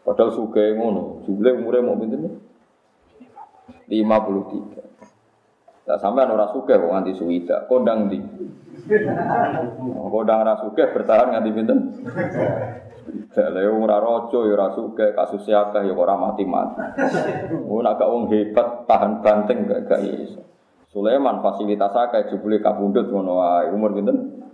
Padahal 0.07 0.31
sugih 0.37 0.79
ngono, 0.79 1.25
jumlah 1.27 1.53
umure 1.59 1.81
mau 1.83 1.99
pinten? 1.99 2.39
53. 3.91 5.89
Lah 5.89 5.99
sampean 5.99 6.31
ora 6.31 6.47
sugih 6.53 6.77
kok 6.79 6.93
nganti 6.93 7.13
suwida, 7.17 7.67
kondang 7.67 8.07
ndi? 8.13 8.21
Kondang 10.13 10.39
ora 10.45 10.55
bertahan 10.71 11.29
nganti 11.35 11.51
pinten? 11.57 11.79
Lha 13.35 13.71
ora 13.71 13.99
raja 13.99 14.39
ya 14.47 14.53
ora 14.55 14.69
sugih, 14.73 15.11
kasus 15.13 15.45
akeh 15.51 15.83
ya 15.91 15.95
ora 15.95 16.15
mati-mati. 16.15 16.81
Oh 17.71 17.83
nek 17.83 17.99
gak 17.99 18.11
wong 18.11 18.31
hebat 18.31 18.87
tahan 18.87 19.21
banteng 19.21 19.67
gak 19.67 19.91
gak 19.91 20.01
iso. 20.07 20.41
Sulaiman 20.95 21.43
fasilitas 21.43 21.91
akeh 21.91 22.31
jebule 22.31 22.63
kabundut 22.63 23.11
ngono 23.11 23.43
wae. 23.43 23.75
Umur 23.75 23.91
pinten? 23.99 24.47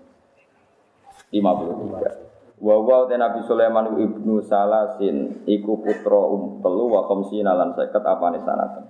53. 1.28 2.60
Wa 2.60 2.76
wa 2.80 3.08
Nabi 3.08 3.40
Sulaiman 3.44 3.96
ibnu 4.00 4.40
Salasin 4.44 5.44
iku 5.48 5.80
putra 5.80 6.20
um 6.28 6.60
telu 6.60 6.92
wa 6.92 7.08
khamsina 7.08 7.52
lan 7.52 7.76
50 7.76 7.92
apane 8.00 8.40
sanatan. 8.40 8.84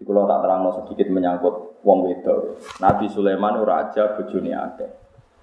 Iku 0.00 0.10
tak 0.16 0.40
terangno 0.42 0.70
sedikit 0.80 1.12
menyangkut 1.12 1.84
wong 1.84 1.98
wedok. 2.08 2.62
Nabi 2.80 3.06
Sulaiman 3.12 3.60
raja 3.66 4.16
bojone 4.16 4.52
akeh. 4.54 4.99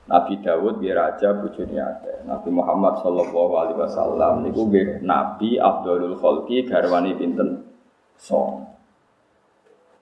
Nabi 0.08 0.40
Dawud 0.40 0.80
dia 0.80 0.96
raja 0.96 1.36
bojone 1.36 1.76
akeh. 1.76 2.24
Nabi 2.24 2.50
Muhammad 2.52 3.04
sallallahu 3.04 3.54
alaihi 3.60 3.80
wasallam 3.80 4.34
niku 4.48 4.72
nggih 4.72 5.04
nabi 5.04 5.60
Abdulul 5.60 6.16
Khalqi 6.16 6.64
garwane 6.64 7.12
pinten? 7.20 7.68
Song. 8.16 8.66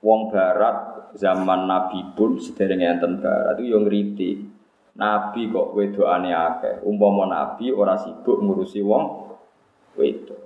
Wong 0.06 0.30
barat 0.30 1.10
zaman 1.18 1.66
Nabi 1.66 2.14
pun 2.14 2.38
sedereng 2.38 2.86
enten 2.86 3.18
barat 3.18 3.58
itu 3.58 3.74
yo 3.74 3.82
ngriti. 3.82 4.32
Nabi 4.96 5.50
kok 5.50 5.74
wedokane 5.74 6.32
akeh. 6.32 6.86
Umpama 6.86 7.26
nabi 7.28 7.74
ora 7.74 7.98
sibuk 8.00 8.40
ngurusi 8.40 8.80
wong 8.86 9.04
wedok. 9.98 10.42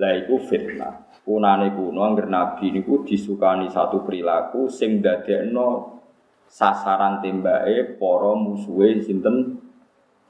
Lah 0.00 0.12
iku 0.16 0.40
fitnah. 0.42 1.22
Kunane 1.22 1.70
kuno 1.76 2.02
angger 2.02 2.26
nabi 2.26 2.72
niku 2.72 3.06
disukani 3.06 3.70
satu 3.70 4.02
perilaku 4.02 4.66
sing 4.72 4.98
dadekno 4.98 5.93
sasaran 6.54 7.18
tembake 7.18 7.98
para 7.98 8.32
musuhe 8.38 9.02
sinten? 9.02 9.58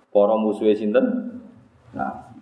Para 0.09 0.40
musuhe 0.40 0.72
sinten? 0.72 1.36
Nah. 1.92 2.32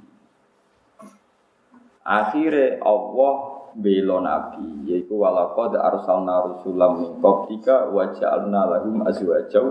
Akhirnya 2.02 2.78
Allah 2.82 3.34
bela 3.74 4.22
nabi 4.22 4.86
yaiku 4.86 5.22
walaqad 5.22 5.74
arsalna 5.78 6.46
rusulam 6.50 6.92
min 6.98 7.10
qablika 7.22 7.90
wa 7.90 8.10
ja'alna 8.10 8.78
lahum 8.78 9.02
azwaja 9.06 9.62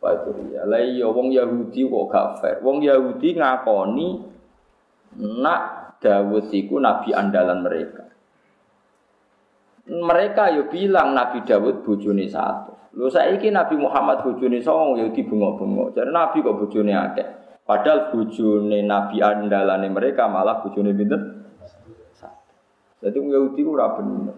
wa 0.00 0.10
dzurriyyah. 0.20 0.64
La 0.68 0.80
iya 0.80 1.08
wong 1.08 1.32
Yahudi 1.32 1.88
kok 1.88 2.04
gak 2.12 2.28
fair. 2.40 2.56
Wong 2.60 2.84
Yahudi 2.84 3.36
ngakoni 3.36 4.08
nak 5.16 5.62
Dawud 5.96 6.52
iku 6.52 6.76
nabi 6.76 7.16
andalan 7.16 7.64
mereka 7.64 8.04
mereka 9.86 10.50
yo 10.50 10.66
bilang 10.66 11.14
Nabi 11.14 11.46
Dawud 11.46 11.86
bojone 11.86 12.26
satu. 12.26 12.74
Lho 12.96 13.06
saiki 13.12 13.54
Nabi 13.54 13.78
Muhammad 13.78 14.26
bojone 14.26 14.58
songo 14.58 14.98
yo 14.98 15.12
dibengok-bengok. 15.14 15.94
Jadi 15.94 16.10
Nabi 16.10 16.42
kok 16.42 16.58
bojone 16.58 16.92
akeh. 16.96 17.28
Padahal 17.62 18.10
bojone 18.10 18.82
Nabi 18.82 19.22
andalane 19.22 19.86
mereka 19.90 20.26
malah 20.26 20.62
bojone 20.62 20.90
pinten? 20.90 21.22
Satu. 22.14 22.52
Jadi 23.04 23.18
Yahudi 23.20 23.62
ora 23.62 23.94
bener. 23.94 24.36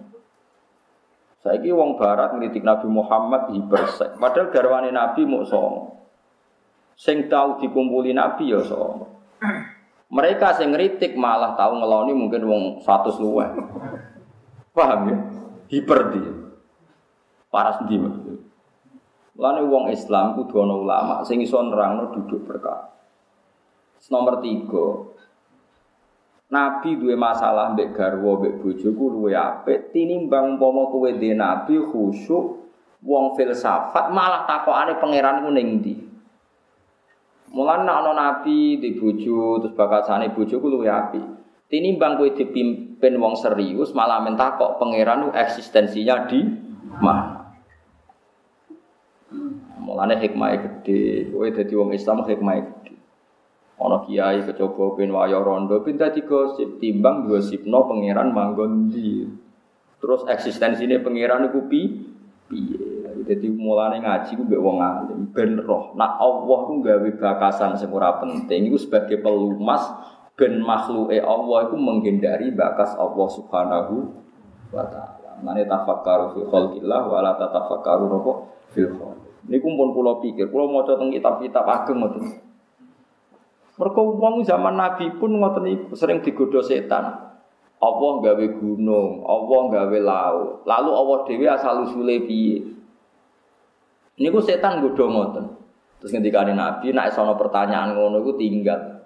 Saiki 1.38 1.70
wong 1.70 1.96
barat 1.96 2.34
ngritik 2.34 2.66
Nabi 2.66 2.90
Muhammad 2.90 3.54
hipersek. 3.54 4.18
Padahal 4.18 4.50
garwane 4.50 4.90
Nabi 4.90 5.22
mau 5.24 5.46
songo. 5.46 6.10
Sing 6.98 7.30
tahu 7.30 7.62
dikumpuli 7.62 8.10
Nabi 8.10 8.52
ya 8.52 8.60
songo. 8.66 9.06
Mereka 10.10 10.58
sing 10.58 10.74
ngritik 10.74 11.14
malah 11.14 11.54
tahu 11.54 11.78
ngeloni 11.78 12.12
mungkin 12.12 12.42
wong 12.42 12.62
100 12.82 13.22
luwih. 13.22 13.48
Paham 14.78 15.00
ya? 15.10 15.18
hiper 15.74 16.14
dia. 16.14 16.32
Paras 17.50 17.82
ndi 17.82 17.98
maksudnya. 17.98 18.38
Lane 19.34 19.66
wong 19.66 19.90
Islam 19.90 20.38
kudu 20.38 20.62
ana 20.62 20.74
ulama 20.78 21.14
sing 21.26 21.42
iso 21.42 21.59
nerangno 21.62 22.14
duduk 22.14 22.46
berkah. 22.46 22.94
Nomor 24.14 24.38
tiga, 24.38 25.10
Nabi 26.48 26.96
duwe 26.96 27.12
masalah 27.12 27.76
mbek 27.76 27.92
garwa 27.92 28.40
mbek 28.40 28.64
bojoku 28.64 29.05
luwe 29.12 29.36
apik 29.36 29.92
tinimbang 29.92 30.56
umpama 30.56 30.88
kowe 30.88 31.10
dhe 31.12 31.36
nabi 31.36 31.76
khusyuk 31.76 32.72
wong 33.05 33.36
filsafat 33.36 34.09
malah 34.09 34.48
takokane 34.48 34.96
pangeran 34.96 35.44
ku 35.44 35.52
ning 35.52 35.82
ndi. 35.82 35.94
Mulane 37.52 37.84
ana 37.84 38.12
nabi 38.16 38.80
di 38.80 38.96
bojo 38.96 39.60
terus 39.60 39.76
bakasane 39.76 40.32
bojoku 40.32 40.66
luwe 40.72 40.88
apik. 40.88 41.24
Tinimbang 41.68 42.16
kowe 42.16 42.32
dipimpin 42.98 43.14
wong 43.22 43.38
serius 43.38 43.94
malah 43.94 44.26
minta 44.26 44.58
kok 44.58 44.82
pangeran 44.82 45.30
eksistensinya 45.30 46.26
di 46.26 46.42
mana. 46.98 47.54
Mulane 49.78 50.18
hikmah 50.18 50.50
gede, 50.58 51.30
kowe 51.30 51.46
dadi 51.46 51.74
wong 51.78 51.94
Islam 51.94 52.26
hikmah 52.26 52.58
gede. 52.58 52.98
Ana 53.78 54.02
kiai 54.02 54.42
kecoba 54.42 54.98
ben 54.98 55.14
wayo 55.14 55.46
rondo 55.46 55.78
ben 55.86 55.94
dadi 55.94 56.26
gosip 56.26 56.82
timbang 56.82 57.30
gosipno 57.30 57.86
pangeran 57.86 58.34
manggon 58.34 58.90
di. 58.90 59.22
Terus 60.02 60.26
eksistensinya 60.26 60.98
pangeran 60.98 61.46
iku 61.46 61.70
pi 61.70 61.80
piye. 62.50 62.98
Jadi 63.22 63.46
mulane 63.46 64.02
ngaji 64.02 64.34
ku 64.34 64.42
mbek 64.42 64.58
wong 64.58 64.82
alim 64.82 65.30
ben 65.30 65.62
roh. 65.62 65.94
Nak 65.94 66.18
Allah 66.18 66.60
ku 66.66 66.82
gawe 66.82 67.10
bakasan 67.14 67.78
sing 67.78 67.94
ora 67.94 68.18
penting 68.18 68.66
iku 68.66 68.78
sebagai 68.80 69.22
pelumas 69.22 69.86
ben 70.39 70.62
makhluke 70.62 71.19
Allah 71.19 71.59
itu 71.66 71.77
menghindari 71.77 72.55
bakas 72.55 72.94
Allah 72.94 73.27
Subhanahu 73.27 73.94
wa 74.70 74.86
taala. 74.86 75.43
Mane 75.43 75.66
tafakkaru 75.66 76.39
fi 76.39 76.40
khalqillah 76.47 77.02
wa 77.10 77.19
la 77.19 77.35
tatafakkaru 77.35 78.06
nopo 78.06 78.47
fil 78.70 78.94
khalq. 78.94 79.51
Niku 79.51 79.66
pun 79.74 79.90
kula 79.90 80.23
pikir, 80.23 80.47
kula 80.55 80.70
maca 80.70 80.94
teng 80.94 81.10
kitab-kitab 81.10 81.66
ageng 81.66 81.98
ngoten. 81.98 82.23
Mergo 83.78 84.02
wong 84.19 84.47
zaman 84.47 84.78
Nabi 84.78 85.10
pun 85.19 85.35
ngoten 85.43 85.66
niku 85.66 85.98
sering 85.98 86.23
digodha 86.23 86.62
setan. 86.62 87.27
Allah 87.78 88.12
gawe 88.19 88.47
gunung, 88.59 89.23
Allah 89.23 89.60
gawe 89.70 89.98
laut. 90.02 90.66
Lalu 90.66 90.90
Allah 90.90 91.19
dhewe 91.27 91.47
asal 91.47 91.86
usule 91.86 92.27
piye? 92.27 92.62
Niku 94.19 94.39
setan 94.43 94.82
godha 94.82 95.06
ngoten. 95.06 95.47
Terus 95.98 96.15
ngendikane 96.15 96.55
Nabi 96.55 96.94
nek 96.94 97.10
ana 97.15 97.35
pertanyaan 97.35 97.98
ngono 97.98 98.23
iku 98.23 98.39
tinggal 98.39 98.97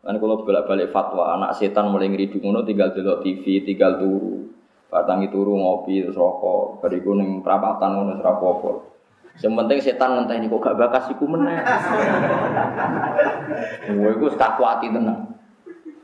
Kan 0.00 0.16
kalau 0.16 0.40
bolak-balik 0.40 0.88
fatwa 0.88 1.36
anak 1.36 1.60
setan 1.60 1.92
mulai 1.92 2.08
ngeridu 2.08 2.40
ngono 2.40 2.64
tinggal 2.64 2.96
delok 2.96 3.20
TV, 3.20 3.60
tinggal 3.68 4.00
turu. 4.00 4.48
Batangi 4.88 5.28
turu 5.28 5.54
ngopi 5.60 6.02
terus 6.02 6.16
rokok, 6.16 6.80
bariku 6.80 7.14
ning 7.14 7.44
perapatan 7.44 8.00
ngono 8.00 8.18
apa-apa. 8.18 8.90
Yang 9.38 9.54
penting 9.60 9.78
setan 9.84 10.24
kok 10.26 10.60
gak 10.60 10.78
bakas 10.80 11.04
iku 11.12 11.24
meneh. 11.28 11.60
Kowe 13.86 14.10
iku 14.16 14.26
tak 14.40 14.56
kuati 14.56 14.88
tenang. 14.88 15.36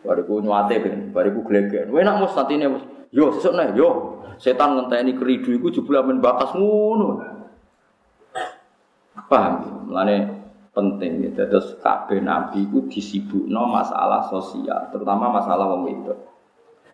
Bariku 0.05 0.45
nyuate 0.45 0.77
ben, 0.79 0.97
bariku 1.11 1.41
gleger. 1.43 1.89
Kowe 1.89 2.01
nak 2.05 2.21
mus 2.21 2.37
santine 2.37 2.69
mus. 2.69 2.85
Yo 3.11 3.33
sesuk 3.33 3.57
nih, 3.57 3.75
yo. 3.75 4.21
Setan 4.37 4.77
ngenteni 4.77 5.17
keridu 5.17 5.57
iku 5.57 5.73
jebul 5.73 5.97
men 6.05 6.21
bakas 6.21 6.53
ngono. 6.53 7.25
Paham? 9.27 9.89
Mulane 9.89 10.36
penting 10.77 11.25
ya. 11.25 11.49
Terus 11.49 11.81
kabeh 11.81 12.21
nabi 12.21 12.69
itu 12.69 12.85
disibukno 12.93 13.65
masalah 13.65 14.29
sosial, 14.29 14.93
terutama 14.93 15.33
masalah 15.33 15.73
wong 15.73 15.89
wedok. 15.89 16.19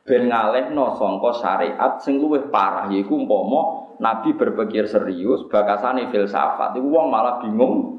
Ben 0.06 0.30
ngalehno 0.30 0.94
sangka 0.98 1.30
syariat 1.42 1.98
sing 2.02 2.22
luwih 2.22 2.46
parah 2.50 2.90
yaiku 2.90 3.18
umpama 3.18 3.90
nabi 4.02 4.34
berpikir 4.34 4.90
serius 4.90 5.46
bakasane 5.46 6.10
filsafat 6.10 6.78
iku 6.78 6.88
wong 6.90 7.06
malah 7.10 7.42
bingung. 7.42 7.98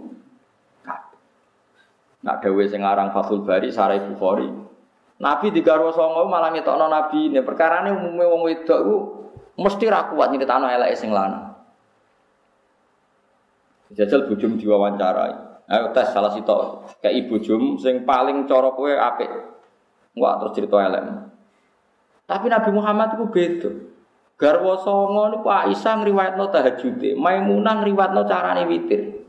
Nak 2.24 2.40
dawuh 2.40 2.64
sing 2.72 2.80
aran 2.80 3.12
Fathul 3.12 3.44
Bari 3.44 3.68
Sarai 3.68 4.00
Bukhari. 4.00 4.48
Nabi 5.20 5.52
digarwa 5.52 5.92
songo 5.92 6.28
malah 6.28 6.56
ngetokno 6.56 6.88
nabi 6.88 7.28
ini 7.32 7.44
perkarane 7.44 7.92
umume 7.92 8.24
wong 8.28 8.42
wedok 8.48 8.80
iku 8.80 8.96
mesti 9.60 9.86
ra 9.92 10.08
kuat 10.12 10.32
nyritakno 10.32 10.68
eleke 10.72 10.96
sing 10.96 11.12
lanang. 11.12 11.56
Jajal 13.96 14.28
bujum 14.28 14.60
diwawancarai. 14.60 15.53
Ayo 15.64 15.96
tes 15.96 16.12
salah 16.12 16.36
sitok 16.36 16.92
kayak 17.00 17.24
ibu 17.24 17.40
jum 17.40 17.80
sing 17.80 18.04
paling 18.04 18.44
cara 18.44 18.70
kowe 18.76 18.92
apik. 18.92 19.32
Enggak 20.14 20.34
terus 20.44 20.54
cerita 20.60 20.76
elek. 20.84 21.04
Tapi 22.28 22.46
Nabi 22.52 22.70
Muhammad 22.76 23.16
itu 23.16 23.26
beda. 23.32 23.72
Garwa 24.34 24.76
songo 24.82 25.30
niku 25.30 25.48
Aisyah 25.48 26.04
ngriwayatno 26.04 26.46
tahajude, 26.52 27.16
Maimunah 27.16 27.80
ngriwayatno 27.80 28.22
carane 28.28 28.64
witir. 28.68 29.24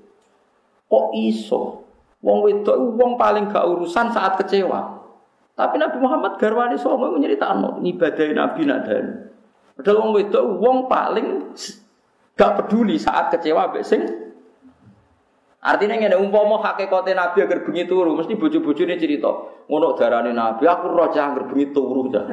Kok 0.91 1.07
iso? 1.15 1.85
Wong 2.25 2.41
wedok 2.41 2.77
wong 2.97 3.21
paling 3.21 3.53
gak 3.53 3.69
urusan 3.69 4.09
saat 4.11 4.41
kecewa. 4.41 4.97
Tapi 5.55 5.77
Nabi 5.77 6.01
Muhammad 6.01 6.41
garwane 6.41 6.75
songo 6.81 7.15
nyeritakno 7.21 7.79
ngibadahi 7.85 8.33
Nabi 8.33 8.61
nadan. 8.65 9.29
Padahal 9.77 9.97
wong 10.03 10.11
wedok 10.19 10.45
wong 10.57 10.77
paling 10.89 11.53
gak 12.35 12.53
peduli 12.59 12.97
saat 12.97 13.31
kecewa 13.31 13.71
mbek 13.71 13.85
sing 13.85 14.03
Artinya 15.65 15.97
ngene 15.97 16.21
umpama 16.21 16.61
hakikate 16.61 17.17
Nabi 17.17 17.41
agar 17.41 17.65
bengi 17.65 17.89
turu, 17.89 18.13
mesti 18.13 18.37
bojo-bojone 18.37 19.01
cerita. 19.01 19.33
Ngono 19.65 19.97
darane 19.97 20.37
Nabi, 20.37 20.69
aku 20.69 20.93
cah 21.09 21.33
agar 21.33 21.49
bengi 21.49 21.73
turu 21.73 22.13
cah. 22.13 22.21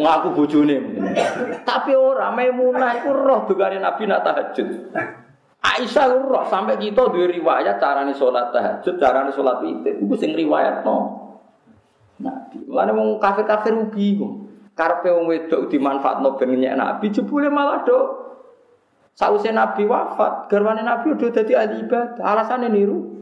Ngaku 0.00 0.28
bojone. 0.32 0.76
Tapi 1.68 1.92
ora 1.92 2.32
Maimunah 2.32 2.96
iku 3.04 3.12
roh 3.12 3.44
dugane 3.44 3.76
Nabi 3.76 4.08
nak 4.08 4.24
tahajud. 4.24 4.68
Aisyah 5.60 6.16
roh 6.16 6.48
sampai 6.48 6.80
kita 6.80 7.12
duwe 7.12 7.28
riwayat 7.28 7.76
carane 7.76 8.16
salat 8.16 8.48
tahajud, 8.48 8.96
carane 8.96 9.36
salat 9.36 9.60
witir. 9.60 10.00
Iku 10.00 10.16
sing 10.16 10.32
riwayatno. 10.32 11.28
Nabi. 12.24 12.64
Mulane 12.64 12.96
wong 12.96 13.20
kafir-kafir 13.20 13.76
rugi 13.76 14.16
kok. 14.16 14.32
Karepe 14.72 15.12
wong 15.12 15.28
wedok 15.28 15.68
dimanfaatno 15.68 16.40
ben 16.40 16.56
nyek 16.56 16.72
Nabi 16.72 17.12
jebule 17.12 17.52
malah 17.52 17.84
do 17.84 18.27
Sausé 19.18 19.50
Nabi 19.50 19.82
wafat, 19.82 20.46
garwane 20.46 20.86
Nabi 20.86 21.10
udah 21.10 21.34
jadi 21.34 21.58
ahli 21.58 21.82
ibadah. 21.82 22.22
Alasannya 22.22 22.70
niru. 22.70 23.18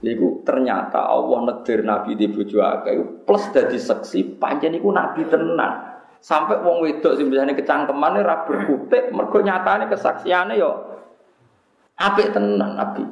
Iku 0.00 0.40
ternyata 0.48 1.04
Allah 1.04 1.50
negir 1.50 1.84
Nabi 1.84 2.16
di 2.16 2.30
bojo 2.30 2.62
akeh 2.64 3.26
plus 3.28 3.52
dadi 3.52 3.76
seksi 3.76 4.40
panjen 4.40 4.72
iku 4.80 4.94
Nabi 4.96 5.28
tenan. 5.28 5.98
Sampai 6.24 6.62
wong 6.64 6.88
wedok 6.88 7.20
sing 7.20 7.28
biasane 7.28 7.52
kecangkemane 7.58 8.24
ra 8.24 8.48
berkutik 8.48 9.12
mergo 9.12 9.44
nyatane 9.44 9.92
kesaksiane 9.92 10.56
yo 10.56 10.96
apik 12.00 12.32
tenan 12.32 12.80
Nabi. 12.80 13.04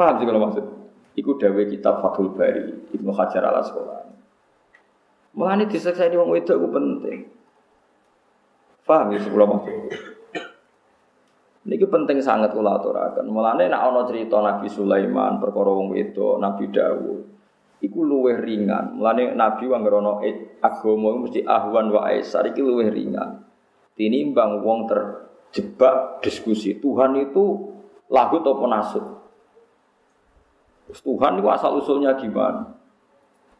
Paham 0.00 0.16
sih 0.16 0.24
kalau 0.24 0.40
maksud? 0.48 0.64
Iku 1.18 1.36
dawe 1.36 1.62
kitab 1.68 2.00
Fathul 2.00 2.32
Bari 2.32 2.94
Ibnu 2.96 3.12
Hajar 3.12 3.44
al 3.44 3.60
Asqalani. 3.60 4.16
Mulane 5.36 5.68
disekseni 5.68 6.16
wong 6.16 6.32
wedok 6.32 6.56
iku 6.56 6.68
penting. 6.72 7.39
Paham 8.90 9.14
ya 9.14 9.22
sebelah 9.22 9.46
maksud? 9.46 9.70
Ini 11.60 11.78
penting 11.86 12.18
sangat 12.18 12.50
kula 12.50 12.82
aturaken. 12.82 13.30
Mulane 13.30 13.70
nek 13.70 13.78
ana 13.78 14.02
cerita 14.02 14.42
Nabi 14.42 14.66
Sulaiman, 14.66 15.38
perkara 15.38 15.70
wong 15.70 15.94
Nabi 16.42 16.64
Dawud, 16.74 17.20
iku 17.78 17.98
luwih 18.02 18.42
ringan. 18.42 18.98
Mulane 18.98 19.38
Nabi 19.38 19.70
wong 19.70 19.86
ngrono 19.86 20.18
agama 20.58 21.22
mesti 21.22 21.46
ahwan 21.46 21.94
wa 21.94 22.10
aisar 22.10 22.42
iki 22.50 22.58
luwih 22.58 22.90
ringan. 22.90 23.46
Tinimbang 23.94 24.66
wong 24.66 24.90
terjebak 24.90 26.18
diskusi 26.26 26.82
Tuhan 26.82 27.14
itu 27.22 27.70
lagu 28.10 28.42
atau 28.42 28.58
penasut. 28.58 29.04
Tuhan 30.90 31.38
itu 31.38 31.46
asal 31.46 31.78
usulnya 31.78 32.18
gimana? 32.18 32.66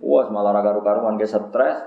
Wah, 0.02 0.26
malah 0.26 0.58
karu-karuan 0.58 1.14
ke 1.14 1.28
stres, 1.28 1.78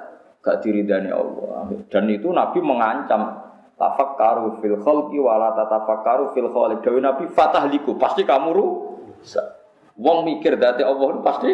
gak 0.44 0.60
diridani 0.60 1.10
Allah. 1.10 1.72
Dan 1.88 2.12
itu 2.12 2.28
Nabi 2.30 2.60
mengancam 2.60 3.40
tafakkaru 3.80 4.60
fil 4.60 4.78
khalqi 4.84 5.18
wala 5.18 5.56
tatafakkaru 5.56 6.36
fil 6.36 6.52
khaliq. 6.52 6.84
Dewi 6.84 7.00
Nabi 7.00 7.32
fatahliku, 7.32 7.96
pasti 7.96 8.28
kamu 8.28 8.52
rusak. 8.52 9.48
Wong 9.96 10.28
mikir 10.28 10.60
dati 10.60 10.84
Allah 10.84 11.08
itu 11.10 11.22
pasti 11.24 11.52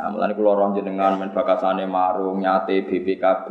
Nah, 0.00 0.08
mulane 0.08 0.32
kula 0.32 0.56
ora 0.56 0.72
jenengan 0.72 1.20
men 1.20 1.28
bakasane 1.36 1.84
marung 1.84 2.40
nyate 2.40 2.88
BPKB. 2.88 3.48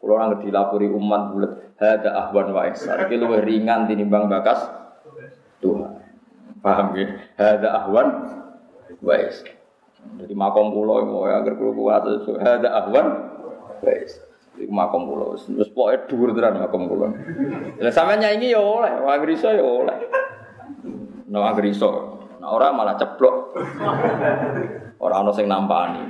Kula 0.00 0.24
ora 0.24 0.40
dilapori 0.40 0.88
umat 0.88 1.22
bulet 1.28 1.52
hada 1.76 2.16
ahwan 2.16 2.48
wa 2.48 2.64
ihsan. 2.72 2.96
Iki 2.96 3.20
luwih 3.20 3.44
ringan 3.44 3.84
tinimbang 3.84 4.24
bakas 4.32 4.72
Tuhan. 5.60 6.00
Paham 6.64 6.96
ya? 6.96 7.12
Hada 7.36 7.68
ahwan 7.84 8.08
wa 9.04 9.14
ihsan. 9.20 9.61
Jadi 10.22 10.34
makom 10.38 10.70
pulau 10.70 11.02
mau 11.02 11.26
ya 11.26 11.42
agar 11.42 11.58
pulau 11.58 11.74
kuat 11.74 12.02
itu 12.06 12.38
ada 12.38 12.68
ahwan. 12.84 13.06
Wes. 13.82 14.22
Di 14.54 14.68
makom 14.68 15.08
pulau. 15.08 15.34
Terus 15.34 15.70
pokoknya 15.72 15.98
dur 16.06 16.28
teran 16.36 16.60
makom 16.62 16.86
pulau. 16.86 17.10
Lah 17.80 17.92
sampe 17.92 18.20
nyanyi 18.20 18.54
ya 18.54 18.60
oleh, 18.60 18.92
wong 19.02 19.26
iso 19.32 19.48
ya 19.50 19.64
oleh. 19.64 19.98
No 21.32 21.42
agar 21.42 21.64
iso. 21.64 22.20
Nah 22.38 22.48
orang 22.52 22.74
malah 22.74 22.94
ceplok. 22.98 23.56
Orang 25.02 25.26
ono 25.26 25.32
sing 25.34 25.50
nampani. 25.50 26.02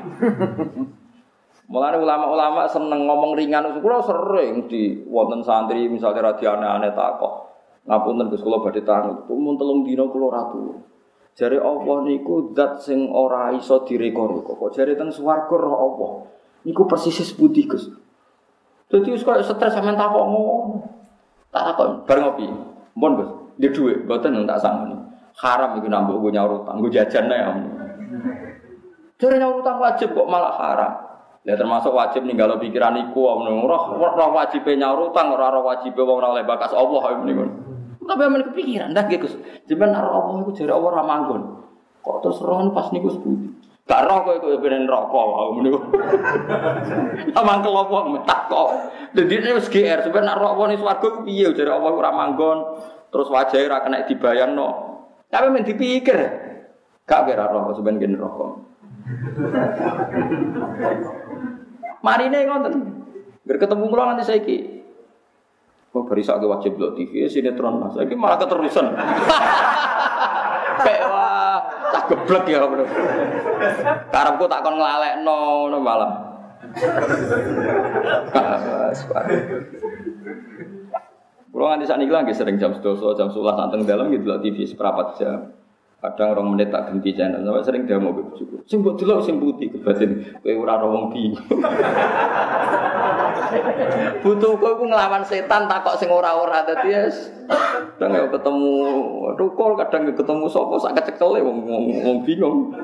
Mulane 1.72 1.96
ulama-ulama 1.96 2.68
seneng 2.68 3.08
ngomong 3.08 3.32
ringan, 3.32 3.80
kula 3.80 4.04
sering 4.04 4.68
di 4.68 5.08
wonten 5.08 5.40
santri 5.40 5.88
misalnya 5.88 6.28
radio 6.28 6.52
aneh-aneh 6.52 6.92
takok. 6.92 7.48
Ngapunten 7.88 8.28
Gus 8.28 8.44
kula 8.44 8.60
badhe 8.60 8.84
tanut, 8.84 9.24
mun 9.32 9.56
telung 9.56 9.80
dina 9.80 10.04
kula 10.04 10.28
ratu. 10.28 10.84
Jare 11.32 11.56
Allah 11.56 11.96
niku 12.04 12.52
zat 12.52 12.84
sing 12.84 13.08
ora 13.08 13.56
iso 13.56 13.80
direko-reko. 13.88 14.52
Kok 14.52 14.70
jare 14.76 14.92
teng 14.92 15.08
swarga 15.08 15.56
roh 15.56 15.76
Allah. 15.80 16.10
Niku 16.68 16.84
persis 16.84 17.32
putih, 17.32 17.64
Gus. 17.64 17.88
Dadi 18.92 19.08
wis 19.08 19.24
koyo 19.24 19.40
stres 19.40 19.72
sampean 19.72 19.96
takok 19.96 20.24
ngono. 20.28 20.84
Tak 21.48 21.72
takok 21.72 21.86
bar 22.04 22.18
ngopi. 22.20 22.44
Mun 22.92 23.12
Gus, 23.16 23.30
di 23.56 23.72
dhuwit 23.72 24.04
mboten 24.04 24.44
tak 24.44 24.60
sangoni. 24.60 24.96
Haram 25.32 25.80
iku 25.80 25.88
nambah 25.88 26.20
gue 26.20 26.30
nyaur 26.36 26.60
utang, 26.60 26.76
gue 26.84 26.92
jajan 26.92 27.24
ya. 27.32 27.56
Jare 29.16 29.40
nyaur 29.40 29.64
utang 29.64 29.80
wajib 29.80 30.12
kok 30.12 30.28
malah 30.28 30.52
haram. 30.60 30.92
Ya 31.48 31.56
termasuk 31.56 31.96
wajib 31.96 32.28
kalau 32.36 32.60
pikiran 32.60 32.94
iku 33.08 33.24
roh 33.40 33.84
roh 33.96 34.30
wajib 34.36 34.68
nyaur 34.68 35.08
utang 35.08 35.32
ora 35.32 35.48
roh 35.48 35.64
wajib 35.64 35.96
wong 35.96 36.20
ora 36.20 36.36
oleh 36.36 36.44
bakas 36.44 36.76
Allah 36.76 37.24
niku. 37.24 37.71
Tapi 38.02 38.22
aman 38.26 38.42
kepikiran 38.50 38.94
dah 38.94 39.06
gitu. 39.06 39.26
Cuman 39.70 39.94
naruh 39.94 40.12
Allah 40.18 40.34
itu 40.42 40.50
jadi 40.62 40.74
Allah 40.74 40.90
ramanggon. 41.02 41.42
Kok 42.02 42.18
terus 42.26 42.42
rohan 42.42 42.74
pas 42.74 42.90
niku 42.90 43.14
seputi. 43.14 43.62
Gak 43.82 44.06
roh 44.06 44.22
kok 44.22 44.38
iku 44.38 44.62
ben 44.62 44.86
rokok 44.86 45.24
wae 45.26 45.58
niku. 45.62 45.78
Amang 47.38 47.66
kelopo 47.66 48.14
metak 48.14 48.46
kok. 48.46 48.68
Dadi 49.12 49.34
ini 49.38 49.58
wis 49.58 49.66
GR 49.66 50.06
sampeyan 50.06 50.30
nak 50.30 50.38
roh 50.38 50.54
wong 50.54 50.78
swarga 50.78 51.26
piye 51.26 51.50
jare 51.50 51.74
Allah 51.74 51.90
ora 51.90 52.14
manggon. 52.14 52.58
Terus 53.10 53.28
wajahe 53.28 53.66
ora 53.66 53.82
kena 53.82 54.06
dibayangno. 54.06 54.68
Tapi 55.30 55.46
men 55.50 55.66
dipikir. 55.66 56.18
Gak 57.06 57.26
kira 57.26 57.50
roh 57.50 57.74
sampeyan 57.74 57.98
gen 57.98 58.18
rokok. 58.18 58.50
Marine 62.06 62.38
ngoten. 62.46 62.74
Ger 63.42 63.56
ketemu 63.58 63.84
kula 63.90 64.14
nanti 64.14 64.26
saiki. 64.26 64.58
Kok 65.92 66.08
beri 66.08 66.24
sakit 66.24 66.48
wajib 66.48 66.80
lo 66.80 66.96
TV 66.96 67.28
sinetron 67.28 67.76
mas. 67.76 67.92
Ini 68.00 68.16
malah 68.16 68.40
keterusan. 68.40 68.96
Kayak 70.82 71.04
wah, 71.12 71.60
tak 71.92 72.08
geblek 72.08 72.48
ya 72.48 72.64
bro. 72.64 72.84
Karepku 74.08 74.44
tak 74.48 74.64
kon 74.64 74.80
ngelalek 74.80 75.20
no, 75.20 75.68
no 75.68 75.76
malah. 75.84 76.32
Kalau 81.52 81.68
nganti 81.68 81.84
saat 81.84 82.00
ini 82.00 82.08
lagi 82.08 82.32
sering 82.32 82.56
jam 82.56 82.72
12, 82.72 83.12
jam 83.12 83.28
11 83.28 83.60
santeng 83.60 83.84
dalam 83.84 84.08
gitu 84.08 84.24
lah 84.32 84.40
TV 84.40 84.64
seperempat 84.64 85.20
jam. 85.20 85.52
Kadang 86.02 86.34
orang 86.34 86.58
menit 86.58 86.74
tak 86.74 86.90
ganti 86.90 87.14
channel, 87.14 87.46
sampai 87.46 87.62
sering 87.62 87.86
dia 87.86 87.94
mau 87.94 88.10
cukup. 88.10 88.66
Sing 88.66 88.82
buat 88.82 88.98
dulu 88.98 89.22
sing 89.22 89.38
putih 89.38 89.70
kebatin, 89.70 90.18
kue 90.42 90.50
ora. 90.58 90.74
Butuh 94.26 94.52
kue 94.58 94.72
ngelawan 94.82 95.22
setan 95.22 95.70
takok 95.70 95.94
sing 95.94 96.10
ora-ora 96.10 96.66
tadi 96.66 96.90
ya. 96.90 97.06
Kadang 98.02 98.18
ya 98.18 98.26
ketemu 98.26 98.74
rukul, 99.38 99.78
kadang 99.78 100.10
ya 100.10 100.12
ketemu 100.18 100.50
sopo 100.50 100.74
sak 100.74 100.98
kecekel 100.98 101.38
wong 101.38 101.70
wong 101.70 102.26
bingung. 102.26 102.74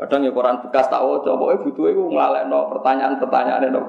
Kadang 0.00 0.24
ya 0.24 0.32
koran 0.32 0.64
bekas 0.64 0.88
tak 0.88 1.04
waca, 1.04 1.36
pokoke 1.36 1.68
butuhe 1.68 1.92
ku 1.92 2.08
nglalekno 2.08 2.72
pertanyaan-pertanyaan 2.80 3.68
itu 3.68 3.82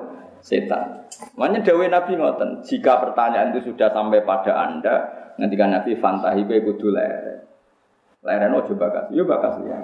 setan. 0.43 1.07
Makanya 1.39 1.63
dawe 1.63 1.85
Nabi 1.87 2.11
ngoten, 2.19 2.59
jika 2.59 2.99
pertanyaan 3.07 3.55
itu 3.55 3.71
sudah 3.71 3.87
sampai 3.87 4.19
pada 4.27 4.67
Anda, 4.67 4.95
nanti 5.39 5.55
kan 5.55 5.71
Nabi 5.71 5.95
fantahi 5.95 6.43
kowe 6.43 6.59
kudu. 6.59 6.91
Leren 8.19 8.51
ojo 8.51 8.75
bakas, 8.75 9.07
yo 9.15 9.23
bakas 9.23 9.63
ya. 9.63 9.79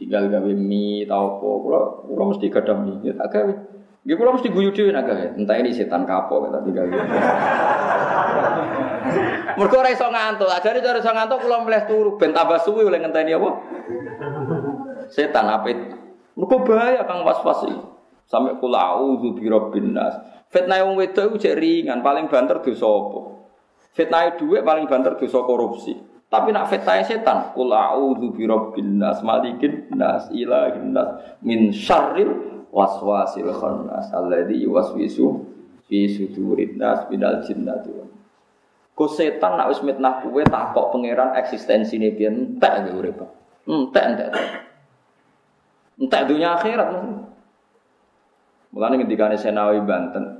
Tinggal 0.00 0.32
gawe 0.32 0.52
mie 0.56 1.04
tau 1.04 1.36
apa, 1.36 1.48
kula 1.60 1.80
kula 2.08 2.24
mesti 2.32 2.48
gadah 2.48 2.76
mie, 2.80 3.04
ya 3.04 3.12
tak 3.20 3.28
gawe. 3.36 3.52
Nggih 4.00 4.16
kula 4.16 4.32
mesti 4.32 4.48
guyu 4.48 4.72
dhewe 4.72 4.96
nak 4.96 5.04
gawe. 5.04 5.36
Entah 5.36 5.56
ini 5.60 5.76
setan 5.76 6.08
kapok 6.08 6.48
kita 6.48 6.58
tinggal. 6.64 6.88
Mergo 9.60 9.76
ora 9.76 9.92
iso 9.92 10.08
ngantuk, 10.08 10.48
ajare 10.48 10.80
cara 10.80 11.04
iso 11.04 11.12
ngantuk 11.12 11.44
kula 11.44 11.60
mleh 11.60 11.84
turu 11.84 12.16
ben 12.16 12.32
tambah 12.32 12.64
suwi 12.64 12.80
oleh 12.80 12.96
ngenteni 12.96 13.36
apa? 13.36 13.50
Setan 15.12 15.52
apit. 15.52 15.76
Mergo 16.40 16.64
bahaya 16.64 17.04
kang 17.04 17.28
was-was 17.28 17.68
iki. 17.68 17.76
Sampai 18.24 18.56
kula 18.56 18.96
auzu 18.96 19.36
bi 19.36 19.44
rabbin 19.52 19.92
nas. 19.92 20.16
Fitnah 20.48 20.80
wong 20.80 20.96
wedok 20.96 21.36
iku 21.36 21.60
ringan, 21.60 22.00
paling 22.00 22.32
banter 22.32 22.64
dosa 22.64 22.88
apa? 22.88 23.20
Fitnah 23.92 24.32
dhuwit 24.40 24.64
paling 24.64 24.88
banter 24.88 25.20
dosa 25.20 25.44
korupsi. 25.44 26.09
Tapi 26.30 26.54
nak 26.54 26.70
fitnah 26.70 27.02
setan, 27.02 27.50
kul 27.58 27.74
a'udzu 27.74 28.30
bi 28.30 28.46
rabbin 28.46 29.02
nas, 29.02 29.18
malikin 29.26 29.90
nas, 29.90 30.30
ilahin 30.30 30.94
nas, 30.94 31.18
min 31.42 31.74
syarril 31.74 32.50
waswasil 32.70 33.50
khannas 33.50 34.14
alladzi 34.14 34.62
yuwaswisu 34.62 35.26
fi 35.90 36.06
sudurin 36.06 36.78
nas 36.78 37.10
minal 37.10 37.42
jinnati 37.42 37.90
Ku 38.94 39.08
setan 39.10 39.58
nak 39.58 39.74
wis 39.74 39.82
mitnah 39.82 40.22
kowe 40.22 40.44
takok 40.44 40.92
pangeran 40.94 41.34
eksistensine 41.34 42.14
piye 42.14 42.28
entek 42.30 42.84
ge 42.84 42.90
urip. 42.92 43.18
Entek 43.64 44.04
entek. 44.12 44.30
Entek 45.96 46.22
dunia 46.28 46.60
akhirat. 46.60 46.88
Mulane 48.70 48.94
ngendikane 49.00 49.40
Senawi 49.40 49.80
Banten, 49.82 50.39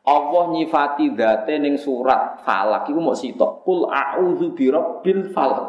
Allah 0.00 0.44
nyifati 0.56 1.12
date 1.12 1.60
ning 1.60 1.76
surat 1.76 2.40
Falak 2.40 2.88
iku 2.88 3.00
mau 3.04 3.12
sitok. 3.12 3.60
Kul 3.64 3.84
a'udzu 3.84 4.56
birabbil 4.56 5.28
falak. 5.30 5.68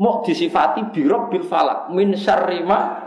Mau 0.00 0.20
disifati 0.24 0.92
birabbil 0.92 1.44
falak 1.44 1.92
min 1.92 2.16
syarri 2.16 2.60
ma 2.64 3.06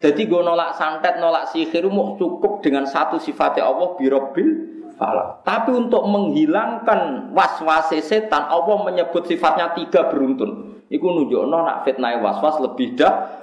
jadi 0.00 0.24
gue 0.24 0.40
nolak 0.40 0.80
santet, 0.80 1.20
nolak 1.20 1.52
sihir 1.52 1.84
mau 1.92 2.16
cukup 2.16 2.64
dengan 2.64 2.88
satu 2.88 3.20
sifatnya 3.20 3.68
Allah 3.68 4.00
birabbil 4.00 4.48
falak. 4.96 5.44
Tapi 5.44 5.76
untuk 5.76 6.08
menghilangkan 6.08 7.32
was-was 7.36 7.92
setan, 8.00 8.48
Allah 8.48 8.80
menyebut 8.80 9.28
sifatnya 9.28 9.76
tiga 9.76 10.08
beruntun. 10.08 10.80
Iku 10.88 11.04
nunjukno 11.04 11.52
nak 11.52 11.84
fitnah 11.84 12.16
was-was 12.16 12.64
lebih 12.64 12.96
dah 12.96 13.39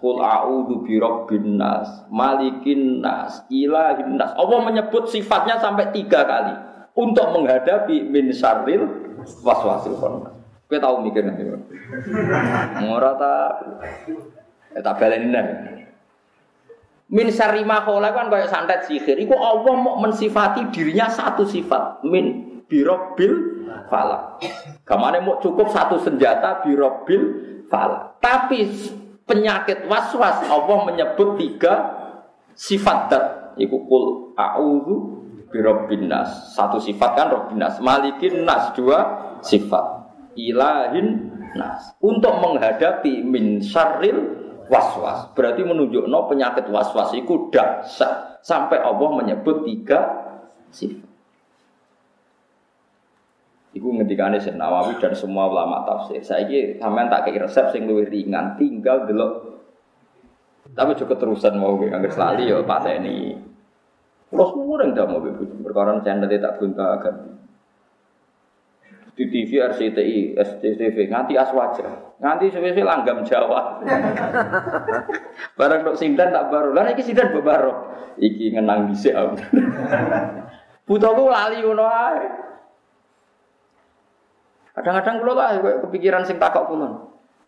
Kul 0.00 0.18
a'udzu 0.18 0.84
birabbin 0.84 1.60
nas, 1.60 2.06
malikin 2.08 3.04
nas, 3.04 3.44
ilahin 3.52 4.16
nas. 4.18 4.32
Allah 4.34 4.58
menyebut 4.64 5.08
sifatnya 5.08 5.60
sampai 5.60 5.92
tiga 5.94 6.24
kali 6.24 6.54
untuk 6.96 7.32
menghadapi 7.32 8.08
min 8.08 8.32
syarril 8.32 8.88
waswasil 9.44 9.96
khannas. 9.96 10.34
Kowe 10.68 10.78
tahu 10.80 11.04
mikir 11.04 11.22
nanti. 11.28 11.44
Ora 12.88 13.12
ta 13.20 13.32
eh, 14.72 14.80
baleni 14.80 15.28
Min 17.12 17.28
syarri 17.28 17.60
ma 17.60 17.84
kan 17.84 18.32
kayak 18.32 18.48
santet 18.48 18.88
sihir. 18.88 19.20
Iku 19.20 19.36
Allah 19.36 19.76
mau 19.76 20.00
mensifati 20.00 20.72
dirinya 20.72 21.12
satu 21.12 21.44
sifat. 21.44 22.00
Min 22.08 22.64
birobil 22.64 23.60
falak. 23.92 24.40
Kamane 24.88 25.20
mau 25.20 25.36
cukup 25.36 25.68
satu 25.68 26.00
senjata 26.00 26.64
birobil 26.64 27.22
falak. 27.68 28.16
Tapi 28.24 28.64
penyakit 29.28 29.86
was-was. 29.86 30.46
Allah 30.46 30.78
menyebut 30.88 31.38
tiga 31.38 31.74
sifat 32.56 32.98
dat. 33.12 33.24
Iku 33.60 33.84
kul 33.84 34.04
a'udzu 34.34 34.96
birabbin 35.52 36.08
nas. 36.08 36.56
Satu 36.56 36.80
sifat 36.80 37.10
kan 37.14 37.28
rabbin 37.28 37.60
nas. 37.60 37.76
Malikin 37.78 38.48
nas 38.48 38.72
dua 38.72 38.98
sifat. 39.44 39.84
Ilahin 40.34 41.28
nas. 41.52 41.92
Untuk 42.00 42.32
menghadapi 42.40 43.20
min 43.20 43.60
syarril 43.60 44.40
waswas. 44.72 45.30
Berarti 45.36 45.62
menunjuk 45.62 46.08
no 46.08 46.24
penyakit 46.26 46.72
waswas 46.72 47.12
itu 47.12 47.52
dahsyat 47.52 48.40
sampai 48.40 48.80
Allah 48.80 49.10
menyebut 49.12 49.68
tiga 49.68 50.00
sifat 50.72 51.11
Iku 53.72 53.88
ngendikane 53.88 54.36
Syekh 54.36 54.60
Nawawi 54.60 55.00
dan 55.00 55.16
semua 55.16 55.48
ulama 55.48 55.80
tafsir. 55.88 56.20
Saiki 56.20 56.76
sampean 56.76 57.08
tak 57.08 57.24
kei 57.24 57.40
resep 57.40 57.72
sing 57.72 57.88
luwih 57.88 58.04
ringan, 58.04 58.60
tinggal 58.60 59.08
delok. 59.08 59.64
Tapi 60.76 60.92
juga 60.96 61.16
terusan 61.16 61.56
mau 61.56 61.80
anggere 61.80 62.12
selali 62.12 62.52
ya 62.52 62.60
pateni. 62.64 63.32
Kulo 64.28 64.44
suwure 64.48 64.88
ndak 64.88 65.08
mau 65.08 65.20
bojo 65.20 65.44
perkara 65.60 66.00
channel 66.00 66.28
tak 66.28 66.56
akan 66.56 67.16
di 69.12 69.28
TV 69.28 69.60
RCTI, 69.60 70.40
SCTV, 70.40 71.12
nganti 71.12 71.36
aswaja, 71.36 72.16
nganti 72.16 72.48
sesuai 72.48 72.80
langgam 72.80 73.20
Jawa. 73.28 73.84
Barang 75.52 75.84
dok 75.84 76.00
sindan 76.00 76.32
tak 76.32 76.48
baru, 76.48 76.72
lah 76.72 76.88
iki 76.96 77.04
sindan 77.04 77.28
baru, 77.44 77.92
iki 78.16 78.56
ngenang 78.56 78.88
dhisik 78.88 79.12
aku. 79.12 79.36
Butuhku 80.88 81.28
lali 81.28 81.60
ae. 81.60 82.51
Kadang-kadang 84.72 85.20
kula 85.20 85.32
lah 85.36 85.48
kepikiran 85.84 86.24
sing 86.24 86.40
takok 86.40 86.72
kula. 86.72 86.88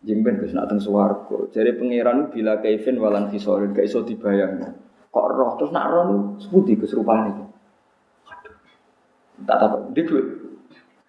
Jemben 0.05 0.37
Gus 0.37 0.53
nak 0.53 0.69
teng 0.69 0.77
swarga. 0.77 1.49
Jare 1.49 1.73
pangeran 1.73 2.29
bila 2.29 2.61
kaifin 2.61 3.01
walan 3.01 3.33
fisorin 3.33 3.73
gak 3.73 3.89
iso 3.89 4.05
dibayangno. 4.05 4.69
Kok 5.09 5.27
roh 5.33 5.51
terus 5.57 5.73
nak 5.73 5.89
roh 5.89 6.37
seputi 6.37 6.77
Gus 6.77 6.93
rupane. 6.93 7.33
Aduh. 8.29 8.55
Tak 9.49 9.57
takok 9.57 9.81
di 9.97 10.01
duit. 10.05 10.25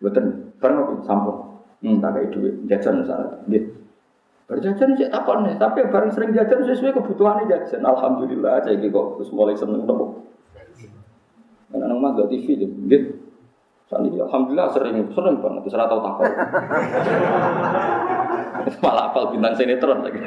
Mboten 0.00 0.24
apa 0.56 0.94
sampun. 1.04 1.36
Hmm, 1.84 2.00
tak 2.00 2.16
kayak 2.16 2.32
duit 2.32 2.54
jajan 2.64 3.04
misalnya. 3.04 3.36
Nggih. 3.44 3.64
Berjajan 4.46 4.94
cek 4.94 5.10
takon 5.10 5.42
nih, 5.42 5.58
tapi 5.58 5.82
bareng 5.90 6.14
sering 6.14 6.30
jajan 6.30 6.62
sesuai 6.62 6.94
kebutuhannya 6.94 7.50
jajan. 7.50 7.82
Alhamdulillah, 7.82 8.62
saya 8.62 8.78
kok 8.78 9.18
mulai 9.34 9.58
seneng 9.58 9.82
nopo. 9.82 10.22
Nang 11.74 11.98
mah 11.98 12.14
TV 12.30 12.54
deh, 12.54 12.70
gitu. 12.86 13.25
Saat 13.86 14.02
ini 14.02 14.18
alhamdulillah 14.18 14.66
sering 14.74 14.98
sering 15.14 15.38
banget, 15.38 15.70
serah 15.70 15.86
tahu 15.86 16.02
takut. 16.02 16.26
Malah 18.82 19.14
apal 19.14 19.30
bintang 19.30 19.54
sinetron 19.54 20.02
lagi. 20.02 20.26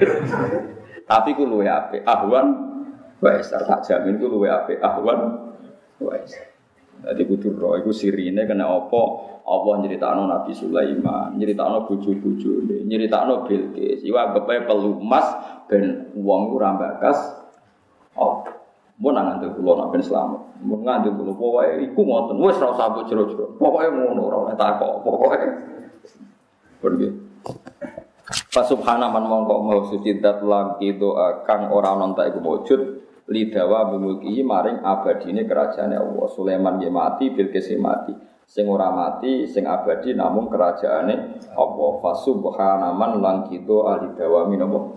Tapi 1.04 1.36
ku 1.36 1.44
luwe 1.44 1.68
ape, 1.68 2.00
ahwan 2.08 2.56
wes 3.20 3.52
tak 3.52 3.84
jamin 3.84 4.16
ku 4.16 4.32
luwe 4.32 4.48
ape, 4.48 4.80
ahwan 4.80 5.52
wes. 6.00 6.40
Jadi 7.00 7.22
kudu 7.28 7.56
roh 7.56 7.80
iku 7.80 7.96
sirine 7.96 8.44
kena 8.48 8.68
apa? 8.68 9.02
Allah 9.50 9.82
nyeritakno 9.82 10.28
Nabi 10.28 10.52
Sulaiman, 10.52 11.36
nyeritakno 11.36 11.88
bojo-bojone, 11.88 12.86
nyeritakno 12.86 13.48
Bilqis. 13.48 14.04
Iku 14.04 14.16
anggape 14.20 14.68
pelumas 14.68 15.26
ben 15.68 16.12
wong 16.16 16.56
ora 16.56 16.76
bakas 16.76 17.18
apa. 18.16 18.49
Mun 19.00 19.16
nang 19.16 19.32
ngandel 19.32 19.56
kula 19.56 19.80
nak 19.80 19.88
ben 19.96 20.04
selamat. 20.04 20.60
Mun 20.60 20.84
ngandel 20.84 21.16
kula 21.16 21.32
pokoke 21.32 21.88
iku 21.88 22.02
ngoten. 22.04 22.36
Wis 22.44 22.60
ora 22.60 22.76
usah 22.76 22.88
mbok 22.92 23.04
jero-jero. 23.08 23.46
Pokoke 23.56 23.88
ngono 23.96 24.22
ora 24.28 24.38
oleh 24.44 24.56
takok. 24.60 24.94
Pokoke 25.08 25.40
pergi. 26.84 27.08
Fa 28.52 28.62
subhana 28.68 29.08
man 29.08 29.26
mongko 29.26 29.56
mau 29.64 29.82
suci 29.88 30.20
dat 30.20 30.44
langki 30.44 31.00
doa 31.00 31.48
kang 31.48 31.72
ora 31.72 31.96
ana 31.96 32.12
tak 32.12 32.36
iku 32.36 32.40
wujud 32.44 32.82
lidawa 33.32 33.88
bimulki 33.88 34.44
maring 34.44 34.84
abadine 34.84 35.48
kerajaan 35.48 35.96
Allah. 35.96 36.28
Sulaiman 36.36 36.76
nggih 36.78 36.92
mati, 36.92 37.32
Bilqis 37.32 37.72
mati. 37.80 38.12
Sing 38.50 38.68
ora 38.68 38.92
mati, 38.92 39.48
sing 39.48 39.64
abadi 39.64 40.12
namung 40.12 40.52
kerajaane 40.52 41.40
Allah. 41.56 41.92
Fa 42.04 42.12
subhana 42.20 42.92
man 42.92 43.24
langki 43.24 43.64
doa 43.64 43.96
lidawa 44.04 44.44
minapa 44.50 44.92